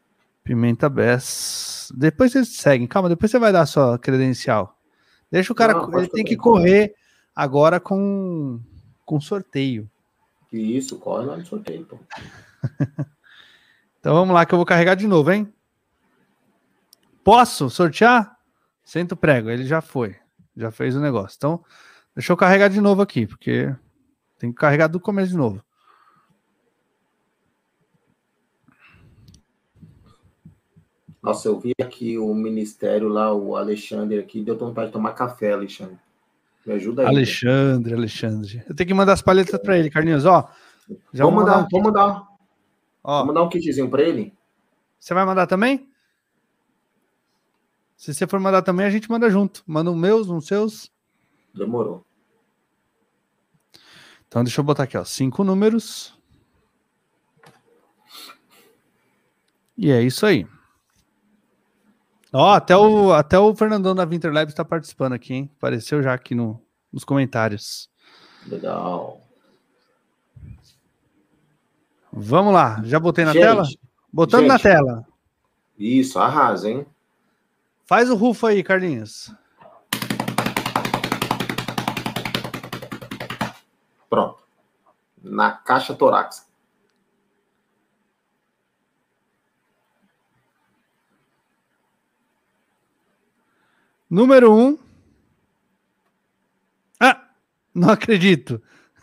Pimenta 0.43 0.89
Bess. 0.89 1.91
Depois 1.95 2.31
vocês 2.31 2.49
seguem, 2.49 2.87
calma, 2.87 3.09
depois 3.09 3.31
você 3.31 3.39
vai 3.39 3.51
dar 3.51 3.61
a 3.61 3.65
sua 3.65 3.97
credencial. 3.97 4.77
Deixa 5.31 5.53
o 5.53 5.55
cara, 5.55 5.73
Não, 5.73 5.97
ele 5.97 6.07
tem 6.07 6.23
que 6.23 6.35
correr 6.35 6.93
agora 7.35 7.79
com, 7.79 8.59
com 9.05 9.19
sorteio. 9.19 9.89
Isso, 10.51 10.97
corre 10.99 11.25
lá 11.25 11.37
no 11.37 11.45
sorteio, 11.45 11.85
pô. 11.85 11.97
então 14.05 14.13
vamos 14.13 14.35
lá 14.35 14.45
que 14.45 14.53
eu 14.53 14.59
vou 14.59 14.67
carregar 14.67 14.93
de 14.93 15.07
novo, 15.07 15.31
hein? 15.31 15.51
Posso 17.23 17.71
sortear? 17.71 18.37
Senta 18.83 19.15
o 19.15 19.17
prego, 19.17 19.49
ele 19.49 19.65
já 19.65 19.81
foi. 19.81 20.15
Já 20.55 20.69
fez 20.69 20.95
o 20.95 21.01
negócio. 21.01 21.35
Então, 21.35 21.65
deixa 22.15 22.31
eu 22.31 22.37
carregar 22.37 22.67
de 22.67 22.79
novo 22.79 23.01
aqui, 23.01 23.25
porque 23.25 23.75
tem 24.37 24.51
que 24.51 24.59
carregar 24.59 24.89
do 24.89 24.99
começo 24.99 25.31
de 25.31 25.37
novo. 25.37 25.59
Nossa, 31.19 31.47
eu 31.47 31.59
vi 31.59 31.73
aqui 31.81 32.15
o 32.15 32.31
ministério 32.35 33.07
lá, 33.07 33.33
o 33.33 33.55
Alexandre 33.55 34.19
aqui, 34.19 34.43
deu 34.43 34.55
vontade 34.55 34.89
de 34.89 34.93
tomar 34.93 35.13
café, 35.13 35.53
Alexandre. 35.53 35.97
Me 36.63 36.73
ajuda 36.73 37.01
aí. 37.01 37.07
Alexandre? 37.07 37.95
Alexandre. 37.95 38.63
Eu 38.69 38.75
tenho 38.75 38.87
que 38.87 38.93
mandar 38.93 39.13
as 39.13 39.23
palhetas 39.23 39.59
para 39.59 39.79
ele, 39.79 39.89
Carlinhos. 39.89 40.25
Ó, 40.25 40.47
já 41.11 41.23
vou 41.23 41.33
mandar, 41.33 41.55
mandar, 41.55 41.69
vou 41.71 41.81
mandar. 41.81 42.34
Ó, 43.07 43.17
vou 43.17 43.27
mandar 43.27 43.43
um 43.43 43.49
kitzinho 43.49 43.87
para 43.87 44.01
ele. 44.01 44.33
Você 44.99 45.13
vai 45.13 45.23
mandar 45.23 45.45
também? 45.45 45.87
Se 47.95 48.11
você 48.11 48.25
for 48.25 48.39
mandar 48.39 48.63
também, 48.63 48.85
a 48.85 48.89
gente 48.89 49.09
manda 49.09 49.29
junto. 49.29 49.63
Manda 49.67 49.91
um 49.91 49.95
meus, 49.95 50.27
um 50.27 50.41
seus. 50.41 50.91
Demorou. 51.53 52.03
Então, 54.27 54.43
deixa 54.43 54.59
eu 54.59 54.65
botar 54.65 54.83
aqui, 54.83 54.97
ó. 54.97 55.05
Cinco 55.05 55.43
números. 55.43 56.19
E 59.77 59.91
é 59.91 60.01
isso 60.01 60.25
aí. 60.25 60.47
Ó, 62.33 62.53
até 62.53 62.75
o, 62.75 63.13
até 63.13 63.37
o 63.37 63.55
Fernandão 63.55 63.93
da 63.93 64.03
Winter 64.03 64.33
Labs 64.33 64.51
está 64.51 64.65
participando 64.65 65.13
aqui, 65.13 65.35
hein? 65.35 65.51
Apareceu 65.57 66.01
já 66.01 66.13
aqui 66.13 66.33
no, 66.33 66.59
nos 66.91 67.03
comentários. 67.03 67.87
Legal. 68.47 69.24
Vamos 72.17 72.53
lá, 72.53 72.81
já 72.85 72.97
botei 72.97 73.25
na 73.25 73.33
gente, 73.33 73.41
tela? 73.41 73.63
Botando 74.11 74.43
gente, 74.43 74.49
na 74.49 74.57
tela. 74.57 75.05
Isso, 75.77 76.17
arrasa, 76.17 76.69
hein? 76.69 76.85
Faz 77.85 78.09
o 78.09 78.15
rufo 78.15 78.47
aí, 78.47 78.63
Carlinhos. 78.63 79.35
Pronto. 84.09 84.41
Na 85.21 85.51
caixa 85.51 85.93
torácica. 85.93 86.47
Número 94.09 94.53
um. 94.53 94.77
Ah, 96.97 97.27
não 97.73 97.89
acredito. 97.89 98.61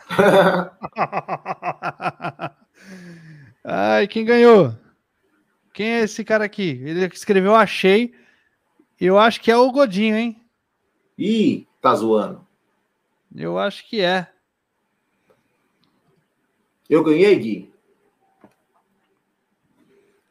Ai, 3.63 4.07
quem 4.07 4.25
ganhou? 4.25 4.75
Quem 5.73 5.87
é 5.87 5.99
esse 6.01 6.23
cara 6.23 6.45
aqui? 6.45 6.81
Ele 6.83 7.05
escreveu 7.05 7.55
Achei. 7.55 8.13
Eu 8.99 9.17
acho 9.17 9.41
que 9.41 9.51
é 9.51 9.57
o 9.57 9.71
Godinho, 9.71 10.15
hein? 10.15 10.41
Ih, 11.17 11.67
tá 11.81 11.95
zoando. 11.95 12.45
Eu 13.35 13.57
acho 13.57 13.87
que 13.87 13.99
é. 13.99 14.31
Eu 16.89 17.03
ganhei, 17.03 17.35
Gui. 17.35 17.73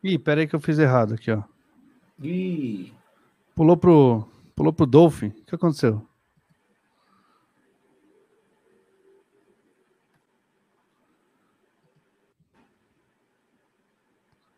Ih, 0.03 0.19
peraí 0.19 0.47
que 0.47 0.55
eu 0.55 0.61
fiz 0.61 0.79
errado 0.79 1.15
aqui, 1.15 1.31
ó. 1.31 1.43
Ih. 2.23 2.93
Pulou 3.55 3.77
pro, 3.77 4.29
pulou 4.55 4.73
pro 4.73 4.87
Dolphin. 4.87 5.29
O 5.29 5.45
que 5.45 5.55
aconteceu? 5.55 6.07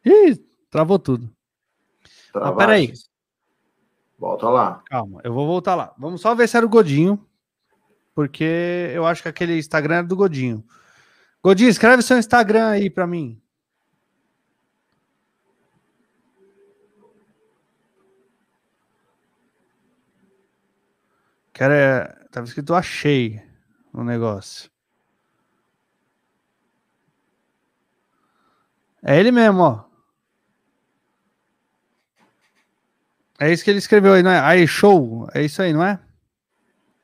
Ih, 0.05 0.37
travou 0.71 0.99
tudo. 0.99 1.35
Ah, 2.35 2.53
peraí. 2.53 2.93
Volta 4.19 4.49
lá. 4.49 4.83
Calma, 4.87 5.21
eu 5.25 5.33
vou 5.33 5.47
voltar 5.47 5.75
lá. 5.75 5.95
Vamos 5.99 6.21
só 6.21 6.35
ver 6.35 6.49
se 6.49 6.57
era 6.57 6.67
o 6.67 6.69
Godinho. 6.69 7.25
Porque 8.15 8.91
eu 8.93 9.05
acho 9.07 9.23
que 9.23 9.29
aquele 9.29 9.59
Instagram 9.59 9.97
era 9.97 10.07
do 10.07 10.17
Godinho. 10.17 10.65
Godinho, 11.43 11.69
escreve 11.69 12.03
seu 12.03 12.19
Instagram 12.19 12.69
aí 12.69 12.89
pra 12.89 13.07
mim. 13.07 13.41
Cara, 21.53 22.27
tava 22.31 22.47
escrito 22.47 22.75
achei 22.75 23.41
no 23.93 24.03
negócio. 24.03 24.71
É 29.03 29.19
ele 29.21 29.31
mesmo, 29.31 29.61
ó. 29.61 29.94
É 33.39 33.52
isso 33.52 33.65
que 33.65 33.70
ele 33.70 33.78
escreveu 33.78 34.12
aí, 34.15 34.23
não 34.23 34.31
é? 34.31 34.40
Aí, 34.40 34.66
show. 34.66 35.28
É 35.35 35.43
isso 35.43 35.61
aí, 35.61 35.73
não 35.73 35.85
é? 35.85 35.98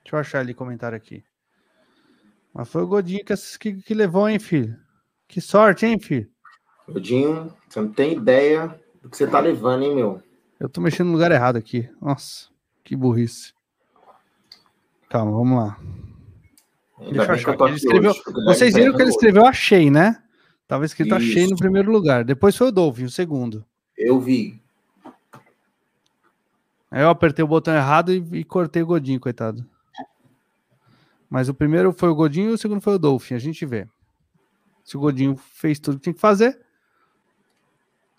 Deixa 0.03 0.17
eu 0.17 0.19
achar 0.21 0.41
ali 0.41 0.55
comentário 0.55 0.97
aqui. 0.97 1.25
Mas 2.55 2.69
foi 2.69 2.83
o 2.83 2.87
Godinho 2.87 3.25
que, 3.25 3.35
que, 3.59 3.83
que 3.83 3.95
levou, 3.95 4.29
hein, 4.29 4.39
filho? 4.39 4.77
Que 5.29 5.41
sorte, 5.41 5.87
hein, 5.87 5.99
filho? 5.99 6.29
Godinho, 6.89 7.55
você 7.69 7.81
não 7.81 7.93
tem 7.93 8.13
ideia 8.15 8.75
do 9.03 9.09
que 9.09 9.17
você 9.17 9.27
tá 9.27 9.39
levando, 9.39 9.85
hein, 9.85 9.95
meu? 9.95 10.23
Eu 10.59 10.69
tô 10.69 10.81
mexendo 10.81 11.07
no 11.07 11.13
lugar 11.13 11.31
errado 11.31 11.57
aqui. 11.57 11.89
Nossa, 12.01 12.49
que 12.83 12.97
burrice. 12.97 13.53
Calma, 15.09 15.33
vamos 15.33 15.59
lá. 15.59 15.79
Ainda 16.99 17.13
Deixa 17.13 17.31
eu 17.33 17.35
achar. 17.35 17.55
eu 17.59 17.67
Ele 17.67 17.77
escreveu- 17.77 18.15
Vocês 18.45 18.75
daí 18.75 18.83
viram 18.83 18.97
que 18.97 19.03
ele 19.03 19.11
tá 19.11 19.17
escreveu 19.17 19.47
achei, 19.47 19.91
né? 19.91 20.23
Tava 20.69 20.85
escrito 20.85 21.15
achei 21.15 21.45
no 21.47 21.55
Isso. 21.55 21.57
primeiro 21.57 21.91
lugar. 21.91 22.25
Depois 22.25 22.57
foi 22.57 22.69
o 22.69 22.73
Dolphin, 22.73 23.05
o 23.05 23.11
segundo. 23.11 23.65
Eu 23.97 24.21
vi. 24.21 24.60
Aí 26.91 27.03
eu 27.03 27.09
apertei 27.09 27.45
o 27.45 27.49
botão 27.49 27.75
errado 27.75 28.13
e, 28.13 28.41
e 28.41 28.45
cortei 28.45 28.83
o 28.83 28.87
Godinho, 28.87 29.21
coitado. 29.21 29.65
Mas 31.29 31.49
o 31.49 31.55
primeiro 31.55 31.93
foi 31.93 32.09
o 32.09 32.15
Godinho 32.15 32.51
e 32.51 32.55
o 32.55 32.59
segundo 32.59 32.81
foi 32.81 32.95
o 32.95 32.99
Dolphin. 32.99 33.35
A 33.35 33.39
gente 33.39 33.65
vê. 33.65 33.87
Se 34.83 34.97
o 34.97 35.01
Godinho 35.01 35.37
fez 35.37 35.79
tudo 35.79 35.99
que 35.99 36.05
tinha 36.05 36.15
que 36.15 36.21
fazer. 36.21 36.61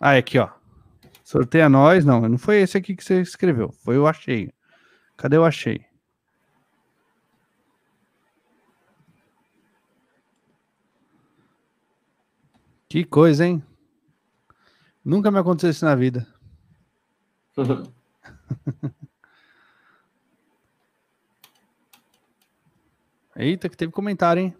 Ah, 0.00 0.14
é 0.14 0.18
aqui, 0.18 0.38
ó. 0.38 0.48
Sorteia 1.22 1.68
nós. 1.68 2.06
Não, 2.06 2.22
não 2.22 2.38
foi 2.38 2.62
esse 2.62 2.78
aqui 2.78 2.96
que 2.96 3.04
você 3.04 3.20
escreveu. 3.20 3.70
Foi 3.70 3.98
o 3.98 4.06
achei. 4.06 4.50
Cadê 5.18 5.36
o 5.36 5.44
achei? 5.44 5.84
Que 12.88 13.04
coisa, 13.04 13.46
hein? 13.46 13.62
Nunca 15.04 15.30
me 15.30 15.38
aconteceu 15.38 15.70
isso 15.70 15.84
na 15.84 15.94
vida. 15.94 16.26
Eita, 23.34 23.68
que 23.68 23.76
teve 23.76 23.92
comentário, 23.92 24.42
hein? 24.42 24.54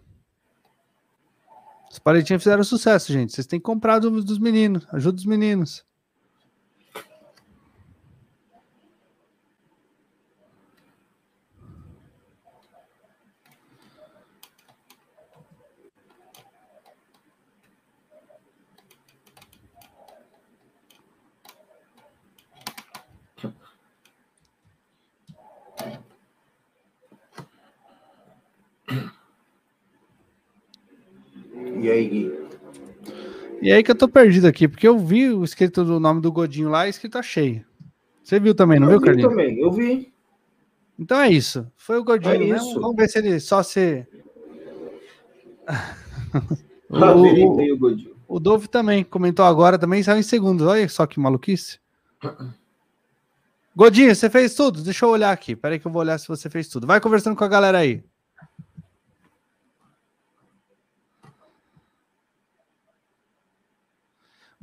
Os 1.91 1.99
palitinhos 1.99 2.41
fizeram 2.41 2.63
sucesso, 2.63 3.13
gente. 3.13 3.33
Vocês 3.33 3.45
têm 3.45 3.59
que 3.59 3.63
comprar 3.63 3.99
dos 3.99 4.39
meninos. 4.39 4.87
Ajuda 4.91 5.17
os 5.17 5.25
meninos. 5.25 5.85
E 31.83 31.91
aí, 31.91 32.07
Gui? 32.07 32.31
E 33.61 33.69
aí 33.69 33.83
que 33.83 33.91
eu 33.91 33.95
tô 33.95 34.07
perdido 34.07 34.47
aqui, 34.47 34.69
porque 34.69 34.87
eu 34.87 34.97
vi 34.97 35.29
o 35.29 35.43
escrito 35.43 35.83
do 35.83 35.99
nome 35.99 36.21
do 36.21 36.31
Godinho 36.31 36.69
lá 36.69 36.87
e 36.87 36.89
escrito 36.89 37.17
achei. 37.17 37.61
Você 38.23 38.39
viu 38.39 38.55
também, 38.55 38.79
não 38.79 38.89
eu 38.89 38.91
viu, 38.91 38.99
vi 39.01 39.05
Carlinhos? 39.05 39.29
também, 39.29 39.59
eu 39.59 39.69
vi. 39.69 40.13
Então 40.97 41.19
é 41.19 41.29
isso. 41.29 41.69
Foi 41.75 41.97
o 41.97 42.03
Godinho, 42.05 42.35
É 42.35 42.37
né? 42.53 42.57
Vamos 42.75 42.95
ver 42.95 43.09
se 43.09 43.17
ele 43.19 43.37
só 43.41 43.61
se. 43.61 44.07
o, 46.89 46.97
o, 46.97 47.97
o 48.29 48.39
Dove 48.39 48.69
também 48.69 49.03
comentou 49.03 49.43
agora, 49.43 49.77
também 49.77 50.01
saiu 50.03 50.19
em 50.19 50.23
segundo. 50.23 50.65
Olha 50.65 50.87
só 50.87 51.05
que 51.05 51.19
maluquice. 51.19 51.79
Godinho, 53.75 54.15
você 54.15 54.29
fez 54.29 54.55
tudo? 54.55 54.81
Deixa 54.81 55.05
eu 55.05 55.09
olhar 55.09 55.33
aqui. 55.33 55.53
Peraí 55.53 55.79
que 55.79 55.85
eu 55.85 55.91
vou 55.91 56.01
olhar 56.01 56.17
se 56.17 56.29
você 56.29 56.49
fez 56.49 56.69
tudo. 56.69 56.87
Vai 56.87 57.01
conversando 57.01 57.35
com 57.35 57.43
a 57.43 57.49
galera 57.49 57.79
aí. 57.79 58.01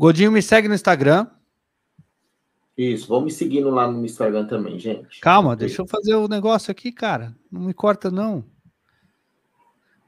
Godinho 0.00 0.32
me 0.32 0.40
segue 0.40 0.66
no 0.66 0.74
Instagram. 0.74 1.26
Isso, 2.74 3.06
vamos 3.06 3.24
me 3.24 3.30
seguindo 3.32 3.68
lá 3.68 3.86
no 3.86 4.02
Instagram 4.02 4.46
também, 4.46 4.78
gente. 4.78 5.20
Calma, 5.20 5.54
deixa 5.54 5.82
eu 5.82 5.86
fazer 5.86 6.14
o 6.14 6.26
negócio 6.26 6.70
aqui, 6.70 6.90
cara. 6.90 7.36
Não 7.52 7.60
me 7.60 7.74
corta, 7.74 8.10
não. 8.10 8.42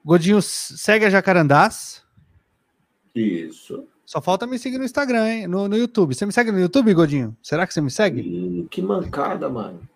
Godinho 0.03 0.41
segue 0.41 1.05
a 1.05 1.11
Jacarandás. 1.11 2.03
Isso. 3.15 3.87
Só 4.07 4.23
falta 4.23 4.47
me 4.47 4.59
seguir 4.59 4.79
no 4.79 4.85
Instagram, 4.87 5.29
hein? 5.29 5.47
No, 5.47 5.69
no 5.69 5.77
YouTube. 5.77 6.15
Você 6.15 6.25
me 6.25 6.33
segue 6.33 6.51
no 6.51 6.59
YouTube, 6.59 6.95
Godinho? 6.95 7.37
Será 7.43 7.67
que 7.67 7.75
você 7.75 7.83
me 7.83 7.91
segue? 7.91 8.23
Ih, 8.23 8.67
que 8.71 8.81
mancada, 8.81 9.47
mano. 9.51 9.87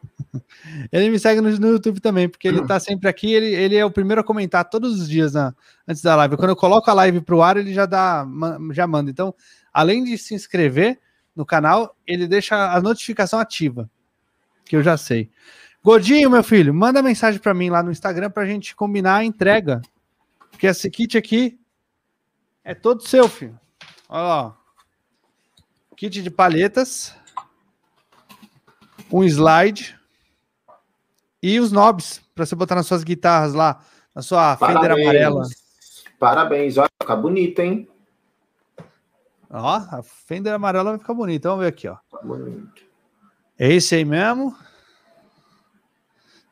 Ele 0.93 1.11
me 1.11 1.19
segue 1.19 1.41
no, 1.41 1.51
no 1.59 1.69
YouTube 1.69 2.01
também, 2.01 2.29
porque 2.29 2.49
ele 2.49 2.65
tá 2.67 2.79
sempre 2.81 3.09
aqui. 3.09 3.33
Ele, 3.33 3.47
ele 3.47 3.77
é 3.77 3.85
o 3.85 3.91
primeiro 3.91 4.21
a 4.21 4.25
comentar 4.25 4.65
todos 4.69 5.01
os 5.01 5.09
dias 5.09 5.33
na- 5.35 5.55
antes 5.87 6.03
da 6.03 6.15
live. 6.17 6.37
Quando 6.37 6.51
eu 6.51 6.57
coloco 6.57 6.91
a 6.91 6.95
live 6.95 7.21
pro 7.21 7.43
ar, 7.43 7.57
ele 7.57 7.73
já 7.73 7.87
dá, 7.87 8.27
já 8.73 8.87
manda. 8.87 9.11
Então, 9.11 9.35
além 9.73 10.05
de 10.05 10.17
se 10.19 10.35
inscrever 10.35 10.99
no 11.35 11.45
canal, 11.45 11.97
ele 12.07 12.27
deixa 12.27 12.73
a 12.73 12.81
notificação 12.81 13.39
ativa, 13.39 13.91
que 14.65 14.75
eu 14.77 14.83
já 14.83 14.97
sei. 14.97 15.31
Godinho, 15.83 16.31
meu 16.31 16.43
filho, 16.43 16.75
manda 16.75 17.03
mensagem 17.03 17.39
para 17.39 17.55
mim 17.55 17.71
lá 17.71 17.83
no 17.83 17.93
Instagram 17.93 18.31
pra 18.31 18.45
gente 18.47 18.75
combinar 18.75 19.17
a 19.19 19.25
entrega. 19.25 19.81
Porque 20.51 20.67
esse 20.67 20.91
kit 20.91 21.17
aqui 21.17 21.59
é 22.65 22.75
todo 22.75 23.07
seu, 23.07 23.29
filho. 23.29 23.59
Olha 24.09 24.23
lá. 24.23 24.57
Kit 25.97 26.23
de 26.23 26.31
palhetas. 26.31 27.15
Um 29.13 29.23
slide 29.23 29.96
e 31.47 31.61
os 31.61 31.71
knobs 31.71 32.21
para 32.35 32.45
você 32.45 32.57
botar 32.57 32.75
nas 32.75 32.89
suas 32.89 33.05
guitarras 33.05 33.55
lá, 33.55 33.81
na 34.13 34.21
sua 34.21 34.57
Fender 34.57 34.75
Parabéns. 34.75 35.07
amarela. 35.07 35.43
Parabéns, 36.19 36.77
olha, 36.77 36.91
fica 37.01 37.15
bonito, 37.15 37.61
hein? 37.61 37.89
Ó, 39.49 39.77
a 39.77 40.03
Fender 40.03 40.53
amarela 40.53 40.91
vai 40.91 40.99
ficar 40.99 41.15
bonita. 41.15 41.49
Vamos 41.49 41.63
ver 41.63 41.69
aqui, 41.69 41.87
ó. 41.87 41.97
Tá 42.11 42.19
bonito. 42.25 42.85
É 43.57 43.73
esse 43.73 43.95
aí 43.95 44.05
mesmo. 44.05 44.57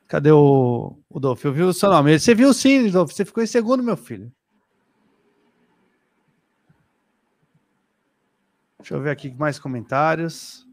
Cadê 0.07 0.31
o, 0.31 0.97
o 1.11 1.19
Dolph? 1.19 1.45
Eu 1.45 1.53
vi 1.53 1.63
o 1.63 1.73
seu 1.73 1.91
nome. 1.91 2.17
Você 2.17 2.33
viu 2.33 2.55
sim, 2.55 2.89
Dolph. 2.89 3.11
Você 3.11 3.25
ficou 3.25 3.43
em 3.43 3.49
segundo, 3.49 3.83
meu 3.83 3.97
filho. 3.97 4.33
Deixa 8.79 8.95
eu 8.95 9.01
ver 9.01 9.11
aqui 9.11 9.35
mais 9.37 9.59
comentários. 9.59 10.65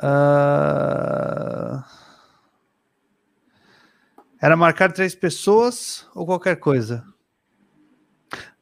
Ah, 0.00 1.84
Era 4.44 4.58
marcar 4.58 4.92
três 4.92 5.14
pessoas 5.14 6.06
ou 6.14 6.26
qualquer 6.26 6.56
coisa? 6.56 7.02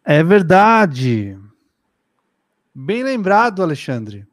É 0.05 0.23
verdade. 0.23 1.37
Bem 2.73 3.03
lembrado, 3.03 3.65
Alexandre. 3.65 4.25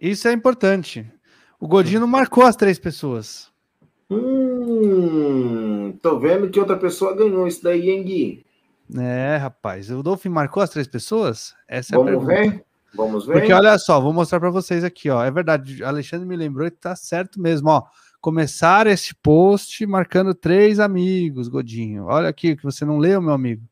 Isso 0.00 0.26
é 0.26 0.32
importante. 0.32 1.06
O 1.60 1.68
Godinho 1.68 2.08
marcou 2.08 2.44
as 2.44 2.56
três 2.56 2.78
pessoas. 2.78 3.52
Hum, 4.10 5.92
tô 6.00 6.18
vendo 6.18 6.48
que 6.48 6.58
outra 6.58 6.78
pessoa 6.78 7.14
ganhou 7.14 7.46
isso 7.46 7.62
daí, 7.62 7.90
hein, 7.90 8.02
Gui? 8.02 8.46
É, 8.98 9.36
rapaz. 9.36 9.90
O 9.90 10.02
Dolphin 10.02 10.30
marcou 10.30 10.62
as 10.62 10.70
três 10.70 10.88
pessoas? 10.88 11.54
Essa 11.68 11.94
é 11.94 11.96
a 11.96 11.98
Vamos 11.98 12.10
pergunta. 12.10 12.34
ver? 12.34 12.64
Vamos 12.94 13.26
ver? 13.26 13.34
Porque 13.34 13.52
olha 13.52 13.78
só, 13.78 14.00
vou 14.00 14.14
mostrar 14.14 14.40
para 14.40 14.48
vocês 14.48 14.82
aqui, 14.82 15.10
ó. 15.10 15.22
É 15.22 15.30
verdade, 15.30 15.84
Alexandre 15.84 16.26
me 16.26 16.36
lembrou 16.36 16.70
que 16.70 16.78
tá 16.78 16.96
certo 16.96 17.38
mesmo, 17.38 17.68
ó. 17.68 17.82
Começar 18.22 18.86
esse 18.86 19.12
post 19.16 19.84
marcando 19.84 20.32
três 20.32 20.78
amigos, 20.78 21.48
Godinho. 21.48 22.04
Olha 22.04 22.28
aqui 22.28 22.54
que 22.54 22.62
você 22.62 22.84
não 22.84 22.98
leu, 22.98 23.20
meu 23.20 23.32
amigo. 23.32 23.64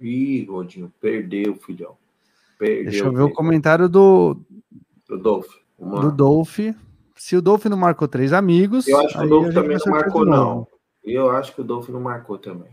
Ih, 0.00 0.46
Godinho, 0.46 0.90
perdeu, 0.98 1.54
filhão. 1.56 1.94
Perdeu, 2.58 2.84
Deixa 2.84 3.04
eu 3.04 3.12
ver 3.12 3.20
o 3.20 3.32
comentário 3.34 3.86
do. 3.86 4.40
Do 5.06 5.18
Dolph. 5.18 5.56
Do 5.78 6.10
Dolph. 6.10 6.58
Se 7.16 7.36
o 7.36 7.42
Dolph 7.42 7.66
não 7.66 7.76
marcou 7.76 8.08
três 8.08 8.32
amigos. 8.32 8.88
Eu 8.88 8.98
acho 8.98 9.18
que 9.18 9.24
o 9.24 9.28
Dolph 9.28 9.52
também 9.52 9.76
não 9.76 9.92
marcou, 9.92 10.24
não. 10.24 10.66
Eu 11.04 11.30
acho 11.30 11.54
que 11.54 11.60
o 11.60 11.64
Dolph 11.64 11.90
não 11.90 12.00
marcou 12.00 12.38
também. 12.38 12.70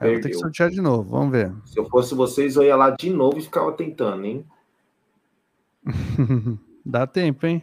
É, 0.00 0.12
vou 0.12 0.20
ter 0.22 0.30
que 0.30 0.34
sortear 0.38 0.70
de 0.70 0.80
novo, 0.80 1.10
vamos 1.10 1.30
ver. 1.30 1.54
Se 1.66 1.78
eu 1.78 1.86
fosse 1.90 2.14
vocês, 2.14 2.56
eu 2.56 2.62
ia 2.62 2.74
lá 2.74 2.88
de 2.88 3.10
novo 3.10 3.38
e 3.38 3.42
ficava 3.42 3.70
tentando, 3.70 4.24
hein? 4.24 4.46
Dá 6.82 7.06
tempo, 7.06 7.46
hein? 7.46 7.62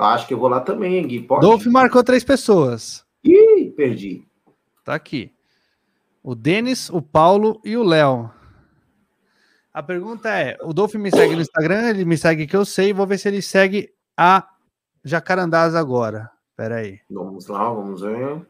Acho 0.00 0.26
que 0.26 0.34
eu 0.34 0.38
vou 0.38 0.48
lá 0.48 0.60
também, 0.60 1.06
Gui. 1.06 1.22
Pode? 1.22 1.42
Dolph 1.42 1.66
marcou 1.66 2.02
três 2.02 2.24
pessoas. 2.24 3.04
Ih, 3.22 3.72
perdi. 3.76 4.24
Tá 4.84 4.94
aqui. 4.94 5.32
O 6.22 6.34
Denis, 6.34 6.88
o 6.90 7.02
Paulo 7.02 7.60
e 7.64 7.76
o 7.76 7.82
Léo. 7.82 8.30
A 9.72 9.82
pergunta 9.82 10.28
é: 10.30 10.56
o 10.62 10.72
Dolph 10.72 10.94
me 10.94 11.10
segue 11.10 11.34
no 11.34 11.42
Instagram, 11.42 11.90
ele 11.90 12.04
me 12.04 12.16
segue 12.16 12.46
que 12.46 12.56
eu 12.56 12.64
sei, 12.64 12.92
vou 12.92 13.06
ver 13.06 13.18
se 13.18 13.28
ele 13.28 13.42
segue 13.42 13.92
a 14.16 14.48
Jacarandás 15.04 15.74
agora. 15.74 16.30
Pera 16.56 16.76
aí. 16.76 17.00
Vamos 17.10 17.46
lá, 17.46 17.68
vamos 17.68 18.00
ver. 18.00 18.42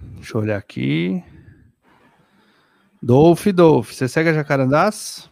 Deixa 0.00 0.36
eu 0.36 0.42
olhar 0.42 0.56
aqui. 0.56 1.22
Dolph, 3.02 3.46
Dolph, 3.48 3.92
você 3.92 4.08
segue 4.08 4.30
a 4.30 4.34
Jacarandás? 4.34 5.31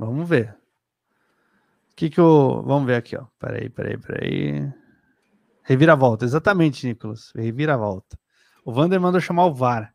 Vamos 0.00 0.26
ver. 0.26 0.56
O 1.92 1.94
que 1.94 2.08
que 2.08 2.18
eu... 2.18 2.62
Vamos 2.64 2.86
ver 2.86 2.94
aqui, 2.94 3.14
ó. 3.14 3.26
Peraí, 3.38 3.68
peraí, 3.68 3.98
peraí. 3.98 4.72
Reviravolta, 5.62 6.24
exatamente, 6.24 6.86
Nicolas. 6.86 7.30
Reviravolta. 7.36 8.18
O 8.64 8.72
Vander 8.72 8.98
mandou 8.98 9.20
chamar 9.20 9.44
o 9.44 9.54
VAR. 9.54 9.94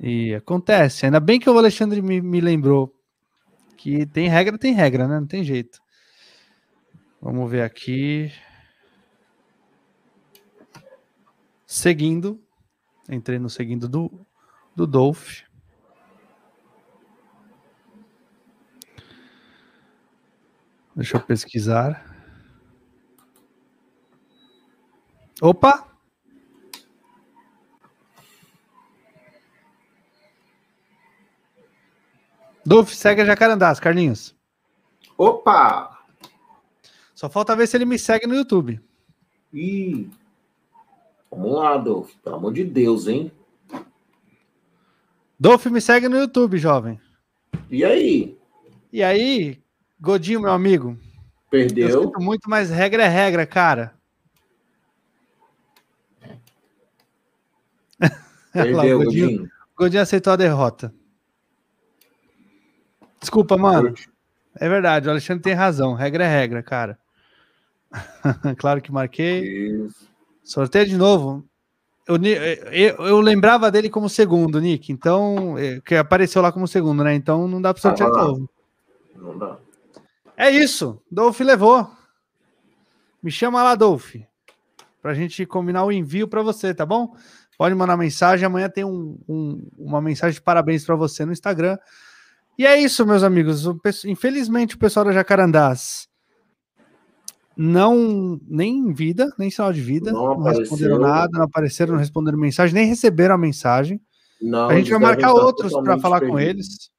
E 0.00 0.34
acontece. 0.34 1.04
Ainda 1.04 1.20
bem 1.20 1.38
que 1.38 1.48
o 1.50 1.58
Alexandre 1.58 2.00
me, 2.00 2.22
me 2.22 2.40
lembrou 2.40 2.94
que 3.76 4.06
tem 4.06 4.28
regra, 4.28 4.56
tem 4.56 4.72
regra, 4.72 5.06
né? 5.06 5.20
Não 5.20 5.26
tem 5.26 5.44
jeito. 5.44 5.78
Vamos 7.20 7.50
ver 7.50 7.62
aqui. 7.62 8.32
Seguindo. 11.66 12.42
Entrei 13.10 13.38
no 13.38 13.50
seguindo 13.50 13.86
do, 13.86 14.26
do 14.74 14.86
Dolph. 14.86 15.45
Deixa 20.96 21.18
eu 21.18 21.20
pesquisar. 21.20 22.02
Opa! 25.42 25.86
Dolph, 32.64 32.94
segue 32.94 33.20
a 33.20 33.24
Jacarandás, 33.26 33.78
Carlinhos. 33.78 34.34
Opa! 35.18 36.02
Só 37.14 37.28
falta 37.28 37.54
ver 37.54 37.66
se 37.66 37.76
ele 37.76 37.84
me 37.84 37.98
segue 37.98 38.26
no 38.26 38.34
YouTube. 38.34 38.80
Ih! 39.52 40.10
Vamos 41.30 41.54
lá, 41.54 41.76
Dolph. 41.76 42.14
Pelo 42.24 42.36
amor 42.36 42.54
de 42.54 42.64
Deus, 42.64 43.06
hein? 43.06 43.30
Dolph, 45.38 45.66
me 45.66 45.80
segue 45.82 46.08
no 46.08 46.16
YouTube, 46.16 46.56
jovem. 46.56 46.98
E 47.70 47.84
aí? 47.84 48.38
E 48.90 49.02
aí, 49.02 49.62
Godinho, 50.00 50.40
meu 50.40 50.52
amigo. 50.52 50.98
Perdeu. 51.50 51.88
Eu 51.88 52.12
muito, 52.20 52.48
mas 52.48 52.70
regra 52.70 53.04
é 53.04 53.08
regra, 53.08 53.46
cara. 53.46 53.94
Perdeu, 58.52 58.98
Godinho. 58.98 59.26
Godinho. 59.28 59.50
Godinho 59.76 60.02
aceitou 60.02 60.32
a 60.32 60.36
derrota. 60.36 60.92
Desculpa, 63.20 63.56
mano. 63.56 63.94
É 64.58 64.68
verdade, 64.68 65.08
o 65.08 65.10
Alexandre 65.10 65.42
tem 65.42 65.52
razão. 65.52 65.94
Regra 65.94 66.24
é 66.24 66.28
regra, 66.28 66.62
cara. 66.62 66.98
claro 68.58 68.80
que 68.80 68.92
marquei. 68.92 69.42
Isso. 69.86 70.08
Sorteio 70.42 70.86
de 70.86 70.96
novo. 70.96 71.44
Eu, 72.06 72.16
eu, 72.72 73.06
eu, 73.06 73.20
lembrava 73.20 73.70
dele 73.70 73.90
como 73.90 74.08
segundo, 74.08 74.60
Nick. 74.60 74.92
Então, 74.92 75.58
é, 75.58 75.80
que 75.80 75.96
apareceu 75.96 76.40
lá 76.40 76.52
como 76.52 76.68
segundo, 76.68 77.02
né? 77.02 77.14
Então 77.14 77.48
não 77.48 77.60
dá 77.60 77.74
para 77.74 77.82
sortear 77.82 78.08
ah, 78.08 78.12
de 78.12 78.18
novo. 78.18 78.50
Não 79.16 79.36
dá. 79.36 79.58
É 80.36 80.50
isso. 80.50 81.00
Dolph 81.10 81.40
levou. 81.40 81.90
Me 83.22 83.30
chama 83.30 83.62
lá, 83.62 83.74
Dolph. 83.74 84.16
Pra 85.00 85.14
gente 85.14 85.46
combinar 85.46 85.84
o 85.84 85.92
envio 85.92 86.28
para 86.28 86.42
você, 86.42 86.74
tá 86.74 86.84
bom? 86.84 87.14
Pode 87.56 87.74
mandar 87.74 87.96
mensagem. 87.96 88.44
Amanhã 88.44 88.68
tem 88.68 88.84
um, 88.84 89.18
um, 89.28 89.68
uma 89.78 90.00
mensagem 90.00 90.34
de 90.34 90.42
parabéns 90.42 90.84
para 90.84 90.94
você 90.94 91.24
no 91.24 91.32
Instagram. 91.32 91.78
E 92.58 92.66
é 92.66 92.78
isso, 92.78 93.06
meus 93.06 93.22
amigos. 93.22 93.66
O, 93.66 93.80
infelizmente, 94.04 94.74
o 94.74 94.78
pessoal 94.78 95.04
da 95.06 95.12
Jacarandás 95.12 96.08
não, 97.56 98.38
nem 98.46 98.76
em 98.76 98.92
vida, 98.92 99.32
nem 99.38 99.50
sinal 99.50 99.72
de 99.72 99.80
vida, 99.80 100.12
não, 100.12 100.38
não 100.38 100.42
responderam 100.42 100.98
nada, 100.98 101.38
não 101.38 101.44
apareceram, 101.44 101.92
não 101.92 101.98
responderam 101.98 102.36
mensagem, 102.36 102.74
nem 102.74 102.86
receberam 102.86 103.34
a 103.34 103.38
mensagem. 103.38 103.98
Não, 104.40 104.68
a 104.68 104.76
gente 104.76 104.90
vai 104.90 105.00
marcar 105.00 105.32
outros 105.32 105.72
para 105.72 105.98
falar 105.98 106.20
perdido. 106.20 106.36
com 106.36 106.40
eles. 106.40 106.90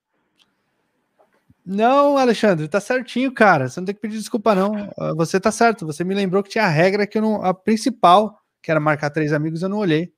Não, 1.70 2.18
Alexandre, 2.18 2.66
tá 2.70 2.80
certinho, 2.80 3.30
cara. 3.30 3.68
Você 3.68 3.82
não 3.82 3.86
tem 3.86 3.94
que 3.94 4.00
pedir 4.00 4.18
desculpa, 4.18 4.56
não. 4.56 4.90
Ah, 4.98 5.14
você 5.14 5.38
tá 5.38 5.52
certo. 5.52 5.86
Você 5.86 6.02
me 6.02 6.16
lembrou 6.16 6.42
que 6.42 6.50
tinha 6.50 6.64
a 6.64 6.70
regra 6.70 7.06
que 7.06 7.18
eu 7.18 7.22
não. 7.22 7.44
A 7.44 7.54
principal, 7.54 8.40
que 8.64 8.72
era 8.72 8.80
marcar 8.80 9.10
três 9.10 9.34
amigos, 9.34 9.62
eu 9.62 9.68
não 9.68 9.80
olhei. 9.80 10.14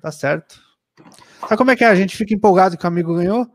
Tá 0.00 0.10
certo. 0.10 0.58
Sabe 1.40 1.58
como 1.58 1.70
é 1.70 1.76
que 1.76 1.84
é? 1.84 1.88
A 1.88 1.94
gente 1.94 2.16
fica 2.16 2.32
empolgado 2.32 2.78
que 2.78 2.84
o 2.84 2.88
amigo 2.88 3.14
ganhou, 3.14 3.46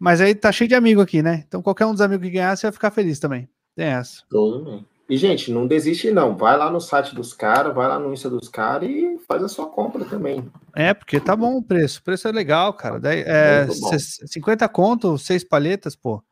mas 0.00 0.20
aí 0.20 0.34
tá 0.34 0.50
cheio 0.50 0.66
de 0.66 0.74
amigo 0.74 1.00
aqui, 1.00 1.22
né? 1.22 1.44
Então 1.46 1.62
qualquer 1.62 1.86
um 1.86 1.92
dos 1.92 2.00
amigos 2.00 2.26
que 2.26 2.32
ganhar, 2.32 2.56
você 2.56 2.66
vai 2.66 2.72
ficar 2.72 2.90
feliz 2.90 3.20
também. 3.20 3.48
Tem 3.76 3.86
essa. 3.86 4.24
Todo 4.28 4.64
mundo. 4.64 4.84
E, 5.08 5.16
gente, 5.16 5.52
não 5.52 5.68
desiste, 5.68 6.10
não. 6.10 6.36
Vai 6.36 6.56
lá 6.56 6.70
no 6.70 6.80
site 6.80 7.14
dos 7.14 7.32
caras, 7.32 7.74
vai 7.74 7.86
lá 7.86 7.98
no 8.00 8.12
Insta 8.12 8.28
dos 8.28 8.48
caras 8.48 8.88
e 8.88 9.18
faz 9.28 9.42
a 9.44 9.48
sua 9.48 9.66
compra 9.66 10.04
também. 10.04 10.48
É, 10.74 10.92
porque 10.92 11.20
tá 11.20 11.36
bom 11.36 11.56
o 11.56 11.62
preço. 11.62 12.00
O 12.00 12.02
preço 12.02 12.26
é 12.26 12.32
legal, 12.32 12.72
cara. 12.74 13.00
É, 13.12 13.66
50 13.68 14.68
conto, 14.68 15.18
seis 15.18 15.44
palhetas, 15.44 15.94
pô. 15.94 16.22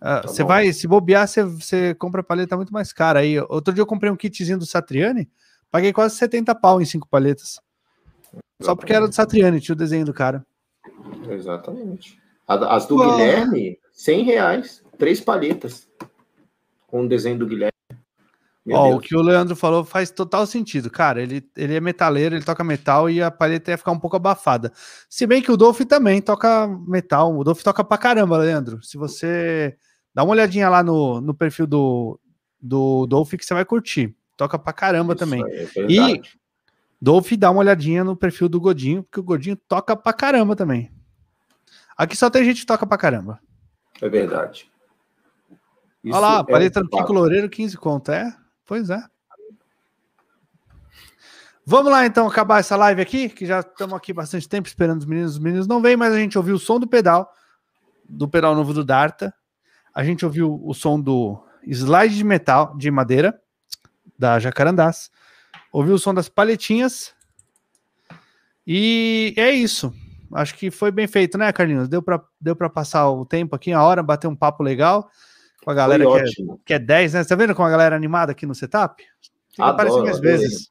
Ah, 0.00 0.20
tá 0.20 0.28
você 0.28 0.42
vai, 0.42 0.72
se 0.72 0.88
bobear, 0.88 1.28
você, 1.28 1.94
compra 1.94 2.22
paleta 2.22 2.56
muito 2.56 2.72
mais 2.72 2.92
cara. 2.92 3.20
Aí, 3.20 3.38
outro 3.38 3.74
dia 3.74 3.82
eu 3.82 3.86
comprei 3.86 4.10
um 4.10 4.16
kitzinho 4.16 4.58
do 4.58 4.64
Satriani, 4.64 5.30
paguei 5.70 5.92
quase 5.92 6.16
70 6.16 6.54
pau 6.54 6.80
em 6.80 6.86
cinco 6.86 7.06
paletas. 7.06 7.60
Só 8.62 8.74
porque 8.74 8.92
era 8.92 9.06
do 9.06 9.14
Satriani, 9.14 9.60
tinha 9.60 9.74
o 9.74 9.78
desenho 9.78 10.06
do 10.06 10.14
cara. 10.14 10.44
Exatamente. 11.28 12.18
As 12.46 12.86
do 12.86 12.96
Pô. 12.96 13.10
Guilherme, 13.10 13.78
100 13.92 14.24
reais, 14.24 14.82
três 14.98 15.20
paletas 15.20 15.88
com 16.86 17.04
o 17.04 17.08
desenho 17.08 17.38
do 17.38 17.46
Guilherme. 17.46 17.72
Ó, 18.72 18.94
o 18.94 19.00
que 19.00 19.16
o 19.16 19.22
Leandro 19.22 19.56
falou 19.56 19.84
faz 19.84 20.10
total 20.10 20.46
sentido, 20.46 20.90
cara. 20.90 21.22
Ele, 21.22 21.42
ele 21.56 21.74
é 21.74 21.80
metaleiro, 21.80 22.34
ele 22.34 22.44
toca 22.44 22.62
metal 22.62 23.08
e 23.08 23.22
a 23.22 23.30
paleta 23.30 23.70
ia 23.70 23.78
ficar 23.78 23.92
um 23.92 23.98
pouco 23.98 24.16
abafada. 24.16 24.72
Se 25.08 25.26
bem 25.26 25.42
que 25.42 25.50
o 25.50 25.56
Dolph 25.56 25.80
também 25.80 26.20
toca 26.20 26.68
metal. 26.86 27.36
O 27.36 27.42
Dolph 27.42 27.62
toca 27.62 27.82
pra 27.82 27.98
caramba, 27.98 28.38
Leandro. 28.38 28.82
Se 28.82 28.96
você 28.96 29.76
Dá 30.20 30.24
uma 30.24 30.32
olhadinha 30.32 30.68
lá 30.68 30.82
no, 30.82 31.18
no 31.18 31.32
perfil 31.32 31.66
do, 31.66 32.20
do 32.60 33.06
Dolph 33.06 33.30
que 33.30 33.42
você 33.42 33.54
vai 33.54 33.64
curtir. 33.64 34.14
Toca 34.36 34.58
pra 34.58 34.70
caramba 34.70 35.14
Isso 35.14 35.18
também. 35.18 35.42
É 35.42 35.66
e 35.88 36.20
Dolph 37.00 37.32
dá 37.38 37.50
uma 37.50 37.60
olhadinha 37.60 38.04
no 38.04 38.14
perfil 38.14 38.46
do 38.46 38.60
Godinho, 38.60 39.02
porque 39.02 39.18
o 39.18 39.22
Godinho 39.22 39.56
toca 39.56 39.96
pra 39.96 40.12
caramba 40.12 40.54
também. 40.54 40.92
Aqui 41.96 42.14
só 42.14 42.28
tem 42.28 42.44
gente 42.44 42.60
que 42.60 42.66
toca 42.66 42.86
pra 42.86 42.98
caramba. 42.98 43.40
É 43.98 44.10
verdade. 44.10 44.70
Isso 46.04 46.14
Olha 46.14 46.18
lá, 46.18 46.40
é 46.40 46.44
paleta 46.44 46.82
do 46.82 46.90
Kiko 46.90 47.14
Loureiro, 47.14 47.48
15 47.48 47.78
conto. 47.78 48.12
É? 48.12 48.30
Pois 48.66 48.90
é. 48.90 49.02
Vamos 51.64 51.90
lá 51.90 52.04
então 52.04 52.28
acabar 52.28 52.60
essa 52.60 52.76
live 52.76 53.00
aqui, 53.00 53.30
que 53.30 53.46
já 53.46 53.60
estamos 53.60 53.94
aqui 53.94 54.12
bastante 54.12 54.46
tempo 54.46 54.68
esperando 54.68 55.00
os 55.00 55.06
meninos. 55.06 55.32
Os 55.32 55.38
meninos 55.38 55.66
não 55.66 55.80
vêm, 55.80 55.96
mas 55.96 56.12
a 56.12 56.18
gente 56.18 56.36
ouviu 56.36 56.56
o 56.56 56.58
som 56.58 56.78
do 56.78 56.86
pedal, 56.86 57.32
do 58.06 58.28
pedal 58.28 58.54
novo 58.54 58.74
do 58.74 58.84
Darta 58.84 59.34
a 59.94 60.04
gente 60.04 60.24
ouviu 60.24 60.60
o 60.64 60.72
som 60.74 61.00
do 61.00 61.42
slide 61.66 62.16
de 62.16 62.24
metal, 62.24 62.76
de 62.76 62.90
madeira, 62.90 63.40
da 64.18 64.38
Jacarandás, 64.38 65.10
ouviu 65.72 65.94
o 65.94 65.98
som 65.98 66.14
das 66.14 66.28
paletinhas, 66.28 67.14
e 68.66 69.34
é 69.36 69.50
isso. 69.50 69.92
Acho 70.32 70.54
que 70.54 70.70
foi 70.70 70.90
bem 70.92 71.08
feito, 71.08 71.36
né, 71.36 71.52
Carlinhos? 71.52 71.88
Deu 71.88 72.00
para 72.00 72.22
deu 72.40 72.54
passar 72.54 73.10
o 73.10 73.26
tempo 73.26 73.56
aqui, 73.56 73.72
a 73.72 73.82
hora, 73.82 74.02
bater 74.02 74.28
um 74.28 74.36
papo 74.36 74.62
legal 74.62 75.10
com 75.64 75.70
a 75.70 75.74
galera 75.74 76.04
que 76.04 76.12
é, 76.12 76.24
que 76.66 76.74
é 76.74 76.78
10, 76.78 77.14
né? 77.14 77.22
Você 77.22 77.28
tá 77.28 77.34
vendo 77.34 77.54
com 77.54 77.64
a 77.64 77.70
galera 77.70 77.96
animada 77.96 78.32
aqui 78.32 78.46
no 78.46 78.54
setup? 78.54 79.02
Fica 79.50 79.66
aparecendo 79.66 80.08
às 80.08 80.20
vezes. 80.20 80.68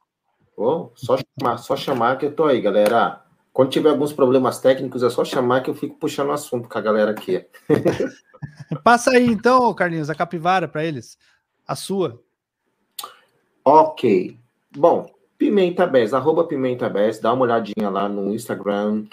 Oh, 0.56 0.90
só, 0.94 1.18
chamar, 1.38 1.58
só 1.58 1.76
chamar 1.76 2.18
que 2.18 2.26
eu 2.26 2.34
tô 2.34 2.44
aí, 2.44 2.60
galera. 2.60 3.22
Quando 3.52 3.70
tiver 3.70 3.90
alguns 3.90 4.12
problemas 4.12 4.60
técnicos, 4.60 5.02
é 5.02 5.10
só 5.10 5.24
chamar 5.24 5.62
que 5.62 5.70
eu 5.70 5.74
fico 5.74 5.96
puxando 5.96 6.28
o 6.28 6.32
assunto 6.32 6.68
com 6.68 6.78
a 6.78 6.80
galera 6.80 7.10
aqui. 7.10 7.44
Passa 8.84 9.10
aí 9.10 9.26
então, 9.26 9.72
Carlinhos, 9.74 10.08
a 10.08 10.14
capivara 10.14 10.68
para 10.68 10.84
eles. 10.84 11.18
A 11.66 11.74
sua. 11.74 12.22
Ok. 13.64 14.38
Bom, 14.76 15.10
Pimenta 15.36 15.86
Best, 15.86 16.14
arroba 16.14 16.44
Pimenta 16.44 16.88
Best, 16.88 17.22
dá 17.22 17.32
uma 17.32 17.42
olhadinha 17.42 17.88
lá 17.90 18.08
no 18.08 18.32
Instagram, 18.32 19.06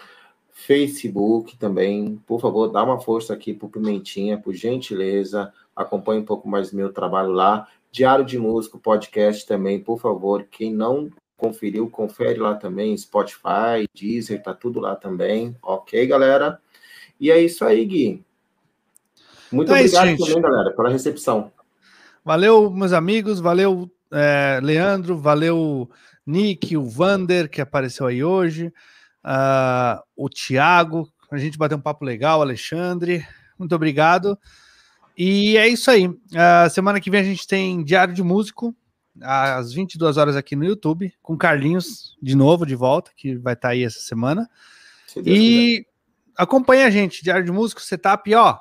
Facebook 0.51 1.57
também. 1.57 2.21
Por 2.25 2.39
favor, 2.39 2.67
dá 2.67 2.83
uma 2.83 2.99
força 2.99 3.33
aqui 3.33 3.53
pro 3.53 3.69
Pimentinha, 3.69 4.37
por 4.37 4.53
gentileza. 4.53 5.51
Acompanhe 5.75 6.21
um 6.21 6.25
pouco 6.25 6.47
mais 6.47 6.71
meu 6.71 6.91
trabalho 6.91 7.31
lá. 7.31 7.67
Diário 7.91 8.25
de 8.25 8.37
Músico, 8.37 8.77
podcast 8.77 9.47
também, 9.47 9.79
por 9.79 9.99
favor. 9.99 10.45
Quem 10.49 10.73
não 10.73 11.09
conferiu, 11.37 11.89
confere 11.89 12.39
lá 12.39 12.55
também, 12.55 12.97
Spotify, 12.97 13.87
Deezer, 13.95 14.41
tá 14.41 14.53
tudo 14.53 14.79
lá 14.79 14.95
também, 14.95 15.55
ok, 15.61 16.05
galera? 16.07 16.59
E 17.19 17.31
é 17.31 17.39
isso 17.39 17.63
aí, 17.63 17.85
Gui. 17.85 18.25
Muito 19.51 19.71
é 19.71 19.79
obrigado 19.79 20.09
isso, 20.09 20.25
também, 20.25 20.41
galera, 20.41 20.71
pela 20.75 20.89
recepção. 20.89 21.51
Valeu, 22.25 22.69
meus 22.71 22.91
amigos, 22.91 23.39
valeu, 23.39 23.89
é, 24.11 24.59
Leandro, 24.61 25.17
valeu, 25.17 25.89
Nick, 26.25 26.75
o 26.75 26.83
Vander, 26.83 27.49
que 27.49 27.61
apareceu 27.61 28.07
aí 28.07 28.23
hoje, 28.23 28.73
uh, 29.23 30.01
o 30.15 30.27
Thiago, 30.27 31.07
a 31.31 31.37
gente 31.37 31.57
bateu 31.57 31.77
um 31.77 31.81
papo 31.81 32.03
legal, 32.03 32.41
Alexandre, 32.41 33.25
muito 33.57 33.73
obrigado. 33.75 34.37
E 35.17 35.57
é 35.57 35.67
isso 35.67 35.89
aí. 35.89 36.07
Uh, 36.07 36.69
semana 36.69 36.99
que 36.99 37.09
vem 37.09 37.21
a 37.21 37.23
gente 37.23 37.47
tem 37.47 37.83
Diário 37.83 38.13
de 38.13 38.21
Músico, 38.21 38.75
às 39.21 39.73
22 39.73 40.17
horas 40.17 40.35
aqui 40.35 40.55
no 40.55 40.65
YouTube, 40.65 41.13
com 41.21 41.37
Carlinhos 41.37 42.17
de 42.21 42.35
novo, 42.35 42.65
de 42.65 42.75
volta, 42.75 43.11
que 43.15 43.35
vai 43.35 43.53
estar 43.53 43.69
tá 43.69 43.73
aí 43.73 43.83
essa 43.83 43.99
semana. 43.99 44.49
E 45.17 45.85
acompanha 46.35 46.85
a 46.85 46.89
gente, 46.89 47.23
Diário 47.23 47.45
de 47.45 47.51
Músico, 47.51 47.81
setup, 47.81 48.33
ó. 48.35 48.59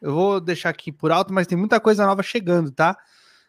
Eu 0.00 0.14
vou 0.14 0.40
deixar 0.40 0.70
aqui 0.70 0.92
por 0.92 1.10
alto, 1.10 1.32
mas 1.32 1.46
tem 1.46 1.56
muita 1.56 1.80
coisa 1.80 2.06
nova 2.06 2.22
chegando, 2.22 2.70
tá? 2.70 2.96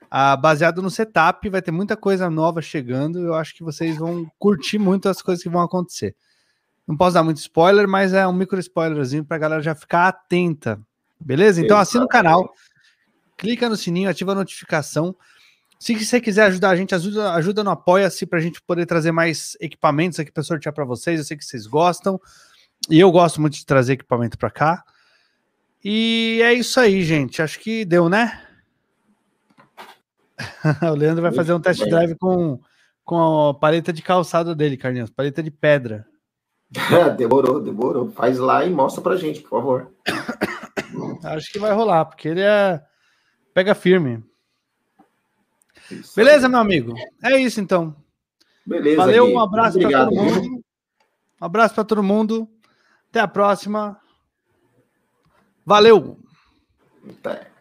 Ah, 0.09 0.37
baseado 0.37 0.81
no 0.81 0.89
setup, 0.89 1.49
vai 1.49 1.61
ter 1.61 1.71
muita 1.71 1.97
coisa 1.97 2.29
nova 2.29 2.61
chegando. 2.61 3.19
Eu 3.19 3.33
acho 3.33 3.53
que 3.53 3.63
vocês 3.63 3.97
vão 3.97 4.29
curtir 4.39 4.79
muito 4.79 5.09
as 5.09 5.21
coisas 5.21 5.43
que 5.43 5.49
vão 5.49 5.61
acontecer. 5.61 6.15
Não 6.87 6.95
posso 6.95 7.13
dar 7.13 7.23
muito 7.23 7.37
spoiler, 7.37 7.87
mas 7.87 8.13
é 8.13 8.25
um 8.25 8.33
micro 8.33 8.57
spoilerzinho 8.59 9.25
para 9.25 9.35
a 9.35 9.39
galera 9.39 9.61
já 9.61 9.75
ficar 9.75 10.07
atenta. 10.07 10.79
Beleza? 11.19 11.61
Então 11.61 11.77
assina 11.77 12.05
o 12.05 12.07
canal, 12.07 12.53
clica 13.35 13.67
no 13.67 13.75
sininho, 13.75 14.09
ativa 14.09 14.31
a 14.31 14.35
notificação. 14.35 15.15
Se 15.79 15.93
você 15.95 16.19
quiser 16.19 16.45
ajudar 16.45 16.69
a 16.69 16.75
gente, 16.75 16.95
ajuda, 16.95 17.33
ajuda 17.33 17.63
no 17.63 17.69
Apoia-se 17.69 18.25
para 18.25 18.39
a 18.39 18.41
gente 18.41 18.61
poder 18.61 18.85
trazer 18.85 19.11
mais 19.11 19.55
equipamentos 19.59 20.19
aqui 20.19 20.31
para 20.31 20.43
sortear 20.43 20.73
para 20.73 20.85
vocês. 20.85 21.19
Eu 21.19 21.25
sei 21.25 21.37
que 21.37 21.45
vocês 21.45 21.67
gostam. 21.67 22.19
E 22.89 22.99
eu 22.99 23.11
gosto 23.11 23.39
muito 23.39 23.55
de 23.55 23.65
trazer 23.65 23.93
equipamento 23.93 24.37
para 24.37 24.49
cá. 24.49 24.83
E 25.83 26.39
é 26.43 26.53
isso 26.53 26.79
aí, 26.79 27.03
gente. 27.03 27.41
Acho 27.41 27.59
que 27.59 27.85
deu, 27.85 28.09
né? 28.09 28.43
o 30.91 30.95
Leandro 30.95 31.21
vai 31.21 31.31
fazer 31.31 31.53
um 31.53 31.59
test 31.59 31.83
drive 31.87 32.15
com, 32.15 32.59
com 33.03 33.49
a 33.49 33.53
paleta 33.53 33.93
de 33.93 34.01
calçado 34.01 34.55
dele, 34.55 34.77
Carlinhos. 34.77 35.09
Paleta 35.09 35.43
de 35.43 35.51
pedra. 35.51 36.05
demorou, 37.17 37.61
demorou. 37.61 38.11
Faz 38.11 38.37
lá 38.39 38.65
e 38.65 38.69
mostra 38.69 39.01
pra 39.01 39.15
gente, 39.15 39.41
por 39.41 39.49
favor. 39.49 39.93
Acho 41.23 41.51
que 41.51 41.59
vai 41.59 41.73
rolar, 41.73 42.05
porque 42.05 42.27
ele 42.27 42.41
é. 42.41 42.81
Pega 43.53 43.75
firme. 43.75 44.23
Isso 45.91 46.15
Beleza, 46.15 46.47
aí. 46.47 46.51
meu 46.51 46.59
amigo? 46.59 46.93
É 47.23 47.37
isso 47.37 47.59
então. 47.59 47.95
Beleza. 48.65 48.97
Valeu, 48.97 49.25
um 49.25 49.39
abraço 49.39 49.79
para 49.79 50.05
todo 50.05 50.15
mundo. 50.15 50.63
Um 51.39 51.45
abraço 51.45 51.75
para 51.75 51.83
todo 51.83 52.03
mundo. 52.03 52.49
Até 53.09 53.19
a 53.19 53.27
próxima. 53.27 53.99
Valeu. 55.65 56.19
Até. 57.09 57.51